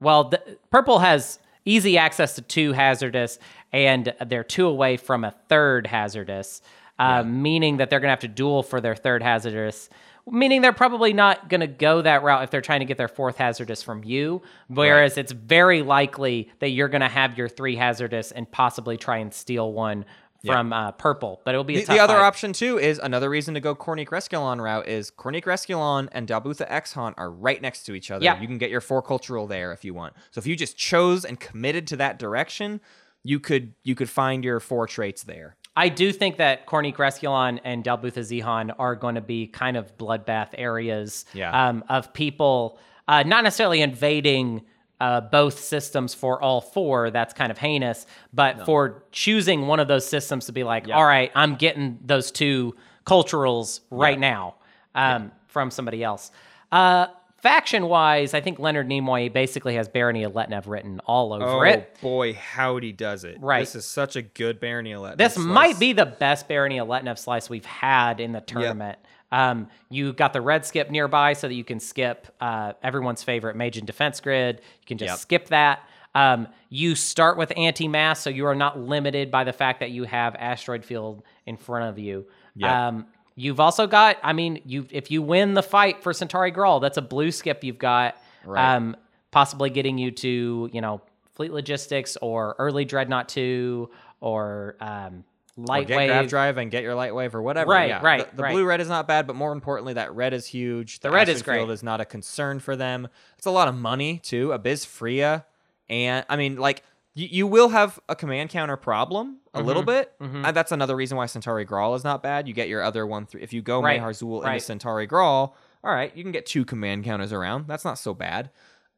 well, 0.00 0.30
the, 0.30 0.58
purple 0.70 0.98
has 0.98 1.38
easy 1.64 1.98
access 1.98 2.34
to 2.34 2.42
two 2.42 2.72
hazardous, 2.72 3.38
and 3.72 4.14
they're 4.26 4.44
two 4.44 4.66
away 4.66 4.96
from 4.96 5.24
a 5.24 5.32
third 5.48 5.86
hazardous, 5.86 6.62
uh, 6.98 7.22
meaning 7.22 7.78
that 7.78 7.90
they're 7.90 8.00
going 8.00 8.08
to 8.08 8.12
have 8.12 8.20
to 8.20 8.28
duel 8.28 8.62
for 8.62 8.80
their 8.80 8.94
third 8.94 9.22
hazardous. 9.22 9.88
Meaning 10.26 10.62
they're 10.62 10.72
probably 10.72 11.12
not 11.12 11.50
going 11.50 11.60
to 11.60 11.66
go 11.66 12.00
that 12.00 12.22
route 12.22 12.44
if 12.44 12.50
they're 12.50 12.62
trying 12.62 12.80
to 12.80 12.86
get 12.86 12.96
their 12.96 13.08
fourth 13.08 13.36
hazardous 13.36 13.82
from 13.82 14.02
you. 14.04 14.40
Whereas 14.68 15.18
it's 15.18 15.32
very 15.32 15.82
likely 15.82 16.50
that 16.60 16.70
you're 16.70 16.88
going 16.88 17.02
to 17.02 17.08
have 17.08 17.36
your 17.36 17.46
three 17.48 17.76
hazardous 17.76 18.32
and 18.32 18.50
possibly 18.50 18.96
try 18.96 19.18
and 19.18 19.34
steal 19.34 19.70
one 19.72 20.06
from 20.52 20.72
uh, 20.72 20.92
purple. 20.92 21.40
But 21.44 21.54
it'll 21.54 21.64
be 21.64 21.76
a 21.76 21.80
The, 21.80 21.94
the 21.94 21.98
other 22.00 22.16
option 22.16 22.52
too 22.52 22.78
is 22.78 22.98
another 22.98 23.30
reason 23.30 23.54
to 23.54 23.60
go 23.60 23.74
Corneeq 23.74 24.08
Resculon 24.08 24.60
route 24.60 24.86
is 24.88 25.10
Corneeq 25.10 25.44
Resculon 25.44 26.08
and 26.12 26.26
Dal 26.26 26.40
Bootha 26.40 26.68
Xxehan 26.70 27.14
are 27.16 27.30
right 27.30 27.60
next 27.60 27.84
to 27.84 27.94
each 27.94 28.10
other. 28.10 28.24
Yeah. 28.24 28.40
You 28.40 28.46
can 28.46 28.58
get 28.58 28.70
your 28.70 28.80
four 28.80 29.02
cultural 29.02 29.46
there 29.46 29.72
if 29.72 29.84
you 29.84 29.94
want. 29.94 30.14
So 30.30 30.38
if 30.38 30.46
you 30.46 30.56
just 30.56 30.76
chose 30.76 31.24
and 31.24 31.38
committed 31.40 31.86
to 31.88 31.96
that 31.96 32.18
direction, 32.18 32.80
you 33.22 33.40
could 33.40 33.74
you 33.82 33.94
could 33.94 34.10
find 34.10 34.44
your 34.44 34.60
four 34.60 34.86
traits 34.86 35.22
there. 35.22 35.56
I 35.76 35.88
do 35.88 36.12
think 36.12 36.36
that 36.36 36.66
Corneeq 36.66 36.94
Resculon 36.96 37.58
and 37.64 37.82
Dal 37.82 37.98
Bootha 37.98 38.20
Xxehan 38.20 38.74
are 38.78 38.94
going 38.94 39.16
to 39.16 39.20
be 39.20 39.46
kind 39.48 39.76
of 39.76 39.96
bloodbath 39.98 40.50
areas 40.56 41.24
Yeah. 41.32 41.68
um, 41.68 41.82
of 41.88 42.12
people 42.12 42.78
uh, 43.08 43.22
not 43.24 43.44
necessarily 43.44 43.80
invading 43.82 44.62
uh, 45.00 45.20
both 45.20 45.58
systems 45.58 46.14
for 46.14 46.40
all 46.42 46.60
four. 46.60 47.10
That's 47.10 47.34
kind 47.34 47.50
of 47.50 47.58
heinous, 47.58 48.06
but 48.32 48.64
for 48.64 49.02
choosing 49.12 49.66
one 49.66 49.80
of 49.80 49.88
those 49.88 50.06
systems 50.06 50.46
to 50.46 50.52
be 50.52 50.64
like, 50.64 50.88
all 50.88 51.04
right, 51.04 51.30
I'm 51.34 51.56
getting 51.56 51.98
those 52.04 52.30
two 52.30 52.74
culturals 53.06 53.80
right 53.90 54.18
now 54.18 54.56
um, 54.94 55.32
from 55.48 55.70
somebody 55.70 56.02
else. 56.02 56.30
Uh, 56.72 57.06
Faction 57.44 57.88
wise, 57.88 58.32
I 58.32 58.40
think 58.40 58.58
Leonard 58.58 58.88
Nimoy 58.88 59.30
basically 59.30 59.74
has 59.74 59.86
Barony 59.86 60.24
Letnev 60.24 60.66
written 60.66 60.98
all 61.00 61.34
over 61.34 61.66
it. 61.66 61.94
Oh 61.96 62.00
boy, 62.00 62.32
howdy 62.32 62.92
does 62.92 63.24
it. 63.24 63.36
Right. 63.38 63.60
This 63.60 63.74
is 63.74 63.84
such 63.84 64.16
a 64.16 64.22
good 64.22 64.60
Barony 64.60 64.94
Elet. 64.94 65.18
This 65.18 65.36
might 65.36 65.78
be 65.78 65.92
the 65.92 66.06
best 66.06 66.48
Barony 66.48 66.78
Letnev 66.78 67.18
slice 67.18 67.50
we've 67.50 67.66
had 67.66 68.18
in 68.18 68.32
the 68.32 68.40
tournament. 68.40 68.98
Um, 69.34 69.68
you 69.90 70.12
got 70.12 70.32
the 70.32 70.40
red 70.40 70.64
skip 70.64 70.90
nearby 70.90 71.32
so 71.32 71.48
that 71.48 71.54
you 71.54 71.64
can 71.64 71.80
skip 71.80 72.28
uh, 72.40 72.74
everyone's 72.82 73.22
favorite 73.24 73.56
Magen 73.56 73.84
Defense 73.84 74.20
Grid. 74.20 74.60
You 74.80 74.86
can 74.86 74.98
just 74.98 75.10
Yep. 75.10 75.18
skip 75.18 75.48
that. 75.48 75.80
Um, 76.14 76.46
you 76.68 76.94
start 76.94 77.36
with 77.36 77.52
anti 77.56 77.88
mass, 77.88 78.20
so 78.20 78.30
you 78.30 78.46
are 78.46 78.54
not 78.54 78.78
limited 78.78 79.32
by 79.32 79.42
the 79.42 79.52
fact 79.52 79.80
that 79.80 79.90
you 79.90 80.04
have 80.04 80.36
Asteroid 80.36 80.84
Field 80.84 81.24
in 81.46 81.56
front 81.56 81.88
of 81.90 81.98
you. 81.98 82.26
Yep. 82.54 82.70
Um, 82.70 83.06
you've 83.34 83.58
also 83.58 83.88
got, 83.88 84.18
I 84.22 84.32
mean, 84.32 84.62
you 84.64 84.86
if 84.90 85.10
you 85.10 85.20
win 85.22 85.54
the 85.54 85.62
fight 85.62 86.02
for 86.04 86.12
Centauri 86.12 86.52
Gral, 86.52 86.78
that's 86.80 86.96
a 86.98 87.02
blue 87.02 87.32
skip 87.32 87.64
you've 87.64 87.78
got. 87.78 88.16
Right. 88.44 88.76
Um, 88.76 88.96
possibly 89.32 89.70
getting 89.70 89.98
you 89.98 90.12
to, 90.12 90.70
you 90.72 90.80
know, 90.80 91.00
Fleet 91.34 91.52
Logistics 91.52 92.16
or 92.22 92.54
early 92.60 92.84
Dreadnought 92.84 93.28
2 93.28 93.90
or 94.20 94.76
um, 94.80 95.24
or 95.56 95.64
light 95.66 95.86
get 95.86 96.28
drive 96.28 96.56
and 96.58 96.70
get 96.70 96.82
your 96.82 96.94
light 96.94 97.14
wave 97.14 97.34
or 97.34 97.42
whatever. 97.42 97.70
Right, 97.70 97.88
yeah. 97.88 98.00
right, 98.02 98.28
The, 98.30 98.36
the 98.36 98.42
right. 98.42 98.52
blue 98.52 98.64
red 98.64 98.80
is 98.80 98.88
not 98.88 99.06
bad, 99.06 99.26
but 99.26 99.36
more 99.36 99.52
importantly, 99.52 99.94
that 99.94 100.14
red 100.14 100.32
is 100.34 100.46
huge. 100.46 101.00
The 101.00 101.10
red 101.10 101.28
is 101.28 101.40
Ashton 101.40 101.54
Field 101.54 101.66
great. 101.68 101.74
is 101.74 101.82
not 101.82 102.00
a 102.00 102.04
concern 102.04 102.58
for 102.60 102.74
them. 102.76 103.08
It's 103.38 103.46
a 103.46 103.50
lot 103.50 103.68
of 103.68 103.74
money 103.74 104.18
too. 104.18 104.48
Abyz 104.52 104.84
Fria, 104.86 105.44
and 105.88 106.24
I 106.28 106.36
mean, 106.36 106.56
like 106.56 106.82
you, 107.14 107.28
you 107.30 107.46
will 107.46 107.68
have 107.68 108.00
a 108.08 108.16
command 108.16 108.50
counter 108.50 108.76
problem 108.76 109.38
a 109.54 109.62
little 109.62 109.82
Mm-hmm. 109.84 110.42
bit. 110.42 110.44
Uh, 110.46 110.50
that's 110.50 110.72
another 110.72 110.96
reason 110.96 111.16
why 111.16 111.26
Centauri 111.26 111.64
Gral 111.64 111.94
is 111.94 112.02
not 112.02 112.22
bad. 112.24 112.48
You 112.48 112.54
get 112.54 112.68
your 112.68 112.82
other 112.82 113.06
one 113.06 113.24
three. 113.26 113.40
If 113.42 113.52
you 113.52 113.62
go 113.62 113.80
Right, 113.80 114.00
Mehar 114.00 114.10
Xull 114.10 114.42
right. 114.42 114.54
into 114.54 114.64
Centauri 114.64 115.06
Gral, 115.06 115.54
all 115.84 115.92
right, 115.94 116.10
you 116.16 116.24
can 116.24 116.32
get 116.32 116.46
two 116.46 116.64
command 116.64 117.04
counters 117.04 117.32
around. 117.32 117.68
That's 117.68 117.84
not 117.84 117.98
so 117.98 118.14
bad. 118.14 118.50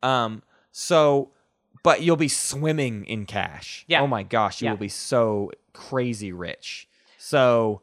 Um, 0.02 0.42
so, 0.72 1.32
but 1.82 2.00
you'll 2.02 2.16
be 2.16 2.28
swimming 2.28 3.04
in 3.04 3.26
cash. 3.26 3.84
Yeah. 3.88 4.00
Oh 4.00 4.06
my 4.06 4.22
gosh, 4.22 4.62
you 4.62 4.66
Yeah. 4.66 4.70
will 4.72 4.78
be 4.78 4.88
so 4.88 5.50
crazy 5.76 6.32
rich. 6.32 6.88
So, 7.18 7.82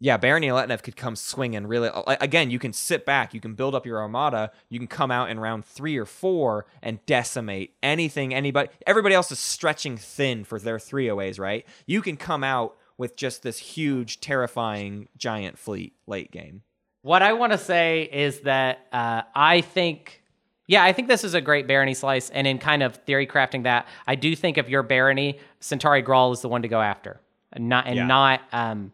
yeah, 0.00 0.16
Barony 0.16 0.48
Letnev 0.48 0.82
could 0.82 0.96
come 0.96 1.16
swinging 1.16 1.66
really. 1.66 1.90
Again, 2.20 2.50
you 2.50 2.58
can 2.58 2.72
sit 2.72 3.04
back, 3.04 3.34
you 3.34 3.40
can 3.40 3.54
build 3.54 3.74
up 3.74 3.84
your 3.84 4.00
armada, 4.00 4.52
you 4.68 4.78
can 4.78 4.86
come 4.86 5.10
out 5.10 5.28
in 5.28 5.40
round 5.40 5.64
three 5.64 5.96
or 5.96 6.06
four 6.06 6.66
and 6.82 7.04
decimate 7.04 7.74
anything, 7.82 8.32
anybody. 8.32 8.68
Everybody 8.86 9.14
else 9.14 9.32
is 9.32 9.40
stretching 9.40 9.96
thin 9.96 10.44
for 10.44 10.60
their 10.60 10.78
three 10.78 11.08
OAs, 11.08 11.38
right? 11.40 11.66
You 11.86 12.00
can 12.00 12.16
come 12.16 12.44
out 12.44 12.76
with 12.96 13.16
just 13.16 13.42
this 13.42 13.58
huge, 13.58 14.20
terrifying 14.20 15.08
giant 15.16 15.58
fleet 15.58 15.94
late 16.06 16.30
game. 16.30 16.62
What 17.02 17.22
I 17.22 17.32
want 17.32 17.52
to 17.52 17.58
say 17.58 18.08
is 18.12 18.40
that 18.40 18.86
uh, 18.92 19.22
I 19.34 19.60
think, 19.62 20.17
yeah, 20.68 20.84
I 20.84 20.92
think 20.92 21.08
this 21.08 21.24
is 21.24 21.34
a 21.34 21.40
great 21.40 21.66
barony 21.66 21.94
slice. 21.94 22.30
And 22.30 22.46
in 22.46 22.58
kind 22.58 22.82
of 22.84 22.94
theory 22.96 23.26
crafting 23.26 23.64
that, 23.64 23.88
I 24.06 24.14
do 24.14 24.36
think 24.36 24.58
if 24.58 24.68
you're 24.68 24.84
barony, 24.84 25.40
Centauri 25.60 26.02
Gral 26.02 26.30
is 26.32 26.40
the 26.42 26.48
one 26.48 26.62
to 26.62 26.68
go 26.68 26.80
after, 26.80 27.20
and 27.52 27.68
not 27.68 27.86
and 27.88 27.96
Yeah. 27.96 28.06
not 28.06 28.40
um, 28.52 28.92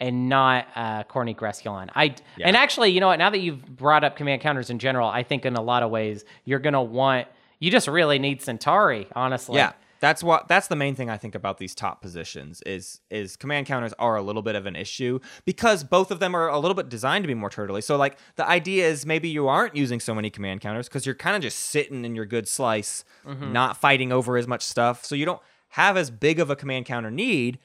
and 0.00 0.28
not 0.28 0.66
uh, 0.74 1.04
Corneeq 1.04 1.36
Resculon. 1.36 1.88
I 1.94 2.14
and 2.42 2.56
actually, 2.56 2.90
you 2.90 3.00
know 3.00 3.06
what? 3.06 3.18
Now 3.18 3.30
that 3.30 3.38
you've 3.38 3.64
brought 3.76 4.02
up 4.02 4.16
command 4.16 4.42
counters 4.42 4.68
in 4.68 4.78
general, 4.78 5.08
I 5.08 5.22
think 5.22 5.46
in 5.46 5.54
a 5.56 5.62
lot 5.62 5.82
of 5.82 5.90
ways 5.90 6.24
you're 6.44 6.58
gonna 6.58 6.82
want. 6.82 7.28
You 7.60 7.70
just 7.70 7.86
really 7.88 8.18
need 8.18 8.40
Centauri, 8.42 9.06
honestly. 9.14 9.56
Yeah, 9.58 9.72
that's 10.00 10.22
what 10.22 10.48
that's 10.48 10.68
the 10.68 10.76
main 10.76 10.94
thing 10.94 11.10
I 11.10 11.16
think 11.16 11.34
about 11.34 11.58
these 11.58 11.74
top 11.74 12.00
positions 12.00 12.62
is 12.66 13.00
is 13.10 13.36
command 13.36 13.66
counters 13.66 13.92
are 13.98 14.16
a 14.16 14.22
little 14.22 14.42
bit 14.42 14.54
of 14.54 14.66
an 14.66 14.74
issue 14.74 15.20
because 15.44 15.84
both 15.84 16.10
of 16.10 16.18
them 16.18 16.34
are 16.34 16.48
a 16.48 16.58
little 16.58 16.74
bit 16.74 16.88
designed 16.88 17.22
to 17.24 17.28
be 17.28 17.34
more 17.34 17.50
turtley. 17.50 17.82
So 17.84 17.96
like 17.96 18.16
the 18.36 18.48
idea 18.48 18.88
is 18.88 19.04
maybe 19.04 19.28
you 19.28 19.46
aren't 19.46 19.76
using 19.76 20.00
so 20.00 20.14
many 20.14 20.30
command 20.30 20.62
counters 20.62 20.88
because 20.88 21.04
you're 21.04 21.14
kind 21.14 21.36
of 21.36 21.42
just 21.42 21.58
sitting 21.58 22.04
in 22.04 22.14
your 22.14 22.26
good 22.26 22.48
slice, 22.48 23.04
mm-hmm. 23.26 23.52
not 23.52 23.76
fighting 23.76 24.10
over 24.10 24.36
as 24.36 24.46
much 24.46 24.62
stuff. 24.62 25.04
So 25.04 25.14
you 25.14 25.26
don't 25.26 25.42
have 25.70 25.96
as 25.96 26.10
big 26.10 26.40
of 26.40 26.50
a 26.50 26.56
command 26.56 26.86
counter 26.86 27.10
need. 27.10 27.58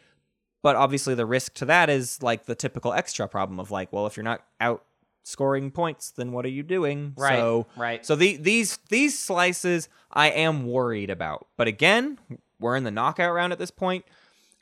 But 0.62 0.76
obviously, 0.76 1.14
the 1.14 1.28
risk 1.28 1.54
to 1.56 1.66
that 1.66 1.92
is 1.92 2.24
like 2.24 2.46
the 2.46 2.56
typical 2.56 2.92
extra 2.92 3.28
problem 3.28 3.60
of 3.60 3.70
like, 3.70 3.94
well, 3.94 4.08
if 4.08 4.18
you're 4.18 4.24
not 4.24 4.44
out 4.60 4.84
scoring 5.26 5.72
points, 5.72 6.12
then 6.12 6.32
what 6.32 6.46
are 6.46 6.50
you 6.50 6.62
doing? 6.64 7.14
Right, 7.18 7.38
So, 7.40 7.66
right. 7.76 8.06
So 8.06 8.16
the, 8.16 8.38
these 8.38 8.78
these 8.90 9.18
slices, 9.18 9.90
I 10.12 10.30
am 10.30 10.68
worried 10.68 11.10
about. 11.10 11.48
But 11.58 11.68
again, 11.68 12.20
we're 12.60 12.76
in 12.76 12.84
the 12.84 12.92
knockout 12.92 13.34
round 13.34 13.52
at 13.52 13.60
this 13.60 13.72
point. 13.72 14.06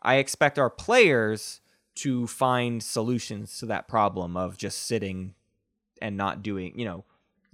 I 0.02 0.16
expect 0.16 0.58
our 0.58 0.70
players 0.70 1.60
to 1.96 2.26
find 2.28 2.82
solutions 2.82 3.60
to 3.60 3.66
that 3.68 3.88
problem 3.88 4.36
of 4.38 4.58
just 4.58 4.84
sitting 4.84 5.36
and 6.02 6.18
not 6.18 6.42
doing. 6.42 6.80
You 6.80 6.86
know, 6.86 7.04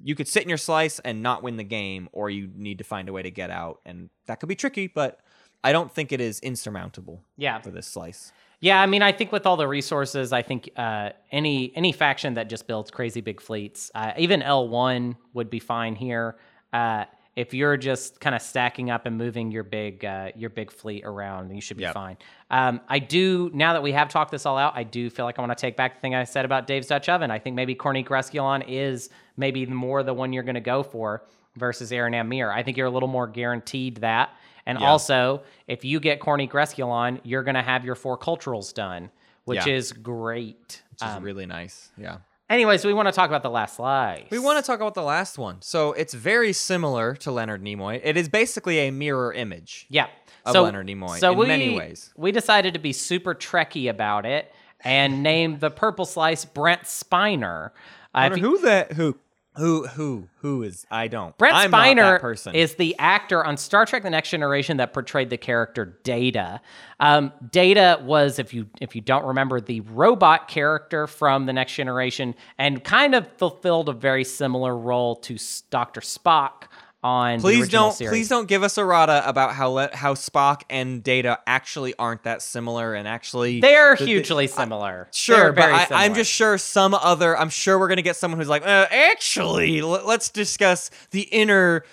you 0.01 0.15
could 0.15 0.27
sit 0.27 0.43
in 0.43 0.49
your 0.49 0.57
slice 0.57 0.99
and 0.99 1.21
not 1.23 1.43
win 1.43 1.57
the 1.57 1.63
game, 1.63 2.09
or 2.11 2.29
you 2.29 2.49
need 2.55 2.77
to 2.77 2.83
find 2.83 3.09
a 3.09 3.13
way 3.13 3.21
to 3.23 3.31
get 3.31 3.49
out, 3.49 3.81
and 3.85 4.09
that 4.27 4.39
could 4.39 4.49
be 4.49 4.55
tricky. 4.55 4.87
But 4.87 5.19
I 5.63 5.71
don't 5.73 5.91
think 5.93 6.11
it 6.11 6.21
is 6.21 6.39
insurmountable 6.39 7.21
Yeah. 7.37 7.59
for 7.59 7.71
this 7.71 7.87
slice. 7.87 8.31
Yeah, 8.61 8.81
I 8.81 8.87
mean, 8.87 9.01
I 9.01 9.11
think 9.13 9.31
with 9.31 9.45
all 9.45 9.55
the 9.55 9.67
resources, 9.67 10.33
I 10.33 10.41
think 10.41 10.69
uh, 10.75 11.11
any 11.31 11.71
any 11.75 11.91
faction 11.93 12.33
that 12.33 12.49
just 12.49 12.67
builds 12.67 12.91
crazy 12.91 13.21
big 13.21 13.39
fleets, 13.39 13.89
uh, 13.95 14.11
even 14.17 14.41
L 14.41 14.67
one 14.67 15.15
would 15.33 15.49
be 15.49 15.59
fine 15.59 15.95
here. 15.95 16.35
Uh, 16.73 17.05
if 17.35 17.53
you're 17.53 17.77
just 17.77 18.19
kind 18.19 18.35
of 18.35 18.41
stacking 18.41 18.89
up 18.89 19.05
and 19.05 19.17
moving 19.17 19.49
your 19.49 19.63
big 19.63 20.03
uh, 20.03 20.31
your 20.35 20.49
big 20.49 20.71
fleet 20.71 21.05
around, 21.05 21.55
you 21.55 21.61
should 21.61 21.77
be 21.77 21.83
Yep. 21.83 21.93
fine. 21.93 22.17
Um, 22.51 22.81
I 22.89 22.99
do 22.99 23.49
now 23.53 23.71
that 23.73 23.81
we 23.83 23.93
have 23.93 24.09
talked 24.09 24.31
this 24.31 24.45
all 24.45 24.57
out, 24.57 24.73
I 24.75 24.83
do 24.83 25.09
feel 25.09 25.23
like 25.23 25.39
I 25.39 25.41
want 25.41 25.57
to 25.57 25.61
take 25.61 25.77
back 25.77 25.95
the 25.95 26.01
thing 26.01 26.13
I 26.13 26.25
said 26.25 26.43
about 26.43 26.67
Dave's 26.67 26.87
Dutch 26.87 27.07
Oven. 27.07 27.31
I 27.31 27.39
think 27.39 27.55
maybe 27.55 27.75
Corneeq 27.75 28.07
Resculon 28.07 28.65
is 28.67 29.09
maybe 29.37 29.65
more 29.67 30.03
the 30.03 30.13
one 30.13 30.33
you're 30.33 30.43
going 30.43 30.55
to 30.55 30.59
go 30.61 30.83
for 30.83 31.23
versus 31.55 31.91
Arinam 31.91 32.27
Meer. 32.27 32.51
I 32.51 32.61
think 32.63 32.75
you're 32.75 32.87
a 32.87 32.91
little 32.91 33.07
more 33.07 33.27
guaranteed 33.27 33.97
that. 33.97 34.31
And 34.69 34.77
also, 34.77 35.41
if 35.67 35.83
you 35.83 35.99
get 35.99 36.19
Corneeq 36.19 36.51
Resculon, 36.51 37.19
you're 37.23 37.43
going 37.43 37.55
to 37.55 37.61
have 37.61 37.83
your 37.85 37.95
four 37.95 38.17
culturals 38.17 38.73
done, 38.73 39.09
which 39.45 39.65
Yeah. 39.65 39.73
is 39.73 39.91
great. 39.93 40.83
Which 40.91 41.01
is 41.01 41.15
Um, 41.15 41.23
really 41.23 41.45
nice. 41.45 41.91
Yeah. 41.97 42.17
anyways, 42.49 42.83
we 42.85 42.93
want 42.93 43.07
to 43.07 43.11
talk 43.11 43.29
about 43.29 43.43
the 43.43 43.49
last 43.49 43.75
slice. 43.75 44.27
We 44.31 44.39
want 44.39 44.57
to 44.63 44.67
talk 44.67 44.79
about 44.79 44.93
the 44.95 45.03
last 45.03 45.37
one. 45.37 45.61
So 45.61 45.93
it's 45.93 46.13
very 46.13 46.51
similar 46.53 47.15
to 47.17 47.31
Leonard 47.31 47.63
Nimoy. 47.63 48.01
It 48.03 48.17
is 48.17 48.27
basically 48.29 48.79
a 48.87 48.91
mirror 48.91 49.31
image. 49.33 49.85
yeah. 49.89 50.07
of 50.45 50.53
so, 50.53 50.63
Leonard 50.63 50.87
Nimoy 50.87 51.19
so 51.19 51.33
in 51.33 51.37
we, 51.37 51.47
many 51.47 51.75
ways. 51.75 52.11
We 52.15 52.31
decided 52.31 52.73
to 52.73 52.79
be 52.79 52.93
super 52.93 53.35
Trekky 53.35 53.89
about 53.89 54.25
it 54.25 54.51
and 54.83 55.21
named 55.21 55.59
the 55.59 55.69
purple 55.69 56.05
slice 56.05 56.45
Brent 56.45 56.83
Spiner. 56.83 57.71
Uh, 58.15 58.29
you- 58.33 58.41
who 58.41 58.57
that 58.61 58.93
who 58.93 59.17
who 59.59 59.85
who 59.87 60.27
who 60.37 60.63
is 60.63 60.87
I 60.89 61.07
don't. 61.07 61.37
Brent 61.37 61.55
I'm 61.55 61.71
Spiner 61.71 62.55
is 62.55 62.75
the 62.75 62.95
actor 62.97 63.43
on 63.45 63.57
Star 63.57 63.85
Trek: 63.85 64.03
The 64.03 64.09
Next 64.09 64.29
Generation 64.29 64.77
that 64.77 64.93
portrayed 64.93 65.29
the 65.29 65.37
character 65.37 65.99
Data. 66.03 66.61
Um, 66.99 67.31
Data 67.51 67.99
was, 68.01 68.39
if 68.39 68.53
you 68.53 68.67
if 68.79 68.95
you 68.95 69.01
don't 69.01 69.25
remember, 69.25 69.59
the 69.59 69.81
robot 69.81 70.47
character 70.47 71.07
from 71.07 71.45
The 71.45 71.53
Next 71.53 71.73
Generation, 71.75 72.35
and 72.57 72.83
kind 72.83 73.13
of 73.13 73.27
fulfilled 73.37 73.89
a 73.89 73.93
very 73.93 74.23
similar 74.23 74.75
role 74.75 75.17
to 75.17 75.37
Doctor 75.69 76.01
Spock 76.01 76.68
on. 77.03 77.39
Please 77.39 77.69
don't 77.69 77.93
series. 77.93 78.11
please 78.11 78.27
don't 78.29 78.47
give 78.47 78.61
us 78.63 78.77
errata 78.77 79.23
about 79.27 79.53
how 79.53 79.69
le- 79.69 79.89
how 79.95 80.13
Spock 80.15 80.63
and 80.69 81.01
Data 81.03 81.39
actually 81.47 81.93
aren't 81.97 82.23
that 82.23 82.41
similar 82.41 82.93
and 82.93 83.07
actually 83.07 83.61
They 83.61 83.75
are 83.75 83.95
the- 83.95 84.05
hugely 84.05 84.47
similar. 84.47 85.07
Sure, 85.13 85.37
They're 85.37 85.53
but 85.53 85.91
I, 85.91 86.05
I'm 86.05 86.13
just 86.13 86.31
sure 86.31 86.57
some 86.57 86.93
other. 86.93 87.37
I'm 87.37 87.49
sure 87.49 87.79
we're 87.79 87.87
gonna 87.87 88.01
get 88.01 88.15
someone 88.15 88.39
who's 88.39 88.49
like, 88.49 88.63
uh, 88.63 88.87
actually, 88.91 89.79
l- 89.79 90.01
let's 90.05 90.29
discuss 90.29 90.89
the 91.11 91.21
inner, 91.21 91.83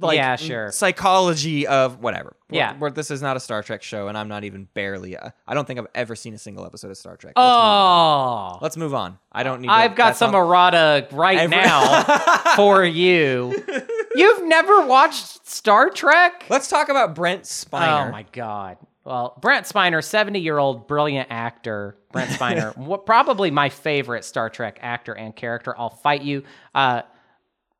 like, 0.00 0.16
Yeah, 0.16 0.36
sure. 0.36 0.72
psychology 0.72 1.66
of 1.66 2.00
whatever. 2.02 2.34
We're- 2.48 2.58
Yeah. 2.58 2.74
we're- 2.78 2.92
this 2.94 3.10
is 3.10 3.20
not 3.20 3.36
a 3.36 3.40
Star 3.40 3.62
Trek 3.62 3.82
show, 3.82 4.08
and 4.08 4.16
I'm 4.16 4.28
not 4.28 4.44
even 4.44 4.68
barely. 4.72 5.16
Uh, 5.18 5.30
I 5.46 5.52
don't 5.52 5.66
think 5.66 5.78
I've 5.78 5.86
ever 5.94 6.16
seen 6.16 6.32
a 6.32 6.38
single 6.38 6.64
episode 6.64 6.90
of 6.90 6.96
Star 6.96 7.16
Trek. 7.16 7.34
Let's, 7.36 7.44
move, 7.44 7.52
on. 7.54 8.52
Oh, 8.54 8.58
let's 8.62 8.76
move 8.78 8.94
on. 8.94 9.18
I 9.32 9.42
don't 9.42 9.60
need. 9.60 9.66
to- 9.68 9.74
I've 9.74 9.94
got 9.96 10.16
some 10.16 10.34
all- 10.34 10.48
errata 10.48 11.08
right 11.12 11.36
Every- 11.38 11.56
now 11.56 12.04
for 12.56 12.82
you. 12.84 13.62
You've 14.16 14.44
never 14.46 14.86
watched 14.86 15.46
Star 15.46 15.90
Trek? 15.90 16.44
Let's 16.48 16.68
talk 16.68 16.88
about 16.88 17.14
Brent 17.14 17.42
Spiner. 17.42 18.08
Oh 18.08 18.10
my 18.12 18.24
god. 18.32 18.78
Well, 19.04 19.38
Brent 19.40 19.66
Spiner, 19.66 20.02
70 20.02 20.40
year 20.40 20.58
old 20.58 20.88
brilliant 20.88 21.28
actor. 21.30 21.96
Brent 22.12 22.30
Spiner, 22.30 22.76
what, 22.76 23.06
probably 23.06 23.50
my 23.50 23.68
favorite 23.68 24.24
Star 24.24 24.50
Trek 24.50 24.78
actor 24.82 25.12
and 25.16 25.34
character. 25.36 25.74
I'll 25.78 25.90
fight 25.90 26.22
you. 26.22 26.42
Uh, 26.74 27.02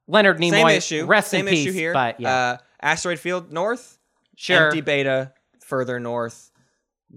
Leonard 0.06 0.38
Nimoy, 0.38 0.50
Same 0.50 0.68
issue. 0.68 1.06
rest 1.06 1.30
Same 1.30 1.48
in 1.48 1.54
peace. 1.54 1.66
issue 1.66 1.72
here. 1.72 1.92
But 1.92 2.20
yeah, 2.20 2.34
Uh, 2.34 2.56
asteroid 2.80 3.18
field 3.18 3.52
north. 3.52 3.98
sure. 4.36 4.66
Empty 4.66 4.82
beta 4.82 5.32
further 5.64 5.98
north. 5.98 6.52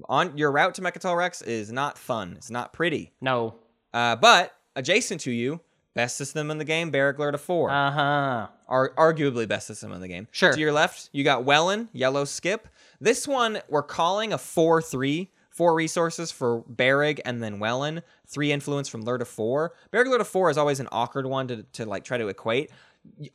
On 0.08 0.38
your 0.38 0.52
route 0.52 0.76
to 0.76 0.82
Mecatol 0.82 1.16
Rex 1.18 1.42
is 1.42 1.72
not 1.72 1.98
fun. 1.98 2.34
It's 2.38 2.50
not 2.50 2.74
pretty. 2.74 3.12
no. 3.22 3.56
Uh, 3.94 4.16
but 4.16 4.54
adjacent 4.76 5.22
to 5.22 5.32
you, 5.32 5.60
best 6.00 6.16
system 6.16 6.50
in 6.50 6.58
the 6.58 6.64
game, 6.64 6.92
Bereg 6.94 7.18
Lirta 7.18 7.38
four. 7.38 7.70
Uh 7.70 7.92
huh. 7.92 8.48
Ar- 8.70 8.94
arguably 8.98 9.46
best 9.46 9.68
system 9.68 9.92
in 9.92 10.00
the 10.00 10.08
game. 10.08 10.28
Sure. 10.32 10.54
To 10.54 10.60
your 10.60 10.72
left, 10.72 11.10
you 11.12 11.26
got 11.26 11.44
Wellon, 11.44 11.90
yellow 11.92 12.24
skip. 12.24 12.70
This 13.02 13.28
one 13.28 13.60
we're 13.68 13.84
calling 13.84 14.32
a 14.32 14.38
4 14.38 14.82
3. 14.82 15.30
Four 15.50 15.76
resources 15.76 16.32
for 16.32 16.62
Bereg 16.64 17.20
and 17.26 17.44
then 17.44 17.60
Wellon. 17.60 18.02
Three 18.26 18.54
influence 18.54 18.88
from 18.88 19.04
Lirta 19.04 19.28
four. 19.28 19.74
Bereg 19.92 20.06
Lirta 20.08 20.26
four 20.26 20.50
is 20.50 20.58
always 20.58 20.80
an 20.80 20.88
awkward 20.90 21.26
one 21.26 21.50
to, 21.50 21.64
to 21.74 21.86
like 21.86 22.06
try 22.06 22.18
to 22.18 22.30
equate. 22.30 22.72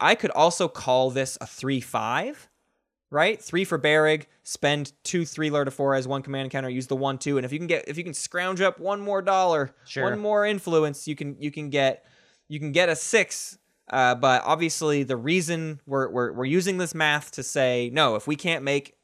I 0.00 0.14
could 0.14 0.30
also 0.30 0.66
call 0.66 1.10
this 1.10 1.36
a 1.42 1.46
3 1.46 1.82
5 1.82 2.48
right? 3.10 3.40
Three 3.40 3.64
for 3.64 3.78
Bereg, 3.78 4.24
spend 4.42 4.92
two 5.04 5.24
three 5.24 5.48
Lirta 5.50 5.70
four 5.72 5.94
as 5.94 6.08
one 6.08 6.22
command 6.22 6.50
counter, 6.50 6.68
use 6.68 6.88
the 6.88 6.96
one 6.96 7.16
two, 7.18 7.36
and 7.36 7.44
if 7.44 7.52
you 7.52 7.58
can 7.58 7.68
get 7.68 7.86
if 7.88 7.96
you 7.96 8.02
can 8.04 8.14
scrounge 8.14 8.60
up 8.60 8.80
one 8.80 9.00
more 9.00 9.22
dollar, 9.22 9.72
Sure. 9.84 10.04
one 10.10 10.18
more 10.18 10.44
influence, 10.46 11.06
you 11.06 11.14
can 11.14 11.36
you 11.38 11.50
can 11.52 11.70
get 11.70 12.04
you 12.48 12.58
can 12.60 12.72
get 12.72 12.88
a 12.88 12.96
six. 12.96 13.58
Uh, 13.90 14.14
but 14.14 14.42
obviously, 14.44 15.02
the 15.02 15.16
reason 15.16 15.80
we're, 15.86 16.08
we're 16.08 16.32
we're 16.32 16.44
using 16.46 16.78
this 16.78 16.94
math 16.94 17.30
to 17.32 17.42
say 17.42 17.90
no, 17.92 18.14
if 18.14 18.26
we 18.26 18.36
can't 18.36 18.64
make 18.64 18.96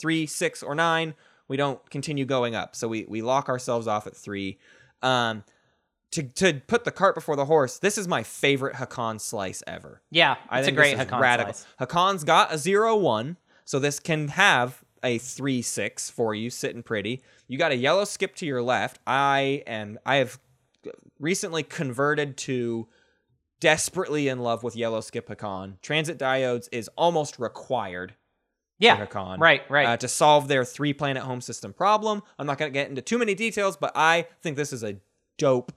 three, 0.00 0.26
six, 0.26 0.62
or 0.62 0.74
nine, 0.74 1.14
we 1.48 1.56
don't 1.56 1.88
continue 1.90 2.24
going 2.24 2.54
up. 2.54 2.76
So 2.76 2.86
we 2.88 3.04
we 3.08 3.20
lock 3.20 3.48
ourselves 3.48 3.86
off 3.88 4.06
at 4.06 4.16
three. 4.16 4.58
Um, 5.02 5.42
to 6.12 6.22
to 6.22 6.60
put 6.66 6.84
the 6.84 6.92
cart 6.92 7.14
before 7.14 7.34
the 7.36 7.46
horse, 7.46 7.78
this 7.78 7.98
is 7.98 8.06
my 8.06 8.22
favorite 8.22 8.76
Hacan 8.76 9.20
slice 9.20 9.62
ever. 9.66 10.02
Yeah, 10.10 10.36
I 10.48 10.60
it's 10.60 10.66
a 10.66 10.66
think 10.66 10.76
great 10.76 10.96
this 10.96 11.06
is 11.06 11.10
Hacan 11.12 11.20
radical. 11.20 11.52
slice. 11.54 11.88
Hacan's 11.88 12.24
got 12.24 12.52
a 12.52 12.58
zero 12.58 12.94
one, 12.96 13.38
so 13.64 13.78
this 13.80 13.98
can 13.98 14.28
have 14.28 14.84
a 15.02 15.18
three 15.18 15.62
six 15.62 16.10
for 16.10 16.32
you, 16.32 16.48
sitting 16.48 16.82
pretty. 16.82 17.22
You 17.48 17.58
got 17.58 17.72
a 17.72 17.76
yellow 17.76 18.04
skip 18.04 18.36
to 18.36 18.46
your 18.46 18.62
left. 18.62 19.00
I 19.04 19.64
am 19.66 19.98
I 20.06 20.16
have 20.16 20.38
recently 21.18 21.62
converted 21.62 22.36
to 22.38 22.88
desperately 23.60 24.28
in 24.28 24.40
love 24.40 24.62
with 24.62 24.74
yellow 24.76 25.00
skip 25.00 25.28
Hacan. 25.28 25.80
Transit 25.82 26.18
diodes 26.18 26.68
is 26.72 26.88
almost 26.96 27.38
required 27.38 28.14
Yeah. 28.78 28.96
for 28.96 29.06
Hacan. 29.06 29.38
Right, 29.38 29.62
right. 29.70 29.86
Uh, 29.86 29.96
to 29.98 30.08
solve 30.08 30.48
their 30.48 30.64
three 30.64 30.92
planet 30.92 31.22
home 31.22 31.40
system 31.40 31.72
problem. 31.72 32.22
I'm 32.38 32.46
not 32.46 32.58
going 32.58 32.72
to 32.72 32.74
get 32.74 32.88
into 32.88 33.02
too 33.02 33.18
many 33.18 33.34
details, 33.34 33.76
but 33.76 33.92
I 33.94 34.26
think 34.42 34.56
this 34.56 34.72
is 34.72 34.82
a 34.82 34.96
dope 35.38 35.72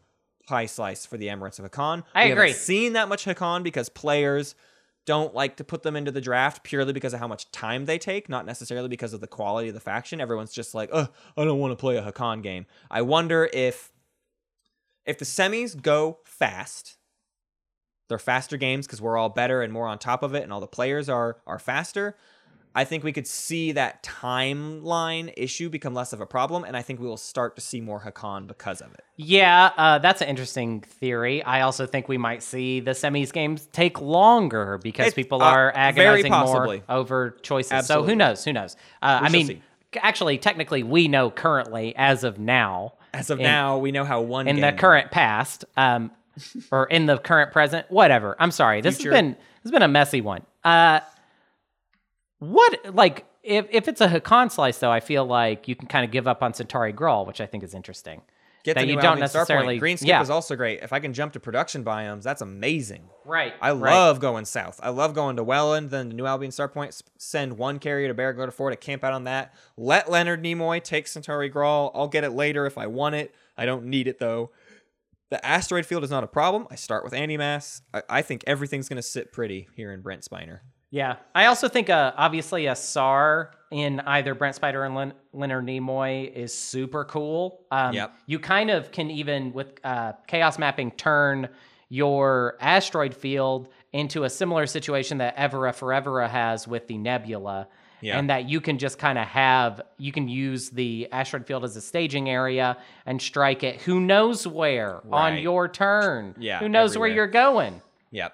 pie 0.47 0.65
slice 0.65 1.05
for 1.05 1.17
the 1.17 1.27
Emirates 1.27 1.59
of 1.59 1.69
Hacan. 1.69 2.03
I 2.15 2.25
we 2.25 2.31
agree. 2.31 2.47
Haven't 2.49 2.61
seen 2.61 2.93
that 2.93 3.07
much 3.09 3.25
Hacan 3.25 3.61
because 3.63 3.89
players 3.89 4.55
don't 5.05 5.35
like 5.35 5.57
to 5.57 5.63
put 5.63 5.83
them 5.83 5.95
into 5.95 6.11
the 6.11 6.21
draft 6.21 6.63
purely 6.63 6.91
because 6.91 7.13
of 7.13 7.19
how 7.19 7.27
much 7.27 7.51
time 7.51 7.85
they 7.85 7.99
take, 7.99 8.27
not 8.27 8.47
necessarily 8.47 8.87
because 8.87 9.13
of 9.13 9.21
the 9.21 9.27
quality 9.27 9.67
of 9.67 9.75
the 9.75 9.79
faction. 9.79 10.19
Everyone's 10.19 10.51
just 10.51 10.73
like, 10.73 10.89
"Oh, 10.91 11.07
I 11.37 11.45
don't 11.45 11.59
want 11.59 11.71
to 11.71 11.75
play 11.75 11.97
a 11.97 12.01
Hacan 12.11 12.41
game." 12.41 12.65
I 12.89 13.03
wonder 13.03 13.47
if 13.53 13.91
if 15.05 15.17
the 15.17 15.25
semis 15.25 15.79
go 15.79 16.19
fast, 16.25 16.97
they're 18.09 18.19
faster 18.19 18.57
games 18.57 18.85
because 18.85 19.01
we're 19.01 19.17
all 19.17 19.29
better 19.29 19.61
and 19.61 19.73
more 19.73 19.87
on 19.87 19.97
top 19.99 20.23
of 20.23 20.35
it, 20.35 20.43
and 20.43 20.53
all 20.53 20.59
the 20.61 20.67
players 20.67 21.09
are 21.09 21.37
are 21.47 21.59
faster. 21.59 22.15
I 22.77 22.83
think 22.83 23.05
we 23.05 23.13
could 23.13 23.25
see 23.25 23.71
that 23.71 24.03
timeline 24.03 25.33
issue 25.37 25.69
become 25.69 25.93
less 25.93 26.11
of 26.11 26.19
a 26.19 26.25
problem, 26.25 26.65
and 26.65 26.75
I 26.75 26.81
think 26.81 26.99
we 26.99 27.07
will 27.07 27.15
start 27.15 27.55
to 27.55 27.61
see 27.61 27.79
more 27.79 28.01
Hacan 28.01 28.47
because 28.47 28.81
of 28.81 28.93
it. 28.93 28.99
Yeah, 29.15 29.71
uh, 29.77 29.99
that's 29.99 30.21
an 30.21 30.27
interesting 30.27 30.81
theory. 30.81 31.41
I 31.41 31.61
also 31.61 31.85
think 31.85 32.09
we 32.09 32.17
might 32.17 32.43
see 32.43 32.81
the 32.81 32.91
semis 32.91 33.31
games 33.31 33.69
take 33.71 34.01
longer 34.01 34.77
because 34.83 35.07
It- 35.07 35.15
people 35.15 35.41
uh, 35.41 35.45
are 35.45 35.71
agonizing 35.73 36.29
more 36.33 36.81
over 36.89 37.37
choices. 37.41 37.87
So 37.87 38.03
who 38.03 38.13
knows? 38.13 38.43
Who 38.43 38.51
knows? 38.51 38.75
Uh, 39.01 39.21
I 39.23 39.29
mean, 39.29 39.47
see. 39.47 39.61
actually, 39.95 40.37
technically, 40.37 40.83
we 40.83 41.07
know 41.07 41.31
currently, 41.31 41.95
as 41.95 42.25
of 42.25 42.39
now, 42.39 42.95
As 43.15 43.29
of 43.29 43.39
in- 43.39 43.43
now, 43.43 43.77
we 43.77 43.91
know 43.91 44.03
how 44.03 44.21
one 44.21 44.47
in 44.47 44.59
the 44.59 44.73
current 44.73 45.11
past, 45.11 45.65
um, 45.77 46.11
or 46.71 46.85
in 46.85 47.05
the 47.05 47.17
current 47.17 47.51
present, 47.51 47.89
whatever. 47.89 48.35
I'm 48.39 48.51
sorry. 48.51 48.81
This 48.81 48.97
Future. 48.97 49.11
has 49.11 49.21
been 49.21 49.31
this 49.31 49.63
has 49.63 49.71
been 49.71 49.81
a 49.81 49.87
messy 49.87 50.21
one. 50.21 50.43
Uh, 50.63 50.99
what 52.39 52.93
like 52.93 53.25
if 53.43 53.67
if 53.71 53.87
it's 53.87 54.01
a 54.01 54.07
Hacan 54.07 54.51
slice 54.51 54.79
though, 54.79 54.91
I 54.91 54.99
feel 54.99 55.25
like 55.25 55.67
you 55.67 55.75
can 55.75 55.87
kind 55.87 56.03
of 56.03 56.11
give 56.11 56.27
up 56.27 56.43
on 56.43 56.53
Centauri 56.53 56.91
Gral, 56.91 57.25
which 57.25 57.39
I 57.39 57.45
think 57.45 57.63
is 57.63 57.73
interesting. 57.73 58.21
Get 58.65 58.73
that 58.73 58.81
the 58.81 58.87
you 58.87 58.95
new 58.95 59.01
don't 59.01 59.19
necessarily- 59.19 59.77
Green 59.77 59.95
skip 59.95 60.07
yeah. 60.07 60.21
is 60.23 60.31
also 60.31 60.55
great. 60.55 60.81
If 60.81 60.91
I 60.91 60.99
can 60.99 61.13
jump 61.13 61.33
to 61.33 61.39
production 61.39 61.83
biomes, 61.83 62.23
that's 62.23 62.41
amazing. 62.41 63.07
Right. 63.23 63.53
I 63.61 63.71
right. 63.73 63.93
love 63.93 64.19
going 64.19 64.45
south. 64.45 64.79
I 64.81 64.89
love 64.89 65.13
going 65.13 65.35
to 65.35 65.45
Wellon, 65.45 65.91
then 65.91 66.09
the 66.09 66.15
New 66.15 66.25
Albion 66.25 66.51
Starpoint. 66.51 66.99
Send 67.19 67.59
one 67.59 67.77
carrier 67.77 68.07
to 68.07 68.15
Bereg 68.15 68.37
Lirta 68.37 68.51
Fort 68.51 68.73
to 68.73 68.77
camp 68.77 69.03
out 69.03 69.13
on 69.13 69.25
that. 69.25 69.53
Let 69.77 70.09
Leonard 70.09 70.43
Nimoy 70.43 70.83
take 70.83 71.07
Centauri 71.07 71.47
Gral. 71.47 71.91
I'll 71.93 72.07
get 72.07 72.23
it 72.23 72.31
later 72.31 72.65
if 72.65 72.75
I 72.75 72.87
want 72.87 73.13
it. 73.13 73.35
I 73.55 73.67
don't 73.67 73.85
need 73.85 74.07
it 74.07 74.17
though. 74.17 74.49
The 75.29 75.45
asteroid 75.45 75.85
field 75.85 76.03
is 76.03 76.09
not 76.09 76.23
a 76.23 76.27
problem. 76.27 76.67
I 76.71 76.75
start 76.75 77.03
with 77.03 77.13
Antimass. 77.13 77.81
I, 77.93 78.01
I 78.09 78.21
think 78.23 78.43
everything's 78.47 78.89
going 78.89 78.97
to 78.97 79.03
sit 79.03 79.31
pretty 79.31 79.67
here 79.75 79.91
in 79.91 80.01
Brent 80.01 80.23
Spiner. 80.23 80.61
Yeah, 80.95 81.17
I 81.35 81.47
also 81.47 81.67
think 81.67 81.89
uh, 81.89 82.13
obviously 82.15 82.67
a 82.67 82.75
SAR 82.75 83.51
in 83.69 83.99
either 83.99 84.33
Brent 84.33 84.57
Spiner 84.57 84.85
and 84.85 84.95
Len- 84.95 85.13
Leonard 85.33 85.65
Nimoy 85.65 86.33
is 86.33 86.53
super 86.53 87.03
cool. 87.03 87.65
Um, 87.69 87.93
Yep. 87.93 88.13
You 88.27 88.39
kind 88.39 88.69
of 88.69 88.93
can 88.93 89.11
even 89.11 89.51
with 89.51 89.77
uh, 89.83 90.13
chaos 90.25 90.57
mapping 90.57 90.91
turn 90.91 91.49
your 91.89 92.55
asteroid 92.61 93.13
field 93.13 93.67
into 93.91 94.23
a 94.23 94.29
similar 94.29 94.65
situation 94.67 95.17
that 95.17 95.35
Evera 95.35 95.73
Forevera 95.75 96.29
has 96.29 96.65
with 96.65 96.87
the 96.87 96.97
Nebula. 96.97 97.67
Yeah. 97.99 98.17
And 98.17 98.29
that 98.29 98.47
you 98.47 98.61
can 98.61 98.77
just 98.77 98.97
kind 98.97 99.17
of 99.17 99.27
have, 99.27 99.81
you 99.97 100.13
can 100.13 100.29
use 100.29 100.69
the 100.69 101.09
asteroid 101.11 101.45
field 101.45 101.65
as 101.65 101.75
a 101.75 101.81
staging 101.81 102.29
area 102.29 102.77
and 103.05 103.21
strike 103.21 103.63
it. 103.63 103.81
Who 103.81 103.99
knows 103.99 104.47
where 104.47 105.01
on 105.11 105.39
your 105.39 105.67
turn? 105.67 106.35
Yeah, 106.39 106.59
Who 106.59 106.69
knows 106.69 106.97
where 106.97 107.09
you're 107.09 107.27
going? 107.27 107.81
Yep. 108.11 108.33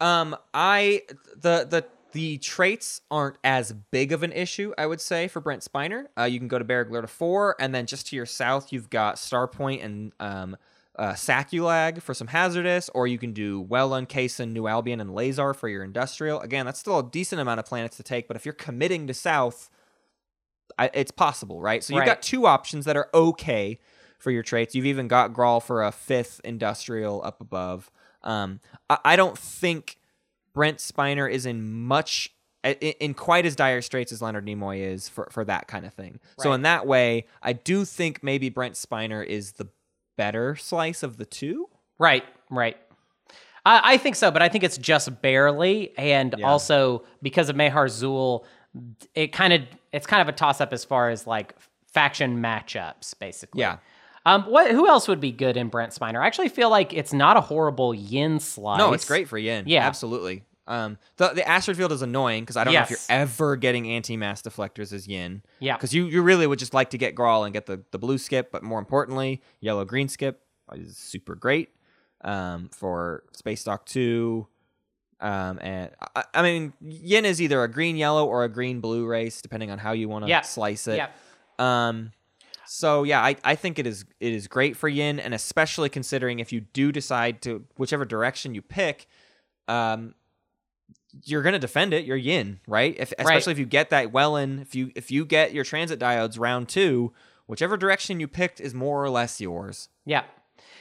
Um, 0.00 0.36
I 0.52 1.02
the 1.36 1.66
the 1.68 1.86
the 2.16 2.38
traits 2.38 3.02
aren't 3.10 3.36
as 3.44 3.74
big 3.90 4.10
of 4.10 4.22
an 4.22 4.32
issue, 4.32 4.72
I 4.78 4.86
would 4.86 5.02
say, 5.02 5.28
for 5.28 5.40
Brent 5.40 5.62
Spiner. 5.62 6.06
Uh, 6.18 6.24
you 6.24 6.38
can 6.38 6.48
go 6.48 6.58
to 6.58 6.64
Bereg 6.64 6.88
Lirta 6.88 7.08
four, 7.08 7.54
and 7.60 7.74
then 7.74 7.84
just 7.84 8.06
to 8.08 8.16
your 8.16 8.24
south, 8.24 8.72
you've 8.72 8.88
got 8.88 9.16
Starpoint 9.16 9.84
and 9.84 10.12
um, 10.18 10.56
uh, 10.98 11.12
Sakulag 11.12 12.00
for 12.00 12.14
some 12.14 12.28
hazardous, 12.28 12.88
or 12.94 13.06
you 13.06 13.18
can 13.18 13.34
do 13.34 13.62
Wellon, 13.62 14.08
Kaysen, 14.08 14.52
New 14.52 14.66
Albion, 14.66 14.98
and 14.98 15.14
Lazar 15.14 15.52
for 15.52 15.68
your 15.68 15.84
industrial. 15.84 16.40
Again, 16.40 16.64
that's 16.64 16.80
still 16.80 16.98
a 16.98 17.10
decent 17.10 17.38
amount 17.38 17.60
of 17.60 17.66
planets 17.66 17.98
to 17.98 18.02
take, 18.02 18.26
but 18.26 18.36
if 18.36 18.46
you're 18.46 18.54
committing 18.54 19.06
to 19.06 19.12
south, 19.12 19.68
I, 20.78 20.90
it's 20.94 21.10
possible, 21.10 21.60
right? 21.60 21.84
So 21.84 21.92
you've 21.92 22.00
Right. 22.00 22.06
got 22.06 22.22
two 22.22 22.46
options 22.46 22.86
that 22.86 22.96
are 22.96 23.10
okay 23.12 23.78
for 24.18 24.30
your 24.30 24.42
traits. 24.42 24.74
You've 24.74 24.86
even 24.86 25.06
got 25.06 25.34
Gral 25.34 25.60
for 25.60 25.84
a 25.84 25.92
fifth 25.92 26.40
industrial 26.44 27.22
up 27.22 27.42
above. 27.42 27.90
Um, 28.22 28.60
I, 28.88 28.98
I 29.04 29.16
don't 29.16 29.36
think 29.38 29.98
Brent 30.56 30.78
Spiner 30.78 31.30
is 31.30 31.44
in 31.44 31.70
much 31.84 32.30
in, 32.64 33.12
quite 33.12 33.44
as 33.44 33.54
dire 33.54 33.82
straits 33.82 34.10
as 34.10 34.22
Leonard 34.22 34.46
Nimoy 34.46 34.80
is 34.80 35.06
for, 35.08 35.28
for 35.30 35.44
that 35.44 35.68
kind 35.68 35.84
of 35.84 35.92
thing. 35.92 36.18
So 36.40 36.52
in 36.54 36.62
that 36.62 36.86
way, 36.86 37.26
I 37.42 37.52
do 37.52 37.84
think 37.84 38.22
maybe 38.24 38.48
Brent 38.48 38.74
Spiner 38.74 39.24
is 39.24 39.52
the 39.52 39.68
better 40.16 40.56
slice 40.56 41.02
of 41.02 41.18
the 41.18 41.26
two. 41.26 41.68
Right, 41.98 42.24
right. 42.50 42.76
I, 43.66 43.80
I 43.84 43.96
think 43.98 44.16
so, 44.16 44.30
but 44.30 44.40
I 44.40 44.48
think 44.48 44.64
it's 44.64 44.78
just 44.78 45.20
barely, 45.20 45.96
and 45.98 46.34
Yeah. 46.38 46.46
also 46.48 47.04
because 47.22 47.50
of 47.50 47.56
Mehar 47.56 47.86
Xull, 47.86 48.44
it 49.14 49.28
kind 49.32 49.52
of 49.52 49.62
it's 49.92 50.06
kind 50.06 50.22
of 50.22 50.28
a 50.28 50.32
toss 50.32 50.60
up 50.62 50.72
as 50.72 50.84
far 50.84 51.10
as 51.10 51.26
like 51.26 51.54
faction 51.92 52.38
matchups, 52.42 53.16
basically. 53.18 53.60
Yeah. 53.60 53.76
Um, 54.26 54.42
what? 54.44 54.70
Who 54.70 54.86
else 54.88 55.06
would 55.08 55.20
be 55.20 55.30
good 55.32 55.56
in 55.56 55.68
Brent 55.68 55.92
Spiner? 55.92 56.20
I 56.22 56.26
actually 56.26 56.48
feel 56.50 56.68
like 56.68 56.92
it's 56.92 57.12
not 57.12 57.36
a 57.36 57.40
horrible 57.40 57.94
Yin 57.94 58.40
slice. 58.40 58.76
No, 58.78 58.92
it's 58.92 59.06
great 59.06 59.28
for 59.28 59.38
Yin. 59.38 59.64
Yeah. 59.66 59.86
absolutely. 59.86 60.42
Um, 60.66 60.98
the 61.16 61.28
the 61.28 61.48
asteroid 61.48 61.76
field 61.76 61.92
is 61.92 62.02
annoying 62.02 62.42
because 62.42 62.56
I 62.56 62.64
don't 62.64 62.74
know 62.74 62.80
if 62.80 62.90
you're 62.90 62.98
ever 63.08 63.54
getting 63.54 63.88
anti-mass 63.88 64.42
deflectors 64.42 64.92
as 64.92 65.06
Yin. 65.06 65.42
Yeah. 65.60 65.76
because 65.76 65.94
you 65.94 66.06
you 66.06 66.22
really 66.22 66.46
would 66.48 66.58
just 66.58 66.74
like 66.74 66.90
to 66.90 66.98
get 66.98 67.14
Gral 67.14 67.44
and 67.44 67.52
get 67.52 67.66
the 67.66 67.82
the 67.92 67.98
blue 67.98 68.18
skip, 68.18 68.50
but 68.50 68.64
more 68.64 68.80
importantly, 68.80 69.42
yellow 69.60 69.84
green 69.84 70.08
skip 70.08 70.40
is 70.74 70.96
super 70.96 71.36
great 71.36 71.68
um, 72.24 72.68
for 72.72 73.22
Space 73.32 73.62
Dock 73.62 73.86
Two. 73.86 74.48
Um, 75.20 75.60
and 75.62 75.90
I, 76.16 76.24
I 76.34 76.42
mean, 76.42 76.72
Yin 76.82 77.24
is 77.24 77.40
either 77.40 77.62
a 77.62 77.68
green 77.68 77.96
yellow 77.96 78.26
or 78.26 78.42
a 78.42 78.48
green 78.48 78.80
blue 78.80 79.06
race, 79.06 79.40
depending 79.40 79.70
on 79.70 79.78
how 79.78 79.92
you 79.92 80.08
want 80.08 80.24
to 80.24 80.28
Yeah. 80.28 80.40
slice 80.42 80.88
it. 80.88 80.96
Yeah. 80.96 81.08
Um, 81.60 82.10
so 82.66 83.02
yeah, 83.02 83.20
I, 83.20 83.36
I 83.44 83.54
think 83.54 83.78
it 83.78 83.86
is 83.86 84.04
it 84.20 84.32
is 84.32 84.48
great 84.48 84.76
for 84.76 84.88
Yin, 84.88 85.18
and 85.20 85.34
especially 85.34 85.88
considering 85.88 86.38
if 86.38 86.52
you 86.52 86.60
do 86.60 86.92
decide 86.92 87.42
to 87.42 87.64
whichever 87.76 88.04
direction 88.04 88.54
you 88.54 88.62
pick, 88.62 89.06
um, 89.68 90.14
you're 91.24 91.42
gonna 91.42 91.58
defend 91.58 91.94
it. 91.94 92.04
You're 92.04 92.16
Yin, 92.16 92.60
right? 92.66 92.94
If 92.98 93.12
especially 93.18 93.52
if 93.52 93.58
you 93.58 93.66
get 93.66 93.90
that 93.90 94.12
well 94.12 94.36
in, 94.36 94.60
if 94.60 94.74
you 94.74 94.90
if 94.94 95.10
you 95.10 95.24
get 95.24 95.52
your 95.52 95.64
transit 95.64 95.98
diodes 95.98 96.38
round 96.38 96.68
two, 96.68 97.12
whichever 97.46 97.76
direction 97.76 98.20
you 98.20 98.28
picked 98.28 98.60
is 98.60 98.74
more 98.74 99.02
or 99.02 99.10
less 99.10 99.40
yours. 99.40 99.88
Yeah. 100.04 100.24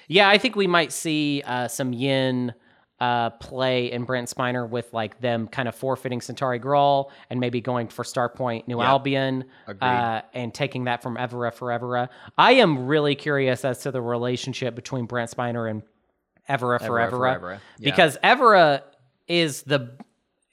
Yeah, 0.08 0.30
I 0.30 0.38
think 0.38 0.56
we 0.56 0.68
might 0.68 0.92
see 0.92 1.42
uh, 1.46 1.68
some 1.68 1.92
yin 1.92 2.54
uh, 3.00 3.30
play 3.32 3.92
in 3.92 4.06
Brent 4.06 4.30
Spiner 4.30 4.68
with 4.68 4.94
like 4.94 5.20
them 5.20 5.48
kind 5.48 5.68
of 5.68 5.76
forfeiting 5.76 6.22
Centauri 6.22 6.60
Gral 6.60 7.12
and 7.30 7.40
maybe 7.40 7.60
going 7.60 7.90
for 7.90 8.04
Starpoint 8.04 8.68
New 8.68 8.80
Yep. 8.80 8.88
Albion 8.88 9.46
uh, 9.82 10.22
and 10.34 10.54
taking 10.54 10.86
that 10.86 11.04
from 11.04 11.18
Evera 11.18 11.54
Forevera. 11.54 12.10
I 12.38 12.54
am 12.54 12.88
really 12.88 13.16
curious 13.16 13.66
as 13.66 13.80
to 13.80 13.92
the 13.92 14.02
relationship 14.02 14.76
between 14.76 15.06
Brent 15.06 15.32
Spiner 15.32 15.70
and 15.70 15.84
Evera 16.50 16.80
Forevera 16.80 17.12
Forevera, 17.12 17.60
yeah. 17.80 17.92
because 17.92 18.18
Evera 18.24 18.84
is 19.28 19.64
the 19.64 19.98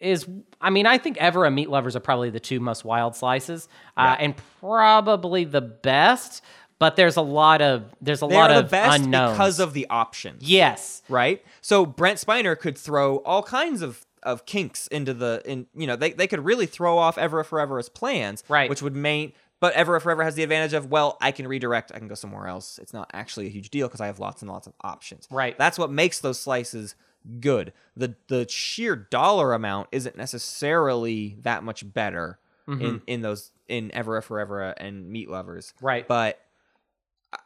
is 0.01 0.27
I 0.61 0.71
mean 0.71 0.87
I 0.87 0.99
think 0.99 1.19
Evera 1.19 1.47
and 1.47 1.55
Meat 1.55 1.71
Lovers 1.71 1.95
are 1.95 2.01
probably 2.01 2.31
the 2.31 2.41
two 2.41 2.59
most 2.59 2.85
wild 2.85 3.15
slices 3.15 3.69
uh, 3.97 4.17
and 4.19 4.35
probably 4.61 5.45
the 5.45 5.61
best. 5.61 6.43
But 6.83 6.97
there's 6.97 7.17
a 7.17 7.23
lot 7.23 7.63
of 7.63 7.85
there's 8.01 8.23
a 8.23 8.27
They 8.27 8.35
lot 8.35 8.51
of 8.51 8.65
the 8.65 8.71
best 8.71 9.01
unknowns 9.03 9.33
because 9.33 9.61
of 9.61 9.73
the 9.73 9.87
options. 9.89 10.43
yes 10.43 11.03
right? 11.09 11.43
So 11.61 11.87
Brent 11.87 12.19
Spiner 12.19 12.59
could 12.59 12.77
throw 12.77 13.19
all 13.19 13.43
kinds 13.43 13.83
of 13.83 14.05
of 14.25 14.47
kinks 14.47 14.87
into 14.89 15.15
the 15.15 15.43
in 15.45 15.67
you 15.75 15.87
know 15.87 15.97
they, 15.97 16.13
they 16.13 16.27
could 16.27 16.45
really 16.45 16.67
throw 16.67 16.99
off 16.99 17.17
Ever 17.19 17.43
Forever's 17.45 17.89
plans, 17.89 18.43
Right. 18.49 18.69
Which 18.71 18.83
would 18.83 18.95
mean, 18.97 19.33
but 19.61 19.73
Ever 19.75 19.99
Forever 20.01 20.23
has 20.25 20.35
the 20.35 20.43
advantage 20.43 20.73
of 20.75 20.91
well, 20.91 21.17
I 21.21 21.31
can 21.33 21.47
redirect, 21.49 21.93
I 21.95 21.99
can 21.99 22.09
go 22.09 22.15
somewhere 22.17 22.47
else. 22.49 22.79
It's 22.79 22.93
not 22.93 23.11
actually 23.13 23.47
a 23.47 23.51
huge 23.51 23.71
deal 23.71 23.87
because 23.89 24.01
I 24.01 24.07
have 24.07 24.19
lots 24.19 24.43
and 24.43 24.51
lots 24.51 24.67
of 24.67 24.75
options, 24.83 25.27
Right. 25.31 25.57
That's 25.57 25.79
what 25.79 25.91
makes 25.91 26.19
those 26.21 26.39
slices 26.41 26.95
good. 27.41 27.73
the 27.97 28.15
The 28.29 28.49
sheer 28.49 28.97
dollar 28.97 29.53
amount 29.55 29.89
isn't 29.93 30.17
necessarily 30.17 31.37
that 31.43 31.63
much 31.63 31.93
better 31.93 32.39
mm-hmm. 32.69 32.81
in 32.85 33.03
in 33.07 33.21
those 33.23 33.51
in 33.69 33.91
Ever 33.95 34.21
Forever 34.21 34.63
and 34.63 35.09
Meat 35.11 35.31
Lovers, 35.31 35.75
Right. 35.81 36.07
But 36.07 36.39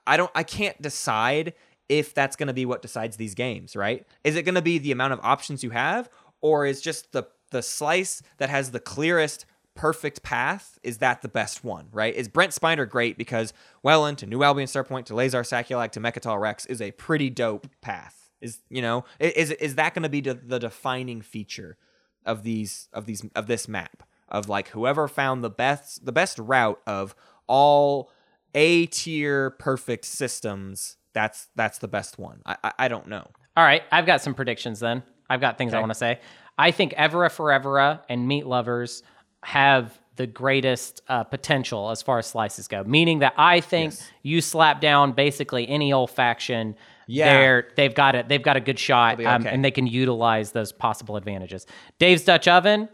I 0.06 0.16
don't 0.16 0.30
I 0.34 0.42
can't 0.42 0.80
decide 0.80 1.54
if 1.88 2.14
that's 2.14 2.36
going 2.36 2.48
to 2.48 2.52
be 2.52 2.66
what 2.66 2.82
decides 2.82 3.16
these 3.16 3.34
games, 3.34 3.76
right? 3.76 4.06
Is 4.24 4.36
it 4.36 4.42
going 4.42 4.56
to 4.56 4.62
be 4.62 4.78
the 4.78 4.92
amount 4.92 5.12
of 5.12 5.20
options 5.22 5.62
you 5.62 5.70
have 5.70 6.08
or 6.40 6.66
is 6.66 6.80
just 6.80 7.12
the 7.12 7.24
the 7.50 7.62
slice 7.62 8.22
that 8.38 8.50
has 8.50 8.72
the 8.72 8.80
clearest 8.80 9.46
perfect 9.76 10.22
path, 10.22 10.78
is 10.82 10.98
that 10.98 11.22
the 11.22 11.28
best 11.28 11.62
one, 11.62 11.86
right? 11.92 12.14
Is 12.14 12.28
Brent 12.28 12.52
Spiner 12.52 12.88
great 12.88 13.16
because 13.16 13.52
Wellon 13.84 14.16
to 14.16 14.26
New 14.26 14.42
Albion 14.42 14.66
Starpoint 14.66 15.04
to 15.06 15.14
Lazar 15.14 15.42
Sakulag 15.42 15.92
to 15.92 16.00
Mecatol 16.00 16.40
Rex 16.40 16.66
is 16.66 16.80
a 16.80 16.90
pretty 16.92 17.30
dope 17.30 17.68
path. 17.80 18.30
Is 18.40 18.58
you 18.68 18.82
know 18.82 19.04
is 19.20 19.50
is 19.52 19.76
that 19.76 19.94
going 19.94 20.02
to 20.02 20.08
be 20.08 20.20
the 20.20 20.58
defining 20.58 21.22
feature 21.22 21.76
of 22.24 22.42
these 22.42 22.88
of 22.92 23.06
these 23.06 23.24
of 23.34 23.46
this 23.46 23.68
map 23.68 24.02
of 24.28 24.48
like 24.48 24.68
whoever 24.68 25.08
found 25.08 25.44
the 25.44 25.50
best 25.50 26.04
the 26.04 26.12
best 26.12 26.38
route 26.38 26.80
of 26.86 27.14
all 27.46 28.10
A 28.57 28.87
tier 28.87 29.51
perfect 29.51 30.05
systems 30.05 30.97
that's 31.12 31.49
that's 31.55 31.78
the 31.78 31.89
best 31.89 32.19
one. 32.19 32.43
I 32.45 32.57
I, 32.65 32.73
I 32.81 32.89
don't 32.89 33.07
know. 33.09 33.27
All 33.57 33.65
right, 33.65 33.83
I've 33.93 34.07
got 34.07 34.20
some 34.20 34.35
predictions 34.35 34.81
then. 34.81 35.03
I've 35.31 35.41
got 35.41 35.57
things 35.59 35.73
I 35.74 35.81
want 35.81 35.91
to 35.91 35.95
say. 35.99 36.20
I 36.59 36.70
think 36.70 36.93
Evera 36.95 37.31
Forevera 37.31 38.01
and 38.09 38.27
Meat 38.28 38.47
Lovers 38.47 39.03
have 39.45 39.99
the 40.16 40.27
greatest 40.27 41.03
uh, 41.09 41.24
potential 41.24 41.91
as 41.91 42.01
far 42.03 42.19
as 42.19 42.27
slices 42.27 42.69
go. 42.69 42.83
Meaning 42.85 43.19
that 43.20 43.35
I 43.37 43.61
think 43.61 43.95
you 44.23 44.41
slap 44.41 44.81
down 44.81 45.12
basically 45.12 45.69
any 45.69 45.93
old 45.93 46.11
faction. 46.11 46.74
Yeah. 47.07 47.33
they're, 47.33 47.69
they've 47.77 47.95
got 47.95 48.15
it. 48.15 48.28
They've 48.28 48.43
got 48.43 48.57
a 48.57 48.61
good 48.61 48.78
shot, 48.78 49.19
be 49.19 49.27
um, 49.27 49.47
and 49.47 49.65
they 49.65 49.70
can 49.70 49.87
utilize 49.87 50.53
those 50.53 50.73
possible 50.73 51.16
advantages. 51.16 51.66
Dave's 51.99 52.24
Dutch 52.24 52.49
Oven, 52.49 52.89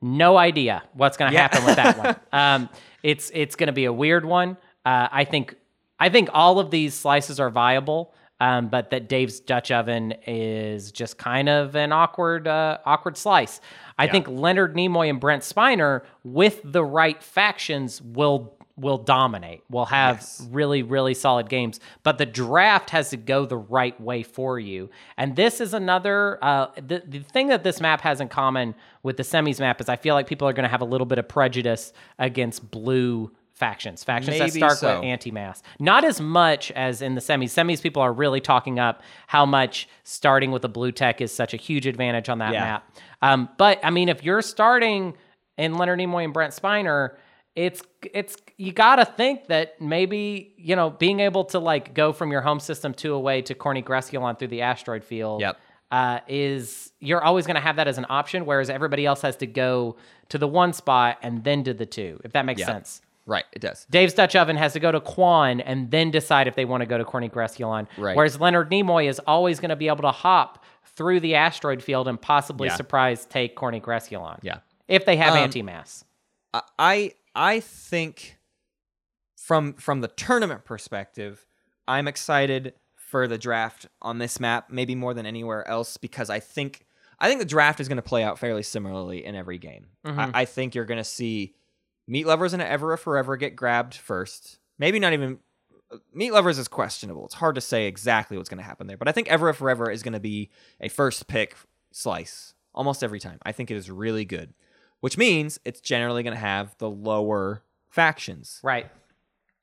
no 0.00 0.36
idea 0.36 0.82
what's 0.92 1.16
going 1.16 1.30
to 1.30 1.34
Yeah. 1.34 1.42
happen 1.42 1.64
with 1.64 1.76
that 1.76 1.98
one. 1.98 2.16
Um, 2.32 2.68
it's 3.02 3.30
it's 3.34 3.56
going 3.56 3.68
to 3.68 3.72
be 3.72 3.84
a 3.86 3.92
weird 3.92 4.24
one. 4.24 4.56
Uh, 4.84 5.08
I 5.10 5.24
think 5.24 5.56
I 5.98 6.08
think 6.08 6.28
all 6.32 6.58
of 6.60 6.70
these 6.70 6.94
slices 6.94 7.40
are 7.40 7.50
viable, 7.50 8.14
um, 8.40 8.68
but 8.68 8.90
that 8.90 9.08
Dave's 9.08 9.40
Dutch 9.40 9.70
Oven 9.70 10.14
is 10.26 10.92
just 10.92 11.18
kind 11.18 11.48
of 11.48 11.74
an 11.76 11.92
awkward 11.92 12.46
uh, 12.46 12.78
awkward 12.86 13.16
slice. 13.16 13.60
I 13.98 14.06
think 14.06 14.28
Leonard 14.28 14.76
Nimoy 14.76 15.10
and 15.10 15.18
Brent 15.20 15.42
Spiner, 15.42 16.02
with 16.22 16.60
the 16.64 16.84
right 16.84 17.20
factions, 17.22 18.00
will 18.00 18.54
will 18.76 18.98
dominate. 18.98 19.62
Will 19.68 19.86
have 19.86 20.18
Yes. 20.18 20.46
really 20.52 20.84
really 20.84 21.12
solid 21.14 21.48
games, 21.48 21.80
but 22.04 22.16
the 22.18 22.26
draft 22.26 22.90
has 22.90 23.10
to 23.10 23.16
go 23.16 23.44
the 23.44 23.56
right 23.56 24.00
way 24.00 24.22
for 24.22 24.56
you. 24.60 24.88
And 25.16 25.34
this 25.34 25.60
is 25.60 25.74
another 25.74 26.38
uh, 26.40 26.68
the 26.76 27.02
the 27.04 27.18
thing 27.18 27.48
that 27.48 27.64
this 27.64 27.80
map 27.80 28.02
has 28.02 28.20
in 28.20 28.28
common 28.28 28.76
with 29.02 29.16
the 29.16 29.24
semis 29.24 29.58
map 29.58 29.80
is 29.80 29.88
I 29.88 29.96
feel 29.96 30.14
like 30.14 30.28
people 30.28 30.46
are 30.46 30.52
going 30.52 30.62
to 30.62 30.70
have 30.70 30.80
a 30.80 30.84
little 30.86 31.06
bit 31.06 31.18
of 31.18 31.26
prejudice 31.26 31.92
against 32.20 32.70
blue 32.70 33.32
factions, 33.58 34.02
factions 34.04 34.38
that 34.38 34.52
start 34.52 34.78
so. 34.78 34.96
with 34.96 35.04
anti-mass. 35.04 35.62
Not 35.78 36.04
as 36.04 36.20
much 36.20 36.70
as 36.72 37.02
in 37.02 37.14
the 37.14 37.20
semis. 37.20 37.48
Semis 37.50 37.82
people 37.82 38.00
are 38.00 38.12
really 38.12 38.40
talking 38.40 38.78
up 38.78 39.02
how 39.26 39.44
much 39.44 39.88
starting 40.04 40.50
with 40.50 40.64
a 40.64 40.68
blue 40.68 40.92
tech 40.92 41.20
is 41.20 41.32
such 41.32 41.52
a 41.52 41.56
huge 41.56 41.86
advantage 41.86 42.28
on 42.28 42.38
that 42.38 42.52
Yeah. 42.52 42.64
map. 42.64 42.96
Um, 43.20 43.48
but 43.58 43.78
I 43.82 43.90
mean, 43.90 44.08
if 44.08 44.24
you're 44.24 44.42
starting 44.42 45.14
in 45.58 45.74
Leonard 45.76 45.98
Nimoy 45.98 46.24
and 46.24 46.32
Brent 46.32 46.54
Spiner, 46.54 47.16
it's 47.56 47.82
it's 48.14 48.36
you 48.56 48.72
got 48.72 48.96
to 48.96 49.04
think 49.04 49.48
that 49.48 49.80
maybe 49.80 50.54
you 50.56 50.76
know 50.76 50.90
being 50.90 51.18
able 51.18 51.44
to 51.46 51.58
like 51.58 51.92
go 51.92 52.12
from 52.12 52.30
your 52.30 52.40
home 52.40 52.60
system 52.60 52.94
to 52.94 53.12
away 53.14 53.42
to 53.42 53.54
Corneeq 53.54 53.84
Resculon 53.84 54.38
through 54.38 54.48
the 54.48 54.62
asteroid 54.62 55.04
field. 55.04 55.40
Yep. 55.40 55.58
Uh, 55.90 56.20
is 56.28 56.92
you're 57.00 57.24
always 57.24 57.46
going 57.46 57.54
to 57.54 57.62
have 57.62 57.76
that 57.76 57.88
as 57.88 57.96
an 57.96 58.04
option, 58.10 58.44
whereas 58.44 58.68
everybody 58.68 59.06
else 59.06 59.22
has 59.22 59.36
to 59.36 59.46
go 59.46 59.96
to 60.28 60.36
the 60.36 60.46
one 60.46 60.74
spot 60.74 61.16
and 61.22 61.42
then 61.44 61.64
to 61.64 61.72
the 61.72 61.86
two, 61.86 62.20
if 62.24 62.32
that 62.32 62.44
makes 62.44 62.60
Yeah. 62.60 62.66
sense. 62.66 63.00
Right, 63.28 63.44
it 63.52 63.60
does. 63.60 63.86
Dave's 63.90 64.14
Dutch 64.14 64.34
Oven 64.34 64.56
has 64.56 64.72
to 64.72 64.80
go 64.80 64.90
to 64.90 65.00
Quann 65.00 65.60
and 65.60 65.90
then 65.90 66.10
decide 66.10 66.48
if 66.48 66.56
they 66.56 66.64
want 66.64 66.80
to 66.80 66.86
go 66.86 66.96
to 66.98 67.04
Corneeq 67.04 67.32
Resculon. 67.32 67.86
Right. 67.98 68.16
Whereas 68.16 68.40
Leonard 68.40 68.70
Nimoy 68.70 69.08
is 69.08 69.20
always 69.26 69.60
going 69.60 69.68
to 69.68 69.76
be 69.76 69.88
able 69.88 70.02
to 70.02 70.10
hop 70.10 70.64
through 70.96 71.20
the 71.20 71.34
asteroid 71.34 71.82
field 71.82 72.08
and 72.08 72.20
possibly 72.20 72.68
Yeah. 72.68 72.76
surprise 72.76 73.26
take 73.26 73.54
Corneeq 73.54 73.82
Resculon. 73.82 74.38
Yeah. 74.42 74.60
If 74.88 75.04
they 75.04 75.16
have 75.18 75.34
Um, 75.34 75.38
anti-mass. 75.40 76.04
I- 76.54 76.62
I 76.78 77.12
I 77.36 77.60
think 77.60 78.38
from 79.36 79.74
from 79.74 80.00
the 80.00 80.08
tournament 80.08 80.64
perspective, 80.64 81.46
I'm 81.86 82.08
excited 82.08 82.74
for 82.96 83.28
the 83.28 83.38
draft 83.38 83.86
on 84.02 84.18
this 84.18 84.40
map, 84.40 84.70
maybe 84.70 84.94
more 84.94 85.14
than 85.14 85.26
anywhere 85.26 85.66
else, 85.68 85.96
because 85.96 86.30
I 86.30 86.40
think 86.40 86.86
I 87.20 87.28
think 87.28 87.40
the 87.40 87.46
draft 87.46 87.80
is 87.80 87.88
going 87.88 87.96
to 87.96 88.02
play 88.02 88.22
out 88.22 88.38
fairly 88.38 88.62
similarly 88.62 89.24
in 89.24 89.34
every 89.34 89.58
game. 89.58 89.86
I, 90.04 90.30
I 90.34 90.44
think 90.44 90.74
you're 90.74 90.84
going 90.84 90.98
to 90.98 91.04
see 91.04 91.54
meat 92.08 92.26
lovers 92.26 92.52
and 92.54 92.62
Evera 92.62 92.98
Forever 92.98 93.36
get 93.36 93.54
grabbed 93.54 93.94
first. 93.94 94.58
Maybe 94.78 94.98
not 94.98 95.12
even 95.12 95.38
meat 96.12 96.32
lovers 96.32 96.58
is 96.58 96.66
questionable. 96.68 97.24
It's 97.26 97.34
hard 97.34 97.54
to 97.54 97.60
say 97.60 97.86
exactly 97.86 98.36
what's 98.36 98.48
going 98.48 98.58
to 98.58 98.64
happen 98.64 98.86
there, 98.88 98.96
but 98.96 99.06
I 99.08 99.12
think 99.12 99.28
Evera 99.28 99.54
Forever 99.54 99.90
is 99.90 100.02
going 100.02 100.12
to 100.14 100.20
be 100.20 100.50
a 100.80 100.88
first 100.88 101.26
pick 101.28 101.54
slice 101.92 102.54
almost 102.74 103.02
every 103.04 103.20
time. 103.20 103.38
I 103.44 103.52
think 103.52 103.70
it 103.70 103.76
is 103.76 103.90
really 103.90 104.24
good, 104.24 104.52
which 105.00 105.16
means 105.16 105.58
it's 105.64 105.80
generally 105.80 106.22
going 106.22 106.34
to 106.34 106.40
have 106.40 106.74
the 106.78 106.90
lower 106.90 107.62
factions 107.88 108.60
Right. 108.62 108.90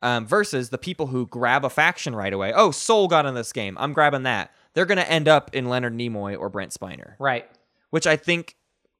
um, 0.01 0.25
versus 0.25 0.69
the 0.69 0.77
people 0.77 1.07
who 1.07 1.25
grab 1.27 1.63
a 1.63 1.69
faction 1.69 2.15
right 2.15 2.33
away. 2.33 2.51
Oh, 2.53 2.71
Sol 2.71 3.07
got 3.07 3.25
in 3.25 3.35
this 3.35 3.53
game. 3.53 3.77
I'm 3.79 3.93
grabbing 3.93 4.23
that. 4.23 4.51
They're 4.73 4.85
going 4.85 4.97
to 4.97 5.09
end 5.09 5.27
up 5.27 5.51
in 5.55 5.69
Leonard 5.69 5.93
Nimoy 5.93 6.37
or 6.37 6.49
Brent 6.49 6.71
Spiner, 6.73 7.13
Right. 7.19 7.47
which 7.91 8.05
I 8.07 8.17
think 8.17 8.55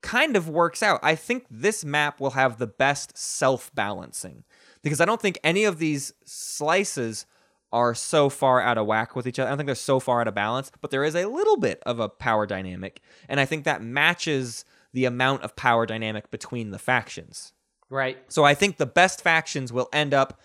kind 0.06 0.38
of 0.38 0.48
works 0.48 0.82
out. 0.82 1.00
I 1.04 1.16
think 1.16 1.46
this 1.50 1.84
map 1.84 2.20
will 2.22 2.32
have 2.32 2.58
the 2.58 2.68
best 2.68 3.18
self 3.18 3.74
balancing 3.74 4.44
because 4.84 5.02
I 5.02 5.06
don't 5.06 5.22
think 5.22 5.40
any 5.44 5.66
of 5.66 5.80
these 5.80 6.14
slices 6.24 7.26
are 7.74 7.94
so 7.94 8.30
far 8.30 8.62
out 8.62 8.78
of 8.78 8.86
whack 8.86 9.16
with 9.16 9.28
each 9.28 9.40
other. 9.40 9.48
I 9.48 9.52
don't 9.52 9.58
think 9.58 9.66
they're 9.68 9.76
so 9.76 10.00
far 10.00 10.22
out 10.22 10.28
of 10.28 10.36
balance, 10.36 10.72
but 10.80 10.92
there 10.92 11.04
is 11.04 11.16
a 11.16 11.26
little 11.26 11.58
bit 11.58 11.82
of 11.86 12.00
a 12.00 12.08
power 12.08 12.46
dynamic. 12.46 13.02
And 13.28 13.40
I 13.40 13.46
think 13.46 13.66
that 13.66 13.82
matches 13.82 14.64
the 14.94 15.06
amount 15.06 15.42
of 15.42 15.56
power 15.56 15.86
dynamic 15.86 16.32
between 16.32 16.72
the 16.72 16.80
factions. 16.80 17.52
Right. 17.90 18.18
So 18.30 18.46
I 18.46 18.54
think 18.54 18.78
the 18.78 18.86
best 18.86 19.22
factions 19.22 19.74
will 19.74 19.90
end 19.92 20.14
up 20.14 20.40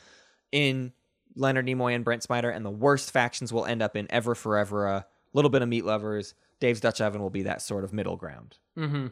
in 0.51 0.93
Leonard 1.37 1.67
Nimoy 1.67 1.95
and 1.95 2.05
Brent 2.05 2.27
Spiner, 2.27 2.55
and 2.55 2.65
the 2.65 2.71
worst 2.71 3.13
factions 3.13 3.53
will 3.53 3.65
end 3.65 3.83
up 3.83 3.95
in 3.95 4.07
Ever 4.11 4.35
Forever, 4.35 4.87
a 4.87 5.07
little 5.33 5.51
bit 5.51 5.63
of 5.63 5.69
Meat 5.69 5.85
Lovers. 5.85 6.35
Dave's 6.59 6.81
Dutch 6.81 7.01
Oven 7.01 7.23
will 7.23 7.31
be 7.31 7.43
that 7.43 7.63
sort 7.63 7.85
of 7.85 7.93
middle 7.93 8.17
ground. 8.17 8.57
Mm-hmm. 8.77 9.07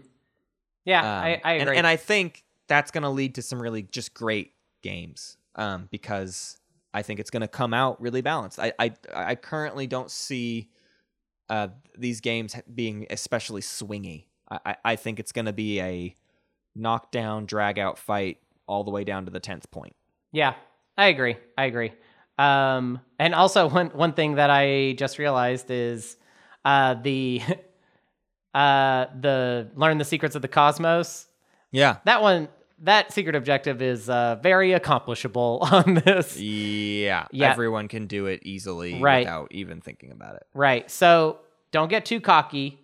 Yeah, 0.89 1.01
Um, 1.01 1.25
I, 1.25 1.41
I 1.45 1.53
and- 1.53 1.63
agree. 1.63 1.77
And, 1.77 1.87
I 1.87 1.97
think 1.97 2.45
that's 2.67 2.91
going 2.91 3.03
to 3.03 3.11
lead 3.11 3.35
to 3.35 3.43
some 3.43 3.61
really 3.61 3.83
just 3.83 4.15
great 4.15 4.53
games 4.83 5.37
um, 5.55 5.87
because 5.91 6.57
I 6.95 7.03
think 7.03 7.21
it's 7.21 7.31
going 7.31 7.43
to 7.43 7.49
come 7.49 7.75
out 7.75 8.01
really 8.01 8.23
balanced. 8.23 8.59
I, 8.59 8.73
I, 8.79 8.93
I 9.15 9.35
currently 9.35 9.87
don't 9.87 10.11
see 10.11 10.71
uh, 11.51 11.69
these 11.97 12.21
games 12.23 12.57
being 12.75 13.07
especially 13.11 13.61
swingy. 13.61 14.25
I, 14.51 14.59
I, 14.65 14.77
I 14.85 14.97
think 14.97 15.21
it's 15.21 15.33
going 15.33 15.45
to 15.47 15.53
be 15.53 15.79
a 15.81 16.15
knockdown, 16.75 17.45
drag 17.45 17.79
out 17.79 17.99
fight 17.99 18.39
all 18.67 18.83
the 18.85 18.91
way 18.91 19.05
down 19.05 19.27
to 19.27 19.31
the 19.31 19.41
10th 19.41 19.71
point. 19.71 19.95
Yeah, 20.33 20.55
I 20.97 21.09
agree. 21.09 21.37
I 21.59 21.65
agree. 21.67 21.93
Um, 22.39 23.01
and 23.19 23.35
also 23.35 23.69
one 23.69 23.89
one 23.89 24.13
thing 24.13 24.37
that 24.37 24.49
I 24.49 24.93
just 24.93 25.19
realized 25.19 25.71
is 25.71 26.17
uh, 26.65 26.95
the 26.95 27.43
uh, 28.55 29.07
the 29.21 29.71
learn 29.75 29.99
the 29.99 30.05
secrets 30.05 30.35
of 30.35 30.43
the 30.43 30.49
cosmos. 30.49 31.27
Yeah. 31.71 31.97
That 32.05 32.23
one, 32.23 32.49
that 32.81 33.13
secret 33.13 33.35
objective 33.37 33.83
is 33.83 34.09
uh, 34.09 34.37
very 34.43 34.73
accomplishable 34.73 35.59
on 35.71 35.95
this. 35.95 36.39
Yeah. 36.39 37.27
Yeah. 37.31 37.51
Everyone 37.51 37.89
can 37.89 38.07
do 38.07 38.27
it 38.27 38.41
easily 38.45 39.01
Right. 39.01 39.21
without 39.27 39.49
even 39.53 39.81
thinking 39.81 40.11
about 40.13 40.37
it. 40.37 40.47
Right. 40.55 40.91
So 40.91 41.41
don't 41.71 41.89
get 41.89 42.05
too 42.07 42.21
cocky. 42.21 42.79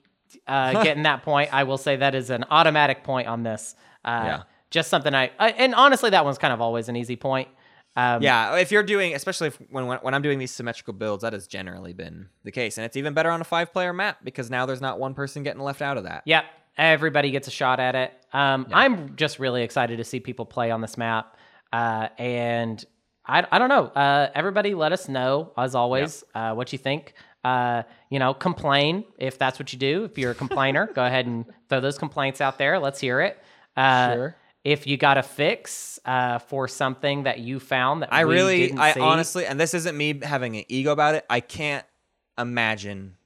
Uh, 0.47 0.83
getting 0.85 1.05
that 1.05 1.23
point, 1.23 1.53
I 1.55 1.63
will 1.65 1.79
say 1.79 1.97
that 1.97 2.15
is 2.15 2.29
an 2.31 2.45
automatic 2.51 3.05
point 3.05 3.29
on 3.29 3.43
this. 3.43 3.75
Uh, 4.05 4.23
Yeah. 4.25 4.43
Just 4.71 4.91
something 4.91 5.15
I, 5.15 5.31
I 5.39 5.51
and 5.51 5.73
honestly, 5.75 6.11
that 6.11 6.25
one's 6.25 6.37
kind 6.39 6.53
of 6.53 6.61
always 6.61 6.89
an 6.89 6.97
easy 6.97 7.15
point. 7.15 7.49
Um, 7.97 8.23
Yeah, 8.23 8.57
if 8.57 8.73
you're 8.73 8.83
doing, 8.83 9.15
especially 9.15 9.49
if, 9.49 9.57
when 9.71 9.87
when 9.87 10.15
I'm 10.15 10.23
doing 10.23 10.39
these 10.39 10.51
symmetrical 10.51 10.93
builds, 10.95 11.23
that 11.23 11.33
has 11.33 11.47
generally 11.47 11.93
been 11.93 12.29
the 12.43 12.51
case, 12.51 12.77
and 12.77 12.85
it's 12.85 12.97
even 12.97 13.15
better 13.15 13.31
on 13.31 13.41
a 13.41 13.45
five 13.45 13.73
player 13.73 13.93
map 13.93 14.19
because 14.25 14.51
now 14.51 14.67
there's 14.67 14.81
not 14.81 14.99
one 14.99 15.15
person 15.15 15.43
getting 15.43 15.63
left 15.63 15.81
out 15.83 15.97
of 15.97 16.05
that. 16.05 16.23
Yep. 16.27 16.45
Everybody 16.77 17.31
gets 17.31 17.47
a 17.47 17.53
shot 17.53 17.79
at 17.79 17.95
it. 17.95 18.13
Um, 18.33 18.67
I'm 18.73 19.15
just 19.15 19.39
really 19.39 19.63
excited 19.63 19.99
to 19.99 20.05
see 20.05 20.19
people 20.19 20.45
play 20.45 20.73
on 20.73 20.81
this 20.81 20.99
map. 20.99 21.37
Uh, 21.73 22.09
and 22.19 22.85
I, 23.27 23.47
I 23.51 23.59
don't 23.61 23.69
know. 23.69 23.85
Uh, 23.87 24.31
everybody 24.35 24.75
let 24.75 24.93
us 24.93 25.09
know, 25.09 25.53
as 25.57 25.77
always, 25.77 26.25
uh, 26.35 26.53
what 26.55 26.73
you 26.73 26.79
think. 26.79 27.15
Uh, 27.45 27.83
you 28.11 28.19
know, 28.19 28.35
complain 28.35 29.05
if 29.19 29.39
that's 29.39 29.59
what 29.59 29.73
you 29.73 29.79
do. 29.79 30.05
If 30.05 30.19
you're 30.19 30.33
a 30.33 30.35
complainer, 30.35 30.87
go 30.95 31.05
ahead 31.05 31.27
and 31.27 31.45
throw 31.69 31.79
those 31.81 31.97
complaints 31.99 32.41
out 32.41 32.59
there. 32.59 32.79
Let's 32.81 32.99
hear 32.99 33.21
it. 33.21 33.39
Uh, 33.77 34.15
Sure. 34.15 34.37
If 34.65 34.87
you 34.87 34.97
got 34.97 35.19
a 35.19 35.23
fix 35.23 35.99
uh, 36.07 36.39
for 36.39 36.67
something 36.69 37.25
that 37.25 37.39
you 37.39 37.61
found 37.61 38.01
that 38.03 38.13
I 38.13 38.21
really, 38.23 38.73
I 38.73 38.93
see, 38.93 39.01
honestly, 39.01 39.45
and 39.47 39.61
this 39.61 39.75
isn't 39.75 39.95
me 39.97 40.19
having 40.23 40.57
an 40.57 40.65
ego 40.69 40.91
about 40.91 41.15
it. 41.15 41.27
I 41.29 41.41
can't 41.41 41.85
imagine 42.39 43.17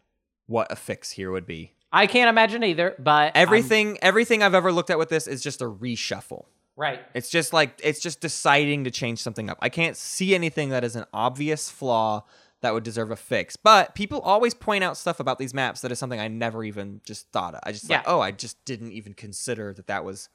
what 0.47 0.71
a 0.73 0.77
fix 0.77 1.11
here 1.13 1.31
would 1.31 1.47
be. 1.47 1.73
I 1.93 2.07
can't 2.07 2.29
imagine 2.29 2.65
either. 2.65 2.95
But 2.99 3.11
I'm- 3.11 3.33
Everything, 3.37 3.99
everything 4.03 4.43
I've 4.43 4.55
ever 4.55 4.73
looked 4.73 4.91
at 4.91 4.99
with 4.99 5.09
this 5.09 5.27
is 5.27 5.43
just 5.43 5.63
a 5.63 5.67
reshuffle. 5.67 6.45
right? 6.77 7.01
It's 7.15 7.29
just 7.29 7.53
like 7.53 7.81
it's 7.83 7.99
just 8.01 8.21
deciding 8.21 8.85
to 8.85 8.91
change 8.91 9.21
something 9.21 9.51
up. 9.51 9.59
I 9.61 9.69
can't 9.69 9.97
see 9.97 10.35
anything 10.35 10.69
that 10.71 10.85
is 10.85 10.95
an 10.97 11.07
obvious 11.13 11.71
flaw 11.71 12.25
that 12.61 12.73
would 12.75 12.83
deserve 12.85 13.11
a 13.11 13.17
fix. 13.17 13.57
But 13.57 13.95
people 13.97 14.21
always 14.21 14.55
point 14.55 14.85
out 14.85 14.97
stuff 14.97 15.19
about 15.21 15.39
these 15.39 15.53
maps 15.55 15.81
that 15.81 15.91
is 15.93 15.99
something 15.99 16.21
I 16.21 16.29
never 16.29 16.63
even 16.65 17.01
just 17.05 17.31
thought 17.33 17.55
of. 17.55 17.61
I 17.65 17.73
just 17.73 17.89
like, 17.91 18.03
Yeah. 18.05 18.13
oh, 18.13 18.21
I 18.21 18.31
just 18.33 18.65
didn't 18.65 18.93
even 18.93 19.15
consider 19.15 19.73
that 19.75 19.87
that 19.89 20.05
was 20.05 20.29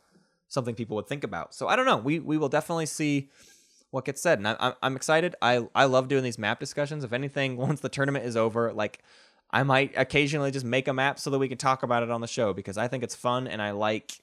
something 0.48 0.76
people 0.76 0.96
would 0.96 1.08
think 1.08 1.24
about. 1.24 1.54
So 1.54 1.68
I 1.68 1.76
don't 1.76 1.86
know. 1.86 1.98
We 1.98 2.20
we 2.20 2.38
will 2.38 2.50
definitely 2.50 2.86
see 2.86 3.30
what 3.92 4.06
gets 4.06 4.22
said, 4.22 4.40
and 4.40 4.48
I, 4.48 4.56
I'm 4.60 4.74
I'm 4.82 4.96
excited. 4.96 5.36
I 5.42 5.68
I 5.76 5.86
love 5.86 6.08
doing 6.08 6.24
these 6.24 6.40
map 6.40 6.60
discussions. 6.60 7.04
If 7.04 7.14
anything, 7.14 7.58
once 7.58 7.82
the 7.82 7.90
tournament 7.90 8.26
is 8.26 8.36
over, 8.38 8.74
like 8.74 9.00
I 9.52 9.64
might 9.64 9.94
occasionally 9.96 10.52
just 10.52 10.66
make 10.66 10.88
a 10.88 10.94
map 10.94 11.20
so 11.20 11.30
that 11.30 11.40
we 11.40 11.48
can 11.48 11.58
talk 11.58 11.84
about 11.84 12.02
it 12.04 12.10
on 12.10 12.22
the 12.22 12.28
show 12.28 12.54
because 12.54 12.78
I 12.78 12.88
think 12.88 13.04
it's 13.04 13.16
fun 13.16 13.48
and 13.48 13.62
I 13.62 13.72
like 13.72 14.20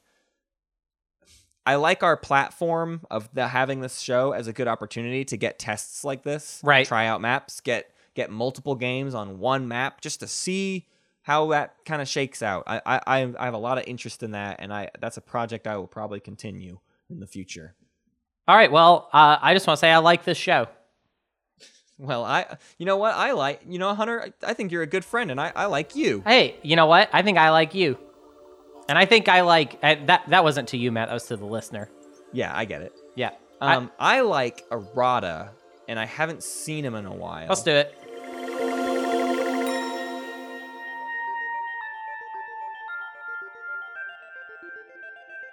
I 1.67 1.77
like 1.77 2.03
our 2.03 2.17
platform 2.17 3.03
of 3.11 3.33
the 3.33 3.49
having 3.49 3.81
this 3.81 4.01
show 4.01 4.33
as 4.33 4.49
a 4.49 4.53
good 4.53 4.67
opportunity 4.67 5.25
to 5.27 5.37
get 5.37 5.59
tests 5.59 6.05
like 6.05 6.25
this, 6.25 6.61
Right. 6.65 6.87
Try 6.87 7.07
out 7.07 7.21
maps, 7.21 7.61
get 7.61 7.93
get 8.15 8.31
multiple 8.31 8.75
games 8.75 9.15
on 9.15 9.39
one 9.39 9.69
map 9.69 10.01
just 10.01 10.21
to 10.21 10.27
see 10.27 10.89
how 11.23 11.49
that 11.49 11.75
kind 11.85 12.01
of 12.03 12.09
shakes 12.09 12.43
out. 12.43 12.65
I, 12.67 12.81
I 12.87 13.01
I 13.07 13.33
I 13.39 13.45
have 13.45 13.55
a 13.55 13.59
lot 13.59 13.79
of 13.79 13.85
interest 13.87 14.23
in 14.23 14.31
that, 14.33 14.57
and 14.61 14.73
I 14.73 14.91
that's 15.01 15.17
a 15.17 15.21
project 15.21 15.67
I 15.67 15.77
will 15.77 15.87
probably 15.87 16.21
continue 16.21 16.79
in 17.11 17.21
the 17.21 17.27
future. 17.27 17.75
All 18.49 18.57
right. 18.57 18.73
Well, 18.73 19.09
uh, 19.13 19.39
I 19.41 19.55
just 19.55 19.67
want 19.67 19.77
to 19.77 19.81
say 19.81 19.91
I 19.91 19.99
like 19.99 20.25
this 20.25 20.39
show. 20.39 20.67
Well, 21.99 22.25
I 22.25 22.57
you 22.79 22.87
know 22.87 22.97
what 22.97 23.15
I 23.15 23.33
like 23.33 23.61
you 23.69 23.79
know 23.79 23.95
Hunter 23.95 24.23
I, 24.43 24.51
I 24.51 24.55
think 24.55 24.73
you're 24.73 24.83
a 24.83 24.87
good 24.87 25.05
friend, 25.05 25.31
and 25.31 25.39
I 25.41 25.53
I 25.55 25.67
like 25.67 25.95
you. 25.95 26.23
Hey, 26.27 26.57
you 26.63 26.75
know 26.77 26.87
what? 26.87 27.11
I 27.13 27.21
think 27.23 27.37
I 27.37 27.51
like 27.51 27.75
you, 27.75 27.99
and 28.89 28.97
I 28.97 29.05
think 29.05 29.29
I 29.29 29.43
like 29.43 29.79
uh, 29.83 29.97
that. 30.07 30.23
That 30.31 30.43
wasn't 30.43 30.69
to 30.69 30.79
you, 30.79 30.91
Matt. 30.91 31.09
That 31.09 31.15
was 31.15 31.27
to 31.27 31.37
the 31.37 31.45
listener. 31.45 31.91
Yeah, 32.33 32.53
I 32.57 32.65
get 32.65 32.81
it. 32.83 32.93
Yeah. 33.17 33.31
I- 33.61 33.75
Um, 33.75 33.91
I, 33.99 34.21
like 34.23 34.65
errata, 34.73 35.51
and 35.89 35.99
I 35.99 36.07
haven't 36.07 36.43
seen 36.43 36.83
him 36.85 36.95
in 36.95 37.05
a 37.05 37.13
while. 37.15 37.47
let's 37.49 37.63
do 37.63 37.73
it. 37.73 37.95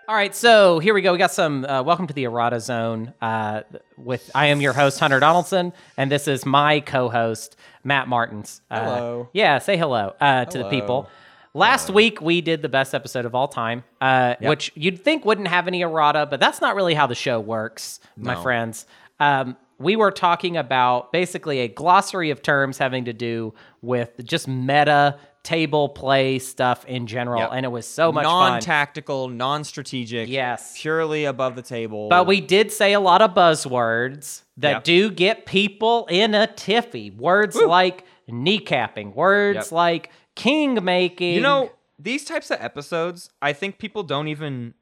All 0.08 0.16
right, 0.16 0.34
so 0.34 0.80
here 0.80 0.94
we 0.94 1.02
go. 1.02 1.12
We 1.12 1.18
got 1.18 1.32
some. 1.32 1.66
Uh, 1.66 1.84
welcome 1.84 2.08
to 2.08 2.14
the 2.14 2.24
Errata 2.24 2.62
Zone. 2.62 3.14
Uh, 3.22 3.64
with 3.98 4.32
I 4.34 4.48
am 4.48 4.62
your 4.62 4.72
host 4.72 5.00
Hunter 5.02 5.20
Donaldson, 5.20 5.74
and 5.98 6.10
this 6.10 6.30
is 6.30 6.46
my 6.46 6.80
co-host 6.80 7.58
Matt 7.84 8.08
Martins. 8.08 8.62
Uh, 8.72 8.80
Hello. 8.86 9.30
yeah, 9.34 9.58
say 9.60 9.76
hello, 9.76 10.14
uh, 10.22 10.46
to 10.46 10.58
the 10.60 10.70
people. 10.70 11.10
Last 11.54 11.90
week 11.90 12.22
we 12.22 12.40
did 12.40 12.62
the 12.62 12.70
best 12.70 12.96
episode 12.96 13.26
of 13.26 13.36
all 13.36 13.50
time, 13.50 13.84
uh, 14.00 14.36
Yep. 14.40 14.50
which 14.50 14.72
you'd 14.76 15.04
think 15.04 15.26
wouldn't 15.26 15.50
have 15.50 15.68
any 15.68 15.82
errata, 15.82 16.26
but 16.26 16.40
that's 16.40 16.62
not 16.62 16.76
really 16.76 16.94
how 16.94 17.08
the 17.08 17.16
show 17.16 17.40
works, 17.42 18.00
my 18.16 18.42
friends. 18.42 18.86
Um, 19.20 19.58
we 19.80 19.96
were 19.96 20.12
talking 20.12 20.58
about 20.58 21.12
basically 21.12 21.60
a 21.60 21.68
glossary 21.68 22.30
of 22.32 22.42
terms 22.42 22.78
having 22.78 23.06
to 23.06 23.14
do 23.14 23.54
with 23.82 24.24
just 24.26 24.48
meta 24.48 25.20
table 25.44 25.88
play 25.90 26.40
stuff 26.40 26.84
in 26.86 27.08
general, 27.08 27.40
Yep. 27.42 27.50
and 27.54 27.66
it 27.66 27.70
was 27.70 27.88
so 27.88 28.12
much 28.12 28.24
non-tactical, 28.24 29.30
non-strategic. 29.30 30.28
Yes. 30.28 30.74
purely 30.82 31.24
above 31.26 31.56
the 31.56 31.62
table. 31.62 32.10
But 32.10 32.28
we 32.28 32.42
did 32.42 32.72
say 32.72 32.92
a 32.94 33.00
lot 33.00 33.22
of 33.22 33.32
buzzwords 33.34 34.42
that 34.58 34.72
Yep. 34.72 34.84
do 34.84 35.10
get 35.12 35.46
people 35.46 36.06
in 36.10 36.36
a 36.36 36.48
tiffy. 36.48 37.16
Words 37.16 37.56
like 37.56 38.04
kneecapping, 38.30 39.16
words 39.16 39.68
Yep. 39.68 39.72
like 39.72 40.12
king 40.36 40.84
making. 40.84 41.36
you 41.36 41.42
know 41.42 41.72
these 42.00 42.26
types 42.26 42.52
of 42.52 42.58
episodes. 42.62 43.30
I 43.42 43.54
think 43.54 43.78
people 43.80 44.04
don't 44.04 44.28
even 44.28 44.74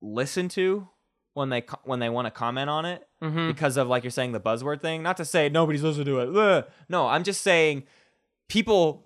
listen 0.00 0.48
to 0.50 0.88
when 1.38 1.48
they 1.48 1.62
co- 1.62 1.80
when 1.84 1.98
they 2.00 2.08
want 2.08 2.26
to 2.26 2.30
comment 2.30 2.68
on 2.68 2.84
it 2.84 3.06
Mhm. 3.22 3.48
because 3.48 3.76
of 3.76 3.88
like 3.88 4.04
you're 4.04 4.10
saying 4.10 4.32
the 4.32 4.40
buzzword 4.40 4.80
thing. 4.82 5.02
Not 5.02 5.16
to 5.18 5.24
say 5.24 5.48
nobody's 5.48 5.82
listening 5.82 6.06
to 6.06 6.20
it. 6.20 6.36
Ugh. 6.36 6.64
No, 6.88 7.06
I'm 7.08 7.24
just 7.24 7.40
saying 7.42 7.84
people 8.48 9.04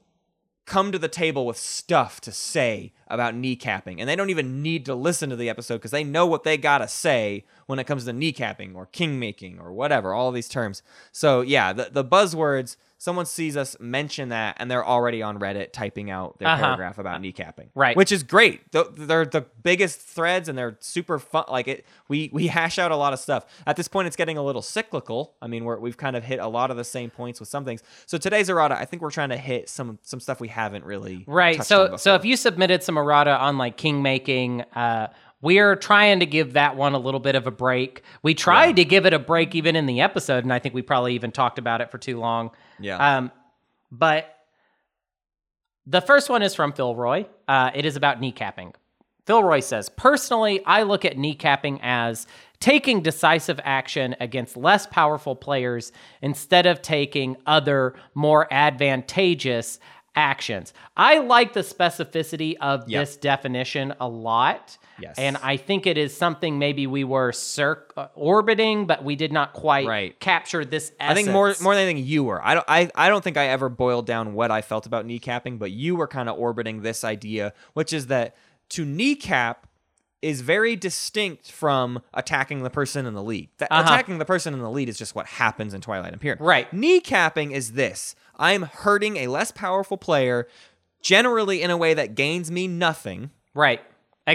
come 0.65 0.93
to 0.93 0.99
the 0.99 1.09
table 1.09 1.45
with 1.45 1.57
stuff 1.57 2.21
to 2.21 2.31
say 2.31 2.93
about 3.09 3.35
kneecapping 3.35 3.97
and 3.99 4.09
they 4.09 4.15
don't 4.15 4.31
even 4.31 4.63
need 4.63 4.85
to 4.87 4.95
listen 4.95 5.29
to 5.29 5.35
the 5.37 5.49
episode 5.51 5.75
because 5.75 5.91
they 5.91 6.05
know 6.05 6.25
what 6.25 6.45
they 6.45 6.57
gotta 6.57 6.87
say 6.87 7.45
when 7.67 7.81
it 7.81 7.85
comes 7.85 8.05
to 8.05 8.13
kneecapping 8.13 8.73
or 8.77 8.87
king 8.87 9.19
making 9.19 9.59
or 9.59 9.73
whatever 9.73 10.15
all 10.15 10.31
these 10.31 10.49
terms 10.49 10.81
so 11.11 11.41
yeah 11.41 11.73
the, 11.73 11.89
the 11.91 12.05
buzzwords 12.05 12.77
someone 13.03 13.27
sees 13.27 13.57
us 13.57 13.77
mention 13.81 14.29
that 14.29 14.55
and 14.61 14.71
they're 14.71 14.87
already 14.87 15.23
on 15.23 15.37
reddit 15.41 15.73
typing 15.73 16.09
out 16.09 16.39
their 16.39 16.47
Uh-huh. 16.47 16.63
paragraph 16.63 16.99
about 16.99 17.21
kneecapping 17.21 17.69
Right. 17.75 17.97
which 17.97 18.13
is 18.13 18.23
great 18.23 18.61
they're 18.71 19.25
the 19.25 19.45
biggest 19.65 20.01
threads 20.01 20.49
and 20.49 20.57
they're 20.57 20.77
super 20.79 21.19
fun 21.19 21.45
like 21.49 21.67
it 21.67 21.85
we 22.09 22.31
we 22.33 22.47
hash 22.47 22.79
out 22.79 22.93
a 22.93 22.97
lot 22.97 23.13
of 23.13 23.19
stuff 23.19 23.45
at 23.67 23.75
this 23.77 23.89
point 23.89 24.07
it's 24.07 24.15
getting 24.17 24.39
a 24.39 24.43
little 24.43 24.63
cyclical 24.63 25.35
i 25.43 25.49
mean 25.49 25.65
we're, 25.65 25.79
we've 25.81 25.97
kind 25.97 26.15
of 26.15 26.23
hit 26.23 26.39
a 26.39 26.47
lot 26.47 26.71
of 26.71 26.77
the 26.77 26.85
same 26.85 27.11
points 27.11 27.41
with 27.41 27.49
some 27.49 27.65
things 27.65 27.83
so 28.07 28.17
today's 28.19 28.49
errata 28.49 28.79
i 28.79 28.85
think 28.85 29.03
we're 29.03 29.11
trying 29.11 29.31
to 29.31 29.37
hit 29.37 29.69
some 29.69 29.99
some 30.03 30.21
stuff 30.21 30.41
we 30.41 30.49
haven't 30.49 30.85
really 30.85 31.25
Right. 31.27 31.65
So 31.65 31.97
so 31.97 32.15
if 32.15 32.25
you 32.25 32.37
submitted 32.37 32.83
some 32.85 32.97
errata 32.97 33.37
on 33.37 33.59
like 33.59 33.77
king 33.77 34.01
making, 34.03 34.61
uh, 34.75 35.09
we're 35.43 35.77
trying 35.77 36.21
to 36.21 36.27
give 36.27 36.55
that 36.55 36.77
one 36.77 36.95
a 36.95 36.99
little 36.99 37.21
bit 37.21 37.35
of 37.35 37.47
a 37.47 37.51
break. 37.51 38.03
We 38.23 38.33
tried 38.33 38.77
to 38.77 38.85
give 38.85 39.05
it 39.05 39.13
a 39.13 39.19
break 39.19 39.55
even 39.55 39.77
in 39.77 39.87
the 39.87 40.01
episode, 40.01 40.45
and 40.45 40.53
I 40.53 40.61
think 40.61 40.75
we 40.75 40.83
probably 40.83 41.15
even 41.15 41.33
talked 41.33 41.59
about 41.59 41.81
it 41.81 41.91
for 41.91 41.99
too 41.99 42.19
long. 42.19 42.53
yeah 42.79 43.17
Um, 43.17 43.33
but 43.91 44.35
the 45.85 46.01
first 46.01 46.31
one 46.31 46.43
is 46.43 46.55
from 46.55 46.73
Phil 46.73 46.95
Roy. 46.95 47.27
Uh, 47.47 47.71
it 47.75 47.85
is 47.85 47.97
about 47.97 48.21
kneecapping. 48.21 48.75
Phil 49.27 49.43
Roy 49.43 49.61
says, 49.61 49.89
Personally, 49.89 50.65
I 50.65 50.83
look 50.83 51.05
at 51.05 51.17
kneecapping 51.17 51.81
as 51.83 52.27
taking 52.61 53.03
decisive 53.03 53.61
action 53.65 54.15
against 54.21 54.57
less 54.57 54.87
powerful 54.87 55.35
players 55.35 55.93
instead 56.21 56.67
of 56.67 56.83
taking 56.83 57.37
other, 57.47 57.95
more 58.15 58.53
advantageous 58.53 59.81
actions. 60.15 60.73
I 60.97 61.19
like 61.19 61.53
the 61.55 61.61
specificity 61.61 62.57
of 62.61 62.89
Yep. 62.89 63.01
this 63.03 63.17
definition 63.17 63.95
a 64.01 64.09
lot. 64.09 64.77
Yes. 64.99 65.15
And 65.19 65.39
I 65.43 65.57
think 65.57 65.87
it 65.87 65.97
is 65.97 66.15
something 66.17 66.59
maybe 66.59 66.87
we 66.87 67.03
were 67.03 67.33
circ- 67.33 67.93
uh, 67.97 68.09
orbiting, 68.15 68.87
but 68.87 69.03
we 69.03 69.17
did 69.17 69.33
not 69.33 69.53
quite 69.55 69.87
Right. 69.87 70.19
capture 70.21 70.65
this 70.65 70.93
I 71.01 71.15
think 71.15 71.31
more 71.31 71.55
more 71.63 71.75
than 71.75 71.85
anything 71.85 72.05
you 72.05 72.25
were. 72.25 72.45
I 72.45 72.55
don't 72.55 72.67
I, 72.69 72.91
I 72.95 73.09
don't 73.09 73.25
think 73.25 73.37
I 73.37 73.47
ever 73.49 73.69
boiled 73.69 74.07
down 74.07 74.35
what 74.35 74.51
I 74.51 74.61
felt 74.61 74.87
about 74.87 75.07
kneecapping, 75.07 75.59
but 75.59 75.71
you 75.71 75.97
were 75.97 76.07
kind 76.07 76.29
of 76.29 76.39
orbiting 76.39 76.83
this 76.83 77.05
idea, 77.05 77.53
which 77.73 77.93
is 77.93 78.09
that 78.09 78.37
to 78.71 78.85
kneecap 78.85 79.67
is 80.21 80.41
very 80.41 80.77
distinct 80.77 81.51
from 81.51 82.01
attacking 82.15 82.63
the 82.63 82.71
person 82.71 83.07
in 83.07 83.15
the 83.15 83.23
lead. 83.23 83.49
That 83.59 83.73
Uh-huh. 83.73 83.83
attacking 83.83 84.19
the 84.19 84.25
person 84.25 84.55
in 84.55 84.61
the 84.61 84.71
lead 84.71 84.89
is 84.89 84.97
just 84.97 85.17
what 85.17 85.27
happens 85.27 85.75
in 85.75 85.81
Twilight 85.81 86.13
Imperium. 86.13 86.45
Right. 86.45 86.71
Kneecapping 86.71 87.51
is 87.51 87.73
this. 87.73 88.15
I'm 88.37 88.63
hurting 88.63 89.17
a 89.19 89.27
less 89.29 89.51
powerful 89.51 89.97
player 89.97 90.47
generally 91.03 91.63
in 91.63 91.71
a 91.71 91.77
way 91.77 91.95
that 91.95 92.15
gains 92.15 92.51
me 92.51 92.69
nothing 92.69 93.31
Right. 93.55 93.81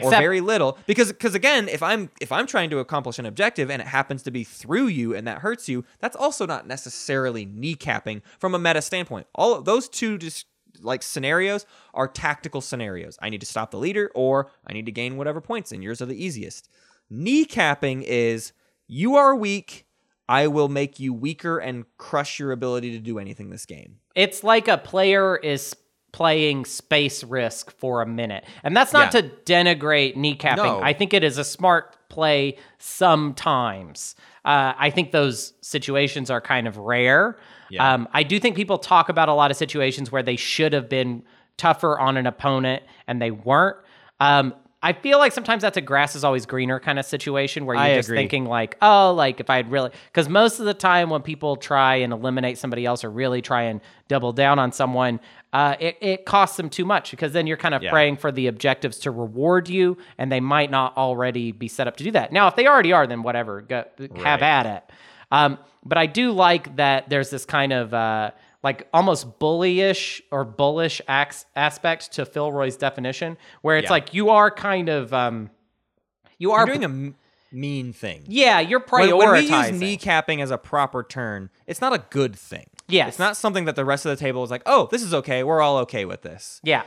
or 0.03 0.11
very 0.19 0.41
little. 0.41 0.77
Because 0.85 1.11
because 1.13 1.33
again 1.33 1.69
if 1.69 1.81
i'm 1.81 2.09
if 2.19 2.29
i'm 2.31 2.45
trying 2.45 2.69
to 2.71 2.79
accomplish 2.79 3.17
an 3.19 3.25
objective 3.25 3.71
and 3.71 3.81
it 3.81 3.87
happens 3.87 4.21
to 4.23 4.31
be 4.31 4.43
through 4.43 4.87
you 4.87 5.15
and 5.15 5.25
that 5.27 5.37
hurts 5.39 5.69
you 5.69 5.85
that's 5.99 6.15
also 6.15 6.45
not 6.45 6.67
necessarily 6.67 7.45
kneecapping 7.45 8.21
from 8.37 8.53
a 8.53 8.59
meta 8.59 8.81
standpoint. 8.81 9.27
All 9.33 9.55
of 9.55 9.63
those 9.65 9.87
two 9.87 10.17
just 10.17 10.45
like 10.81 11.01
scenarios 11.01 11.65
are 11.95 12.07
tactical 12.07 12.61
scenarios. 12.61 13.17
I 13.21 13.29
need 13.29 13.39
to 13.39 13.47
stop 13.47 13.71
the 13.71 13.77
leader 13.79 14.11
or 14.13 14.51
i 14.67 14.73
need 14.73 14.85
to 14.85 14.91
gain 14.91 15.15
whatever 15.17 15.39
points 15.41 15.71
and 15.71 15.81
yours 15.81 16.01
are 16.01 16.05
the 16.05 16.21
easiest. 16.23 16.69
Kneecapping 17.11 18.03
is 18.03 18.51
you 18.87 19.15
are 19.15 19.33
weak 19.35 19.85
i 20.29 20.47
will 20.47 20.69
make 20.69 20.99
you 20.99 21.13
weaker 21.13 21.57
and 21.59 21.85
crush 21.97 22.39
your 22.39 22.51
ability 22.51 22.91
to 22.91 22.99
do 22.99 23.19
anything 23.19 23.49
this 23.49 23.65
game 23.65 23.97
it's 24.15 24.43
like 24.43 24.67
a 24.67 24.77
player 24.77 25.35
is 25.37 25.75
playing 26.13 26.65
space 26.65 27.23
risk 27.23 27.69
for 27.77 28.01
a 28.01 28.05
minute. 28.07 28.43
And 28.63 28.75
that's 28.75 28.91
not 28.93 29.13
Yeah. 29.13 29.21
to 29.21 29.29
denigrate 29.45 30.15
kneecapping. 30.15 30.55
No. 30.55 30.81
I 30.81 30.93
think 30.93 31.13
it 31.13 31.23
is 31.23 31.37
a 31.37 31.43
smart 31.43 31.95
play 32.09 32.57
sometimes. 32.79 34.15
Uh, 34.45 34.73
I 34.77 34.89
think 34.89 35.11
those 35.11 35.53
situations 35.61 36.31
are 36.31 36.41
kind 36.41 36.67
of 36.67 36.77
rare. 36.77 37.37
Yeah. 37.69 37.93
Um, 37.93 38.07
I 38.13 38.23
do 38.23 38.39
think 38.39 38.55
people 38.55 38.77
talk 38.77 39.09
about 39.09 39.29
a 39.29 39.33
lot 39.33 39.51
of 39.51 39.57
situations 39.57 40.11
where 40.11 40.23
they 40.23 40.37
should 40.37 40.73
have 40.73 40.89
been 40.89 41.23
tougher 41.57 41.99
on 41.99 42.17
an 42.17 42.25
opponent 42.25 42.83
and 43.07 43.21
they 43.21 43.31
weren't. 43.31 43.77
Um, 44.19 44.53
I 44.87 44.93
feel 44.93 45.17
like 45.19 45.33
sometimes 45.33 45.63
that's 45.63 45.75
a 45.75 45.81
grass 45.81 46.15
is 46.15 46.23
always 46.23 46.45
greener 46.45 46.79
kind 46.79 46.97
of 46.97 47.05
situation 47.05 47.65
where 47.65 47.75
you're 47.75 47.83
I 47.83 47.95
just 47.95 48.07
agree. 48.07 48.19
thinking 48.19 48.45
like, 48.45 48.77
oh, 48.81 49.13
like 49.13 49.41
if 49.41 49.49
I 49.49 49.57
had 49.57 49.69
really, 49.69 49.91
because 50.11 50.29
most 50.29 50.59
of 50.59 50.65
the 50.65 50.73
time 50.73 51.09
when 51.09 51.21
people 51.21 51.57
try 51.57 51.95
and 51.95 52.13
eliminate 52.13 52.57
somebody 52.57 52.85
else 52.85 53.03
or 53.03 53.09
really 53.11 53.41
try 53.41 53.63
and 53.63 53.81
double 54.07 54.31
down 54.31 54.59
on 54.59 54.71
someone, 54.71 55.19
uh, 55.51 55.75
it, 55.79 55.97
it 55.99 56.25
costs 56.25 56.55
them 56.55 56.69
too 56.69 56.85
much 56.85 57.11
because 57.11 57.33
then 57.33 57.47
you're 57.47 57.57
kind 57.57 57.73
of 57.75 57.83
Yeah. 57.83 57.89
praying 57.91 58.15
for 58.17 58.31
the 58.31 58.47
objectives 58.47 58.97
to 58.99 59.11
reward 59.11 59.67
you 59.67 59.97
and 60.17 60.31
they 60.31 60.39
might 60.39 60.71
not 60.71 60.95
already 60.95 61.51
be 61.51 61.67
set 61.67 61.87
up 61.87 61.97
to 61.97 62.03
do 62.05 62.11
that. 62.11 62.31
Now, 62.31 62.47
if 62.47 62.55
they 62.55 62.65
already 62.65 62.93
are, 62.93 63.05
then 63.05 63.23
whatever, 63.23 63.59
go, 63.61 63.83
have 64.23 64.39
Right. 64.39 64.43
at 64.43 64.65
it. 64.65 64.83
Um, 65.33 65.57
but 65.83 65.97
I 65.97 66.05
do 66.05 66.31
like 66.31 66.77
that 66.77 67.09
there's 67.09 67.29
this 67.29 67.43
kind 67.45 67.73
of 67.73 67.93
uh, 67.93 68.31
like 68.67 68.87
almost 68.93 69.39
bullyish 69.39 70.21
or 70.31 70.43
bullish 70.43 71.01
ax- 71.07 71.45
aspect 71.55 72.11
to 72.13 72.25
Phil 72.25 72.51
Roy's 72.51 72.77
definition, 72.77 73.37
where 73.61 73.77
it's 73.77 73.85
Yeah. 73.85 73.91
like 73.97 74.13
you 74.13 74.29
are 74.29 74.51
kind 74.51 74.89
of 74.89 75.13
um, 75.13 75.49
you 76.37 76.51
are 76.51 76.65
you're 76.67 76.75
doing 76.75 76.83
a 76.83 76.93
m- 76.93 77.15
mean 77.51 77.93
thing 77.93 78.23
yeah, 78.27 78.59
you're 78.59 78.83
when, 78.89 79.09
prioritizing. 79.09 79.19
when 79.71 79.79
we 79.79 79.87
use 79.91 79.99
kneecapping 80.03 80.41
as 80.43 80.51
a 80.51 80.57
proper 80.57 81.01
turn, 81.03 81.49
it's 81.65 81.79
not 81.81 81.93
a 81.93 82.03
good 82.09 82.35
thing. 82.35 82.67
Yeah, 82.89 83.07
It's 83.07 83.19
not 83.19 83.35
something 83.37 83.65
that 83.65 83.75
the 83.75 83.83
rest 83.85 84.05
of 84.05 84.09
the 84.11 84.15
table 84.25 84.43
is 84.43 84.51
like, 84.51 84.63
oh, 84.65 84.87
this 84.91 85.01
is 85.03 85.13
okay. 85.13 85.43
We're 85.43 85.61
all 85.61 85.77
okay 85.79 86.05
with 86.05 86.21
this. 86.21 86.61
yeah, 86.63 86.83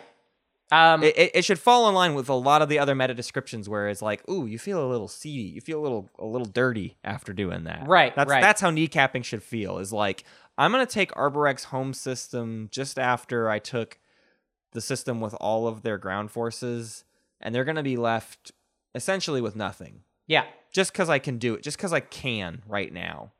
Um, 0.72 1.02
It, 1.02 1.14
it, 1.18 1.30
it 1.34 1.44
should 1.44 1.58
fall 1.58 1.88
in 1.90 1.94
line 1.94 2.14
with 2.14 2.28
a 2.30 2.34
lot 2.34 2.62
of 2.62 2.68
the 2.70 2.78
other 2.78 2.94
meta 2.94 3.12
descriptions 3.14 3.68
where 3.68 3.88
it's 3.88 4.00
like, 4.02 4.26
ooh, 4.28 4.46
you 4.46 4.58
feel 4.58 4.82
a 4.82 4.88
little 4.88 5.08
seedy, 5.08 5.48
you 5.56 5.60
feel 5.60 5.78
a 5.80 5.84
little 5.86 6.08
a 6.18 6.24
little 6.24 6.46
dirty 6.46 6.96
after 7.04 7.32
doing 7.34 7.64
that. 7.64 7.86
Right, 7.86 8.14
That's 8.16 8.30
right. 8.30 8.40
that's 8.42 8.60
how 8.62 8.70
kneecapping 8.70 9.24
should 9.24 9.42
feel. 9.42 9.76
Is 9.78 9.92
like 9.92 10.24
I'm 10.60 10.72
gonna 10.72 10.84
take 10.84 11.10
Arborec's 11.12 11.64
home 11.64 11.94
system 11.94 12.68
just 12.70 12.98
after 12.98 13.48
I 13.48 13.58
took 13.58 13.98
the 14.72 14.82
system 14.82 15.18
with 15.22 15.32
all 15.40 15.66
of 15.66 15.80
their 15.80 15.96
ground 15.96 16.30
forces, 16.30 17.04
and 17.40 17.54
they're 17.54 17.64
gonna 17.64 17.82
be 17.82 17.96
left 17.96 18.52
essentially 18.94 19.40
with 19.40 19.56
nothing. 19.56 20.02
yeah. 20.26 20.44
Just 20.72 20.92
because 20.92 21.08
I 21.08 21.18
can 21.18 21.38
do 21.38 21.54
it, 21.54 21.62
just 21.64 21.76
because 21.78 21.92
I 21.92 21.98
can 21.98 22.62
right 22.68 22.92
now. 22.92 23.32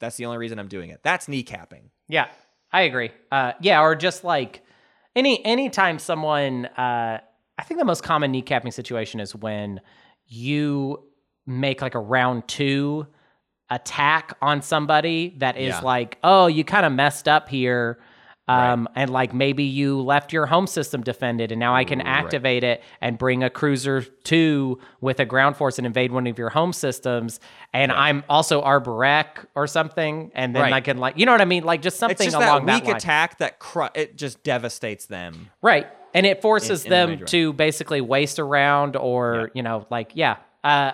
That's 0.00 0.16
the 0.16 0.26
only 0.26 0.36
reason 0.36 0.58
I'm 0.58 0.68
doing 0.68 0.90
it. 0.90 1.00
That's 1.02 1.28
kneecapping. 1.28 1.84
Yeah, 2.08 2.26
I 2.72 2.82
agree. 2.82 3.10
Uh, 3.32 3.52
yeah, 3.62 3.80
or 3.80 3.94
just 3.94 4.22
like 4.22 4.62
any 5.16 5.42
anytime 5.46 5.98
someone, 5.98 6.66
uh, 6.66 7.20
I 7.56 7.62
think 7.62 7.78
the 7.78 7.86
most 7.86 8.02
common 8.02 8.32
kneecapping 8.34 8.72
situation 8.72 9.20
is 9.20 9.34
when 9.34 9.80
you 10.26 11.04
make 11.46 11.80
like 11.80 11.94
a 11.94 12.00
round 12.00 12.48
two 12.48 13.06
attack 13.70 14.36
on 14.42 14.62
somebody 14.62 15.34
that 15.38 15.56
is 15.56 15.68
Yeah. 15.68 15.80
like, 15.80 16.18
oh, 16.22 16.46
you 16.46 16.64
kind 16.64 16.84
of 16.86 16.92
messed 16.92 17.28
up 17.28 17.48
here. 17.48 17.98
Um, 18.46 18.90
and 18.94 19.08
like 19.08 19.32
maybe 19.32 19.64
you 19.64 20.02
left 20.02 20.30
your 20.30 20.44
home 20.44 20.66
system 20.66 21.00
defended 21.02 21.50
and 21.50 21.58
now 21.58 21.74
I 21.74 21.84
can 21.84 22.02
activate 22.02 22.62
it 22.62 22.82
and 23.00 23.16
bring 23.16 23.42
a 23.42 23.48
cruiser 23.48 24.02
two 24.02 24.78
with 25.00 25.18
a 25.18 25.24
ground 25.24 25.56
force 25.56 25.78
and 25.78 25.86
invade 25.86 26.12
one 26.12 26.26
of 26.26 26.36
your 26.38 26.50
home 26.50 26.74
systems. 26.74 27.40
And 27.72 27.90
I'm 27.90 28.22
also 28.28 28.60
Arborec 28.62 29.46
or 29.54 29.66
something. 29.66 30.30
And 30.34 30.54
then 30.54 30.60
Right. 30.64 30.72
I 30.74 30.82
can 30.82 30.98
like, 30.98 31.16
you 31.16 31.24
know 31.24 31.32
what 31.32 31.40
I 31.40 31.46
mean? 31.46 31.64
Like 31.64 31.80
just 31.80 31.98
something 31.98 32.16
It's 32.26 32.34
just 32.34 32.36
along 32.36 32.66
that 32.66 32.84
weak 32.84 32.94
attack 32.94 33.38
that 33.38 33.58
cru- 33.60 33.88
it 33.94 34.18
just 34.18 34.42
devastates 34.44 35.06
them. 35.06 35.48
Right. 35.62 35.86
And 36.12 36.26
it 36.26 36.42
forces 36.42 36.84
In- 36.84 36.92
in 36.92 37.08
them 37.18 37.26
to 37.28 37.54
basically 37.54 38.02
waste 38.02 38.38
a 38.38 38.44
round 38.44 38.94
or, 38.94 39.52
you 39.54 39.62
know, 39.62 39.86
like, 39.90 40.10
yeah. 40.12 40.36
Uh, 40.62 40.92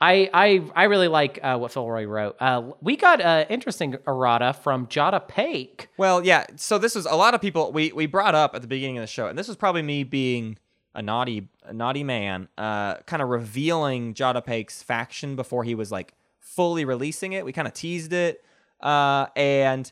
I, 0.00 0.28
I 0.32 0.62
I 0.74 0.84
really 0.84 1.08
like 1.08 1.38
uh, 1.42 1.56
what 1.56 1.72
Phil 1.72 1.88
Roy 1.88 2.06
wrote. 2.06 2.36
Uh, 2.38 2.72
we 2.80 2.96
got 2.96 3.20
an 3.20 3.46
interesting 3.48 3.96
errata 4.06 4.52
from 4.52 4.86
Jada 4.88 5.26
Pake. 5.26 5.88
Well, 5.96 6.24
yeah. 6.24 6.46
So 6.56 6.76
this 6.78 6.94
was 6.94 7.06
a 7.06 7.16
lot 7.16 7.34
of 7.34 7.40
people 7.40 7.72
we 7.72 7.92
we 7.92 8.06
brought 8.06 8.34
up 8.34 8.54
at 8.54 8.62
the 8.62 8.68
beginning 8.68 8.98
of 8.98 9.02
the 9.02 9.06
show, 9.06 9.26
and 9.26 9.38
this 9.38 9.48
was 9.48 9.56
probably 9.56 9.82
me 9.82 10.04
being 10.04 10.58
a 10.94 11.00
naughty 11.00 11.48
a 11.64 11.72
naughty 11.72 12.04
man, 12.04 12.48
uh, 12.58 12.96
kind 13.06 13.22
of 13.22 13.28
revealing 13.28 14.12
Jada 14.12 14.44
Pake's 14.44 14.82
faction 14.82 15.34
before 15.34 15.64
he 15.64 15.74
was 15.74 15.90
like 15.90 16.12
fully 16.40 16.84
releasing 16.84 17.32
it. 17.32 17.44
We 17.44 17.52
kind 17.52 17.66
of 17.66 17.72
teased 17.72 18.12
it, 18.12 18.44
uh, 18.82 19.26
and 19.34 19.90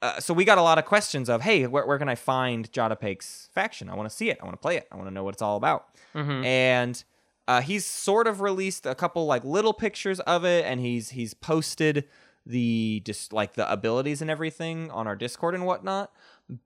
uh, 0.00 0.20
so 0.20 0.32
we 0.32 0.44
got 0.44 0.58
a 0.58 0.62
lot 0.62 0.78
of 0.78 0.84
questions 0.84 1.28
of, 1.28 1.42
hey, 1.42 1.66
where, 1.66 1.84
where 1.84 1.98
can 1.98 2.08
I 2.08 2.14
find 2.14 2.70
Jada 2.70 2.98
Pake's 2.98 3.48
faction? 3.52 3.90
I 3.90 3.94
want 3.94 4.08
to 4.08 4.14
see 4.14 4.30
it. 4.30 4.38
I 4.40 4.44
want 4.44 4.54
to 4.54 4.60
play 4.60 4.76
it. 4.76 4.86
I 4.92 4.96
want 4.96 5.08
to 5.08 5.12
know 5.12 5.24
what 5.24 5.34
it's 5.34 5.42
all 5.42 5.56
about. 5.56 5.88
And 6.44 7.02
uh, 7.48 7.62
he's 7.62 7.86
sort 7.86 8.26
of 8.26 8.42
released 8.42 8.84
a 8.84 8.94
couple 8.94 9.24
like 9.24 9.42
little 9.42 9.72
pictures 9.72 10.20
of 10.20 10.44
it, 10.44 10.66
and 10.66 10.80
he's 10.80 11.10
he's 11.10 11.32
posted 11.32 12.04
the 12.44 13.00
just 13.06 13.32
like 13.32 13.54
the 13.54 13.70
abilities 13.72 14.20
and 14.20 14.30
everything 14.30 14.90
on 14.90 15.06
our 15.06 15.16
Discord 15.16 15.54
and 15.54 15.64
whatnot. 15.64 16.12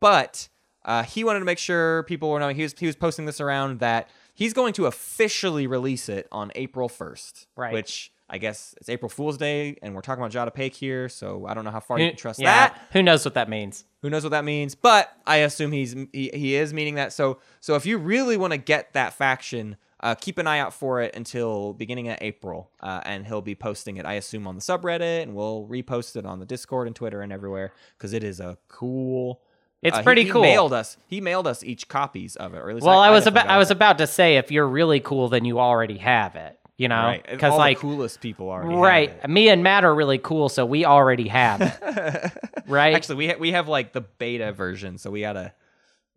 But 0.01 0.49
uh, 0.85 1.05
he 1.05 1.23
wanted 1.23 1.39
to 1.39 1.45
make 1.45 1.59
sure 1.59 2.03
people 2.03 2.31
were 2.31 2.41
knowing 2.41 2.57
he 2.57 2.65
was 2.65 2.75
he 2.77 2.87
was 2.87 2.97
posting 2.97 3.27
this 3.27 3.41
around 3.41 3.79
that 3.79 4.11
he's 4.35 4.53
going 4.53 4.73
to 4.73 4.87
officially 4.87 5.69
release 5.69 6.09
it 6.09 6.27
on 6.33 6.51
April 6.57 6.89
first, 6.89 7.47
Right. 7.57 7.73
Which 7.73 8.13
I 8.29 8.39
guess 8.39 8.75
it's 8.79 8.89
April 8.89 9.09
Fool's 9.09 9.37
Day, 9.37 9.77
and 9.83 9.95
we're 9.95 10.01
talking 10.01 10.25
about 10.25 10.33
Jada 10.33 10.53
Pake 10.53 10.75
here, 10.75 11.09
so 11.09 11.47
I 11.47 11.55
don't 11.55 11.65
know 11.65 11.71
how 11.71 11.81
far 11.81 12.01
you 12.01 12.09
can 12.09 12.17
trust 12.17 12.41
yeah, 12.41 12.71
that. 12.71 12.89
Who 12.93 13.05
knows 13.05 13.25
what 13.25 13.35
that 13.35 13.49
means? 13.49 13.85
Who 14.01 14.11
knows 14.11 14.25
what 14.25 14.31
that 14.31 14.45
means? 14.45 14.75
But 14.75 15.13
I 15.27 15.39
assume 15.39 15.71
he's 15.71 15.95
he, 16.13 16.31
he 16.35 16.57
is 16.57 16.75
meaning 16.75 16.97
that. 16.97 17.13
So 17.13 17.39
so 17.61 17.77
if 17.77 17.87
you 17.87 17.99
really 17.99 18.37
want 18.37 18.53
to 18.53 18.57
get 18.57 18.95
that 18.95 19.13
faction, 19.13 19.77
uh, 20.03 20.15
keep 20.15 20.39
an 20.39 20.47
eye 20.47 20.59
out 20.59 20.75
for 20.75 21.01
it 21.01 21.15
until 21.15 21.73
beginning 21.75 22.09
of 22.09 22.19
April, 22.21 22.71
uh, 22.81 23.01
and 23.05 23.27
he'll 23.27 23.43
be 23.43 23.55
posting 23.55 23.97
it. 23.97 24.07
I 24.07 24.15
assume 24.15 24.47
on 24.47 24.57
the 24.57 24.61
subreddit, 24.61 25.23
and 25.23 25.35
we'll 25.35 25.67
repost 25.71 26.17
it 26.17 26.27
on 26.27 26.41
the 26.41 26.47
Discord 26.47 26.87
and 26.89 26.97
Twitter 26.97 27.23
and 27.23 27.33
everywhere 27.33 27.73
because 27.97 28.13
it 28.13 28.25
is 28.25 28.41
a 28.41 28.59
cool. 28.69 29.41
It's 29.81 29.97
uh, 29.99 30.03
pretty 30.03 30.25
he, 30.25 30.31
cool. 30.31 30.43
mailed 30.43 30.73
us. 30.73 30.97
He 31.07 31.21
mailed 31.21 31.47
us 31.47 31.65
each 31.65 31.89
copies 31.89 32.37
of 32.37 32.55
it. 32.55 32.59
Or 32.59 32.71
at 32.71 32.75
least 32.77 32.87
Well, 32.87 32.99
I, 32.99 33.11
was 33.11 33.27
about 33.27 33.49
I 33.49 33.59
was 33.59 33.71
it. 33.71 33.77
about 33.77 33.99
to 33.99 34.07
say 34.07 34.37
if 34.37 34.51
you're 34.51 34.69
really 34.69 35.01
cool, 35.01 35.29
then 35.29 35.45
you 35.45 35.59
already 35.59 35.99
have 35.99 36.37
it. 36.37 36.59
You 36.79 36.89
know, 36.89 37.17
because 37.31 37.53
All 37.53 37.59
like 37.59 37.77
the 37.77 37.83
coolest 37.83 38.21
people 38.21 38.53
have 38.53 38.65
right, 38.65 39.29
me 39.29 39.49
and 39.51 39.63
Matt 39.63 39.85
are 39.85 39.95
really 39.95 40.19
cool, 40.19 40.49
so 40.49 40.67
we 40.67 40.85
already 40.85 41.29
have 41.29 41.61
it. 41.61 42.33
right? 42.67 42.97
Actually, 42.97 43.17
we 43.17 43.29
ha- 43.29 43.37
we 43.39 43.53
have 43.53 43.69
like 43.69 43.93
the 43.93 44.01
beta 44.01 44.53
version, 44.53 44.99
so 44.99 45.11
we 45.11 45.21
gotta. 45.21 45.53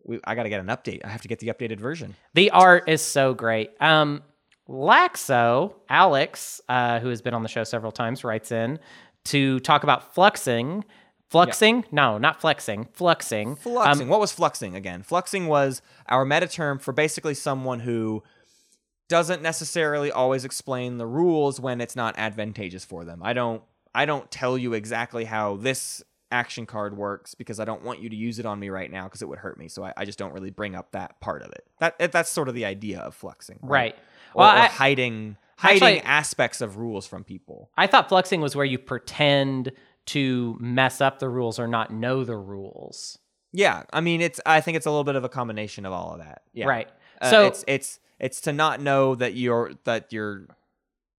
We, 0.05 0.19
I 0.23 0.35
gotta 0.35 0.49
get 0.49 0.59
an 0.59 0.67
update. 0.67 1.03
I 1.03 1.09
have 1.09 1.21
to 1.21 1.27
get 1.27 1.39
the 1.39 1.47
updated 1.47 1.79
version. 1.79 2.15
The 2.33 2.51
art 2.51 2.87
is 2.87 3.01
so 3.01 3.33
great. 3.33 3.71
Um, 3.81 4.23
Laxo, 4.69 5.73
Alex, 5.89 6.61
uh, 6.69 6.99
who 6.99 7.09
has 7.09 7.21
been 7.21 7.33
on 7.33 7.43
the 7.43 7.49
show 7.49 7.63
several 7.63 7.91
times, 7.91 8.23
writes 8.23 8.51
in 8.51 8.79
to 9.25 9.59
talk 9.59 9.83
about 9.83 10.15
fluxing. 10.15 10.83
Fluxing? 11.31 11.83
No, 11.91 12.17
not 12.17 12.39
flexing. 12.39 12.85
Fluxing. 12.97 13.59
Fluxing. 13.59 14.01
Um, 14.03 14.07
what 14.07 14.19
was 14.19 14.33
fluxing 14.33 14.75
again? 14.75 15.03
Fluxing 15.03 15.47
was 15.47 15.81
our 16.07 16.23
meta 16.23 16.47
term 16.47 16.79
for 16.79 16.93
basically 16.93 17.33
someone 17.33 17.79
who 17.79 18.23
doesn't 19.07 19.41
necessarily 19.41 20.11
always 20.11 20.45
explain 20.45 20.97
the 20.97 21.05
rules 21.05 21.59
when 21.59 21.81
it's 21.81 21.95
not 21.95 22.15
advantageous 22.17 22.85
for 22.85 23.05
them. 23.05 23.21
I 23.23 23.33
don't 23.33 23.61
I 23.93 24.05
don't 24.05 24.29
tell 24.31 24.57
you 24.57 24.73
exactly 24.73 25.25
how 25.25 25.57
this 25.57 26.03
action 26.31 26.65
card 26.65 26.97
works 26.97 27.35
because 27.35 27.59
I 27.59 27.65
don't 27.65 27.83
want 27.83 28.01
you 28.01 28.09
to 28.09 28.15
use 28.15 28.39
it 28.39 28.45
on 28.45 28.59
me 28.59 28.69
right 28.69 28.91
now 28.91 29.03
because 29.05 29.21
it 29.21 29.27
would 29.29 29.39
hurt 29.39 29.57
me. 29.57 29.67
So 29.67 29.83
I, 29.83 29.93
I 29.97 30.05
just 30.05 30.17
don't 30.19 30.33
really 30.33 30.49
bring 30.49 30.75
up 30.75 30.91
that 30.91 31.19
part 31.21 31.41
of 31.43 31.51
it. 31.51 31.65
That 31.79 32.11
that's 32.11 32.29
sort 32.29 32.49
of 32.49 32.55
the 32.55 32.65
idea 32.65 32.99
of 32.99 33.19
fluxing. 33.19 33.57
Right. 33.61 33.95
Or, 34.33 34.41
Well, 34.41 34.49
or 34.55 34.59
I- 34.59 34.67
hiding 34.67 35.37
hiding 35.57 35.83
Actually- 35.83 36.01
aspects 36.01 36.59
of 36.61 36.77
rules 36.77 37.07
from 37.07 37.23
people. 37.23 37.69
I 37.77 37.87
thought 37.87 38.09
fluxing 38.09 38.39
was 38.41 38.55
where 38.55 38.65
you 38.65 38.77
pretend 38.77 39.71
to 40.07 40.57
mess 40.59 40.99
up 41.01 41.19
the 41.19 41.29
rules 41.29 41.57
or 41.59 41.67
not 41.67 41.91
know 41.91 42.23
the 42.23 42.35
rules. 42.37 43.17
Yeah, 43.53 43.83
I 43.93 44.01
mean 44.01 44.19
it's 44.21 44.41
I 44.45 44.61
think 44.61 44.75
it's 44.77 44.85
a 44.85 44.89
little 44.91 45.03
bit 45.05 45.15
of 45.15 45.23
a 45.23 45.29
combination 45.29 45.85
of 45.85 45.93
all 45.93 46.11
of 46.13 46.19
that. 46.19 46.41
Yeah. 46.53 46.65
Right. 46.67 46.89
Uh, 47.21 47.29
So- 47.29 47.45
it's 47.47 47.63
it's 47.67 47.99
it's 48.19 48.41
to 48.41 48.53
not 48.53 48.81
know 48.81 49.15
that 49.15 49.35
you're 49.35 49.71
that 49.85 50.11
you're 50.11 50.47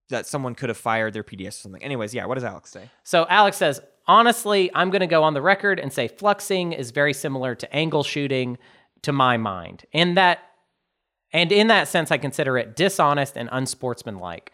that 0.08 0.26
someone 0.26 0.54
could 0.54 0.68
have 0.68 0.78
fired 0.78 1.12
their 1.14 1.24
PDS 1.24 1.48
or 1.48 1.50
something. 1.52 1.82
Anyways, 1.82 2.14
yeah, 2.14 2.26
what 2.26 2.34
does 2.34 2.44
Alex 2.44 2.70
say? 2.70 2.90
So 3.02 3.26
Alex 3.28 3.56
says, 3.56 3.80
honestly, 4.06 4.70
I'm 4.74 4.90
going 4.90 5.00
to 5.00 5.06
go 5.06 5.22
on 5.22 5.34
the 5.34 5.42
record 5.42 5.78
and 5.78 5.92
say 5.92 6.08
fluxing 6.08 6.72
is 6.72 6.90
very 6.90 7.12
similar 7.12 7.54
to 7.54 7.72
angle 7.74 8.02
shooting 8.02 8.58
to 9.02 9.12
my 9.12 9.36
mind. 9.36 9.84
In 9.92 10.14
that 10.14 10.40
and 11.32 11.52
in 11.52 11.66
that 11.68 11.88
sense 11.88 12.10
I 12.10 12.18
consider 12.18 12.56
it 12.56 12.76
dishonest 12.76 13.36
and 13.36 13.48
unsportsmanlike. 13.52 14.52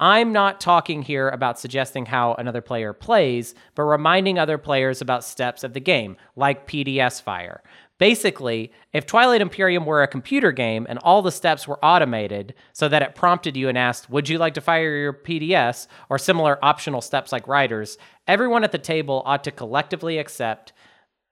I'm 0.00 0.32
not 0.32 0.60
talking 0.60 1.02
here 1.02 1.28
about 1.28 1.58
suggesting 1.58 2.06
how 2.06 2.34
another 2.34 2.60
player 2.60 2.92
plays, 2.92 3.54
but 3.76 3.84
reminding 3.84 4.38
other 4.38 4.58
players 4.58 5.00
about 5.00 5.22
steps 5.22 5.62
of 5.62 5.72
the 5.72 5.80
game, 5.80 6.16
like 6.34 6.66
PDS 6.66 7.22
fire. 7.22 7.62
Basically, 7.98 8.72
if 8.92 9.06
Twilight 9.06 9.40
Imperium 9.40 9.86
were 9.86 10.02
a 10.02 10.08
computer 10.08 10.50
game 10.50 10.84
and 10.88 10.98
all 10.98 11.22
the 11.22 11.30
steps 11.30 11.68
were 11.68 11.82
automated 11.84 12.54
so 12.72 12.88
that 12.88 13.02
it 13.02 13.14
prompted 13.14 13.56
you 13.56 13.68
and 13.68 13.78
asked, 13.78 14.10
Would 14.10 14.28
you 14.28 14.38
like 14.38 14.54
to 14.54 14.60
fire 14.60 14.96
your 14.96 15.12
PDS? 15.12 15.86
or 16.08 16.18
similar 16.18 16.58
optional 16.62 17.00
steps 17.00 17.30
like 17.30 17.46
writers, 17.46 17.96
everyone 18.26 18.64
at 18.64 18.72
the 18.72 18.78
table 18.78 19.22
ought 19.24 19.44
to 19.44 19.50
collectively 19.50 20.18
accept 20.18 20.72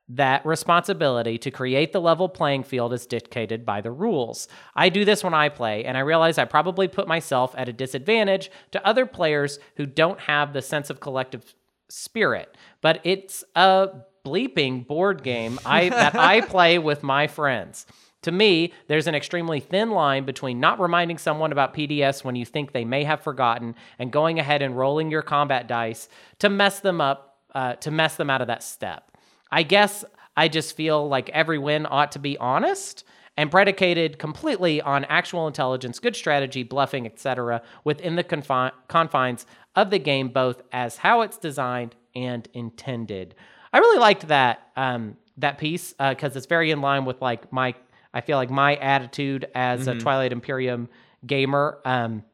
that 0.09 0.45
responsibility 0.45 1.39
to 1.39 1.51
create 1.51 1.93
the 1.93 2.01
level 2.01 2.29
playing 2.29 2.63
field 2.63 2.93
as 2.93 3.07
dictated 3.07 3.65
by 3.65 3.81
the 3.81 3.91
rules. 3.91 4.47
I 4.75 4.89
do 4.89 5.05
this 5.05 5.25
when 5.25 5.35
I 5.35 5.49
play, 5.49 5.85
and 5.85 5.97
I 5.97 6.01
realize 6.01 6.39
I 6.39 6.45
probably 6.45 6.87
put 6.87 7.09
myself 7.09 7.55
at 7.57 7.69
a 7.69 7.73
disadvantage 7.73 8.51
to 8.73 8.87
other 8.87 9.07
players 9.07 9.59
who 9.77 9.87
don't 9.87 10.21
have 10.21 10.53
the 10.53 10.63
sense 10.63 10.91
of 10.91 11.01
collective 11.01 11.55
spirit. 11.89 12.57
But 12.81 13.01
it's 13.05 13.43
a 13.55 13.89
bleeping 14.25 14.87
board 14.87 15.23
game 15.23 15.59
I, 15.67 15.89
that 15.89 16.15
I 16.15 16.41
play 16.41 16.79
with 16.79 17.03
my 17.03 17.27
friends. 17.27 17.87
To 18.23 18.31
me, 18.31 18.73
there's 18.87 19.09
an 19.09 19.17
extremely 19.17 19.59
thin 19.59 19.91
line 19.91 20.25
between 20.25 20.61
not 20.61 20.79
reminding 20.79 21.19
someone 21.19 21.51
about 21.51 21.75
PDS 21.75 22.23
when 22.23 22.37
you 22.37 22.47
think 22.47 22.73
they 22.73 22.85
may 22.85 23.03
have 23.03 23.21
forgotten 23.21 23.75
and 23.99 24.13
going 24.13 24.39
ahead 24.39 24.63
and 24.63 24.79
rolling 24.79 25.11
your 25.11 25.23
combat 25.23 25.67
dice 25.67 26.09
to 26.39 26.49
mess 26.49 26.79
them 26.79 27.01
up, 27.01 27.39
uh, 27.53 27.75
to 27.75 27.91
mess 27.91 28.15
them 28.17 28.31
out 28.31 28.41
of 28.41 28.47
that 28.47 28.63
step. 28.63 29.11
I 29.51 29.65
guess 29.65 30.05
I 30.37 30.47
just 30.47 30.77
feel 30.77 31.09
like 31.09 31.29
every 31.31 31.59
win 31.59 31.85
ought 31.91 32.13
to 32.13 32.21
be 32.21 32.39
honest 32.39 33.05
and 33.37 33.51
predicated 33.51 34.19
completely 34.19 34.81
on 34.81 35.05
actual 35.07 35.47
intelligence, 35.47 35.99
good 35.99 36.15
strategy, 36.15 36.63
bluffing, 36.63 37.07
etc., 37.07 37.63
within 37.83 38.17
the 38.17 38.25
confi- 38.25 38.73
confines 38.89 39.47
of 39.75 39.91
the 39.91 39.99
game, 39.99 40.29
both 40.29 40.63
as 40.71 40.99
how 40.99 41.23
it's 41.23 41.39
designed 41.39 41.97
and 42.15 42.49
intended. 42.53 43.35
I 43.73 43.79
really 43.79 43.99
liked 43.99 44.29
that 44.29 44.69
um, 44.77 45.17
that 45.39 45.59
piece 45.59 45.93
because 45.95 46.37
it's 46.37 46.47
very 46.47 46.71
in 46.71 46.81
line 46.81 47.05
with 47.05 47.21
like 47.23 47.53
my 47.53 47.75
I 48.15 48.21
feel 48.21 48.37
like 48.37 48.51
my 48.51 48.77
attitude 48.77 49.47
as 49.55 49.87
a 49.87 49.95
Twilight 49.99 50.33
Imperium 50.33 50.89
gamer. 51.27 51.79
Um, 51.85 52.25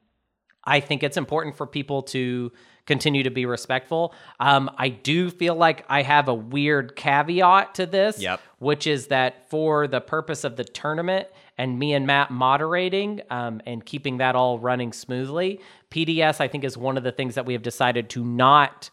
I 0.64 0.80
think 0.80 1.02
it's 1.02 1.16
important 1.16 1.56
for 1.56 1.66
people 1.66 2.02
to 2.04 2.52
continue 2.84 3.22
to 3.22 3.30
be 3.30 3.46
respectful. 3.46 4.12
Um, 4.40 4.70
I 4.76 4.88
do 4.88 5.30
feel 5.30 5.54
like 5.54 5.84
I 5.88 6.02
have 6.02 6.26
a 6.28 6.34
weird 6.34 6.96
caveat 6.96 7.74
to 7.76 7.86
this, 7.86 8.18
Yep. 8.18 8.40
which 8.58 8.86
is 8.86 9.06
that 9.08 9.48
for 9.50 9.86
the 9.86 10.00
purpose 10.00 10.42
of 10.44 10.56
the 10.56 10.64
tournament 10.64 11.28
and 11.58 11.78
me 11.78 11.92
and 11.94 12.06
Matt 12.06 12.30
moderating 12.30 13.20
um, 13.30 13.60
and 13.66 13.84
keeping 13.84 14.18
that 14.18 14.34
all 14.34 14.58
running 14.58 14.92
smoothly, 14.92 15.60
PDS 15.90 16.40
I 16.40 16.48
think 16.48 16.64
is 16.64 16.76
one 16.76 16.96
of 16.96 17.04
the 17.04 17.12
things 17.12 17.34
that 17.36 17.46
we 17.46 17.52
have 17.52 17.62
decided 17.62 18.08
to 18.10 18.24
not 18.24 18.90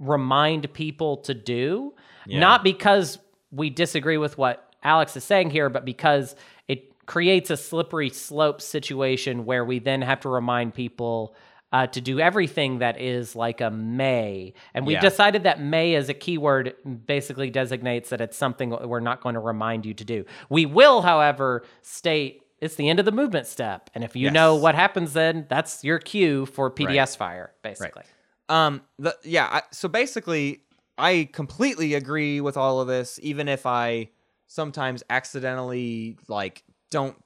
remind 0.00 0.72
people 0.72 1.18
to 1.18 1.34
do, 1.34 1.94
not 2.40 2.62
because 2.64 3.18
we 3.50 3.70
disagree 3.70 4.16
with 4.18 4.38
what 4.38 4.72
Alex 4.82 5.16
is 5.16 5.24
saying 5.24 5.50
here, 5.50 5.68
but 5.68 5.84
because 5.84 6.34
it 6.68 7.06
creates 7.06 7.50
a 7.50 7.56
slippery 7.56 8.10
slope 8.10 8.60
situation 8.60 9.44
where 9.44 9.64
we 9.64 9.78
then 9.78 10.02
have 10.02 10.20
to 10.20 10.28
remind 10.28 10.74
people 10.74 11.34
uh, 11.72 11.86
to 11.86 12.00
do 12.02 12.20
everything 12.20 12.80
that 12.80 13.00
is 13.00 13.34
like 13.34 13.60
a 13.62 13.70
may. 13.70 14.52
And 14.74 14.86
we've 14.86 14.94
Yeah. 14.96 15.00
decided 15.00 15.44
that 15.44 15.58
may 15.60 15.94
as 15.94 16.08
a 16.10 16.14
keyword 16.14 16.74
basically 17.06 17.48
designates 17.48 18.10
that 18.10 18.20
it's 18.20 18.36
something 18.36 18.70
we're 18.70 19.00
not 19.00 19.22
going 19.22 19.34
to 19.34 19.40
remind 19.40 19.86
you 19.86 19.94
to 19.94 20.04
do. 20.04 20.24
We 20.50 20.66
will, 20.66 21.00
however, 21.02 21.64
state 21.80 22.42
it's 22.60 22.76
the 22.76 22.88
end 22.88 23.00
of 23.00 23.04
the 23.04 23.10
movement 23.12 23.46
step. 23.48 23.90
And 23.92 24.04
if 24.04 24.14
you 24.14 24.26
Yes. 24.26 24.34
know 24.34 24.54
what 24.54 24.76
happens 24.76 25.14
then, 25.14 25.46
that's 25.48 25.82
your 25.82 25.98
cue 25.98 26.46
for 26.46 26.70
PDS 26.70 27.16
fire, 27.16 27.52
basically. 27.62 28.04
Um, 28.52 28.82
the 28.98 29.16
yeah. 29.24 29.48
I, 29.50 29.62
so 29.70 29.88
basically, 29.88 30.60
I 30.98 31.30
completely 31.32 31.94
agree 31.94 32.42
with 32.42 32.58
all 32.58 32.82
of 32.82 32.86
this, 32.86 33.18
even 33.22 33.48
if 33.48 33.64
I 33.64 34.10
sometimes 34.46 35.02
accidentally 35.08 36.18
like 36.28 36.62
don't 36.90 37.16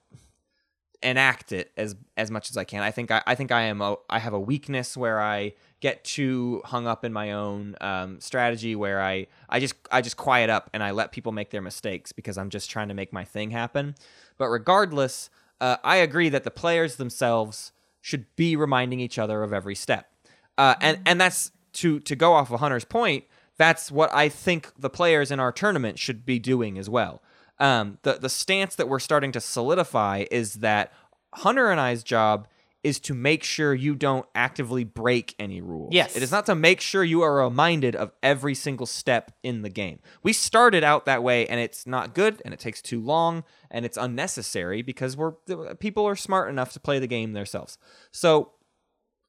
enact 1.03 1.51
it 1.51 1.73
as 1.77 1.97
as 2.16 2.31
much 2.31 2.48
as 2.48 2.57
I 2.57 2.62
can. 2.62 2.85
I 2.85 2.93
think 2.93 3.11
I, 3.11 3.24
I 3.27 3.35
think 3.35 3.51
I 3.51 3.62
am 3.62 3.81
a, 3.81 3.97
I 4.09 4.20
have 4.20 4.35
a 4.35 4.39
weakness 4.39 4.97
where 4.97 5.20
I 5.20 5.55
get 5.81 6.05
too 6.05 6.62
hung 6.65 6.86
up 6.86 7.05
in 7.05 7.12
my 7.12 7.32
own 7.32 7.74
um, 7.81 8.20
strategy 8.20 8.77
where 8.77 9.03
I 9.03 9.27
I 9.48 9.59
just 9.59 9.74
I 9.90 10.03
just 10.03 10.16
quiet 10.16 10.48
up 10.48 10.70
and 10.73 10.81
I 10.81 10.93
let 10.93 11.11
people 11.11 11.32
make 11.32 11.51
their 11.51 11.61
mistakes 11.61 12.12
because 12.12 12.39
I'm 12.39 12.51
just 12.51 12.70
trying 12.70 12.86
to 12.86 12.94
make 12.94 13.12
my 13.12 13.24
thing 13.24 13.51
happen. 13.51 13.97
But 14.39 14.47
regardless, 14.47 15.28
uh, 15.61 15.78
I 15.82 15.97
agree 15.97 16.28
that 16.28 16.44
the 16.44 16.53
players 16.53 16.97
themselves 16.97 17.73
should 18.01 18.27
be 18.36 18.55
reminding 18.55 19.01
each 19.01 19.19
other 19.19 19.43
of 19.43 19.53
every 19.53 19.74
step. 19.74 20.09
Uh, 20.58 20.74
and 20.80 21.00
and 21.06 21.20
that's 21.20 21.50
to 21.74 22.00
to 22.00 22.16
go 22.16 22.32
off 22.32 22.50
of 22.50 22.60
Hunter's 22.60 22.84
point. 22.84 23.24
That's 23.58 23.90
what 23.90 24.12
I 24.14 24.28
think 24.28 24.72
the 24.78 24.90
players 24.90 25.30
in 25.30 25.40
our 25.40 25.52
tournament 25.52 25.98
should 25.98 26.26
be 26.26 26.38
doing 26.38 26.78
as 26.78 26.88
well. 26.88 27.22
Um, 27.58 27.98
the 28.02 28.14
the 28.14 28.28
stance 28.28 28.74
that 28.76 28.88
we're 28.88 28.98
starting 28.98 29.32
to 29.32 29.40
solidify 29.40 30.24
is 30.30 30.54
that 30.54 30.92
Hunter 31.34 31.70
and 31.70 31.80
I's 31.80 32.02
job 32.02 32.48
is 32.86 33.00
to 33.00 33.14
make 33.14 33.42
sure 33.42 33.74
you 33.74 33.96
don't 33.96 34.26
actively 34.32 34.84
break 34.84 35.34
any 35.40 35.60
rules. 35.60 35.88
Yes. 35.92 36.16
It 36.16 36.22
is 36.22 36.30
not 36.30 36.46
to 36.46 36.54
make 36.54 36.80
sure 36.80 37.02
you 37.02 37.20
are 37.22 37.44
reminded 37.44 37.96
of 37.96 38.12
every 38.22 38.54
single 38.54 38.86
step 38.86 39.32
in 39.42 39.62
the 39.62 39.68
game. 39.68 39.98
We 40.22 40.32
started 40.32 40.84
out 40.84 41.04
that 41.06 41.24
way 41.24 41.48
and 41.48 41.58
it's 41.58 41.84
not 41.84 42.14
good 42.14 42.40
and 42.44 42.54
it 42.54 42.60
takes 42.60 42.80
too 42.80 43.00
long 43.00 43.42
and 43.72 43.84
it's 43.84 43.96
unnecessary 43.96 44.82
because 44.82 45.16
we're 45.16 45.32
people 45.80 46.06
are 46.06 46.14
smart 46.14 46.48
enough 46.48 46.72
to 46.74 46.80
play 46.80 47.00
the 47.00 47.08
game 47.08 47.32
themselves. 47.32 47.76
So 48.12 48.52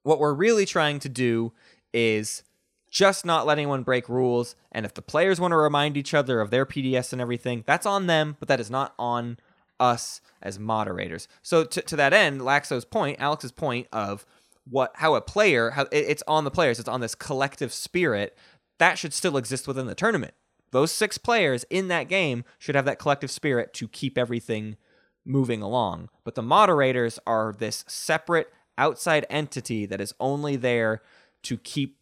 what 0.07 0.19
we're 0.19 0.34
really 0.34 0.65
trying 0.65 0.99
to 0.99 1.09
do 1.09 1.51
is 1.93 2.41
just 2.89 3.25
not 3.25 3.45
let 3.45 3.57
anyone 3.57 3.84
break 3.84 4.07
rules. 4.07 4.55
And 4.71 4.85
if 4.85 4.93
the 4.93 5.01
players 5.01 5.39
want 5.39 5.51
to 5.51 5.57
remind 5.57 5.97
each 5.97 6.13
other 6.13 6.39
of 6.39 6.49
their 6.49 6.65
PDS 6.65 7.11
and 7.11 7.21
everything, 7.21 7.63
that's 7.67 7.85
on 7.85 8.07
them, 8.07 8.38
but 8.39 8.47
that 8.47 8.61
is 8.61 8.71
not 8.71 8.93
on 8.97 9.38
us 9.79 10.21
as 10.41 10.57
moderators. 10.57 11.27
So 11.43 11.65
to, 11.65 11.81
to 11.81 11.95
that 11.97 12.13
end, 12.13 12.39
Laxo's 12.41 12.85
point, 12.85 13.19
Alex's 13.19 13.51
point 13.51 13.88
of 13.91 14.25
what 14.69 14.91
how 14.95 15.15
a 15.15 15.21
player 15.21 15.71
how 15.71 15.84
it- 15.84 16.05
it's 16.07 16.23
on 16.27 16.45
the 16.45 16.51
players, 16.51 16.79
it's 16.79 16.89
on 16.89 17.01
this 17.01 17.13
collective 17.15 17.73
spirit 17.73 18.38
that 18.79 18.97
should 18.97 19.13
still 19.13 19.38
exist 19.38 19.67
within 19.67 19.88
the 19.88 19.95
tournament. 19.95 20.34
Those 20.71 20.91
six 20.91 21.17
players 21.17 21.65
in 21.69 21.89
that 21.89 22.07
game 22.07 22.43
should 22.59 22.75
have 22.75 22.85
that 22.85 22.99
collective 22.99 23.31
spirit 23.31 23.73
to 23.75 23.88
keep 23.88 24.17
everything 24.17 24.77
moving 25.25 25.61
along. 25.61 26.09
But 26.23 26.35
the 26.35 26.41
moderators 26.41 27.19
are 27.27 27.53
this 27.57 27.84
separate 27.88 28.51
outside 28.77 29.25
entity 29.29 29.85
that 29.85 30.01
is 30.01 30.13
only 30.19 30.55
there 30.55 31.01
to 31.43 31.57
keep 31.57 31.97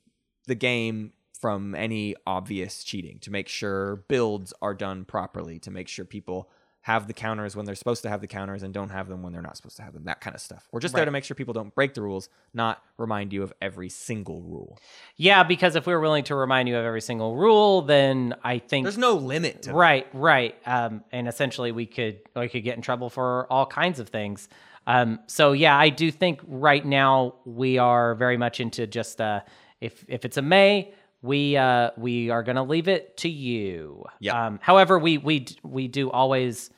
the 0.47 0.55
game 0.55 1.13
from 1.39 1.75
any 1.75 2.15
obvious 2.25 2.83
cheating, 2.83 3.19
to 3.19 3.31
make 3.31 3.47
sure 3.47 3.97
builds 4.07 4.53
are 4.61 4.73
done 4.73 5.05
properly, 5.05 5.59
to 5.59 5.71
make 5.71 5.87
sure 5.87 6.05
people 6.05 6.49
have 6.85 7.07
the 7.07 7.13
counters 7.13 7.55
when 7.55 7.65
they're 7.65 7.73
supposed 7.73 8.03
to 8.03 8.09
have 8.09 8.21
the 8.21 8.27
counters 8.27 8.61
and 8.61 8.71
don't 8.71 8.89
have 8.89 9.09
them 9.09 9.23
when 9.23 9.33
they're 9.33 9.41
not 9.41 9.57
supposed 9.57 9.75
to 9.75 9.81
have 9.81 9.91
them, 9.93 10.03
that 10.03 10.21
kind 10.21 10.35
of 10.35 10.41
stuff. 10.41 10.67
We're 10.71 10.79
just 10.79 10.93
there 10.93 11.03
to 11.03 11.09
make 11.09 11.23
sure 11.23 11.33
people 11.33 11.55
don't 11.55 11.73
break 11.73 11.95
the 11.95 12.03
rules, 12.03 12.29
not 12.53 12.79
remind 12.99 13.33
you 13.33 13.41
of 13.41 13.51
every 13.59 13.89
single 13.89 14.43
rule. 14.43 14.77
Yeah, 15.17 15.41
because 15.41 15.75
if 15.75 15.87
we 15.87 15.93
were 15.93 15.99
willing 15.99 16.25
to 16.25 16.35
remind 16.35 16.69
you 16.69 16.77
of 16.77 16.85
every 16.85 17.01
single 17.01 17.35
rule, 17.35 17.81
then 17.81 18.35
I 18.43 18.59
think 18.59 18.85
There's 18.85 18.99
no 18.99 19.15
limit 19.15 19.63
to 19.63 19.73
right, 19.73 20.05
right, 20.13 20.55
um, 20.67 21.03
and 21.11 21.27
essentially 21.27 21.71
we 21.71 21.87
could 21.87 22.19
we 22.35 22.49
could 22.49 22.63
get 22.63 22.75
in 22.75 22.83
trouble 22.83 23.09
for 23.09 23.51
all 23.51 23.65
kinds 23.65 23.99
of 23.99 24.09
things. 24.09 24.47
Um, 24.87 25.19
so 25.27 25.51
yeah, 25.51 25.77
I 25.77 25.89
do 25.89 26.11
think 26.11 26.41
right 26.45 26.85
now 26.85 27.35
we 27.45 27.77
are 27.77 28.15
very 28.15 28.37
much 28.37 28.59
into 28.59 28.87
just 28.87 29.19
uh, 29.19 29.41
if 29.81 30.05
if 30.07 30.25
it's 30.25 30.37
a 30.37 30.41
May, 30.41 30.93
we 31.21 31.57
uh, 31.57 31.91
we 31.97 32.29
are 32.29 32.43
going 32.43 32.55
to 32.55 32.63
leave 32.63 32.87
it 32.87 33.17
to 33.17 33.29
you. 33.29 34.03
Yep. 34.19 34.35
Um, 34.35 34.59
however, 34.61 34.99
we 34.99 35.17
we 35.17 35.47
we 35.63 35.87
do 35.87 36.11
always 36.11 36.69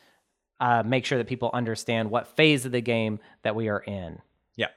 uh, 0.60 0.84
make 0.86 1.06
sure 1.06 1.18
that 1.18 1.28
people 1.28 1.50
understand 1.54 2.10
what 2.10 2.36
phase 2.36 2.66
of 2.66 2.72
the 2.72 2.82
game 2.82 3.20
that 3.44 3.56
we 3.56 3.68
are 3.68 3.80
in. 3.80 4.20
Yeah. 4.56 4.68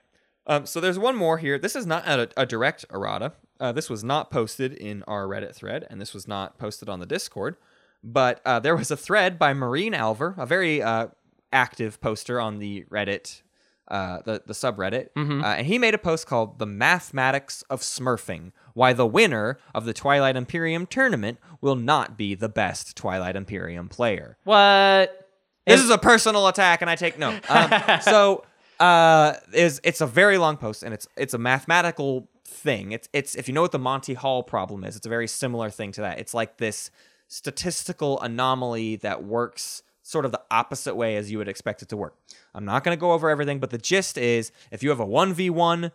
Um, 0.47 0.67
so 0.67 0.81
there's 0.81 0.99
one 0.99 1.17
more 1.17 1.39
here. 1.39 1.59
This 1.59 1.77
is 1.77 1.87
not 1.87 2.07
a, 2.07 2.29
a 2.37 2.47
direct 2.47 2.85
errata. 2.93 3.33
Uh, 3.59 3.73
this 3.73 3.89
was 3.89 4.03
not 4.03 4.31
posted 4.31 4.73
in 4.73 5.03
our 5.05 5.27
Reddit 5.27 5.55
thread, 5.55 5.87
and 5.89 6.01
this 6.01 6.15
was 6.15 6.27
not 6.27 6.59
posted 6.59 6.89
on 6.89 6.99
the 6.99 7.07
Discord. 7.07 7.57
But 8.03 8.41
uh, 8.47 8.61
there 8.61 8.77
was 8.77 8.91
a 8.91 8.97
thread 8.97 9.39
by 9.39 9.53
Marine 9.53 9.93
Alver, 9.93 10.37
a 10.39 10.47
very 10.47 10.83
uh, 10.83 11.09
active 11.53 12.01
poster 12.01 12.41
on 12.41 12.59
the 12.59 12.85
Reddit, 12.91 13.43
uh, 13.89 14.21
the 14.25 14.43
the 14.47 14.53
subreddit, 14.53 15.09
uh, 15.17 15.47
and 15.47 15.67
he 15.67 15.79
made 15.79 15.95
a 15.95 15.99
post 15.99 16.27
called 16.27 16.59
"The 16.59 16.67
Mathematics 16.67 17.63
of 17.71 17.81
Smurfing: 17.81 18.53
Why 18.75 18.93
the 18.93 19.07
winner 19.07 19.59
of 19.75 19.85
the 19.85 19.93
Twilight 19.93 20.37
Imperium 20.37 20.87
tournament 20.87 21.39
will 21.61 21.77
not 21.77 22.17
be 22.17 22.35
the 22.35 22.49
best 22.49 22.97
Twilight 22.97 23.37
Imperium 23.37 23.89
player." 23.89 24.37
What? 24.45 25.29
This 25.67 25.81
is 25.81 25.91
a 25.91 25.99
personal 25.99 26.49
attack, 26.49 26.81
and 26.81 26.91
I 26.91 26.97
take 26.97 27.19
no. 27.19 27.39
Um, 27.49 28.01
so 28.01 28.45
uh, 28.81 29.35
is 29.53 29.81
it's 29.85 30.01
a 30.01 30.07
very 30.07 30.39
long 30.39 30.57
post, 30.57 30.83
and 30.83 30.95
it's 30.95 31.07
it's 31.17 31.35
a 31.35 31.39
mathematical 31.39 32.29
thing. 32.45 32.93
It's 32.93 33.09
it's 33.13 33.35
if 33.35 33.49
you 33.49 33.55
know 33.55 33.63
what 33.63 33.73
the 33.73 33.79
Monty 33.79 34.15
Hall 34.15 34.43
problem 34.43 34.85
is, 34.85 34.97
it's 34.97 35.07
a 35.07 35.11
very 35.11 35.29
similar 35.29 35.71
thing 35.71 35.93
to 35.93 36.01
that. 36.01 36.19
It's 36.19 36.35
like 36.35 36.59
this 36.59 36.91
statistical 37.29 38.21
anomaly 38.21 38.97
that 38.97 39.23
works 39.23 39.83
sort 40.11 40.25
of 40.25 40.33
the 40.33 40.43
opposite 40.51 40.97
way 40.97 41.17
as 41.17 41.31
you 41.31 41.39
would 41.39 41.49
expect 41.49 41.83
it 41.83 41.89
to 41.89 41.97
work. 41.97 42.17
I'm 42.55 42.65
not 42.65 42.83
going 42.83 42.97
to 42.97 43.01
go 43.01 43.13
over 43.13 43.31
everything, 43.31 43.61
but 43.61 43.71
the 43.71 43.79
gist 43.79 44.19
is 44.19 44.51
if 44.71 44.83
you 44.83 44.91
have 44.91 45.01
a 45.01 45.07
1v1, 45.07 45.93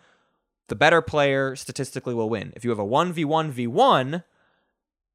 the 0.67 0.75
better 0.75 1.01
player 1.01 1.55
statistically 1.55 2.13
will 2.13 2.29
win. 2.29 2.53
If 2.55 2.63
you 2.63 2.69
have 2.69 2.79
a 2.79 2.85
1v1v1, 2.85 4.23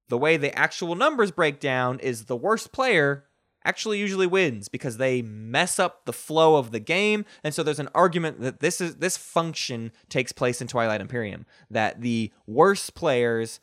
the 0.09 0.19
way 0.19 0.37
the 0.37 0.57
actual 0.57 0.95
numbers 0.95 1.31
break 1.31 1.61
down 1.61 1.99
is 2.01 2.27
the 2.27 2.37
worst 2.37 2.73
player 2.73 3.25
actually 3.65 3.99
usually 3.99 4.27
wins 4.27 4.69
because 4.69 4.97
they 4.97 5.23
mess 5.23 5.79
up 5.79 6.05
the 6.05 6.13
flow 6.13 6.57
of 6.57 6.71
the 6.71 6.81
game 6.81 7.27
and 7.45 7.55
so 7.55 7.63
there's 7.63 7.79
an 7.79 7.91
argument 7.95 8.41
that 8.41 8.61
this 8.61 8.81
is 8.81 8.97
this 8.97 9.19
function 9.19 9.93
takes 10.09 10.33
place 10.33 10.63
in 10.63 10.67
Twilight 10.67 11.03
Imperium 11.03 11.45
that 11.71 12.01
the 12.01 12.33
worst 12.47 12.95
players 12.95 13.61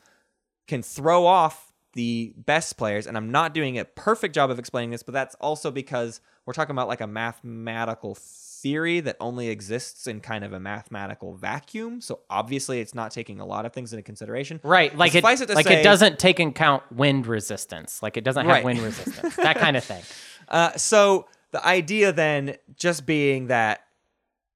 can 0.68 0.82
throw 0.82 1.26
off 1.26 1.67
the 1.98 2.32
best 2.36 2.76
players 2.78 3.08
and 3.08 3.16
I'm 3.16 3.30
not 3.30 3.54
doing 3.54 3.76
a 3.76 3.84
perfect 3.84 4.32
job 4.32 4.50
of 4.52 4.58
explaining 4.60 4.90
this 4.90 5.02
but 5.02 5.12
that's 5.14 5.34
also 5.40 5.72
because 5.72 6.20
we're 6.46 6.52
talking 6.52 6.70
about 6.70 6.86
like 6.86 7.00
a 7.00 7.08
mathematical 7.08 8.14
theory 8.14 9.00
that 9.00 9.16
only 9.18 9.48
exists 9.48 10.06
in 10.06 10.20
kind 10.20 10.44
of 10.44 10.52
a 10.52 10.60
mathematical 10.60 11.34
vacuum 11.34 12.00
so 12.00 12.20
obviously 12.30 12.78
it's 12.80 12.94
not 12.94 13.10
taking 13.10 13.40
a 13.40 13.44
lot 13.46 13.66
of 13.66 13.72
things 13.72 13.92
into 13.92 14.02
consideration 14.04 14.60
Right, 14.62 14.96
like 14.96 15.14
it, 15.16 15.24
it 15.24 15.24
like 15.24 15.66
say- 15.66 15.80
it 15.80 15.82
doesn't 15.82 16.20
take 16.20 16.38
into 16.38 16.50
account 16.52 16.84
wind 16.92 17.26
resistance. 17.26 18.00
Like 18.00 18.16
it 18.16 18.22
doesn't 18.22 18.46
have 18.46 18.54
Right. 18.54 18.64
wind 18.64 18.78
resistance. 18.78 19.34
That 19.36 19.56
kind 19.58 19.76
of 19.76 19.82
thing. 19.84 20.02
Uh, 20.50 20.72
so 20.78 21.26
the 21.50 21.62
idea 21.66 22.10
then 22.10 22.56
just 22.74 23.04
being 23.04 23.48
that 23.48 23.80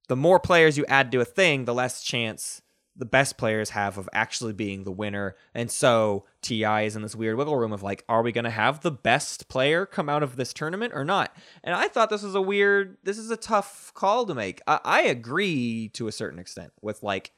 the 0.09 0.17
more 0.17 0.41
players 0.41 0.79
you 0.79 0.87
add 0.87 1.13
to 1.13 1.21
a 1.21 1.25
thing, 1.27 1.67
the 1.67 1.75
less 1.75 2.03
chance 2.03 2.62
the 2.95 3.07
best 3.07 3.39
players 3.39 3.71
have 3.71 3.97
of 3.97 4.09
actually 4.13 4.53
being 4.53 4.85
the 4.85 4.93
winner. 4.93 5.35
And 5.55 5.71
so 5.71 6.25
TI 6.43 6.85
is 6.85 6.95
in 6.95 7.03
this 7.03 7.17
weird 7.17 7.37
wiggle 7.37 7.57
room 7.57 7.73
of 7.73 7.83
like, 7.83 8.05
are 8.09 8.23
we 8.23 8.33
going 8.33 8.45
to 8.45 8.51
have 8.51 8.81
the 8.81 8.91
best 8.91 9.49
player 9.49 9.87
come 9.87 10.09
out 10.09 10.23
of 10.23 10.37
this 10.37 10.53
tournament 10.53 10.93
or 10.95 11.05
not? 11.05 11.35
And 11.65 11.75
I 11.75 11.89
thought 11.89 12.11
this 12.11 12.23
was 12.23 12.35
a 12.35 12.43
weird, 12.43 12.99
this 13.03 13.19
is 13.19 13.31
a 13.31 13.37
tough 13.37 13.93
call 13.95 14.27
to 14.27 14.35
make. 14.35 14.61
I, 14.67 14.81
I 14.85 15.03
agree 15.03 15.91
to 15.95 16.07
a 16.07 16.13
certain 16.13 16.39
extent 16.39 16.73
with 16.83 17.03
like 17.03 17.33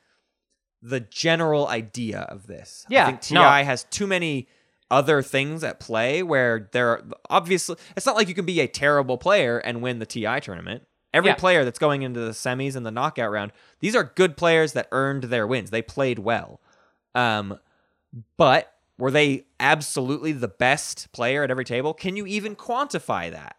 the 0.82 1.00
general 1.00 1.68
idea 1.68 2.20
of 2.20 2.46
this. 2.46 2.84
Yeah, 2.88 3.04
I 3.04 3.06
think 3.06 3.20
TI 3.20 3.34
no. 3.34 3.42
has 3.42 3.84
too 3.84 4.06
many 4.06 4.48
other 4.90 5.22
things 5.22 5.64
at 5.64 5.80
play 5.80 6.22
where 6.22 6.68
there 6.72 6.88
are 6.88 7.04
obviously 7.30 7.74
it's 7.96 8.04
not 8.04 8.16
like 8.16 8.28
you 8.28 8.34
can 8.34 8.44
be 8.44 8.60
a 8.60 8.68
terrible 8.68 9.16
player 9.16 9.58
and 9.58 9.80
win 9.80 9.98
the 9.98 10.06
TI 10.06 10.40
tournament 10.40 10.86
Every 11.14 11.30
Yeah. 11.30 11.36
player 11.36 11.64
that's 11.64 11.78
going 11.78 12.02
into 12.02 12.20
the 12.20 12.32
semis 12.32 12.76
and 12.76 12.84
the 12.84 12.90
knockout 12.90 13.30
round, 13.30 13.52
these 13.80 13.96
are 13.96 14.04
good 14.04 14.36
players 14.36 14.74
that 14.74 14.88
earned 14.92 15.24
their 15.24 15.46
wins. 15.46 15.70
They 15.70 15.80
played 15.80 16.18
well. 16.18 16.60
Um, 17.14 17.58
but 18.36 18.74
were 18.98 19.10
they 19.10 19.44
absolutely 19.58 20.32
the 20.32 20.48
best 20.48 21.10
player 21.12 21.42
at 21.42 21.50
every 21.50 21.64
table? 21.64 21.94
Can 21.94 22.16
you 22.16 22.26
even 22.26 22.54
quantify 22.56 23.30
that? 23.30 23.56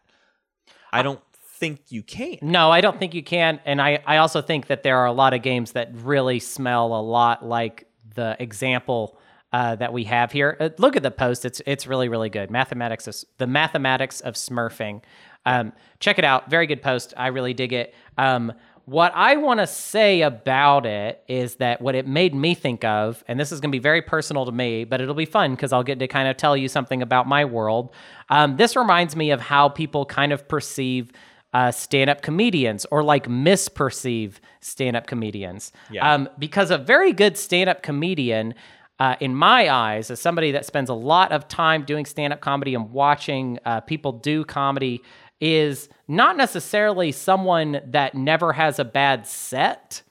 I 0.94 1.02
don't 1.02 1.22
think 1.58 1.82
you 1.90 2.04
can. 2.04 2.38
No, 2.42 2.72
I 2.72 2.82
don't 2.82 3.00
think 3.00 3.14
you 3.14 3.24
can. 3.24 3.60
And 3.66 3.82
I, 3.82 4.02
I 4.06 4.18
also 4.18 4.42
think 4.42 4.68
that 4.68 4.84
there 4.84 4.98
are 4.98 5.06
a 5.06 5.12
lot 5.12 5.34
of 5.34 5.42
games 5.42 5.72
that 5.72 5.90
really 5.94 6.40
smell 6.40 6.88
a 6.96 7.02
lot 7.02 7.44
like 7.46 7.88
the 8.16 8.36
example 8.40 9.18
uh, 9.54 9.76
that 9.76 9.94
we 9.94 10.04
have 10.06 10.32
here. 10.34 10.58
Uh, 10.60 10.70
look 10.80 10.98
at 10.98 11.04
the 11.04 11.12
post; 11.12 11.46
it's 11.46 11.62
it's 11.66 11.88
really 11.88 12.10
really 12.10 12.30
good. 12.30 12.52
Mathematics 12.52 13.08
of 13.08 13.16
the 13.38 13.48
mathematics 13.48 14.20
of 14.20 14.34
Smurfing. 14.34 15.02
Um, 15.46 15.74
check 16.00 16.20
it 16.20 16.26
out. 16.26 16.50
Very 16.50 16.68
good 16.68 16.82
post. 16.82 17.14
I 17.16 17.28
really 17.28 17.54
dig 17.54 17.74
it. 17.74 17.94
Um, 18.18 18.54
what 18.86 19.12
I 19.16 19.38
want 19.38 19.60
to 19.62 19.68
say 19.68 20.22
about 20.22 20.86
it 20.86 21.24
is 21.28 21.56
that 21.56 21.82
what 21.82 21.96
it 21.96 22.08
made 22.08 22.36
me 22.36 22.54
think 22.54 22.84
of, 22.84 23.24
and 23.28 23.40
this 23.40 23.52
is 23.52 23.60
going 23.60 23.72
to 23.72 23.76
be 23.76 23.82
very 23.82 24.04
personal 24.04 24.46
to 24.46 24.52
me, 24.52 24.84
but 24.84 25.02
it'll 25.02 25.16
be 25.16 25.26
fun 25.26 25.56
because 25.56 25.74
I'll 25.74 25.84
get 25.84 25.98
to 26.00 26.08
kind 26.08 26.28
of 26.28 26.38
tell 26.38 26.56
you 26.56 26.68
something 26.68 27.02
about 27.02 27.28
my 27.28 27.46
world. 27.46 27.92
Um, 28.30 28.58
this 28.58 28.76
reminds 28.76 29.16
me 29.16 29.32
of 29.32 29.42
how 29.42 29.70
people 29.70 30.06
kind 30.06 30.32
of 30.32 30.48
perceive 30.48 31.12
uh, 31.52 31.72
stand-up 31.72 32.22
comedians 32.22 32.86
or 32.92 33.02
like 33.02 33.28
misperceive 33.28 34.34
stand-up 34.60 35.08
comedians. 35.08 35.72
Yeah. 35.90 36.14
Um, 36.14 36.30
because 36.38 36.70
a 36.70 36.78
very 36.78 37.12
good 37.12 37.38
stand-up 37.38 37.82
comedian, 37.82 38.54
uh, 39.00 39.16
in 39.20 39.36
my 39.36 39.70
eyes, 39.70 40.10
as 40.12 40.22
somebody 40.22 40.52
that 40.52 40.66
spends 40.66 40.90
a 40.90 40.94
lot 40.94 41.32
of 41.32 41.48
time 41.48 41.84
doing 41.84 42.06
stand-up 42.06 42.40
comedy 42.40 42.76
and 42.76 42.92
watching 42.92 43.60
uh, 43.66 43.82
people 43.82 44.12
do 44.12 44.46
comedy, 44.46 45.02
is 45.42 45.90
not 46.08 46.38
necessarily 46.38 47.12
someone 47.12 47.82
that 47.88 48.16
never 48.16 48.54
has 48.54 48.80
a 48.80 48.86
bad 48.86 49.28
set, 49.28 50.02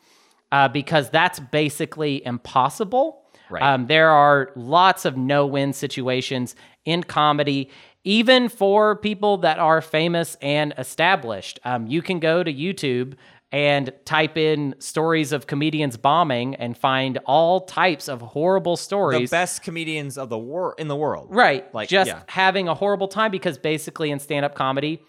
uh, 0.52 0.68
because 0.68 1.10
that's 1.10 1.40
basically 1.40 2.24
impossible. 2.24 3.22
Right. 3.50 3.62
Um, 3.62 3.86
there 3.86 4.10
are 4.10 4.52
lots 4.54 5.04
of 5.04 5.16
no-win 5.16 5.72
situations 5.72 6.56
in 6.84 7.02
comedy, 7.02 7.70
even 8.04 8.48
for 8.48 8.96
people 8.96 9.38
that 9.38 9.58
are 9.58 9.80
famous 9.80 10.36
and 10.40 10.74
established. 10.78 11.58
Um, 11.64 11.86
you 11.86 12.02
can 12.02 12.20
go 12.20 12.42
to 12.42 12.52
YouTube 12.52 13.14
and 13.52 13.92
type 14.04 14.36
in 14.36 14.74
stories 14.78 15.32
of 15.32 15.46
comedians 15.46 15.96
bombing 15.96 16.54
and 16.56 16.76
find 16.76 17.18
all 17.24 17.60
types 17.60 18.08
of 18.08 18.20
horrible 18.20 18.76
stories. 18.76 19.30
The 19.30 19.34
best 19.34 19.62
comedians 19.62 20.18
of 20.18 20.28
the 20.28 20.38
war 20.38 20.74
in 20.76 20.88
the 20.88 20.96
world. 20.96 21.28
Right. 21.30 21.72
Like, 21.74 21.88
just 21.88 22.08
yeah. 22.08 22.22
having 22.26 22.68
a 22.68 22.74
horrible 22.74 23.08
time 23.08 23.30
because 23.30 23.56
basically 23.56 24.10
in 24.10 24.18
stand 24.18 24.44
up 24.44 24.54
comedy, 24.54 25.02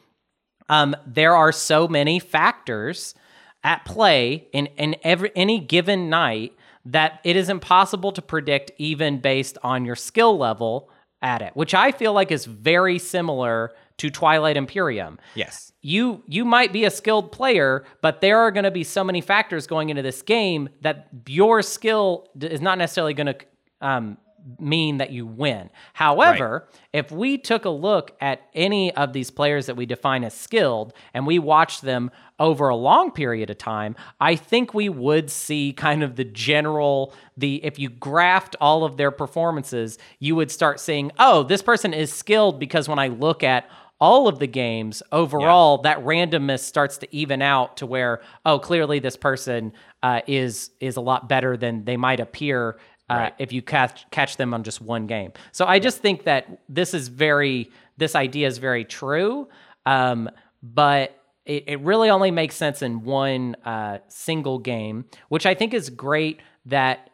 um, 0.69 0.95
there 1.05 1.35
are 1.35 1.51
so 1.51 1.87
many 1.87 2.19
factors 2.19 3.15
at 3.63 3.83
play 3.85 4.47
in, 4.53 4.67
in 4.77 4.95
every 5.03 5.31
any 5.35 5.59
given 5.59 6.09
night 6.09 6.53
that 6.85 7.19
it 7.23 7.35
is 7.35 7.49
impossible 7.49 8.11
to 8.11 8.21
predict 8.21 8.71
even 8.77 9.19
based 9.19 9.57
on 9.63 9.85
your 9.85 9.95
skill 9.95 10.37
level 10.37 10.89
at 11.21 11.41
it, 11.41 11.55
which 11.55 11.73
I 11.73 11.91
feel 11.91 12.13
like 12.13 12.31
is 12.31 12.45
very 12.45 12.99
similar 12.99 13.73
to 13.97 14.09
Twilight 14.11 14.57
Imperium 14.57 15.17
Yes. 15.35 15.71
you 15.81 16.21
you 16.27 16.43
might 16.45 16.73
be 16.73 16.83
a 16.83 16.91
skilled 16.91 17.31
player, 17.31 17.85
but 18.01 18.21
there 18.21 18.37
are 18.39 18.51
going 18.51 18.65
to 18.65 18.71
be 18.71 18.83
so 18.83 19.03
many 19.03 19.21
factors 19.21 19.67
going 19.67 19.89
into 19.89 20.01
this 20.01 20.21
game 20.21 20.69
that 20.81 21.07
your 21.27 21.61
skill 21.61 22.27
is 22.39 22.61
not 22.61 22.77
necessarily 22.77 23.13
going 23.13 23.27
to 23.27 23.37
um, 23.81 24.17
mean 24.59 24.97
that 24.97 25.11
you 25.11 25.25
win. 25.25 25.69
However, 25.93 26.67
if 26.93 27.11
we 27.11 27.37
took 27.37 27.65
a 27.65 27.69
look 27.69 28.15
at 28.21 28.41
any 28.53 28.93
of 28.95 29.13
these 29.13 29.31
players 29.31 29.65
that 29.65 29.75
we 29.75 29.85
define 29.85 30.23
as 30.23 30.33
skilled 30.33 30.93
and 31.13 31.25
we 31.25 31.39
watched 31.39 31.81
them 31.81 32.11
over 32.39 32.69
a 32.69 32.75
long 32.75 33.11
period 33.11 33.49
of 33.49 33.57
time, 33.57 33.95
I 34.19 34.35
think 34.35 34.73
we 34.73 34.89
would 34.89 35.31
see 35.31 35.73
kind 35.73 36.03
of 36.03 36.15
the 36.15 36.25
general 36.25 37.13
the 37.37 37.63
if 37.65 37.79
you 37.79 37.89
graft 37.89 38.55
all 38.61 38.83
of 38.83 38.97
their 38.97 39.11
performances, 39.11 39.97
you 40.19 40.35
would 40.35 40.51
start 40.51 40.79
seeing, 40.79 41.11
oh, 41.19 41.43
this 41.43 41.61
person 41.61 41.93
is 41.93 42.13
skilled 42.13 42.59
because 42.59 42.87
when 42.87 42.99
I 42.99 43.07
look 43.07 43.43
at 43.43 43.67
all 43.99 44.27
of 44.27 44.39
the 44.39 44.47
games 44.47 45.01
overall 45.11 45.77
that 45.79 45.97
randomness 46.03 46.59
starts 46.59 46.97
to 46.97 47.15
even 47.15 47.41
out 47.41 47.77
to 47.77 47.85
where 47.85 48.21
oh 48.45 48.59
clearly 48.59 48.99
this 48.99 49.15
person 49.15 49.71
uh, 50.03 50.19
is 50.27 50.71
is 50.81 50.97
a 50.97 51.01
lot 51.01 51.29
better 51.29 51.55
than 51.55 51.85
they 51.85 51.95
might 51.95 52.19
appear 52.19 52.77
uh, 53.09 53.29
if 53.37 53.51
you 53.51 53.61
catch 53.61 54.09
catch 54.11 54.37
them 54.37 54.53
on 54.53 54.63
just 54.63 54.81
one 54.81 55.07
game 55.07 55.31
so 55.51 55.65
i 55.65 55.79
just 55.79 55.99
think 55.99 56.23
that 56.23 56.59
this 56.69 56.93
is 56.93 57.07
very 57.07 57.69
this 57.97 58.15
idea 58.15 58.47
is 58.47 58.57
very 58.57 58.85
true 58.85 59.47
um, 59.85 60.29
but 60.63 61.21
it, 61.45 61.65
it 61.67 61.79
really 61.81 62.09
only 62.09 62.31
makes 62.31 62.55
sense 62.55 62.81
in 62.81 63.03
one 63.03 63.55
uh, 63.65 63.99
single 64.07 64.59
game 64.59 65.05
which 65.29 65.45
i 65.45 65.53
think 65.53 65.73
is 65.73 65.89
great 65.89 66.39
that 66.65 67.09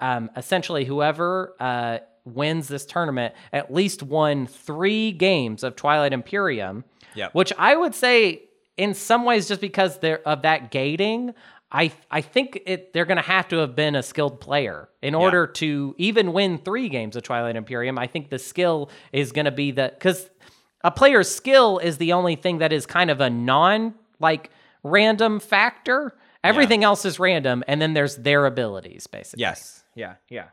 um, 0.00 0.30
essentially 0.36 0.84
whoever 0.84 1.54
uh, 1.60 1.98
wins 2.34 2.68
this 2.68 2.84
tournament 2.84 3.34
at 3.52 3.72
least 3.72 4.02
won 4.02 4.46
three 4.46 5.12
games 5.12 5.62
of 5.62 5.76
Twilight 5.76 6.12
Imperium. 6.12 6.84
Yep. 7.14 7.34
Which 7.34 7.52
I 7.58 7.74
would 7.74 7.94
say, 7.94 8.42
in 8.76 8.94
some 8.94 9.24
ways, 9.24 9.48
just 9.48 9.60
because 9.60 9.98
they're 9.98 10.26
of 10.26 10.42
that 10.42 10.70
gating, 10.70 11.34
I 11.70 11.92
I 12.10 12.20
think 12.22 12.62
it 12.66 12.92
they're 12.92 13.04
going 13.04 13.16
to 13.18 13.22
have 13.22 13.48
to 13.48 13.58
have 13.58 13.76
been 13.76 13.94
a 13.94 14.02
skilled 14.02 14.40
player 14.40 14.88
in 15.02 15.14
order 15.14 15.46
to 15.46 15.94
even 15.98 16.32
win 16.32 16.58
three 16.58 16.88
games 16.88 17.14
of 17.16 17.22
Twilight 17.22 17.56
Imperium. 17.56 17.98
I 17.98 18.06
think 18.06 18.30
the 18.30 18.38
skill 18.38 18.90
is 19.12 19.32
going 19.32 19.44
to 19.44 19.50
be 19.50 19.70
the 19.70 19.92
because 19.94 20.30
a 20.82 20.90
player's 20.90 21.28
skill 21.30 21.78
is 21.78 21.98
the 21.98 22.12
only 22.14 22.36
thing 22.36 22.58
that 22.58 22.72
is 22.72 22.86
kind 22.86 23.10
of 23.10 23.20
a 23.20 23.28
non 23.28 23.94
like 24.18 24.50
random 24.82 25.40
factor. 25.40 26.14
Everything 26.44 26.84
else 26.84 27.04
is 27.04 27.18
random, 27.18 27.64
and 27.68 27.82
then 27.82 27.94
there's 27.94 28.16
their 28.16 28.46
abilities, 28.46 29.06
basically. 29.08 29.40
Yes. 29.42 29.82
Yeah. 29.94 30.14
Yeah. 30.30 30.46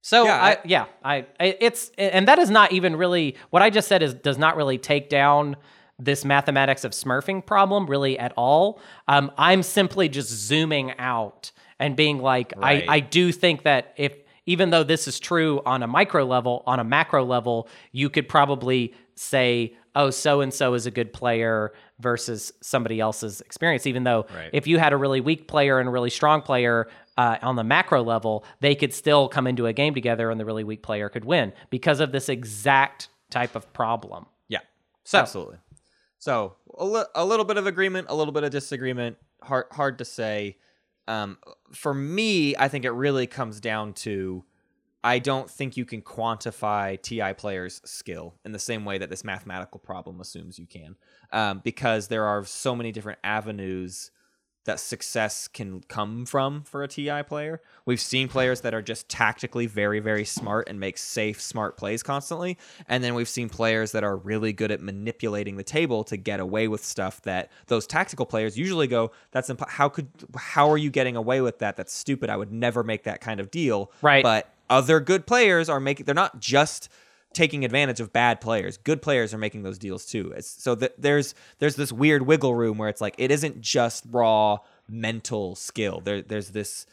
So 0.00 0.24
Yeah, 0.24 0.40
I, 0.40 0.50
I- 0.52 0.58
yeah, 0.64 0.84
I, 1.04 1.26
I 1.38 1.56
it's 1.60 1.90
and 1.98 2.28
that 2.28 2.38
is 2.38 2.48
not 2.48 2.72
even 2.72 2.96
really 2.96 3.36
what 3.50 3.60
I 3.60 3.68
just 3.70 3.88
said 3.88 4.02
is 4.02 4.14
does 4.14 4.38
not 4.38 4.56
really 4.56 4.78
take 4.78 5.10
down 5.10 5.56
this 5.98 6.24
mathematics 6.24 6.84
of 6.84 6.92
smurfing 6.92 7.44
problem 7.44 7.86
really 7.86 8.18
at 8.18 8.32
all. 8.36 8.80
Um, 9.08 9.30
I'm 9.36 9.62
simply 9.62 10.08
just 10.08 10.28
zooming 10.30 10.92
out 10.98 11.50
and 11.78 11.96
being 11.96 12.18
like, 12.18 12.52
Right. 12.56 12.84
I, 12.88 12.96
I 12.96 13.00
do 13.00 13.32
think 13.32 13.62
that 13.64 13.94
if 13.96 14.12
even 14.46 14.70
though 14.70 14.84
this 14.84 15.06
is 15.06 15.20
true 15.20 15.60
on 15.66 15.82
a 15.82 15.86
micro 15.86 16.24
level, 16.24 16.62
on 16.66 16.80
a 16.80 16.84
macro 16.84 17.24
level, 17.24 17.68
you 17.92 18.08
could 18.08 18.28
probably 18.28 18.94
say, 19.14 19.74
oh, 19.94 20.08
so 20.10 20.40
and 20.40 20.54
so 20.54 20.72
is 20.74 20.86
a 20.86 20.90
good 20.90 21.12
player 21.12 21.72
versus 21.98 22.52
somebody 22.62 22.98
else's 23.00 23.40
experience. 23.42 23.86
Even 23.86 24.04
though 24.04 24.24
Right. 24.34 24.50
if 24.52 24.66
you 24.66 24.78
had 24.78 24.92
a 24.92 24.96
really 24.96 25.20
weak 25.20 25.48
player 25.48 25.80
and 25.80 25.88
a 25.88 25.92
really 25.92 26.08
strong 26.10 26.40
player 26.40 26.88
uh, 27.18 27.36
on 27.42 27.56
the 27.56 27.64
macro 27.64 28.02
level, 28.02 28.44
they 28.60 28.74
could 28.76 28.94
still 28.94 29.28
come 29.28 29.46
into 29.48 29.66
a 29.66 29.72
game 29.72 29.92
together 29.94 30.30
and 30.30 30.38
the 30.40 30.44
really 30.44 30.64
weak 30.64 30.82
player 30.82 31.08
could 31.08 31.24
win 31.24 31.52
because 31.68 31.98
of 32.00 32.12
this 32.12 32.28
exact 32.28 33.08
type 33.30 33.54
of 33.56 33.70
problem. 33.72 34.24
Yeah. 34.48 34.60
So- 35.04 35.18
absolutely. 35.18 35.56
So 36.18 36.56
a, 36.76 36.84
li- 36.84 37.04
a 37.14 37.24
little 37.24 37.44
bit 37.44 37.56
of 37.56 37.66
agreement, 37.66 38.08
a 38.10 38.14
little 38.14 38.32
bit 38.32 38.44
of 38.44 38.50
disagreement. 38.50 39.16
Hard 39.42 39.66
hard 39.72 39.98
to 39.98 40.04
say. 40.04 40.58
Um, 41.06 41.38
for 41.72 41.94
me, 41.94 42.54
I 42.56 42.68
think 42.68 42.84
it 42.84 42.90
really 42.90 43.26
comes 43.26 43.60
down 43.60 43.94
to 43.94 44.44
I 45.02 45.20
don't 45.20 45.48
think 45.48 45.76
you 45.76 45.84
can 45.84 46.02
quantify 46.02 47.00
TI 47.00 47.32
players' 47.34 47.80
skill 47.84 48.34
in 48.44 48.52
the 48.52 48.58
same 48.58 48.84
way 48.84 48.98
that 48.98 49.10
this 49.10 49.24
mathematical 49.24 49.78
problem 49.78 50.20
assumes 50.20 50.58
you 50.58 50.66
can, 50.66 50.96
um, 51.32 51.60
because 51.62 52.08
there 52.08 52.24
are 52.26 52.44
so 52.44 52.74
many 52.74 52.90
different 52.90 53.20
avenues 53.22 54.10
that 54.68 54.78
success 54.78 55.48
can 55.48 55.80
come 55.88 56.26
from 56.26 56.62
for 56.62 56.82
a 56.82 56.88
TI 56.88 57.22
player. 57.22 57.62
We've 57.86 58.00
seen 58.00 58.28
players 58.28 58.60
that 58.60 58.74
are 58.74 58.82
just 58.82 59.08
tactically 59.08 59.66
very, 59.66 59.98
very 59.98 60.26
smart 60.26 60.68
and 60.68 60.78
make 60.78 60.98
safe, 60.98 61.40
smart 61.40 61.78
plays 61.78 62.02
constantly. 62.02 62.58
And 62.86 63.02
then 63.02 63.14
we've 63.14 63.30
seen 63.30 63.48
players 63.48 63.92
that 63.92 64.04
are 64.04 64.14
really 64.14 64.52
good 64.52 64.70
at 64.70 64.82
manipulating 64.82 65.56
the 65.56 65.64
table 65.64 66.04
to 66.04 66.18
get 66.18 66.38
away 66.38 66.68
with 66.68 66.84
stuff 66.84 67.22
that 67.22 67.50
those 67.68 67.86
tactical 67.86 68.26
players 68.26 68.58
usually 68.58 68.86
go, 68.86 69.10
that's 69.30 69.48
imp- 69.48 69.70
how 69.70 69.88
could 69.88 70.08
how 70.36 70.70
are 70.70 70.78
you 70.78 70.90
getting 70.90 71.16
away 71.16 71.40
with 71.40 71.60
that? 71.60 71.76
That's 71.76 71.94
stupid. 71.94 72.28
I 72.28 72.36
would 72.36 72.52
never 72.52 72.84
make 72.84 73.04
that 73.04 73.22
kind 73.22 73.40
of 73.40 73.50
deal. 73.50 73.90
Right. 74.02 74.22
But 74.22 74.52
other 74.68 75.00
good 75.00 75.26
players 75.26 75.70
are 75.70 75.80
making 75.80 76.04
they're 76.04 76.14
not 76.14 76.40
just 76.40 76.90
taking 77.38 77.64
advantage 77.64 78.00
of 78.00 78.12
bad 78.12 78.40
players. 78.40 78.76
Good 78.76 79.00
players 79.00 79.32
are 79.32 79.38
making 79.38 79.62
those 79.62 79.78
deals 79.78 80.04
too. 80.04 80.32
It's, 80.36 80.50
so 80.62 80.74
th- 80.74 80.92
there's 80.98 81.34
there's 81.60 81.76
this 81.76 81.92
weird 81.92 82.22
wiggle 82.22 82.54
room 82.54 82.76
where 82.78 82.88
it's 82.88 83.00
like 83.00 83.14
it 83.16 83.30
isn't 83.30 83.60
just 83.60 84.04
raw 84.10 84.58
mental 84.88 85.54
skill. 85.54 86.00
There 86.00 86.20
there's 86.20 86.50
this 86.50 86.84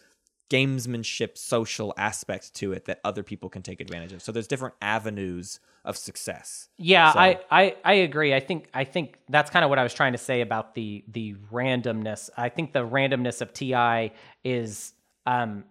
gamesmanship 0.51 1.37
social 1.37 1.91
aspect 1.97 2.53
to 2.53 2.71
it 2.71 2.85
that 2.85 2.99
other 3.03 3.23
people 3.23 3.49
can 3.49 3.63
take 3.63 3.81
advantage 3.81 4.13
of. 4.13 4.21
So 4.21 4.31
there's 4.31 4.47
different 4.47 4.75
avenues 4.81 5.59
of 5.83 5.97
success. 5.97 6.69
Yeah, 6.77 7.11
So- 7.13 7.19
I, 7.19 7.39
I 7.51 7.75
I 7.83 7.93
agree. 7.93 8.33
I 8.33 8.39
think 8.39 8.67
I 8.73 8.83
think 8.83 9.17
that's 9.29 9.49
kind 9.49 9.65
of 9.65 9.69
what 9.69 9.79
I 9.79 9.83
was 9.83 9.93
trying 9.93 10.11
to 10.13 10.17
say 10.19 10.41
about 10.41 10.75
the 10.75 11.03
the 11.07 11.33
randomness. 11.51 12.29
I 12.37 12.49
think 12.49 12.73
the 12.73 12.87
randomness 12.87 13.41
of 13.41 13.53
TI 13.53 14.13
is 14.43 14.93
um 15.25 15.63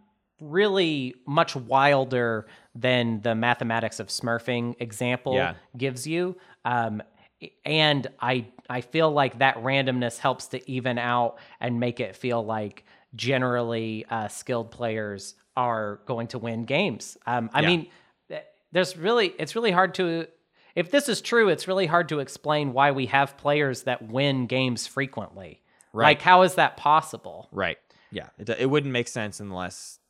really 0.50 1.14
much 1.26 1.56
wilder 1.56 2.46
than 2.74 3.20
the 3.22 3.34
mathematics 3.34 4.00
of 4.00 4.08
smurfing 4.08 4.74
example 4.80 5.34
Yeah. 5.34 5.54
gives 5.76 6.06
you. 6.06 6.36
Um 6.64 7.02
and 7.64 8.06
I 8.20 8.46
I 8.70 8.80
feel 8.80 9.10
like 9.10 9.38
that 9.38 9.56
randomness 9.56 10.18
helps 10.18 10.46
to 10.48 10.70
even 10.70 10.98
out 10.98 11.38
and 11.60 11.78
make 11.80 12.00
it 12.00 12.16
feel 12.16 12.44
like 12.44 12.84
generally 13.14 14.04
uh, 14.10 14.28
skilled 14.28 14.70
players 14.70 15.34
are 15.56 16.00
going 16.06 16.26
to 16.28 16.38
win 16.38 16.64
games. 16.64 17.16
Um, 17.26 17.50
I 17.52 17.60
Yeah. 17.60 17.66
mean, 17.68 17.86
there's 18.72 18.96
really 18.96 19.28
it's 19.38 19.54
really 19.54 19.70
hard 19.70 19.94
to 19.96 20.26
if 20.74 20.90
this 20.90 21.08
is 21.08 21.20
true, 21.20 21.48
it's 21.48 21.68
really 21.68 21.86
hard 21.86 22.08
to 22.08 22.18
explain 22.18 22.72
why 22.72 22.90
we 22.90 23.06
have 23.06 23.36
players 23.36 23.82
that 23.84 24.02
win 24.10 24.46
games 24.46 24.86
frequently. 24.88 25.60
Right. 25.92 26.06
Like, 26.06 26.22
how 26.22 26.42
is 26.42 26.56
that 26.56 26.76
possible? 26.76 27.48
Right. 27.52 27.78
Yeah. 28.10 28.30
It, 28.38 28.48
it 28.48 28.68
wouldn't 28.70 28.92
make 28.92 29.06
sense 29.06 29.38
unless 29.38 30.00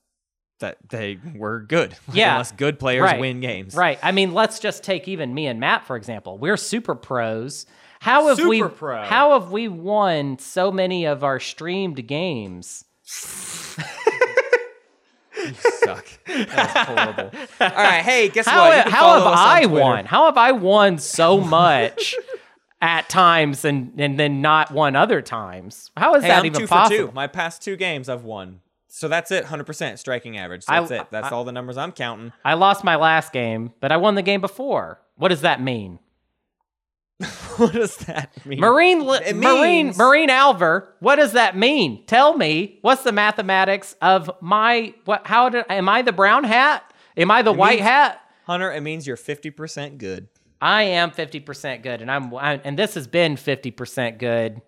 that 0.64 0.78
they 0.88 1.18
were 1.34 1.60
good. 1.60 1.90
Like, 2.08 2.16
Yeah. 2.16 2.32
Unless 2.32 2.52
good 2.52 2.78
players 2.78 3.02
Right. 3.02 3.20
win 3.20 3.40
games. 3.40 3.74
Right. 3.74 3.98
I 4.02 4.12
mean, 4.12 4.32
let's 4.34 4.58
just 4.58 4.82
take 4.82 5.06
even 5.08 5.32
me 5.34 5.46
and 5.46 5.60
Matt 5.60 5.86
for 5.86 5.96
example. 5.96 6.38
We're 6.38 6.56
super 6.56 6.94
pros. 6.94 7.66
How 8.00 8.28
have 8.28 8.38
we 8.38 8.58
Super 8.58 8.68
pro. 8.68 9.02
how 9.04 9.38
have 9.40 9.50
we 9.50 9.66
won 9.68 10.38
so 10.38 10.70
many 10.72 11.06
of 11.06 11.24
our 11.24 11.40
streamed 11.40 12.06
games? 12.06 12.84
You 15.36 15.52
suck. 15.54 16.06
That's 16.26 16.88
horrible. 16.88 17.30
All 17.60 17.68
right. 17.68 18.02
Hey, 18.02 18.28
guess 18.30 18.46
How, 18.46 18.68
what? 18.68 18.88
How 18.88 19.14
have 19.18 19.26
I 19.26 19.64
Twitter. 19.64 19.82
won? 19.82 20.04
How 20.06 20.24
have 20.26 20.38
I 20.38 20.52
won 20.52 20.96
so 20.98 21.38
much 21.38 22.14
at 22.80 23.08
times 23.10 23.64
and 23.64 23.92
and 23.98 24.18
then 24.18 24.40
not 24.40 24.70
won 24.70 24.96
other 24.96 25.20
times? 25.20 25.90
How 25.98 26.14
is 26.14 26.22
Hey, 26.22 26.28
that 26.28 26.38
I'm 26.38 26.46
even 26.46 26.60
two 26.60 26.66
possible? 26.66 27.06
for 27.06 27.10
two. 27.10 27.14
My 27.14 27.26
past 27.26 27.62
two 27.62 27.76
games, 27.76 28.08
I've 28.08 28.24
won. 28.24 28.60
So 28.96 29.08
that's 29.08 29.32
it. 29.32 29.44
100% 29.46 29.98
striking 29.98 30.38
average. 30.38 30.62
So 30.62 30.72
I- 30.72 30.78
that's 30.80 30.90
it. 30.92 31.06
That's 31.10 31.32
all 31.32 31.42
the 31.42 31.50
numbers 31.50 31.76
I'm 31.76 31.90
counting. 31.90 32.32
I 32.44 32.54
lost 32.54 32.84
my 32.84 32.94
last 32.94 33.32
game, 33.32 33.72
but 33.80 33.90
I 33.90 33.96
won 33.96 34.14
the 34.14 34.22
game 34.22 34.40
before. 34.40 35.00
What 35.16 35.28
does 35.28 35.40
that 35.40 35.60
mean? 35.60 35.98
what 37.56 37.72
does 37.72 37.96
that 37.98 38.30
mean? 38.46 38.60
Marine, 38.60 39.02
It 39.02 39.34
Marine, 39.36 39.86
means- 39.86 39.98
Marine 39.98 40.28
Alver. 40.28 40.86
What 41.00 41.16
does 41.16 41.32
that 41.32 41.56
mean? 41.56 42.04
Tell 42.06 42.36
me. 42.36 42.78
What's 42.82 43.02
the 43.02 43.10
mathematics 43.12 43.96
of 44.00 44.30
my? 44.40 44.94
What? 45.04 45.26
How 45.26 45.48
did? 45.48 45.64
Am 45.68 45.88
I 45.88 46.02
the 46.02 46.12
brown 46.12 46.44
hat? 46.44 46.82
Am 47.16 47.30
I 47.30 47.42
the 47.42 47.52
white 47.52 47.76
means- 47.78 47.82
hat? 47.88 48.20
Hunter, 48.46 48.70
it 48.72 48.80
means 48.82 49.06
you're 49.06 49.16
50% 49.16 49.96
good. 49.98 50.28
I 50.60 50.82
am 50.82 51.10
fifty 51.10 51.40
percent 51.40 51.82
good, 51.82 52.00
and 52.02 52.10
I'm, 52.10 52.34
I, 52.34 52.60
and 52.64 52.78
this 52.78 52.94
has 52.94 53.06
been 53.06 53.36
fifty 53.36 53.70
percent 53.70 54.18
good 54.18 54.60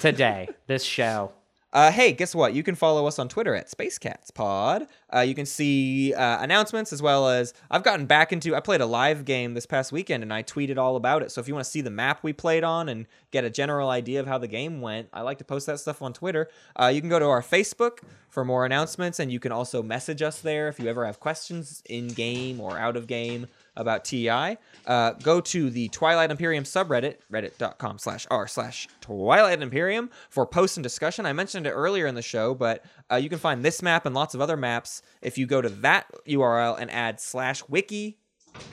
today. 0.00 0.48
this 0.66 0.82
show. 0.84 1.32
Uh, 1.74 1.90
hey, 1.90 2.12
guess 2.12 2.36
what? 2.36 2.54
You 2.54 2.62
can 2.62 2.76
follow 2.76 3.04
us 3.06 3.18
on 3.18 3.28
Twitter 3.28 3.52
at 3.56 3.66
SpaceCatsPod. 3.66 4.86
Uh, 5.14 5.20
you 5.20 5.34
can 5.34 5.46
see 5.46 6.12
uh, 6.14 6.42
announcements 6.42 6.92
as 6.92 7.00
well 7.00 7.28
as 7.28 7.54
I've 7.70 7.82
gotten 7.84 8.06
back 8.06 8.32
into. 8.32 8.56
I 8.56 8.60
played 8.60 8.80
a 8.80 8.86
live 8.86 9.24
game 9.24 9.54
this 9.54 9.66
past 9.66 9.92
weekend 9.92 10.22
and 10.22 10.32
I 10.32 10.42
tweeted 10.42 10.76
all 10.76 10.96
about 10.96 11.22
it. 11.22 11.30
So 11.30 11.40
if 11.40 11.48
you 11.48 11.54
want 11.54 11.64
to 11.64 11.70
see 11.70 11.80
the 11.80 11.90
map 11.90 12.22
we 12.22 12.32
played 12.32 12.64
on 12.64 12.88
and 12.88 13.06
get 13.30 13.44
a 13.44 13.50
general 13.50 13.90
idea 13.90 14.20
of 14.20 14.26
how 14.26 14.38
the 14.38 14.48
game 14.48 14.80
went, 14.80 15.08
I 15.12 15.20
like 15.22 15.38
to 15.38 15.44
post 15.44 15.66
that 15.66 15.78
stuff 15.78 16.02
on 16.02 16.12
Twitter. 16.12 16.48
Uh, 16.74 16.86
you 16.86 17.00
can 17.00 17.10
go 17.10 17.18
to 17.18 17.26
our 17.26 17.42
Facebook 17.42 18.00
for 18.28 18.44
more 18.44 18.66
announcements 18.66 19.20
and 19.20 19.30
you 19.30 19.38
can 19.38 19.52
also 19.52 19.82
message 19.82 20.22
us 20.22 20.40
there 20.40 20.68
if 20.68 20.80
you 20.80 20.88
ever 20.88 21.06
have 21.06 21.20
questions 21.20 21.82
in 21.88 22.08
game 22.08 22.60
or 22.60 22.76
out 22.78 22.96
of 22.96 23.06
game 23.06 23.46
about 23.76 24.04
TI. 24.04 24.56
Uh, 24.86 25.12
go 25.22 25.40
to 25.40 25.70
the 25.70 25.88
Twilight 25.88 26.30
Imperium 26.30 26.64
subreddit, 26.64 27.16
reddit.com 27.32 27.98
slash 27.98 28.26
r 28.30 28.46
slash 28.46 28.88
Twilight 29.00 29.62
Imperium 29.62 30.10
for 30.30 30.46
posts 30.46 30.76
and 30.76 30.82
discussion. 30.82 31.26
I 31.26 31.32
mentioned 31.32 31.66
it 31.66 31.70
earlier 31.70 32.06
in 32.06 32.14
the 32.14 32.22
show, 32.22 32.54
but 32.54 32.84
uh, 33.10 33.16
you 33.16 33.28
can 33.28 33.38
find 33.38 33.64
this 33.64 33.82
map 33.82 34.06
and 34.06 34.14
lots 34.14 34.34
of 34.34 34.40
other 34.40 34.56
maps 34.56 35.02
if 35.22 35.38
you 35.38 35.46
go 35.46 35.60
to 35.60 35.68
that 35.68 36.06
URL 36.26 36.78
and 36.78 36.90
add 36.90 37.20
slash 37.20 37.62
wiki 37.68 38.18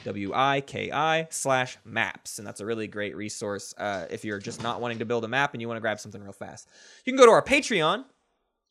W-I-K-I 0.04 1.28
slash 1.30 1.78
maps. 1.84 2.38
And 2.38 2.48
that's 2.48 2.60
a 2.60 2.66
really 2.66 2.88
great 2.88 3.16
resource 3.16 3.74
uh, 3.78 4.06
if 4.10 4.24
you're 4.24 4.40
just 4.40 4.62
not 4.62 4.82
wanting 4.82 5.00
to 5.00 5.06
build 5.06 5.26
a 5.26 5.28
map 5.28 5.54
and 5.54 5.62
you 5.62 5.68
want 5.68 5.78
to 5.78 5.82
grab 5.82 6.00
something 6.00 6.22
real 6.22 6.32
fast. 6.32 6.70
You 7.06 7.14
can 7.14 7.18
go 7.18 7.26
to 7.26 7.32
our 7.32 7.44
Patreon. 7.44 8.06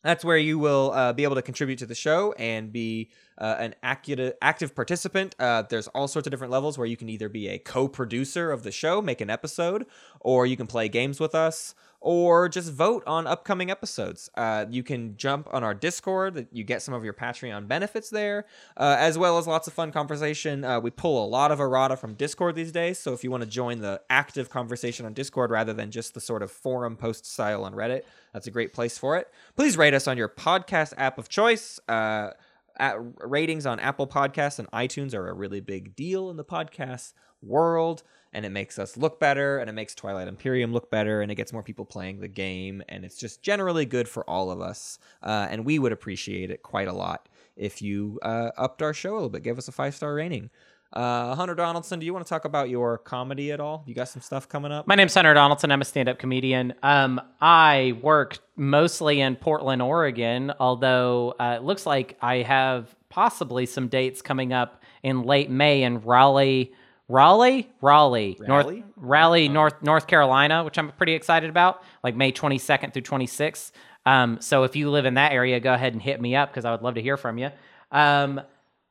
That's 0.03 0.24
where 0.24 0.39
you 0.39 0.59
will 0.59 0.93
uh, 0.93 1.12
be 1.12 1.24
able 1.24 1.35
to 1.35 1.43
contribute 1.43 1.78
to 1.81 1.87
the 1.87 1.95
show 1.95 2.32
and 2.39 2.73
be 2.73 3.11
uh, 3.37 3.57
an 3.59 3.74
active, 3.82 4.32
active 4.41 4.74
participant. 4.74 5.35
Uh, 5.39 5.62
there's 5.69 5.89
all 5.89 6.09
sorts 6.09 6.27
of 6.27 6.31
different 6.31 6.53
levels 6.53 6.78
where 6.78 6.87
you 6.87 6.97
can 6.97 7.11
either 7.11 7.28
be 7.28 7.49
a 7.49 7.59
co 7.59 7.87
producer 7.87 8.51
of 8.51 8.62
the 8.62 8.73
show, 8.73 9.03
make 9.03 9.20
an 9.20 9.28
episode, 9.28 9.85
or 10.20 10.47
you 10.47 10.57
can 10.57 10.66
play 10.66 10.89
games 10.89 11.20
with 11.20 11.35
us, 11.35 11.74
or 12.01 12.48
just 12.48 12.72
vote 12.72 13.02
on 13.06 13.27
upcoming 13.27 13.70
episodes. 13.70 14.31
Uh, 14.35 14.64
you 14.70 14.82
can 14.82 15.16
jump 15.16 15.47
on 15.52 15.62
our 15.62 15.74
Discord, 15.74 16.47
you 16.51 16.64
get 16.64 16.82
some 16.82 16.94
of 16.94 17.05
your 17.05 17.12
Patreon 17.12 17.68
benefits 17.68 18.09
there, 18.09 18.47
uh, 18.77 18.97
as 18.98 19.18
well 19.18 19.36
as 19.36 19.47
lots 19.47 19.66
of 19.66 19.74
fun 19.74 19.93
conversation. 19.93 20.64
Uh, 20.64 20.81
we 20.81 20.90
pull 20.90 21.24
a 21.24 21.28
lot 21.28 21.52
of 21.52 21.60
errata 21.60 21.97
from 21.97 22.14
Discord 22.14 22.55
these 22.55 22.72
days, 22.72 22.98
so 22.98 23.12
if 23.12 23.22
you 23.22 23.31
want 23.31 23.43
to 23.43 23.48
join 23.48 23.81
the 23.81 24.01
active 24.09 24.48
conversation 24.48 25.05
on 25.05 25.12
Discord 25.12 25.51
rather 25.51 25.74
than 25.74 25.90
just 25.90 26.14
the 26.14 26.20
sort 26.20 26.43
of 26.43 26.51
forum 26.51 26.97
post 26.97 27.27
style 27.27 27.64
on 27.64 27.74
Reddit, 27.74 28.02
that's 28.32 28.47
a 28.47 28.51
great 28.51 28.72
place 28.72 28.97
for 28.97 29.18
it. 29.18 29.28
Please 29.55 29.77
rate 29.77 29.93
us 29.93 30.09
on 30.09 30.16
your 30.16 30.28
podcast 30.28 30.94
app 30.97 31.18
of 31.18 31.28
choice. 31.28 31.78
Uh, 31.89 32.31
at 32.78 32.97
ratings 33.18 33.66
on 33.66 33.78
Apple 33.78 34.06
Podcasts 34.06 34.59
and 34.59 34.70
iTunes 34.70 35.14
are 35.14 35.28
a 35.28 35.35
really 35.35 35.60
big 35.60 35.94
deal 35.94 36.31
in 36.31 36.39
the 36.39 36.44
podcast 36.44 37.12
world, 37.43 38.02
and 38.32 38.44
it 38.44 38.51
makes 38.51 38.78
us 38.78 38.97
look 38.97 39.19
better, 39.20 39.59
and 39.59 39.69
it 39.69 39.73
makes 39.73 39.94
Twilight 39.94 40.28
Imperium 40.28 40.73
look 40.73 40.90
better, 40.90 41.23
and 41.23 41.31
it 41.31 41.35
gets 41.35 41.52
more 41.52 41.62
people 41.62 41.85
playing 41.85 42.20
the 42.20 42.28
game, 42.28 42.82
and 42.89 43.05
it's 43.05 43.16
just 43.16 43.43
generally 43.43 43.85
good 43.85 44.09
for 44.09 44.28
all 44.28 44.51
of 44.51 44.61
us. 44.61 44.98
Uh, 45.23 45.48
and 45.51 45.65
we 45.65 45.78
would 45.78 45.93
appreciate 45.93 46.51
it 46.51 46.62
quite 46.62 46.89
a 46.89 46.93
lot 46.93 47.28
if 47.57 47.82
you 47.82 48.19
uh, 48.23 48.51
upped 48.57 48.82
our 48.82 48.94
show 48.94 49.12
a 49.12 49.15
little 49.15 49.28
bit, 49.28 49.43
give 49.43 49.59
us 49.59 49.69
a 49.69 49.73
five 49.73 49.94
star 49.94 50.15
rating. 50.15 50.51
Uh, 50.93 51.36
Hunter 51.36 51.55
Donaldson, 51.55 52.01
do 52.01 52.07
you 52.07 52.12
want 52.12 52.27
to 52.27 52.28
talk 52.28 52.44
about 52.44 52.69
your 52.69 52.98
comedy 52.98 53.52
at 53.52 53.61
all? 53.61 53.85
You 53.86 53.94
got 53.94 54.09
some 54.09 54.23
stuff 54.23 54.48
coming 54.48 54.73
up? 54.73 54.89
My 54.89 54.97
name's 54.97 55.15
Hunter 55.15 55.32
Donaldson. 55.35 55.70
I'm 55.70 55.81
a 55.81 55.85
stand-up 55.85 56.19
comedian. 56.19 56.74
Um, 56.82 57.20
I 57.40 57.97
work 58.02 58.39
mostly 58.57 59.20
in 59.20 59.36
Portland, 59.36 59.82
Oregon, 59.82 60.52
although 60.59 61.36
uh, 61.39 61.59
it 61.59 61.62
looks 61.62 61.86
like 61.86 62.19
I 62.20 62.39
have 62.39 62.93
possibly 63.09 63.66
some 63.66 63.86
dates 63.86 64.20
coming 64.20 64.52
up 64.52 64.82
in 65.05 65.23
late 65.23 65.48
May 65.48 65.85
in 65.85 66.01
Raleigh, 66.01 66.73
Raleigh, 67.11 67.69
Raleigh, 67.81 68.37
Raleigh? 68.39 68.77
North 68.77 68.85
Raleigh, 68.97 69.49
North 69.49 69.82
North 69.82 70.07
Carolina, 70.07 70.62
which 70.65 70.78
I'm 70.78 70.93
pretty 70.93 71.15
excited 71.15 71.51
about. 71.51 71.82
Like 72.05 72.15
May 72.15 72.31
22nd 72.31 72.93
through 72.93 73.03
26th. 73.03 73.73
Um, 74.07 74.41
so 74.41 74.62
if 74.62 74.77
you 74.77 74.91
live 74.91 75.07
in 75.07 75.15
that 75.15 75.32
area, 75.32 75.59
go 75.61 75.74
ahead 75.74 75.93
and 75.93 76.01
hit 76.01 76.20
me 76.20 76.37
up 76.37 76.51
because 76.51 76.65
I 76.65 76.70
would 76.70 76.82
love 76.82 76.95
to 76.95 77.03
hear 77.03 77.16
from 77.16 77.37
you. 77.37 77.51
Um, 77.91 78.41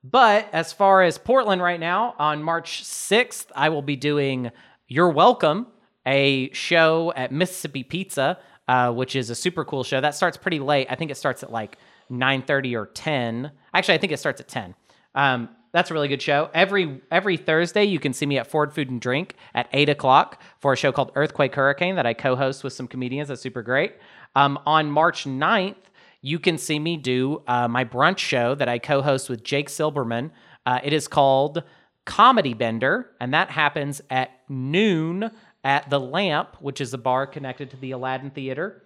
but 0.03 0.47
as 0.53 0.73
far 0.73 1.01
as 1.01 1.17
Portland 1.17 1.61
right 1.61 1.79
now, 1.79 2.15
on 2.19 2.43
March 2.43 2.83
6th, 2.83 3.47
I 3.55 3.69
will 3.69 3.81
be 3.81 3.95
doing 3.95 4.51
You're 4.87 5.09
Welcome, 5.09 5.67
a 6.05 6.51
show 6.51 7.11
at 7.15 7.31
Mississippi 7.31 7.83
Pizza, 7.83 8.37
uh, 8.67 8.91
which 8.91 9.15
is 9.15 9.29
a 9.29 9.35
super 9.35 9.65
cool 9.65 9.83
show. 9.83 9.99
That 9.99 10.15
starts 10.15 10.37
pretty 10.37 10.59
late. 10.59 10.87
I 10.89 10.95
think 10.95 11.09
it 11.09 11.15
starts 11.15 11.41
at 11.41 11.51
like 11.51 11.77
9.30 12.11 12.77
or 12.79 12.85
10. 12.87 13.51
Actually, 13.73 13.95
I 13.95 13.97
think 13.97 14.11
it 14.11 14.19
starts 14.19 14.41
at 14.41 14.47
10. 14.47 14.75
Um, 15.15 15.49
that's 15.71 15.91
a 15.91 15.93
really 15.93 16.07
good 16.07 16.21
show. 16.21 16.49
Every 16.53 17.01
every 17.11 17.37
Thursday, 17.37 17.85
you 17.85 17.99
can 17.99 18.13
see 18.13 18.25
me 18.25 18.37
at 18.37 18.47
Ford 18.47 18.73
Food 18.73 18.89
and 18.89 18.99
Drink 18.99 19.35
at 19.53 19.69
8 19.71 19.89
o'clock 19.89 20.41
for 20.59 20.73
a 20.73 20.75
show 20.75 20.91
called 20.91 21.11
Earthquake 21.15 21.55
Hurricane 21.55 21.95
that 21.95 22.05
I 22.05 22.13
co-host 22.13 22.63
with 22.63 22.73
some 22.73 22.87
comedians. 22.87 23.29
That's 23.29 23.41
super 23.41 23.61
great. 23.61 23.95
Um, 24.35 24.59
on 24.65 24.91
March 24.91 25.25
9th, 25.25 25.75
you 26.21 26.39
can 26.39 26.57
see 26.57 26.79
me 26.79 26.97
do 26.97 27.43
uh, 27.47 27.67
my 27.67 27.85
brunch 27.85 28.17
show 28.19 28.55
that 28.55 28.67
I 28.67 28.79
co 28.79 29.01
host 29.01 29.29
with 29.29 29.43
Jake 29.43 29.69
Silberman. 29.69 30.31
Uh, 30.65 30.79
it 30.83 30.93
is 30.93 31.07
called 31.07 31.63
Comedy 32.05 32.53
Bender, 32.53 33.11
and 33.19 33.33
that 33.33 33.49
happens 33.49 34.01
at 34.09 34.31
noon 34.49 35.31
at 35.63 35.89
The 35.89 35.99
Lamp, 35.99 36.57
which 36.59 36.81
is 36.81 36.93
a 36.93 36.97
bar 36.97 37.27
connected 37.27 37.71
to 37.71 37.77
the 37.77 37.91
Aladdin 37.91 38.31
Theater. 38.31 38.83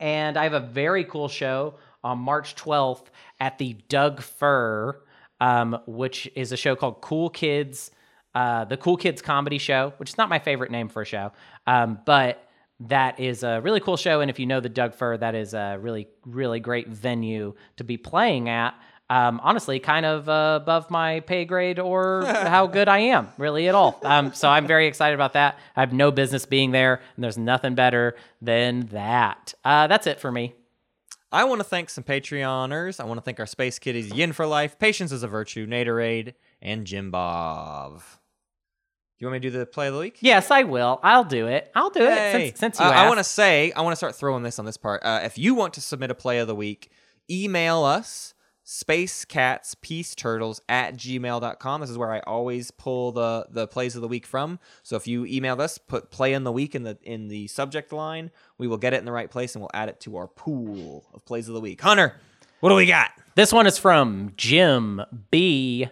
And 0.00 0.36
I 0.36 0.44
have 0.44 0.52
a 0.52 0.60
very 0.60 1.04
cool 1.04 1.28
show 1.28 1.74
on 2.02 2.18
March 2.18 2.54
12th 2.56 3.06
at 3.40 3.58
the 3.58 3.74
Doug 3.88 4.20
Fir, 4.20 5.00
um, 5.40 5.78
which 5.86 6.30
is 6.34 6.52
a 6.52 6.56
show 6.56 6.76
called 6.76 7.00
Cool 7.00 7.30
Kids, 7.30 7.90
uh, 8.34 8.64
the 8.64 8.76
Cool 8.76 8.96
Kids 8.96 9.22
Comedy 9.22 9.58
Show, 9.58 9.92
which 9.98 10.10
is 10.10 10.18
not 10.18 10.28
my 10.28 10.38
favorite 10.38 10.70
name 10.70 10.88
for 10.88 11.02
a 11.02 11.06
show, 11.06 11.32
um, 11.66 11.98
but 12.04 12.48
that 12.80 13.20
is 13.20 13.42
a 13.42 13.60
really 13.60 13.80
cool 13.80 13.96
show. 13.96 14.20
And 14.20 14.30
if 14.30 14.38
you 14.38 14.46
know 14.46 14.60
the 14.60 14.68
Doug 14.68 14.94
Fir, 14.94 15.16
that 15.18 15.34
is 15.34 15.54
a 15.54 15.78
really, 15.80 16.08
really 16.24 16.60
great 16.60 16.88
venue 16.88 17.54
to 17.76 17.84
be 17.84 17.96
playing 17.96 18.48
at. 18.48 18.74
Um, 19.10 19.38
honestly, 19.42 19.80
kind 19.80 20.06
of 20.06 20.28
uh, 20.28 20.58
above 20.62 20.90
my 20.90 21.20
pay 21.20 21.44
grade 21.44 21.78
or 21.78 22.24
how 22.26 22.66
good 22.66 22.88
I 22.88 22.98
am, 22.98 23.28
really 23.36 23.68
at 23.68 23.74
all. 23.74 24.00
Um, 24.02 24.32
so 24.32 24.48
I'm 24.48 24.66
very 24.66 24.86
excited 24.86 25.14
about 25.14 25.34
that. 25.34 25.58
I 25.76 25.80
have 25.80 25.92
no 25.92 26.10
business 26.10 26.46
being 26.46 26.70
there, 26.70 27.00
and 27.14 27.22
there's 27.22 27.38
nothing 27.38 27.74
better 27.74 28.16
than 28.40 28.86
that. 28.86 29.54
Uh, 29.64 29.86
that's 29.86 30.06
it 30.06 30.20
for 30.20 30.32
me. 30.32 30.54
I 31.34 31.42
want 31.42 31.60
to 31.60 31.64
thank 31.64 31.90
some 31.90 32.04
Patreoners. 32.04 33.00
I 33.00 33.04
want 33.04 33.18
to 33.18 33.22
thank 33.22 33.40
our 33.40 33.46
Space 33.46 33.80
Kitties, 33.80 34.12
Yin 34.12 34.32
for 34.32 34.46
Life, 34.46 34.78
Patience 34.78 35.10
is 35.10 35.24
a 35.24 35.28
Virtue, 35.28 35.66
Naderade, 35.66 36.34
and 36.62 36.86
Jim 36.86 37.10
Bob. 37.10 37.98
Do 37.98 38.04
you 39.18 39.26
want 39.26 39.32
me 39.34 39.38
to 39.40 39.50
do 39.50 39.58
the 39.58 39.66
play 39.66 39.88
of 39.88 39.94
the 39.94 40.00
week? 40.00 40.18
Yes, 40.20 40.52
I 40.52 40.62
will. 40.62 41.00
I'll 41.02 41.24
do 41.24 41.48
it. 41.48 41.72
I'll 41.74 41.90
do 41.90 42.02
it 42.04 42.32
since, 42.32 42.60
since 42.60 42.78
you 42.78 42.86
Uh, 42.86 42.90
I 42.90 43.08
want 43.08 43.18
to 43.18 43.24
say, 43.24 43.72
I 43.72 43.80
want 43.80 43.92
to 43.92 43.96
start 43.96 44.14
throwing 44.14 44.44
this 44.44 44.60
on 44.60 44.64
this 44.64 44.76
part. 44.76 45.02
Uh, 45.04 45.22
if 45.24 45.36
you 45.36 45.54
want 45.56 45.74
to 45.74 45.80
submit 45.80 46.12
a 46.12 46.14
play 46.14 46.38
of 46.38 46.46
the 46.46 46.54
week, 46.54 46.90
email 47.28 47.82
us 47.82 48.33
spacecatspeaceturtles 48.64 50.60
at 50.68 50.96
gmail.com. 50.96 51.80
This 51.80 51.90
is 51.90 51.98
where 51.98 52.12
I 52.12 52.20
always 52.20 52.70
pull 52.70 53.12
the 53.12 53.46
the 53.50 53.66
plays 53.66 53.94
of 53.96 54.02
the 54.02 54.08
week 54.08 54.26
from. 54.26 54.58
So 54.82 54.96
if 54.96 55.06
you 55.06 55.26
email 55.26 55.60
us, 55.60 55.78
put 55.78 56.10
play 56.10 56.32
in 56.32 56.44
the 56.44 56.52
week 56.52 56.74
in 56.74 56.82
the 56.82 56.96
in 57.02 57.28
the 57.28 57.46
subject 57.48 57.92
line, 57.92 58.30
we 58.58 58.66
will 58.66 58.78
get 58.78 58.94
it 58.94 58.98
in 58.98 59.04
the 59.04 59.12
right 59.12 59.30
place 59.30 59.54
and 59.54 59.62
we'll 59.62 59.70
add 59.74 59.88
it 59.88 60.00
to 60.00 60.16
our 60.16 60.26
pool 60.28 61.04
of 61.12 61.24
plays 61.24 61.48
of 61.48 61.54
the 61.54 61.60
week. 61.60 61.80
Hunter, 61.80 62.14
what 62.60 62.70
do 62.70 62.76
we 62.76 62.86
got? 62.86 63.10
This 63.34 63.52
one 63.52 63.66
is 63.66 63.76
from 63.78 64.32
Jim 64.36 65.02
B. 65.30 65.88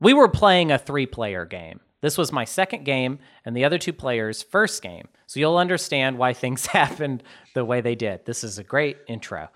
We 0.00 0.12
were 0.12 0.28
playing 0.28 0.70
a 0.70 0.78
three 0.78 1.06
player 1.06 1.44
game. 1.44 1.80
This 2.00 2.18
was 2.18 2.30
my 2.30 2.44
second 2.44 2.84
game 2.84 3.18
and 3.46 3.56
the 3.56 3.64
other 3.64 3.78
two 3.78 3.94
players' 3.94 4.42
first 4.42 4.82
game. 4.82 5.08
So 5.26 5.40
you'll 5.40 5.56
understand 5.56 6.18
why 6.18 6.34
things 6.34 6.66
happened 6.74 7.22
the 7.54 7.64
way 7.64 7.80
they 7.80 7.94
did. 7.94 8.26
This 8.26 8.44
is 8.44 8.58
a 8.58 8.62
great 8.62 8.98
intro. 9.08 9.48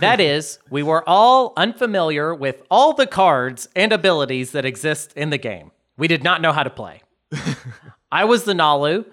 That 0.00 0.20
is, 0.20 0.58
we 0.70 0.82
were 0.82 1.02
all 1.08 1.52
unfamiliar 1.56 2.34
with 2.34 2.62
all 2.70 2.92
the 2.92 3.06
cards 3.06 3.68
and 3.74 3.92
abilities 3.92 4.52
that 4.52 4.64
exist 4.64 5.12
in 5.14 5.30
the 5.30 5.38
game. 5.38 5.72
We 5.96 6.08
did 6.08 6.22
not 6.22 6.40
know 6.40 6.52
how 6.52 6.62
to 6.62 6.70
play. 6.70 7.02
I 8.12 8.24
was 8.24 8.44
the 8.44 8.52
Naalu. 8.52 9.06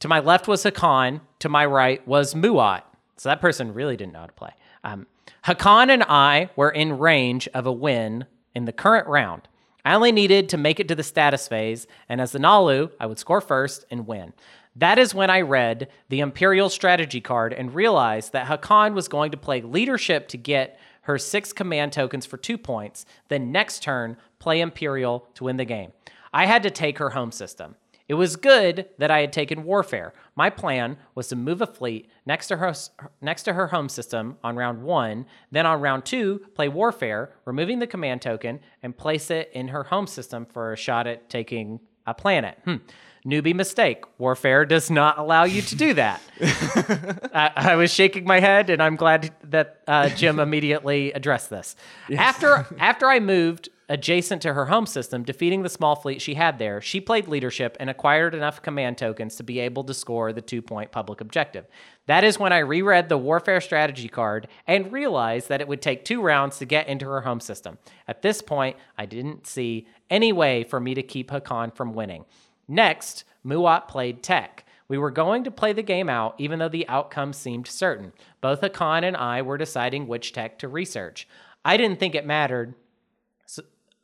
To 0.00 0.08
my 0.08 0.20
left 0.20 0.48
was 0.48 0.64
Hacan. 0.64 1.20
To 1.40 1.48
my 1.48 1.64
right 1.64 2.06
was 2.08 2.34
Muaat. 2.34 2.82
So 3.16 3.28
that 3.28 3.40
person 3.40 3.74
really 3.74 3.96
didn't 3.96 4.12
know 4.12 4.20
how 4.20 4.26
to 4.26 4.32
play. 4.32 4.52
Um, 4.82 5.06
Hacan 5.44 5.90
and 5.90 6.02
I 6.02 6.50
were 6.56 6.70
in 6.70 6.98
range 6.98 7.48
of 7.48 7.66
a 7.66 7.72
win 7.72 8.26
in 8.54 8.64
the 8.64 8.72
current 8.72 9.06
round. 9.06 9.42
I 9.84 9.94
only 9.94 10.12
needed 10.12 10.48
to 10.50 10.58
make 10.58 10.80
it 10.80 10.88
to 10.88 10.94
the 10.94 11.02
status 11.02 11.48
phase, 11.48 11.86
and 12.08 12.20
as 12.20 12.32
the 12.32 12.38
Naalu, 12.38 12.90
I 13.00 13.06
would 13.06 13.18
score 13.18 13.40
first 13.40 13.84
and 13.90 14.06
win. 14.06 14.34
That 14.76 14.98
is 14.98 15.14
when 15.14 15.30
I 15.30 15.40
read 15.40 15.88
the 16.08 16.20
Imperial 16.20 16.68
strategy 16.68 17.20
card 17.20 17.52
and 17.52 17.74
realized 17.74 18.32
that 18.32 18.46
Hacan 18.46 18.94
was 18.94 19.08
going 19.08 19.32
to 19.32 19.36
play 19.36 19.60
leadership 19.62 20.28
to 20.28 20.38
get 20.38 20.78
her 21.02 21.18
six 21.18 21.52
command 21.52 21.92
tokens 21.92 22.26
for 22.26 22.36
two 22.36 22.56
points, 22.58 23.04
then 23.28 23.50
next 23.50 23.82
turn, 23.82 24.16
play 24.38 24.60
Imperial 24.60 25.26
to 25.34 25.44
win 25.44 25.56
the 25.56 25.64
game. 25.64 25.92
I 26.32 26.46
had 26.46 26.62
to 26.62 26.70
take 26.70 26.98
her 26.98 27.10
home 27.10 27.32
system. 27.32 27.74
It 28.10 28.14
was 28.14 28.34
good 28.34 28.88
that 28.98 29.12
I 29.12 29.20
had 29.20 29.32
taken 29.32 29.62
Warfare. 29.62 30.12
My 30.34 30.50
plan 30.50 30.96
was 31.14 31.28
to 31.28 31.36
move 31.36 31.62
a 31.62 31.66
fleet 31.66 32.10
next 32.26 32.48
to 32.48 32.56
her 32.56 32.74
next 33.20 33.44
to 33.44 33.52
her 33.52 33.68
home 33.68 33.88
system 33.88 34.36
on 34.42 34.56
round 34.56 34.82
1, 34.82 35.26
then 35.52 35.64
on 35.64 35.80
round 35.80 36.04
2 36.04 36.40
play 36.56 36.68
Warfare, 36.68 37.30
removing 37.44 37.78
the 37.78 37.86
command 37.86 38.20
token 38.20 38.58
and 38.82 38.96
place 38.96 39.30
it 39.30 39.48
in 39.52 39.68
her 39.68 39.84
home 39.84 40.08
system 40.08 40.44
for 40.44 40.72
a 40.72 40.76
shot 40.76 41.06
at 41.06 41.30
taking 41.30 41.78
a 42.04 42.12
planet. 42.12 42.58
Hmm. 42.64 42.76
Newbie 43.24 43.54
mistake. 43.54 44.04
Warfare 44.18 44.64
does 44.64 44.90
not 44.90 45.18
allow 45.18 45.44
you 45.44 45.60
to 45.62 45.76
do 45.76 45.94
that. 45.94 46.22
I, 47.34 47.50
I, 47.54 47.76
was 47.76 47.92
shaking 47.92 48.24
my 48.24 48.40
head, 48.40 48.70
and 48.70 48.82
I'm 48.82 48.96
glad 48.96 49.32
that 49.44 49.82
uh, 49.86 50.08
Jim 50.08 50.38
immediately 50.40 51.12
addressed 51.12 51.50
this. 51.50 51.76
Yes. 52.08 52.18
After 52.18 52.66
after 52.78 53.08
I 53.08 53.20
moved 53.20 53.68
adjacent 53.90 54.40
to 54.40 54.54
her 54.54 54.66
home 54.66 54.86
system, 54.86 55.24
defeating 55.24 55.62
the 55.62 55.68
small 55.68 55.96
fleet 55.96 56.22
she 56.22 56.34
had 56.34 56.58
there, 56.58 56.80
she 56.80 57.00
played 57.00 57.28
leadership 57.28 57.76
and 57.78 57.90
acquired 57.90 58.34
enough 58.34 58.62
command 58.62 58.96
tokens 58.96 59.34
to 59.36 59.42
be 59.42 59.58
able 59.58 59.84
to 59.84 59.92
score 59.92 60.32
the 60.32 60.40
two 60.40 60.62
point 60.62 60.90
public 60.90 61.20
objective. 61.20 61.66
That 62.06 62.24
is 62.24 62.38
when 62.38 62.52
I 62.52 62.58
reread 62.58 63.08
the 63.08 63.18
Warfare 63.18 63.60
strategy 63.60 64.08
card 64.08 64.48
and 64.66 64.90
realized 64.90 65.48
that 65.50 65.60
it 65.60 65.68
would 65.68 65.82
take 65.82 66.04
two 66.04 66.22
rounds 66.22 66.58
to 66.58 66.64
get 66.64 66.88
into 66.88 67.06
her 67.06 67.20
home 67.20 67.40
system. 67.40 67.78
At 68.08 68.22
this 68.22 68.40
point, 68.40 68.76
I 68.96 69.04
didn't 69.04 69.46
see 69.46 69.86
any 70.08 70.32
way 70.32 70.64
for 70.64 70.80
me 70.80 70.94
to 70.94 71.02
keep 71.02 71.30
Hacan 71.30 71.74
from 71.74 71.92
winning. 71.92 72.24
Next, 72.70 73.24
Muaat 73.44 73.88
played 73.88 74.22
tech. 74.22 74.64
We 74.86 74.96
were 74.96 75.10
going 75.10 75.42
to 75.42 75.50
play 75.50 75.72
the 75.72 75.82
game 75.82 76.08
out, 76.08 76.36
even 76.38 76.60
though 76.60 76.68
the 76.68 76.88
outcome 76.88 77.32
seemed 77.32 77.66
certain. 77.66 78.12
Both 78.40 78.60
Hacan 78.60 79.02
and 79.02 79.16
I 79.16 79.42
were 79.42 79.58
deciding 79.58 80.06
which 80.06 80.32
tech 80.32 80.58
to 80.60 80.68
research. 80.68 81.26
I 81.64 81.76
didn't 81.76 81.98
think 81.98 82.14
it 82.14 82.24
mattered 82.24 82.74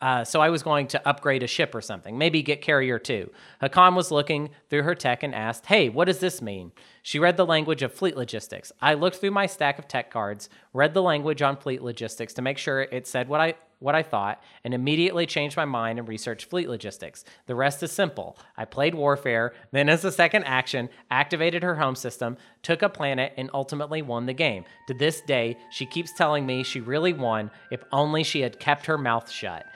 uh, 0.00 0.24
so 0.24 0.40
I 0.42 0.50
was 0.50 0.62
going 0.62 0.88
to 0.88 1.08
upgrade 1.08 1.42
a 1.42 1.46
ship 1.46 1.74
or 1.74 1.80
something, 1.80 2.18
maybe 2.18 2.42
get 2.42 2.60
carrier 2.60 2.98
two. 2.98 3.30
Hacan 3.62 3.96
was 3.96 4.10
looking 4.10 4.50
through 4.68 4.82
her 4.82 4.94
tech 4.94 5.22
and 5.22 5.34
asked, 5.34 5.66
Hey, 5.66 5.88
what 5.88 6.04
does 6.04 6.18
this 6.18 6.42
mean? 6.42 6.72
She 7.02 7.18
read 7.18 7.38
the 7.38 7.46
language 7.46 7.82
of 7.82 7.94
fleet 7.94 8.16
logistics. 8.16 8.72
I 8.80 8.94
looked 8.94 9.16
through 9.16 9.30
my 9.30 9.46
stack 9.46 9.78
of 9.78 9.88
tech 9.88 10.10
cards, 10.10 10.50
read 10.74 10.92
the 10.92 11.02
language 11.02 11.40
on 11.40 11.56
fleet 11.56 11.82
logistics 11.82 12.34
to 12.34 12.42
make 12.42 12.58
sure 12.58 12.82
it 12.82 13.06
said 13.06 13.28
what 13.28 13.40
I 13.40 13.54
what 13.78 13.94
I 13.94 14.02
thought, 14.02 14.42
and 14.64 14.72
immediately 14.72 15.26
changed 15.26 15.56
my 15.56 15.64
mind 15.64 15.98
and 15.98 16.08
researched 16.08 16.48
fleet 16.48 16.68
logistics. 16.68 17.24
The 17.46 17.54
rest 17.54 17.82
is 17.82 17.92
simple. 17.92 18.38
I 18.56 18.64
played 18.64 18.94
Warfare, 18.94 19.54
then 19.72 19.88
as 19.88 20.04
a 20.04 20.12
second 20.12 20.44
action, 20.44 20.88
activated 21.10 21.62
her 21.62 21.76
home 21.76 21.96
system, 21.96 22.36
took 22.62 22.82
a 22.82 22.88
planet, 22.88 23.32
and 23.36 23.50
ultimately 23.52 24.02
won 24.02 24.26
the 24.26 24.32
game. 24.32 24.64
To 24.88 24.94
this 24.94 25.20
day, 25.20 25.58
she 25.70 25.86
keeps 25.86 26.12
telling 26.12 26.46
me 26.46 26.62
she 26.62 26.80
really 26.80 27.12
won 27.12 27.50
if 27.70 27.84
only 27.92 28.22
she 28.22 28.40
had 28.40 28.58
kept 28.58 28.86
her 28.86 28.98
mouth 28.98 29.30
shut. 29.30 29.66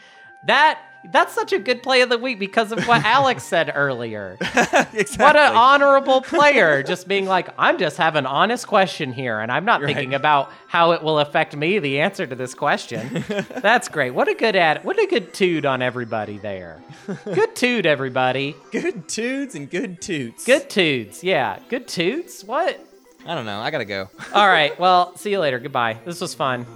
That 0.46 0.80
that's 1.04 1.34
such 1.34 1.52
a 1.52 1.58
good 1.58 1.82
play 1.82 2.02
of 2.02 2.10
the 2.10 2.18
week 2.18 2.38
because 2.38 2.72
of 2.72 2.86
what 2.86 3.04
Alex 3.04 3.42
said 3.50 3.72
earlier. 3.74 4.36
exactly. 4.40 5.16
What 5.18 5.36
an 5.36 5.54
honorable 5.54 6.20
player, 6.20 6.82
just 6.82 7.08
being 7.08 7.26
like, 7.26 7.48
I'm 7.58 7.78
just 7.78 7.96
having 7.96 8.20
an 8.20 8.26
honest 8.26 8.66
question 8.66 9.12
here, 9.12 9.40
and 9.40 9.50
I'm 9.50 9.64
not 9.64 9.80
right. 9.80 9.94
thinking 9.94 10.14
about 10.14 10.52
how 10.68 10.92
it 10.92 11.02
will 11.02 11.18
affect 11.18 11.56
me. 11.56 11.78
The 11.78 12.00
answer 12.00 12.26
to 12.26 12.34
this 12.34 12.54
question. 12.54 13.24
that's 13.60 13.88
great. 13.88 14.10
What 14.12 14.28
a 14.28 14.34
good 14.34 14.56
ad. 14.56 14.84
What 14.84 14.98
a 14.98 15.06
good 15.06 15.32
toot 15.32 15.64
on 15.64 15.82
everybody 15.82 16.38
there. 16.38 16.82
Good 17.24 17.56
toot, 17.56 17.86
everybody. 17.86 18.54
Good 18.70 19.08
toots 19.08 19.54
and 19.54 19.70
good 19.70 20.00
toots. 20.00 20.44
Good 20.44 20.68
toots. 20.68 21.24
Yeah, 21.24 21.58
good 21.68 21.88
toots. 21.88 22.44
What? 22.44 22.78
I 23.26 23.34
don't 23.34 23.46
know. 23.46 23.60
I 23.60 23.70
gotta 23.70 23.84
go. 23.84 24.08
All 24.32 24.48
right. 24.48 24.78
Well, 24.78 25.16
see 25.16 25.30
you 25.30 25.40
later. 25.40 25.58
Goodbye. 25.58 25.98
This 26.04 26.20
was 26.20 26.34
fun. 26.34 26.66